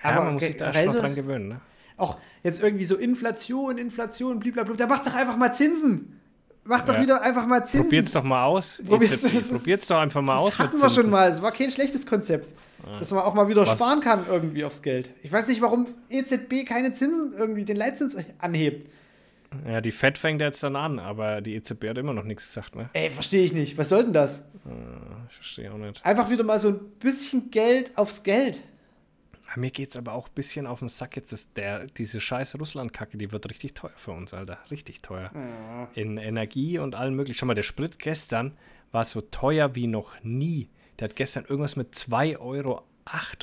ja 0.03 0.09
Aber 0.09 0.25
man 0.25 0.33
muss 0.35 0.43
sich 0.43 0.55
da 0.57 0.71
erst 0.71 0.93
noch 0.95 1.01
dran 1.01 1.15
gewöhnen, 1.15 1.47
ne? 1.49 1.61
Auch 1.97 2.17
jetzt 2.43 2.61
irgendwie 2.63 2.85
so 2.85 2.95
Inflation, 2.95 3.77
Inflation, 3.77 4.39
blablabla. 4.39 4.75
Da 4.75 4.87
macht 4.87 5.05
doch 5.05 5.13
einfach 5.13 5.37
mal 5.37 5.51
Zinsen. 5.53 6.19
Macht 6.63 6.87
doch 6.87 6.95
Ja. 6.95 7.01
wieder 7.01 7.21
einfach 7.21 7.45
mal 7.45 7.65
Zinsen. 7.65 7.83
Probiert's 7.87 8.11
doch 8.13 8.23
mal 8.23 8.45
aus. 8.45 8.81
Probiert's- 8.85 9.21
das- 9.21 9.47
Probiert's 9.47 9.87
doch 9.87 9.97
einfach 9.99 10.21
mal 10.21 10.35
das 10.35 10.43
aus 10.43 10.59
hatten 10.59 10.73
mit 10.73 10.81
wir 10.83 10.89
schon 10.89 11.09
mal. 11.09 11.29
Es 11.29 11.41
war 11.41 11.51
kein 11.51 11.69
schlechtes 11.71 12.05
Konzept. 12.05 12.53
Dass 12.99 13.11
man 13.11 13.23
auch 13.23 13.33
mal 13.33 13.47
wieder 13.47 13.65
Was? 13.65 13.77
sparen 13.79 14.01
kann 14.01 14.25
irgendwie 14.27 14.63
aufs 14.65 14.81
Geld. 14.81 15.09
Ich 15.23 15.31
weiß 15.31 15.47
nicht, 15.47 15.61
warum 15.61 15.87
EZB 16.09 16.65
keine 16.65 16.93
Zinsen 16.93 17.33
irgendwie, 17.37 17.63
den 17.63 17.77
Leitzins 17.77 18.17
anhebt. 18.39 18.89
Ja, 19.67 19.81
die 19.81 19.91
FED 19.91 20.17
fängt 20.17 20.41
jetzt 20.41 20.63
dann 20.63 20.75
an, 20.75 20.99
aber 20.99 21.41
die 21.41 21.55
EZB 21.55 21.89
hat 21.89 21.97
immer 21.97 22.13
noch 22.13 22.23
nichts 22.23 22.47
gesagt, 22.47 22.75
ne? 22.75 22.89
Ey, 22.93 23.11
verstehe 23.11 23.43
ich 23.43 23.53
nicht. 23.53 23.77
Was 23.77 23.89
soll 23.89 24.03
denn 24.03 24.13
das? 24.13 24.47
Ich 25.29 25.35
verstehe 25.35 25.71
auch 25.71 25.77
nicht. 25.77 26.03
Einfach 26.03 26.29
wieder 26.29 26.43
mal 26.43 26.59
so 26.59 26.69
ein 26.69 26.79
bisschen 26.99 27.51
Geld 27.51 27.95
aufs 27.97 28.23
Geld. 28.23 28.61
Ja, 29.47 29.59
Mir 29.59 29.69
geht's 29.71 29.95
aber 29.95 30.13
auch 30.13 30.27
ein 30.27 30.33
bisschen 30.33 30.65
auf 30.65 30.79
den 30.79 30.89
Sack 30.89 31.15
jetzt. 31.15 31.31
Ist 31.31 31.55
der, 31.55 31.85
diese 31.85 32.19
scheiß 32.19 32.59
Russland-Kacke, 32.59 33.17
die 33.17 33.31
wird 33.31 33.49
richtig 33.49 33.75
teuer 33.75 33.91
für 33.95 34.11
uns, 34.11 34.33
Alter. 34.33 34.57
Richtig 34.71 35.01
teuer. 35.01 35.31
In 35.93 36.17
Energie 36.17 36.79
und 36.79 36.95
allem 36.95 37.15
möglichen. 37.15 37.37
Schau 37.37 37.45
mal, 37.45 37.53
der 37.53 37.63
Sprit 37.63 37.99
gestern 37.99 38.57
war 38.91 39.03
so 39.03 39.21
teuer 39.21 39.75
wie 39.75 39.87
noch 39.87 40.15
nie. 40.23 40.69
Der 40.99 41.09
hat 41.09 41.15
gestern 41.15 41.45
irgendwas 41.45 41.75
mit 41.75 41.93
2,08 41.93 42.39
Euro 42.39 42.83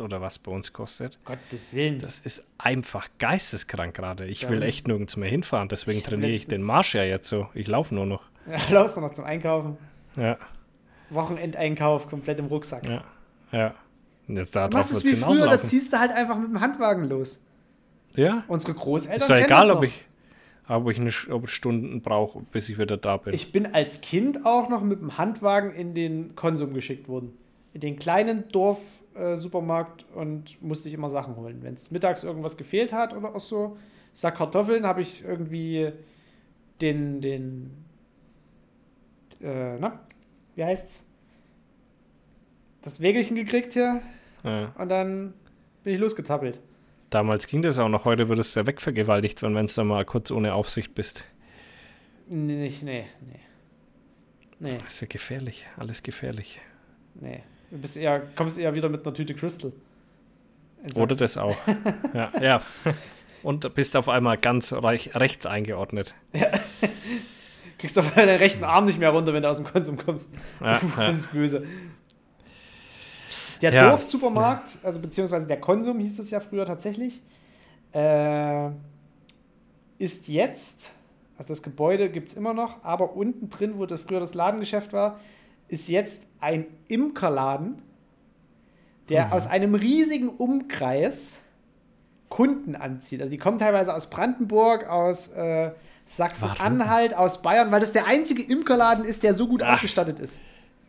oder 0.03 0.20
was 0.20 0.38
bei 0.38 0.51
uns 0.51 0.72
kostet. 0.72 1.18
Gottes 1.24 1.74
Willen. 1.74 1.98
Das 1.98 2.20
ist 2.20 2.44
einfach 2.59 3.09
geisteskrank 3.18 3.94
gerade. 3.94 4.26
Ich 4.26 4.42
Ja, 4.42 4.51
will 4.51 4.62
echt 4.62 4.88
nirgends 4.88 5.16
mehr 5.16 5.28
hinfahren. 5.28 5.68
Deswegen 5.68 6.03
trainiere 6.03 6.30
ich 6.30 6.46
den 6.46 6.62
Marsch 6.62 6.94
ja 6.94 7.03
jetzt 7.05 7.28
so. 7.28 7.48
Ich 7.55 7.66
laufe 7.66 7.94
nur 7.94 8.07
noch. 8.07 8.22
Ja, 8.46 8.59
laufst 8.70 8.96
du 8.96 9.01
noch 9.03 9.12
zum 9.12 9.24
Einkaufen. 9.24 9.76
Ja, 10.16 10.38
Wochenendeinkauf 11.11 12.09
komplett 12.09 12.38
im 12.38 12.46
Rucksack. 12.46 12.84
ja, 12.88 13.05
ja. 13.53 13.74
Jetzt 14.28 14.55
machst 14.55 14.92
es 14.92 15.05
wird's 15.05 15.12
wie 15.12 15.16
früher, 15.16 15.46
da 15.48 15.61
ziehst 15.61 15.92
du 15.92 15.98
halt 15.98 16.12
einfach 16.12 16.38
mit 16.38 16.48
dem 16.48 16.61
Handwagen 16.61 17.05
los. 17.05 17.42
Ja, 18.14 18.44
Unsere 18.48 18.74
Großeltern 18.74 19.16
ist 19.16 19.28
doch 19.28 19.34
kennen 19.34 19.44
egal, 19.46 19.68
das 19.68 19.76
ob 19.76 19.84
ich, 19.84 20.05
ob 20.68 20.90
ich 20.90 21.00
eine, 21.00 21.11
Stunden 21.11 22.00
brauche, 22.00 22.40
bis 22.52 22.68
ich 22.68 22.78
wieder 22.78 22.96
da 22.96 23.16
bin. 23.16 23.34
Ich 23.34 23.52
bin 23.52 23.74
als 23.74 24.00
Kind 24.00 24.46
auch 24.46 24.68
noch 24.68 24.82
mit 24.82 25.00
dem 25.00 25.18
Handwagen 25.18 25.70
in 25.72 25.94
den 25.94 26.36
Konsum 26.36 26.74
geschickt 26.74 27.08
worden. 27.08 27.32
In 27.72 27.80
den 27.80 27.96
kleinen 27.96 28.48
Dorf-Supermarkt 28.48 30.04
und 30.14 30.61
musste 30.62 30.88
ich 30.88 30.94
immer 30.94 31.11
Sachen 31.11 31.36
holen. 31.36 31.58
Wenn 31.62 31.74
es 31.74 31.90
mittags 31.90 32.24
irgendwas 32.24 32.56
gefehlt 32.56 32.92
hat 32.92 33.14
oder 33.16 33.34
auch 33.34 33.40
so, 33.40 33.76
Sack 34.12 34.36
Kartoffeln 34.36 34.86
habe 34.86 35.02
ich 35.02 35.24
irgendwie 35.24 35.92
den, 36.80 37.20
den, 37.20 37.70
äh, 39.40 39.76
na, 39.78 40.00
wie 40.56 40.64
heißt's? 40.64 41.06
Das 42.82 43.00
Wägelchen 43.00 43.36
gekriegt 43.36 43.72
hier 43.74 44.00
Ja. 44.42 44.72
und 44.78 44.88
dann 44.88 45.34
bin 45.84 45.94
ich 45.94 46.00
losgetappelt. 46.00 46.61
Damals 47.11 47.46
ging 47.48 47.62
das 47.62 47.78
auch 47.78 47.88
noch. 47.88 48.04
Heute 48.04 48.28
würdest 48.28 48.54
du 48.54 48.61
ja 48.61 48.66
wegvergewaltigt, 48.66 49.42
wenn 49.42 49.54
du 49.54 49.64
da 49.66 49.84
mal 49.84 50.04
kurz 50.04 50.30
ohne 50.30 50.54
Aufsicht 50.54 50.94
bist. 50.94 51.24
Nee, 52.28 52.62
Nicht, 52.62 52.82
nee, 52.82 53.06
nee. 53.26 53.40
Nee, 54.61 54.78
Das 54.78 54.94
ist 54.94 55.00
ja 55.00 55.06
gefährlich. 55.08 55.66
Alles 55.76 56.02
gefährlich. 56.02 56.61
nee. 57.14 57.42
Du 57.70 57.78
bist 57.78 57.96
eher, 57.96 58.20
kommst 58.34 58.58
eher 58.58 58.74
wieder 58.74 58.88
mit 58.88 59.06
einer 59.06 59.14
Tüte 59.14 59.32
Crystal. 59.32 59.72
Oder 60.96 61.14
das 61.14 61.36
auch. 61.36 61.56
ja, 62.14 62.32
ja. 62.40 62.62
Und 63.44 63.72
bist 63.74 63.96
auf 63.96 64.08
einmal 64.08 64.38
ganz 64.38 64.72
reich, 64.72 65.14
rechts 65.14 65.46
eingeordnet. 65.46 66.16
Kriegst 67.78 67.96
auf 67.96 68.08
einmal 68.11 68.26
deinen 68.26 68.38
rechten 68.38 68.64
Arm 68.64 68.86
nicht 68.86 68.98
mehr 68.98 69.11
runter, 69.11 69.32
wenn 69.32 69.42
du 69.44 69.48
aus 69.48 69.58
dem 69.58 69.66
Konsum 69.66 69.96
kommst. 69.96 70.30
Ja, 70.61 70.78
Puh, 70.78 70.88
ja. 71.00 71.06
Das 71.06 71.16
ist 71.18 71.32
böse. 71.32 71.64
Der 73.62 73.72
Ja. 73.72 73.90
Dorfsupermarkt, 73.90 74.78
also 74.82 75.00
beziehungsweise 75.00 75.46
der 75.46 75.61
Konsum 75.61 75.98
hieß 76.00 76.18
es 76.18 76.30
ja 76.30 76.40
früher 76.40 76.64
tatsächlich, 76.66 77.22
äh, 77.92 78.68
ist 79.98 80.28
jetzt, 80.28 80.92
also 81.36 81.48
das 81.48 81.62
Gebäude 81.62 82.08
gibt 82.11 82.28
es 82.28 82.34
immer 82.34 82.54
noch, 82.54 82.82
aber 82.84 83.14
unten 83.16 83.50
drin, 83.50 83.74
wo 83.76 83.86
das 83.86 84.00
früher 84.00 84.20
das 84.20 84.34
Ladengeschäft 84.34 84.92
war, 84.92 85.20
ist 85.68 85.88
jetzt 85.88 86.22
ein 86.40 86.66
Imkerladen, 86.88 87.82
der 89.08 89.26
Mhm. 89.26 89.32
aus 89.32 89.46
einem 89.46 89.74
riesigen 89.74 90.28
Umkreis 90.28 91.38
Kunden 92.28 92.76
anzieht. 92.76 93.20
Also 93.20 93.30
die 93.30 93.38
kommen 93.38 93.58
teilweise 93.58 93.92
aus 93.94 94.08
Brandenburg, 94.08 94.88
aus 94.88 95.28
äh, 95.32 95.72
Sachsen-Anhalt, 96.06 97.14
aus 97.14 97.42
Bayern, 97.42 97.70
weil 97.72 97.80
das 97.80 97.92
der 97.92 98.06
einzige 98.06 98.42
Imkerladen 98.42 99.04
ist, 99.04 99.22
der 99.24 99.34
so 99.34 99.46
gut 99.48 99.62
Ach. 99.62 99.74
ausgestattet 99.74 100.18
ist. 100.20 100.40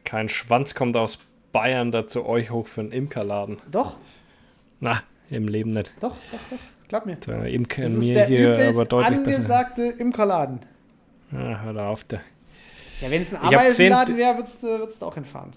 Kein 0.03 0.29
Schwanz 0.29 0.73
kommt 0.75 0.95
aus 0.97 1.17
Bayern 1.51 1.91
da 1.91 2.07
zu 2.07 2.25
euch 2.25 2.49
hoch 2.51 2.67
für 2.67 2.81
einen 2.81 2.91
Imkerladen. 2.91 3.57
Doch, 3.71 3.97
Na, 4.79 5.01
im 5.29 5.47
Leben 5.47 5.71
nicht. 5.71 5.93
doch, 5.99 6.15
doch, 6.31 6.39
doch. 6.49 6.57
Glaub 6.87 7.05
mir. 7.05 7.15
Der 7.15 7.45
Imker 7.45 7.83
Das 7.83 7.93
ist 7.93 7.99
mir 8.03 8.13
der 8.15 8.25
hier 8.25 8.69
aber 8.69 8.83
deutlich 8.85 9.19
besser. 9.23 9.37
angesagte 9.37 9.83
Imkerladen. 9.83 10.59
Ja, 11.31 11.61
hör 11.61 11.73
da 11.73 11.89
auf. 11.89 12.03
Da, 12.03 12.17
Ja, 13.01 13.09
wenn 13.09 13.21
es 13.21 13.33
ein 13.33 13.41
Ameisenladen 13.41 14.17
wäre, 14.17 14.35
würdest 14.37 14.61
du, 14.61 14.67
würdest 14.67 15.01
du 15.01 15.05
auch 15.05 15.13
hinfahren. 15.13 15.51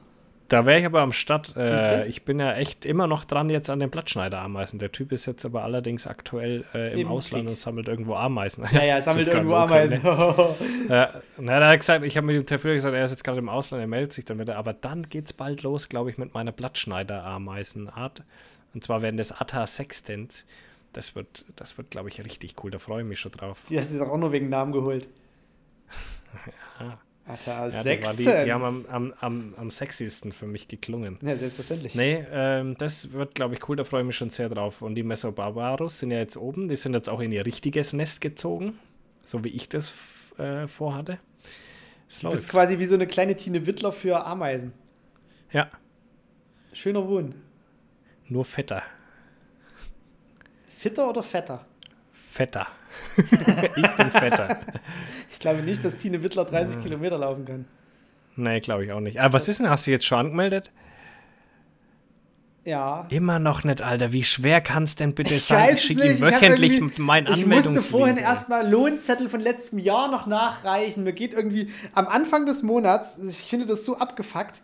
Da 0.49 0.67
wäre 0.67 0.81
ich 0.81 0.87
aber 0.87 1.01
am 1.01 1.13
Start. 1.13 1.57
Äh, 1.57 2.07
ich 2.07 2.25
bin 2.25 2.39
ja 2.39 2.53
echt 2.55 2.85
immer 2.85 3.07
noch 3.07 3.25
dran 3.25 3.49
jetzt 3.51 3.71
an 3.71 3.81
den 3.81 3.91
Blattschneider-Ameisen. 3.91 4.79
Der 4.79 4.93
Typ 4.93 5.13
ist 5.13 5.27
jetzt 5.27 5.45
aber 5.45 5.63
allerdings 5.65 6.07
aktuell 6.07 6.65
äh, 6.75 6.93
im 6.93 6.99
Im 7.01 7.09
Ausland 7.09 7.45
Krieg. 7.45 7.51
und 7.51 7.59
sammelt 7.59 7.89
irgendwo 7.89 8.15
Ameisen. 8.15 8.65
Ja, 8.73 8.85
ja, 8.85 8.97
Das 8.97 9.05
sammelt 9.07 9.27
irgendwo 9.27 9.55
Ameisen. 9.55 10.03
ne? 10.03 10.55
Ja, 10.89 11.11
na, 11.39 11.61
da 11.61 11.67
hat 11.67 11.73
er 11.75 11.79
gesagt, 11.79 12.05
ich 12.05 12.17
habe 12.17 12.27
mit 12.27 12.37
dem 12.37 12.47
Telefon 12.47 12.75
gesagt, 12.75 12.95
er 12.95 13.05
ist 13.05 13.11
jetzt 13.11 13.25
gerade 13.25 13.39
im 13.39 13.49
Ausland, 13.49 13.81
er 13.83 13.87
meldet 13.87 14.13
sich 14.13 14.25
dann 14.25 14.39
wieder. 14.39 14.57
Aber 14.57 14.73
dann 14.75 15.09
geht's 15.09 15.33
bald 15.33 15.63
los, 15.63 15.89
glaube 15.89 16.11
ich, 16.11 16.19
mit 16.19 16.35
meiner 16.35 16.53
Blattschneider-Ameisenart. 16.53 18.23
Und 18.75 18.85
zwar 18.85 19.03
werden 19.03 19.17
das 19.17 19.33
Atta 19.33 19.67
Sextens. 19.67 20.45
Das 20.93 21.15
wird, 21.17 21.45
das 21.57 21.77
wird, 21.79 21.91
glaube 21.91 22.09
ich, 22.09 22.25
richtig 22.25 22.55
cool. 22.63 22.71
Da 22.71 22.79
freue 22.79 23.03
ich 23.03 23.09
mich 23.09 23.19
schon 23.19 23.33
drauf. 23.33 23.59
Die 23.69 23.79
hast 23.79 23.93
du 23.93 23.99
doch 23.99 24.09
auch 24.09 24.19
nur 24.19 24.33
wegen 24.33 24.49
Namen 24.49 24.73
geholt. 24.73 25.09
Ja. 26.81 26.99
Alter, 27.27 27.69
Ja, 27.69 27.83
Sechstens. 27.83 28.17
die, 28.19 28.25
die 28.25 28.53
haben 28.53 28.65
am, 28.65 28.85
am, 28.91 29.15
am, 29.21 29.55
am 29.57 29.71
sexiesten 29.71 30.31
für 30.33 30.47
mich 30.47 30.69
geklungen. 30.69 31.19
Ja, 31.23 31.35
selbstverständlich. 31.37 31.95
Nee, 31.95 32.25
ähm, 32.31 32.75
das 32.79 33.13
wird, 33.13 33.35
glaube 33.35 33.55
ich, 33.55 33.67
cool, 33.69 33.77
da 33.77 33.85
freue 33.85 34.03
ich 34.03 34.07
mich 34.09 34.17
schon 34.17 34.29
sehr 34.31 34.51
drauf. 34.51 34.83
Und 34.83 34.95
die 34.95 35.03
Mesobarbaros 35.03 36.01
sind 36.01 36.11
ja 36.11 36.19
jetzt 36.19 36.37
oben, 36.37 36.69
die 36.69 36.77
sind 36.77 36.93
jetzt 36.93 37.09
auch 37.09 37.21
in 37.21 37.33
ihr 37.33 37.47
richtiges 37.47 37.95
Nest 37.95 38.21
gezogen, 38.21 38.79
so 39.25 39.43
wie 39.43 39.49
ich 39.49 39.71
das 39.71 39.95
äh, 40.37 40.67
vorhatte. 40.67 41.19
Es 42.09 42.21
läuft. 42.23 42.49
quasi 42.51 42.79
wie 42.79 42.85
so 42.87 42.95
eine 42.95 43.07
kleine 43.07 43.35
Tine 43.37 43.67
Wittler 43.67 43.91
für 43.91 44.25
Ameisen. 44.27 44.73
Ja, 45.51 45.71
Schöner 46.75 47.09
Wohn. 47.09 47.35
nur 48.29 48.45
fetter. 48.45 48.83
Fitter 50.75 51.09
oder 51.09 51.23
fetter? 51.23 51.65
Fetter. 52.35 52.67
ich 53.77 53.97
bin 53.97 54.11
fetter. 54.11 54.59
Ich 55.31 55.39
glaube 55.39 55.63
nicht, 55.63 55.85
dass 55.85 55.99
Tine 55.99 56.21
Wittler 56.25 56.45
30 56.45 56.83
Kilometer 56.83 57.17
laufen 57.17 57.45
kann. 57.45 57.65
Nee, 58.35 58.59
glaube 58.59 58.85
ich 58.85 58.91
auch 58.91 58.99
nicht. 58.99 59.21
Ah, 59.21 59.33
was 59.33 59.47
ist 59.47 59.61
denn, 59.61 59.71
hast 59.71 59.87
du 59.87 59.93
jetzt 59.93 60.05
schon 60.05 60.19
angemeldet? 60.19 60.73
Ja. 62.65 63.07
Immer 63.11 63.39
noch 63.39 63.63
nicht, 63.63 63.83
Alter. 63.83 64.13
Wie 64.13 64.25
schwer 64.25 64.61
kann 64.61 64.83
es 64.83 64.97
denn 64.97 65.15
bitte 65.15 65.37
Ich 65.37 65.45
sein? 65.45 65.75
Ich 65.75 65.83
schicke 65.83 66.11
ihm 66.11 66.21
wöchentlich 66.21 66.99
mein 66.99 67.29
Ich 67.29 67.47
musste 67.47 67.81
vorhin 67.81 68.17
erstmal 68.17 68.69
Lohnzettel 68.69 69.29
von 69.29 69.39
letztem 69.39 69.79
Jahr 69.79 70.11
noch 70.11 70.27
nachreichen. 70.27 71.05
Mir 71.05 71.13
geht 71.13 71.35
irgendwie 71.35 71.71
am 71.93 72.09
Anfang 72.09 72.47
des 72.47 72.65
Monats, 72.65 73.17
ich 73.19 73.43
finde 73.43 73.67
das 73.67 73.85
so 73.85 73.99
abgefuckt. 73.99 74.61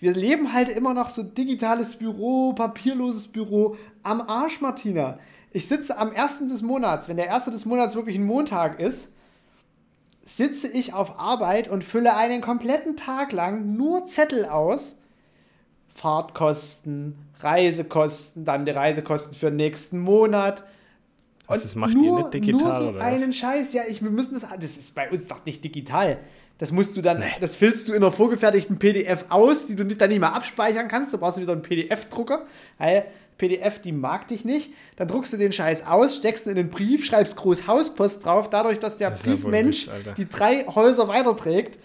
Wir 0.00 0.14
leben 0.14 0.52
halt 0.52 0.68
immer 0.68 0.94
noch 0.94 1.10
so 1.10 1.22
digitales 1.22 1.94
Büro, 1.94 2.54
papierloses 2.54 3.28
Büro 3.28 3.76
am 4.02 4.20
Arsch, 4.20 4.60
Martina. 4.60 5.20
Ich 5.54 5.68
sitze 5.68 5.96
am 5.98 6.12
ersten 6.12 6.48
des 6.48 6.62
Monats, 6.62 7.08
wenn 7.08 7.16
der 7.16 7.28
erste 7.28 7.52
des 7.52 7.64
Monats 7.64 7.94
wirklich 7.94 8.16
ein 8.16 8.26
Montag 8.26 8.80
ist, 8.80 9.08
sitze 10.24 10.66
ich 10.66 10.92
auf 10.92 11.20
Arbeit 11.20 11.68
und 11.68 11.84
fülle 11.84 12.16
einen 12.16 12.40
kompletten 12.40 12.96
Tag 12.96 13.30
lang 13.30 13.76
nur 13.76 14.08
Zettel 14.08 14.46
aus. 14.46 14.98
Fahrtkosten, 15.94 17.16
Reisekosten, 17.38 18.44
dann 18.44 18.64
die 18.64 18.72
Reisekosten 18.72 19.34
für 19.34 19.46
den 19.46 19.56
nächsten 19.56 20.00
Monat. 20.00 20.64
Was, 21.46 21.62
das 21.62 21.76
macht 21.76 21.94
ihr 21.94 22.12
nicht 22.12 22.34
digital, 22.34 22.60
nur 22.60 22.74
so 22.74 22.88
oder 22.88 22.98
was? 22.98 23.22
einen 23.22 23.32
Scheiß. 23.32 23.74
Ja, 23.74 23.82
ich, 23.88 24.02
wir 24.02 24.10
müssen 24.10 24.34
das. 24.34 24.48
Das 24.58 24.76
ist 24.76 24.92
bei 24.96 25.08
uns 25.08 25.28
doch 25.28 25.44
nicht 25.44 25.62
digital. 25.62 26.18
Das 26.58 26.72
musst 26.72 26.96
du 26.96 27.02
dann, 27.02 27.22
das 27.40 27.54
füllst 27.54 27.88
du 27.88 27.92
in 27.92 28.02
einer 28.02 28.12
vorgefertigten 28.12 28.78
PDF 28.78 29.26
aus, 29.28 29.66
die 29.66 29.76
du 29.76 29.84
nicht, 29.84 30.00
dann 30.00 30.08
nicht 30.08 30.20
mehr 30.20 30.34
abspeichern 30.34 30.88
kannst. 30.88 31.12
Du 31.12 31.18
brauchst 31.18 31.40
wieder 31.40 31.52
einen 31.52 31.62
PDF-Drucker. 31.62 32.44
Weil 32.78 33.06
PDF, 33.38 33.80
die 33.80 33.92
mag 33.92 34.28
dich 34.28 34.44
nicht. 34.44 34.72
Dann 34.96 35.08
druckst 35.08 35.32
du 35.32 35.36
den 35.36 35.52
Scheiß 35.52 35.86
aus, 35.86 36.16
steckst 36.16 36.46
ihn 36.46 36.50
in 36.50 36.56
den 36.56 36.70
Brief, 36.70 37.04
schreibst 37.04 37.36
groß 37.36 37.66
Hauspost 37.66 38.24
drauf, 38.24 38.48
dadurch, 38.50 38.78
dass 38.78 38.96
der 38.96 39.10
Das 39.10 39.20
ist 39.20 39.26
ja 39.26 39.32
Briefmensch 39.32 39.88
Witz, 39.88 40.14
die 40.16 40.28
drei 40.28 40.64
Häuser 40.66 41.08
weiterträgt. 41.08 41.78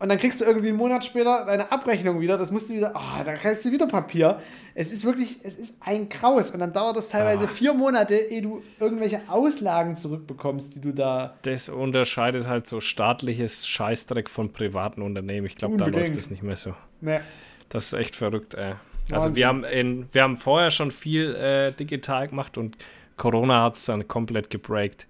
Und 0.00 0.10
dann 0.10 0.18
kriegst 0.18 0.40
du 0.40 0.44
irgendwie 0.44 0.68
einen 0.68 0.76
Monat 0.76 1.04
später 1.04 1.44
deine 1.44 1.72
Abrechnung 1.72 2.20
wieder. 2.20 2.38
Das 2.38 2.52
musst 2.52 2.70
du 2.70 2.74
wieder, 2.74 2.92
oh, 2.94 3.24
dann 3.24 3.34
kriegst 3.34 3.64
du 3.64 3.72
wieder 3.72 3.88
Papier. 3.88 4.40
Es 4.76 4.92
ist 4.92 5.04
wirklich, 5.04 5.38
es 5.42 5.56
ist 5.58 5.78
ein 5.84 6.08
Graus. 6.08 6.52
Und 6.52 6.60
dann 6.60 6.72
dauert 6.72 6.96
das 6.96 7.08
teilweise 7.08 7.44
Ah. 7.46 7.48
vier 7.48 7.74
Monate, 7.74 8.14
ehe 8.14 8.40
du 8.40 8.62
irgendwelche 8.78 9.20
Auslagen 9.26 9.96
zurückbekommst, 9.96 10.76
die 10.76 10.80
du 10.82 10.92
da. 10.92 11.34
Das 11.42 11.68
unterscheidet 11.68 12.46
halt 12.46 12.68
so 12.68 12.78
staatliches 12.80 13.66
Scheißdreck 13.66 14.30
von 14.30 14.52
privaten 14.52 15.02
Unternehmen. 15.02 15.48
Ich 15.48 15.56
glaube, 15.56 15.76
da 15.76 15.86
läuft 15.86 16.14
es 16.16 16.30
nicht 16.30 16.44
mehr 16.44 16.54
so. 16.54 16.76
Ne. 17.00 17.20
Das 17.68 17.86
ist 17.86 17.92
echt 17.94 18.14
verrückt, 18.14 18.54
ey. 18.54 18.74
Also 19.10 19.26
Wahnsinn. 19.26 19.36
wir 19.36 19.46
haben, 19.46 19.64
in, 19.64 20.06
wir 20.12 20.22
haben 20.22 20.36
vorher 20.36 20.70
schon 20.70 20.90
viel 20.90 21.34
äh, 21.34 21.72
digital 21.72 22.28
gemacht 22.28 22.58
und 22.58 22.76
Corona 23.16 23.62
hat 23.62 23.76
es 23.76 23.84
dann 23.84 24.06
komplett 24.08 24.50
gebreakt. 24.50 25.06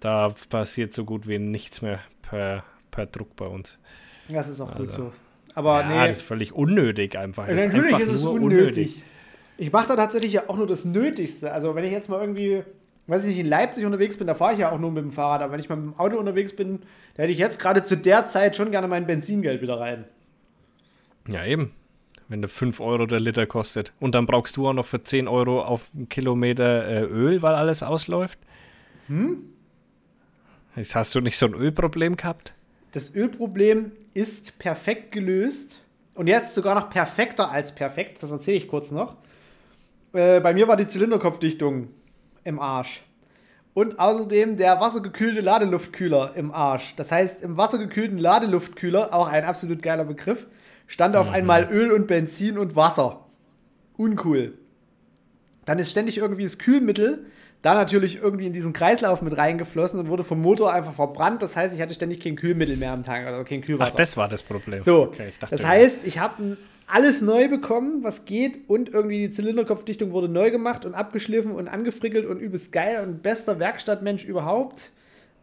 Da 0.00 0.34
passiert 0.50 0.92
so 0.92 1.04
gut 1.04 1.26
wie 1.26 1.38
nichts 1.38 1.82
mehr 1.82 2.00
per, 2.22 2.64
per 2.90 3.06
Druck 3.06 3.34
bei 3.36 3.46
uns. 3.46 3.78
Das 4.28 4.48
ist 4.48 4.60
auch 4.60 4.74
gut 4.74 4.88
Also. 4.88 5.04
so. 5.04 5.12
Aber 5.54 5.80
ja, 5.80 5.88
nee, 5.88 6.08
das 6.08 6.18
ist 6.18 6.26
völlig 6.26 6.52
unnötig 6.52 7.16
einfach. 7.16 7.46
Das 7.46 7.66
natürlich 7.66 7.94
einfach 7.94 8.00
ist 8.00 8.10
es 8.10 8.24
nur 8.24 8.34
unnötig. 8.34 9.02
Ich 9.56 9.72
mache 9.72 9.88
da 9.88 9.96
tatsächlich 9.96 10.34
ja 10.34 10.42
auch 10.48 10.56
nur 10.56 10.66
das 10.66 10.84
Nötigste. 10.84 11.50
Also 11.50 11.74
wenn 11.74 11.84
ich 11.84 11.92
jetzt 11.92 12.10
mal 12.10 12.20
irgendwie, 12.20 12.62
weiß 13.06 13.22
ich 13.22 13.28
nicht, 13.28 13.38
in 13.38 13.46
Leipzig 13.46 13.86
unterwegs 13.86 14.18
bin, 14.18 14.26
da 14.26 14.34
fahre 14.34 14.52
ich 14.52 14.58
ja 14.58 14.70
auch 14.70 14.78
nur 14.78 14.90
mit 14.90 15.02
dem 15.02 15.12
Fahrrad. 15.12 15.40
Aber 15.40 15.52
wenn 15.52 15.60
ich 15.60 15.70
mal 15.70 15.76
mit 15.76 15.94
dem 15.94 15.98
Auto 15.98 16.18
unterwegs 16.18 16.54
bin, 16.54 16.80
da 17.14 17.22
hätte 17.22 17.32
ich 17.32 17.38
jetzt 17.38 17.58
gerade 17.58 17.82
zu 17.82 17.96
der 17.96 18.26
Zeit 18.26 18.54
schon 18.54 18.70
gerne 18.70 18.86
mein 18.86 19.06
Benzingeld 19.06 19.62
wieder 19.62 19.80
rein. 19.80 20.04
Ja, 21.26 21.42
eben. 21.46 21.72
Wenn 22.28 22.42
der 22.42 22.48
5 22.48 22.80
Euro 22.80 23.06
der 23.06 23.20
Liter 23.20 23.46
kostet. 23.46 23.92
Und 24.00 24.14
dann 24.14 24.26
brauchst 24.26 24.56
du 24.56 24.68
auch 24.68 24.72
noch 24.72 24.86
für 24.86 25.02
10 25.02 25.28
Euro 25.28 25.62
auf 25.62 25.90
einen 25.94 26.08
Kilometer 26.08 26.86
äh, 26.86 27.02
Öl, 27.02 27.42
weil 27.42 27.54
alles 27.54 27.82
ausläuft. 27.82 28.38
Hm? 29.06 29.44
Jetzt 30.74 30.94
hast 30.94 31.14
du 31.14 31.20
nicht 31.20 31.38
so 31.38 31.46
ein 31.46 31.54
Ölproblem 31.54 32.16
gehabt? 32.16 32.54
Das 32.92 33.14
Ölproblem 33.14 33.92
ist 34.14 34.58
perfekt 34.58 35.12
gelöst. 35.12 35.80
Und 36.14 36.26
jetzt 36.26 36.54
sogar 36.54 36.74
noch 36.74 36.90
perfekter 36.90 37.50
als 37.50 37.74
perfekt. 37.74 38.22
Das 38.22 38.30
erzähle 38.30 38.56
ich 38.56 38.68
kurz 38.68 38.90
noch. 38.90 39.16
Äh, 40.12 40.40
bei 40.40 40.54
mir 40.54 40.66
war 40.66 40.76
die 40.76 40.86
Zylinderkopfdichtung 40.86 41.88
im 42.44 42.58
Arsch. 42.58 43.02
Und 43.74 43.98
außerdem 43.98 44.56
der 44.56 44.80
wassergekühlte 44.80 45.42
Ladeluftkühler 45.42 46.32
im 46.34 46.50
Arsch. 46.50 46.94
Das 46.96 47.12
heißt, 47.12 47.44
im 47.44 47.58
wassergekühlten 47.58 48.16
Ladeluftkühler, 48.16 49.12
auch 49.12 49.28
ein 49.28 49.44
absolut 49.44 49.82
geiler 49.82 50.06
Begriff, 50.06 50.46
stand 50.86 51.16
auf 51.16 51.28
einmal 51.28 51.68
Öl 51.70 51.90
und 51.92 52.06
Benzin 52.06 52.58
und 52.58 52.76
Wasser. 52.76 53.26
Uncool. 53.96 54.54
Dann 55.64 55.78
ist 55.78 55.90
ständig 55.90 56.18
irgendwie 56.18 56.44
das 56.44 56.58
Kühlmittel 56.58 57.26
da 57.66 57.74
natürlich 57.74 58.22
irgendwie 58.22 58.46
in 58.46 58.52
diesen 58.52 58.72
Kreislauf 58.72 59.22
mit 59.22 59.36
reingeflossen 59.36 59.98
und 59.98 60.08
wurde 60.08 60.22
vom 60.22 60.40
Motor 60.40 60.72
einfach 60.72 60.94
verbrannt. 60.94 61.42
Das 61.42 61.56
heißt, 61.56 61.74
ich 61.74 61.80
hatte 61.80 61.94
ständig 61.94 62.20
kein 62.20 62.36
Kühlmittel 62.36 62.76
mehr 62.76 62.92
am 62.92 63.02
Tank 63.02 63.26
oder 63.26 63.42
kein 63.42 63.60
Kühlwasser. 63.60 63.92
Ach, 63.92 63.96
das 63.96 64.16
war 64.16 64.28
das 64.28 64.44
Problem. 64.44 64.78
So, 64.78 65.04
Okay, 65.04 65.30
ich 65.30 65.38
dachte, 65.40 65.56
das 65.56 65.66
heißt, 65.66 66.06
ich 66.06 66.20
habe 66.20 66.56
alles 66.86 67.22
neu 67.22 67.48
bekommen, 67.48 68.04
was 68.04 68.24
geht 68.24 68.68
und 68.68 68.90
irgendwie 68.90 69.18
die 69.18 69.30
Zylinderkopfdichtung 69.30 70.12
wurde 70.12 70.28
neu 70.28 70.52
gemacht 70.52 70.84
und 70.84 70.94
abgeschliffen 70.94 71.50
und 71.50 71.66
angefrickelt 71.66 72.26
und 72.26 72.38
übelst 72.38 72.70
geil 72.70 73.02
und 73.02 73.24
bester 73.24 73.58
Werkstattmensch 73.58 74.24
überhaupt. 74.24 74.92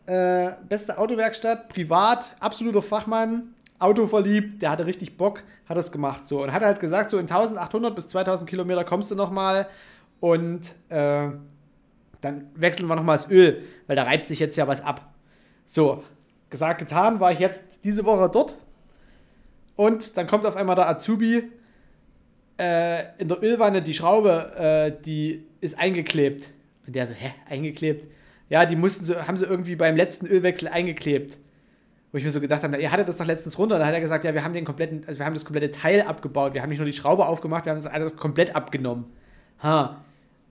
Äh, 0.05 0.51
beste 0.69 0.97
Autowerkstatt, 0.97 1.67
privat, 1.67 2.37
absoluter 2.39 2.81
Fachmann, 2.81 3.53
Auto 3.83 4.07
verliebt, 4.07 4.61
der 4.61 4.71
hatte 4.71 4.85
richtig 4.85 5.17
Bock, 5.17 5.43
hat 5.67 5.77
das 5.77 5.91
gemacht 5.91 6.27
so. 6.27 6.41
Und 6.41 6.53
hat 6.53 6.63
halt 6.63 6.79
gesagt, 6.79 7.09
so 7.09 7.17
in 7.17 7.23
1800 7.23 7.93
bis 7.95 8.07
2000 8.07 8.49
Kilometer 8.49 8.83
kommst 8.83 9.11
du 9.11 9.15
nochmal 9.15 9.67
und 10.19 10.61
äh, 10.89 11.29
dann 12.21 12.47
wechseln 12.55 12.87
wir 12.87 12.95
nochmal 12.95 13.17
das 13.17 13.29
Öl, 13.29 13.63
weil 13.87 13.95
da 13.95 14.03
reibt 14.03 14.27
sich 14.27 14.39
jetzt 14.39 14.55
ja 14.55 14.67
was 14.67 14.83
ab. 14.83 15.13
So, 15.65 16.03
gesagt, 16.49 16.79
getan, 16.79 17.19
war 17.19 17.31
ich 17.31 17.39
jetzt 17.39 17.61
diese 17.83 18.05
Woche 18.05 18.29
dort 18.29 18.57
und 19.75 20.17
dann 20.17 20.27
kommt 20.27 20.45
auf 20.45 20.55
einmal 20.55 20.75
der 20.75 20.89
Azubi 20.89 21.51
äh, 22.59 23.17
in 23.17 23.27
der 23.27 23.41
Ölwanne, 23.43 23.81
die 23.81 23.93
Schraube, 23.93 24.53
äh, 24.57 25.03
die 25.03 25.45
ist 25.61 25.77
eingeklebt. 25.77 26.51
Und 26.85 26.95
der 26.95 27.07
so, 27.07 27.13
hä, 27.13 27.33
eingeklebt? 27.49 28.07
Ja, 28.49 28.65
die 28.65 28.75
mussten 28.75 29.05
so, 29.05 29.27
haben 29.27 29.37
sie 29.37 29.45
irgendwie 29.45 29.75
beim 29.75 29.95
letzten 29.95 30.27
Ölwechsel 30.27 30.67
eingeklebt. 30.67 31.39
Wo 32.13 32.17
ich 32.19 32.23
mir 32.23 32.29
so 32.29 32.39
gedacht 32.39 32.61
habe, 32.61 32.73
na, 32.73 32.79
ihr 32.79 32.91
hattet 32.91 33.09
das 33.09 33.17
doch 33.17 33.25
letztens 33.25 33.57
runter. 33.57 33.75
Und 33.75 33.79
dann 33.79 33.87
hat 33.87 33.95
er 33.95 33.99
gesagt, 33.99 34.23
ja, 34.23 34.35
wir 34.35 34.43
haben 34.43 34.53
den 34.53 34.65
kompletten, 34.65 35.01
also 35.07 35.19
wir 35.19 35.25
haben 35.25 35.33
das 35.33 35.45
komplette 35.45 35.71
Teil 35.71 36.01
abgebaut. 36.03 36.53
Wir 36.53 36.61
haben 36.61 36.69
nicht 36.69 36.77
nur 36.77 36.85
die 36.85 36.93
Schraube 36.93 37.25
aufgemacht, 37.25 37.65
wir 37.65 37.71
haben 37.71 37.79
das 37.79 37.87
alles 37.87 38.15
komplett 38.15 38.55
abgenommen. 38.55 39.05
Ha. 39.63 39.97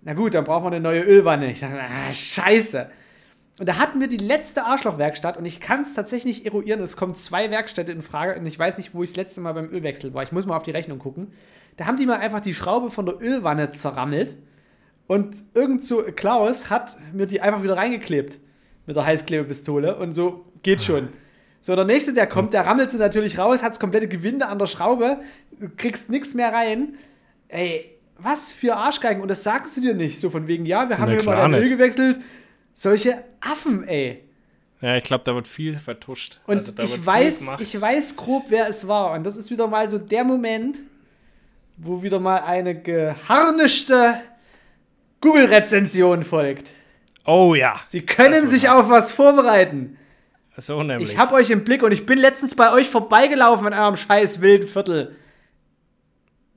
Na 0.03 0.15
gut, 0.15 0.35
dann 0.35 0.43
brauchen 0.43 0.65
wir 0.65 0.73
eine 0.73 0.81
neue 0.81 1.03
Ölwanne. 1.03 1.53
Ich 1.53 1.61
dachte, 1.61 1.79
ah, 1.81 2.11
scheiße. 2.11 2.91
Und 3.61 3.69
da 3.69 3.79
hatten 3.79 4.01
wir 4.01 4.09
die 4.09 4.17
letzte 4.17 4.65
Arschlochwerkstatt 4.65 5.37
und 5.37 5.45
ich 5.45 5.61
kann 5.61 5.83
es 5.83 5.95
tatsächlich 5.95 6.45
eruieren. 6.47 6.81
Es 6.81 6.97
kommen 6.97 7.15
zwei 7.15 7.49
Werkstätte 7.51 7.93
in 7.93 8.03
Frage 8.03 8.41
und 8.41 8.45
ich 8.45 8.59
weiß 8.59 8.77
nicht, 8.77 8.93
wo 8.93 9.05
ich 9.05 9.11
das 9.11 9.17
letzte 9.17 9.41
Mal 9.41 9.53
beim 9.53 9.71
Ölwechsel 9.71 10.13
war. 10.15 10.25
Ich 10.25 10.33
muss 10.33 10.47
mal 10.47 10.57
auf 10.57 10.65
die 10.65 10.73
Rechnung 10.73 10.99
gucken. 10.99 11.33
Da 11.77 11.87
haben 11.87 11.97
die 11.97 12.07
mal 12.07 12.19
einfach 12.19 12.41
die 12.41 12.55
Schraube 12.55 12.91
von 12.91 13.07
der 13.07 13.23
Ölwanne 13.23 13.71
zerrammelt 13.71 14.35
und 15.07 15.37
irgend 15.55 15.85
so 15.85 16.03
Klaus 16.03 16.71
hat 16.71 16.97
mir 17.13 17.27
die 17.27 17.41
einfach 17.41 17.63
wieder 17.63 17.77
reingeklebt 17.77 18.39
mit 18.87 18.97
der 18.97 19.05
Heißklebepistole 19.05 19.97
und 19.97 20.15
so 20.15 20.45
geht 20.63 20.83
schon. 20.83 21.11
So, 21.63 21.77
der 21.77 21.85
nächste, 21.85 22.13
der 22.13 22.27
kommt, 22.27 22.53
der 22.53 22.67
rammelt 22.67 22.91
sie 22.91 22.99
natürlich 22.99 23.39
raus, 23.39 23.63
hat 23.63 23.71
das 23.71 23.81
komplette 23.81 24.09
Gewinde 24.09 24.49
an 24.49 24.59
der 24.59 24.67
Schraube, 24.67 25.21
kriegst 25.77 26.11
nichts 26.11 26.35
mehr 26.35 26.53
rein. 26.53 26.97
Ey, 27.49 27.97
was 28.19 28.53
für 28.53 28.77
Arschgeigen 28.77 29.23
und 29.23 29.29
das 29.29 29.45
sagen 29.45 29.67
sie 29.67 29.81
dir 29.81 29.95
nicht. 29.95 30.19
So 30.19 30.29
von 30.29 30.49
wegen, 30.49 30.67
ja, 30.67 30.89
wir 30.89 30.99
haben 30.99 31.11
Na 31.11 31.17
hier 31.17 31.25
mal 31.25 31.37
dein 31.37 31.55
Öl 31.55 31.69
gewechselt. 31.69 32.19
Solche 32.75 33.23
Affen, 33.41 33.87
ey. 33.87 34.25
Ja, 34.81 34.97
ich 34.97 35.05
glaube, 35.05 35.23
da 35.25 35.35
wird 35.37 35.47
viel 35.47 35.75
vertuscht. 35.75 36.41
Und 36.47 36.57
Also, 36.79 36.97
ich 36.97 37.07
weiß, 37.07 37.51
ich 37.61 37.81
weiß 37.81 38.17
grob, 38.17 38.47
wer 38.49 38.69
es 38.69 38.89
war. 38.89 39.13
Und 39.13 39.25
das 39.25 39.37
ist 39.37 39.51
wieder 39.53 39.69
mal 39.69 39.89
so 39.89 39.99
der 39.99 40.25
Moment, 40.25 40.79
wo 41.77 42.03
wieder 42.03 42.19
mal 42.19 42.39
eine 42.39 42.75
geharnischte 42.75 44.15
Google-Rezension 45.21 46.25
folgt. 46.25 46.71
Oh 47.25 47.55
ja. 47.55 47.81
Sie 47.87 48.03
können 48.03 48.49
sich 48.49 48.69
auf 48.69 48.89
was 48.89 49.13
vorbereiten. 49.13 49.97
So 50.57 50.83
nämlich. 50.83 51.13
Ich 51.13 51.19
habe 51.19 51.35
euch 51.35 51.51
im 51.51 51.65
Blick 51.65 51.83
und 51.83 51.93
ich 51.93 52.05
bin 52.05 52.19
letztens 52.19 52.55
bei 52.55 52.73
euch 52.73 52.89
vorbeigelaufen 52.89 53.67
in 53.67 53.73
eurem 53.73 53.97
scheiß 53.97 54.41
wilden 54.41 54.69
Viertel. 54.69 55.17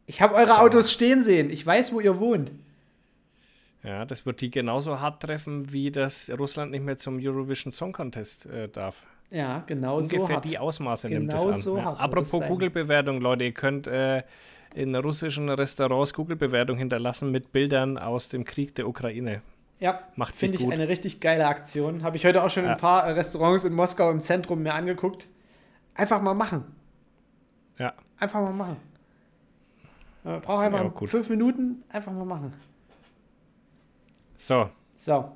Ich 0.05 0.21
habe 0.21 0.35
eure 0.35 0.47
mal. 0.47 0.59
Autos 0.59 0.91
stehen 0.91 1.23
sehen. 1.23 1.49
Ich 1.49 1.65
weiß, 1.65 1.93
wo 1.93 1.99
ihr 1.99 2.19
wohnt. 2.19 2.51
ja, 3.83 4.05
das 4.05 4.25
wird 4.25 4.41
die 4.41 4.51
genauso 4.51 4.99
hart 4.99 5.21
treffen, 5.23 5.71
wie 5.71 5.91
das 5.91 6.29
Russland 6.37 6.71
nicht 6.71 6.83
mehr 6.83 6.97
zum 6.97 7.19
Eurovision 7.19 7.71
Song 7.71 7.93
Contest 7.93 8.45
äh, 8.47 8.67
darf. 8.67 9.03
Ja, 9.31 9.63
genau 9.65 10.01
so 10.01 10.15
Ungefähr 10.15 10.39
die 10.41 10.57
Ausmaße 10.57 11.09
nimmt 11.09 11.31
Genau 11.31 11.47
das 11.47 11.55
an. 11.57 11.61
so 11.61 11.77
ja. 11.77 11.93
Apropos. 11.93 12.43
Google-Bewertung, 12.47 13.21
Leute, 13.21 13.45
ihr 13.45 13.53
könnt 13.53 13.87
äh, 13.87 14.23
in 14.75 14.95
russischen 14.95 15.49
Restaurants 15.49 16.13
Google-Bewertung 16.13 16.77
hinterlassen 16.77 17.31
mit 17.31 17.51
Bildern 17.51 17.97
aus 17.97 18.29
dem 18.29 18.45
Krieg 18.45 18.75
der 18.75 18.87
Ukraine. 18.87 19.41
Ja, 19.79 19.99
Macht 20.15 20.35
finde 20.39 20.57
sich 20.57 20.61
ich 20.65 20.69
gut. 20.71 20.79
eine 20.79 20.87
richtig 20.87 21.19
geile 21.19 21.47
Aktion. 21.47 22.03
Habe 22.03 22.15
ich 22.15 22.25
heute 22.25 22.43
auch 22.43 22.49
schon 22.49 22.63
Ja. 22.65 22.71
ein 22.71 22.77
paar 22.77 23.05
äh, 23.05 23.11
Restaurants 23.11 23.65
in 23.65 23.73
Moskau 23.73 24.09
im 24.09 24.21
Zentrum 24.21 24.63
mir 24.63 24.73
angeguckt. 24.73 25.27
Einfach 25.93 26.21
mal 26.21 26.33
machen. 26.33 26.63
Ja, 27.77 27.93
Einfach 28.17 28.41
mal 28.41 28.53
machen. 28.53 28.77
Man 30.23 30.41
braucht 30.41 30.63
Finde 30.63 30.77
ich 30.77 30.83
einfach 30.85 31.07
fünf 31.09 31.29
Minuten, 31.29 31.83
einfach 31.89 32.11
mal 32.13 32.25
machen. 32.25 32.53
so. 34.37 34.69
So, 34.95 35.29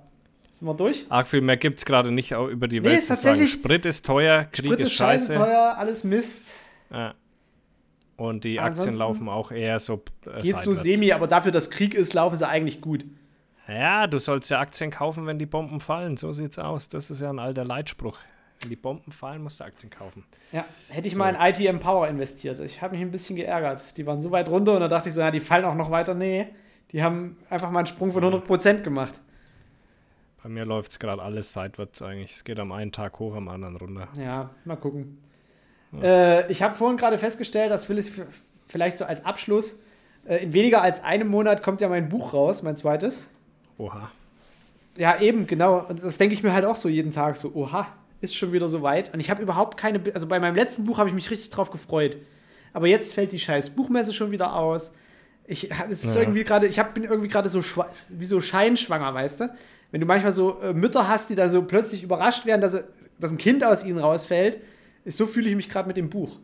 sind 0.53 0.65
wir 0.67 0.73
durch? 0.73 1.05
Arg 1.09 1.27
viel 1.27 1.41
mehr 1.41 1.57
gibt 1.57 1.79
es 1.79 1.85
gerade 1.85 2.11
nicht 2.13 2.33
auch 2.33 2.47
über 2.47 2.67
die 2.69 2.79
Nee, 2.79 2.85
Welt 2.85 2.99
ist 2.99 3.07
zu 3.07 3.15
sagen. 3.15 3.21
tatsächlich- 3.39 3.51
Sprit 3.51 3.85
ist 3.85 4.05
teuer, 4.05 4.45
Krieg 4.45 4.65
Sprit 4.67 4.79
ist 4.79 4.85
ist 4.87 4.93
scheiße 4.93 5.33
teuer, 5.33 5.75
alles 5.77 6.03
Mist. 6.05 6.47
Ja. 6.91 7.13
Und 8.15 8.45
die 8.45 8.59
Ansonsten 8.59 8.81
Aktien 8.89 8.99
laufen 8.99 9.29
auch 9.29 9.51
eher 9.51 9.79
so 9.79 10.01
äh, 10.25 10.41
Geht 10.41 10.61
so 10.61 10.73
semi, 10.73 11.11
aber 11.11 11.27
dafür, 11.27 11.51
dass 11.51 11.69
Krieg 11.69 11.93
ist, 11.93 12.13
laufen 12.13 12.35
sie 12.37 12.47
eigentlich 12.47 12.79
gut. 12.81 13.03
Ja, 13.69 14.07
du 14.07 14.17
sollst 14.17 14.49
ja 14.49 14.59
Aktien 14.59 14.89
kaufen, 14.89 15.25
wenn 15.27 15.37
die 15.37 15.45
Bomben 15.45 15.79
fallen. 15.79 16.17
So 16.17 16.31
sieht's 16.33 16.57
aus. 16.57 16.89
Das 16.89 17.11
ist 17.11 17.21
ja 17.21 17.29
ein 17.29 17.39
alter 17.39 17.63
Leitspruch. 17.63 18.17
Wenn 18.61 18.69
die 18.69 18.75
Bomben 18.75 19.11
fallen, 19.11 19.43
musst 19.43 19.59
du 19.59 19.63
Aktien 19.63 19.89
kaufen. 19.89 20.25
Ja, 20.51 20.65
hätte 20.89 21.07
ich 21.07 21.15
mal 21.15 21.33
in 21.33 21.39
IT 21.39 21.59
Empower 21.59 22.07
investiert. 22.07 22.59
Ich 22.59 22.81
habe 22.81 22.93
mich 22.95 23.01
ein 23.01 23.11
bisschen 23.11 23.35
geärgert. 23.35 23.95
Die 23.97 24.05
waren 24.05 24.19
so 24.19 24.31
weit 24.31 24.49
runter 24.49 24.73
und 24.73 24.81
da 24.81 24.87
dachte 24.87 25.09
ich 25.09 25.15
so, 25.15 25.21
ja, 25.21 25.31
die 25.31 25.39
fallen 25.39 25.65
auch 25.65 25.75
noch 25.75 25.91
weiter. 25.91 26.13
Nee, 26.13 26.47
die 26.91 27.03
haben 27.03 27.37
einfach 27.49 27.69
mal 27.69 27.79
einen 27.79 27.85
Sprung 27.85 28.11
von 28.11 28.23
100% 28.23 28.81
gemacht. 28.81 29.13
Bei 30.41 30.49
mir 30.49 30.65
läuft 30.65 30.91
es 30.91 30.99
gerade 30.99 31.21
alles 31.21 31.53
seitwärts 31.53 32.01
eigentlich. 32.01 32.31
Es 32.31 32.43
geht 32.43 32.59
am 32.59 32.71
einen 32.71 32.91
Tag 32.91 33.19
hoch, 33.19 33.35
am 33.35 33.49
anderen 33.49 33.75
runter. 33.75 34.07
Ja, 34.17 34.49
mal 34.65 34.77
gucken. 34.77 35.21
Äh, 36.01 36.49
ich 36.51 36.61
habe 36.61 36.75
vorhin 36.75 36.97
gerade 36.97 37.17
festgestellt, 37.17 37.71
das 37.71 37.89
will 37.89 37.97
ich 37.97 38.11
vielleicht 38.67 38.97
so 38.97 39.05
als 39.05 39.25
Abschluss. 39.25 39.79
Äh, 40.25 40.43
in 40.43 40.53
weniger 40.53 40.81
als 40.81 41.03
einem 41.03 41.27
Monat 41.27 41.63
kommt 41.63 41.81
ja 41.81 41.89
mein 41.89 42.09
Buch 42.09 42.33
raus, 42.33 42.63
mein 42.63 42.77
zweites. 42.77 43.27
Oha. 43.79 44.11
Ja, 44.97 45.19
eben, 45.19 45.47
genau. 45.47 45.85
Und 45.87 46.03
das 46.03 46.17
denke 46.19 46.33
ich 46.35 46.43
mir 46.43 46.53
halt 46.53 46.65
auch 46.65 46.75
so 46.75 46.89
jeden 46.89 47.11
Tag 47.11 47.37
so, 47.37 47.51
oha, 47.55 47.87
ist 48.21 48.35
schon 48.35 48.51
wieder 48.51 48.69
so 48.69 48.81
weit. 48.83 49.13
Und 49.13 49.19
ich 49.21 49.29
habe 49.31 49.41
überhaupt 49.41 49.77
keine, 49.77 50.01
also 50.13 50.27
bei 50.27 50.39
meinem 50.39 50.55
letzten 50.55 50.85
Buch 50.85 50.97
habe 50.99 51.09
ich 51.09 51.15
mich 51.15 51.31
richtig 51.31 51.49
drauf 51.49 51.71
gefreut. 51.71 52.17
Aber 52.73 52.85
jetzt 52.87 53.13
fällt 53.13 53.31
die 53.31 53.39
scheiß 53.39 53.71
Buchmesse 53.71 54.13
schon 54.13 54.29
wieder 54.31 54.53
aus. 54.55 54.93
Ich, 55.47 55.71
es 55.89 56.03
ist 56.03 56.15
Ja. 56.15 56.21
irgendwie 56.21 56.43
gerade, 56.43 56.67
ich 56.67 56.77
hab, 56.77 56.93
bin 56.93 57.05
irgendwie 57.05 57.29
gerade 57.29 57.49
so 57.49 57.61
wie 58.09 58.25
so 58.25 58.41
scheinschwanger, 58.41 59.13
weißt 59.13 59.39
du? 59.39 59.55
Wenn 59.91 60.01
du 60.01 60.05
manchmal 60.05 60.33
so 60.33 60.59
äh, 60.61 60.73
Mütter 60.73 61.07
hast, 61.07 61.29
die 61.31 61.35
dann 61.35 61.49
so 61.49 61.63
plötzlich 61.63 62.03
überrascht 62.03 62.45
werden, 62.45 62.61
dass, 62.61 62.83
dass 63.17 63.31
ein 63.31 63.37
Kind 63.39 63.63
aus 63.63 63.83
ihnen 63.83 63.97
rausfällt, 63.97 64.59
ist, 65.05 65.17
so 65.17 65.25
fühle 65.25 65.49
ich 65.49 65.55
mich 65.55 65.69
gerade 65.69 65.87
mit 65.87 65.97
dem 65.97 66.09
Buch. 66.09 66.37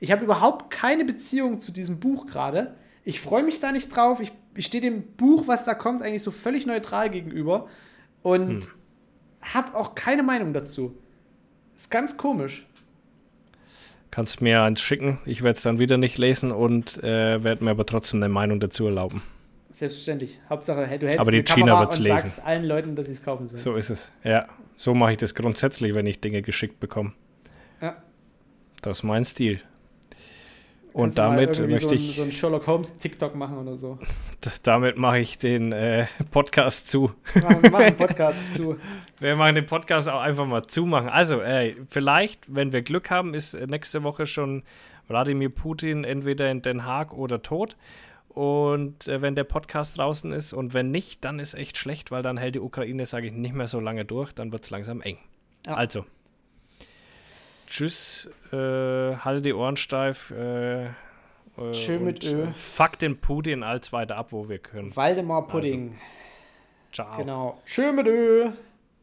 Ich 0.00 0.12
habe 0.12 0.24
überhaupt 0.24 0.70
keine 0.70 1.04
Beziehung 1.04 1.58
zu 1.60 1.72
diesem 1.72 1.98
Buch 1.98 2.26
gerade. 2.26 2.74
Ich 3.04 3.20
freue 3.20 3.42
mich 3.42 3.60
da 3.60 3.72
nicht 3.72 3.94
drauf. 3.94 4.20
Ich, 4.20 4.32
ich 4.56 4.66
stehe 4.66 4.80
dem 4.80 5.02
Buch, 5.02 5.46
was 5.46 5.64
da 5.64 5.74
kommt, 5.74 6.02
eigentlich 6.02 6.22
so 6.22 6.30
völlig 6.30 6.66
neutral 6.66 7.10
gegenüber 7.10 7.68
und 8.22 8.68
habe 9.42 9.74
auch 9.74 9.94
keine 9.94 10.22
Meinung 10.22 10.52
dazu. 10.52 10.96
Ist 11.76 11.90
ganz 11.90 12.16
komisch. 12.16 12.66
Kannst 14.10 14.40
mir 14.40 14.62
eins 14.62 14.80
schicken. 14.80 15.18
Ich 15.26 15.42
werde 15.42 15.56
es 15.56 15.62
dann 15.62 15.78
wieder 15.78 15.98
nicht 15.98 16.16
lesen 16.16 16.50
und 16.50 17.02
äh, 17.04 17.44
werde 17.44 17.62
mir 17.64 17.70
aber 17.70 17.84
trotzdem 17.84 18.22
eine 18.22 18.32
Meinung 18.32 18.60
dazu 18.60 18.86
erlauben. 18.86 19.22
Selbstverständlich. 19.70 20.40
Hauptsache, 20.48 20.86
hey, 20.86 20.98
du 20.98 21.06
hältst 21.06 21.20
Aber 21.20 21.30
die 21.32 21.42
China 21.42 21.66
Kamera 21.66 21.80
wird's 21.80 21.98
und 21.98 22.04
lesen. 22.04 22.16
sagst 22.16 22.44
allen 22.44 22.64
Leuten, 22.64 22.96
dass 22.96 23.06
sie 23.06 23.12
es 23.12 23.22
kaufen 23.22 23.46
sollen. 23.46 23.60
So 23.60 23.76
ist 23.76 23.90
es. 23.90 24.10
Ja, 24.24 24.46
so 24.76 24.94
mache 24.94 25.12
ich 25.12 25.18
das 25.18 25.34
grundsätzlich, 25.34 25.94
wenn 25.94 26.06
ich 26.06 26.18
Dinge 26.20 26.40
geschickt 26.40 26.80
bekomme. 26.80 27.12
Ja. 27.82 28.02
Das 28.80 28.98
ist 28.98 29.02
mein 29.02 29.24
Stil. 29.26 29.60
Und 30.96 31.18
damit 31.18 31.60
möchte 31.60 31.88
so 31.88 31.94
ich, 31.94 32.08
Ein, 32.08 32.14
so 32.14 32.22
ein 32.22 32.32
Sherlock 32.32 32.66
Holmes 32.66 32.96
TikTok 32.96 33.34
machen 33.34 33.58
oder 33.58 33.76
so. 33.76 33.98
damit 34.62 34.96
mache 34.96 35.18
ich 35.18 35.36
den 35.36 35.72
äh, 35.72 36.06
Podcast 36.30 36.88
zu. 36.88 37.12
Machen, 37.34 37.70
machen 37.70 37.74
einen 37.74 37.96
Podcast 37.98 38.40
zu. 38.54 38.78
Wir 39.20 39.36
machen 39.36 39.56
den 39.56 39.66
Podcast 39.66 40.08
auch 40.08 40.22
einfach 40.22 40.46
mal 40.46 40.66
zumachen. 40.66 41.10
Also, 41.10 41.42
ey, 41.42 41.76
vielleicht, 41.90 42.54
wenn 42.54 42.72
wir 42.72 42.80
Glück 42.80 43.10
haben, 43.10 43.34
ist 43.34 43.52
äh, 43.52 43.66
nächste 43.66 44.04
Woche 44.04 44.24
schon 44.24 44.62
Wladimir 45.06 45.50
Putin 45.50 46.04
entweder 46.04 46.50
in 46.50 46.62
Den 46.62 46.86
Haag 46.86 47.12
oder 47.12 47.42
tot. 47.42 47.76
Und 48.30 49.06
äh, 49.06 49.20
wenn 49.20 49.34
der 49.34 49.44
Podcast 49.44 49.98
draußen 49.98 50.32
ist 50.32 50.54
und 50.54 50.72
wenn 50.72 50.90
nicht, 50.90 51.22
dann 51.26 51.38
ist 51.40 51.52
echt 51.52 51.76
schlecht, 51.76 52.10
weil 52.10 52.22
dann 52.22 52.38
hält 52.38 52.54
die 52.54 52.60
Ukraine, 52.60 53.04
sage 53.04 53.26
ich, 53.26 53.34
nicht 53.34 53.54
mehr 53.54 53.68
so 53.68 53.80
lange 53.80 54.06
durch. 54.06 54.32
Dann 54.32 54.50
wird 54.50 54.64
es 54.64 54.70
langsam 54.70 55.02
eng. 55.02 55.18
Ja. 55.66 55.74
Also, 55.74 56.06
tschüss, 57.66 58.30
äh, 58.52 58.56
halte 59.16 59.42
die 59.42 59.52
Ohren 59.54 59.76
steif. 59.76 60.30
Äh, 60.30 60.84
äh, 60.86 60.90
Schön 61.72 62.04
mit 62.04 62.24
Ö. 62.24 62.44
äh, 62.44 62.52
Fuck 62.54 62.98
den 62.98 63.18
Putin 63.20 63.62
als 63.62 63.92
weiter 63.92 64.16
ab, 64.16 64.32
wo 64.32 64.48
wir 64.48 64.58
können. 64.58 64.94
Waldemar 64.94 65.46
Pudding. 65.46 65.96
Ciao. 66.92 67.16
Genau. 67.16 67.60
Schön 67.64 67.94
mit 67.96 68.06
Ö. 68.06 68.50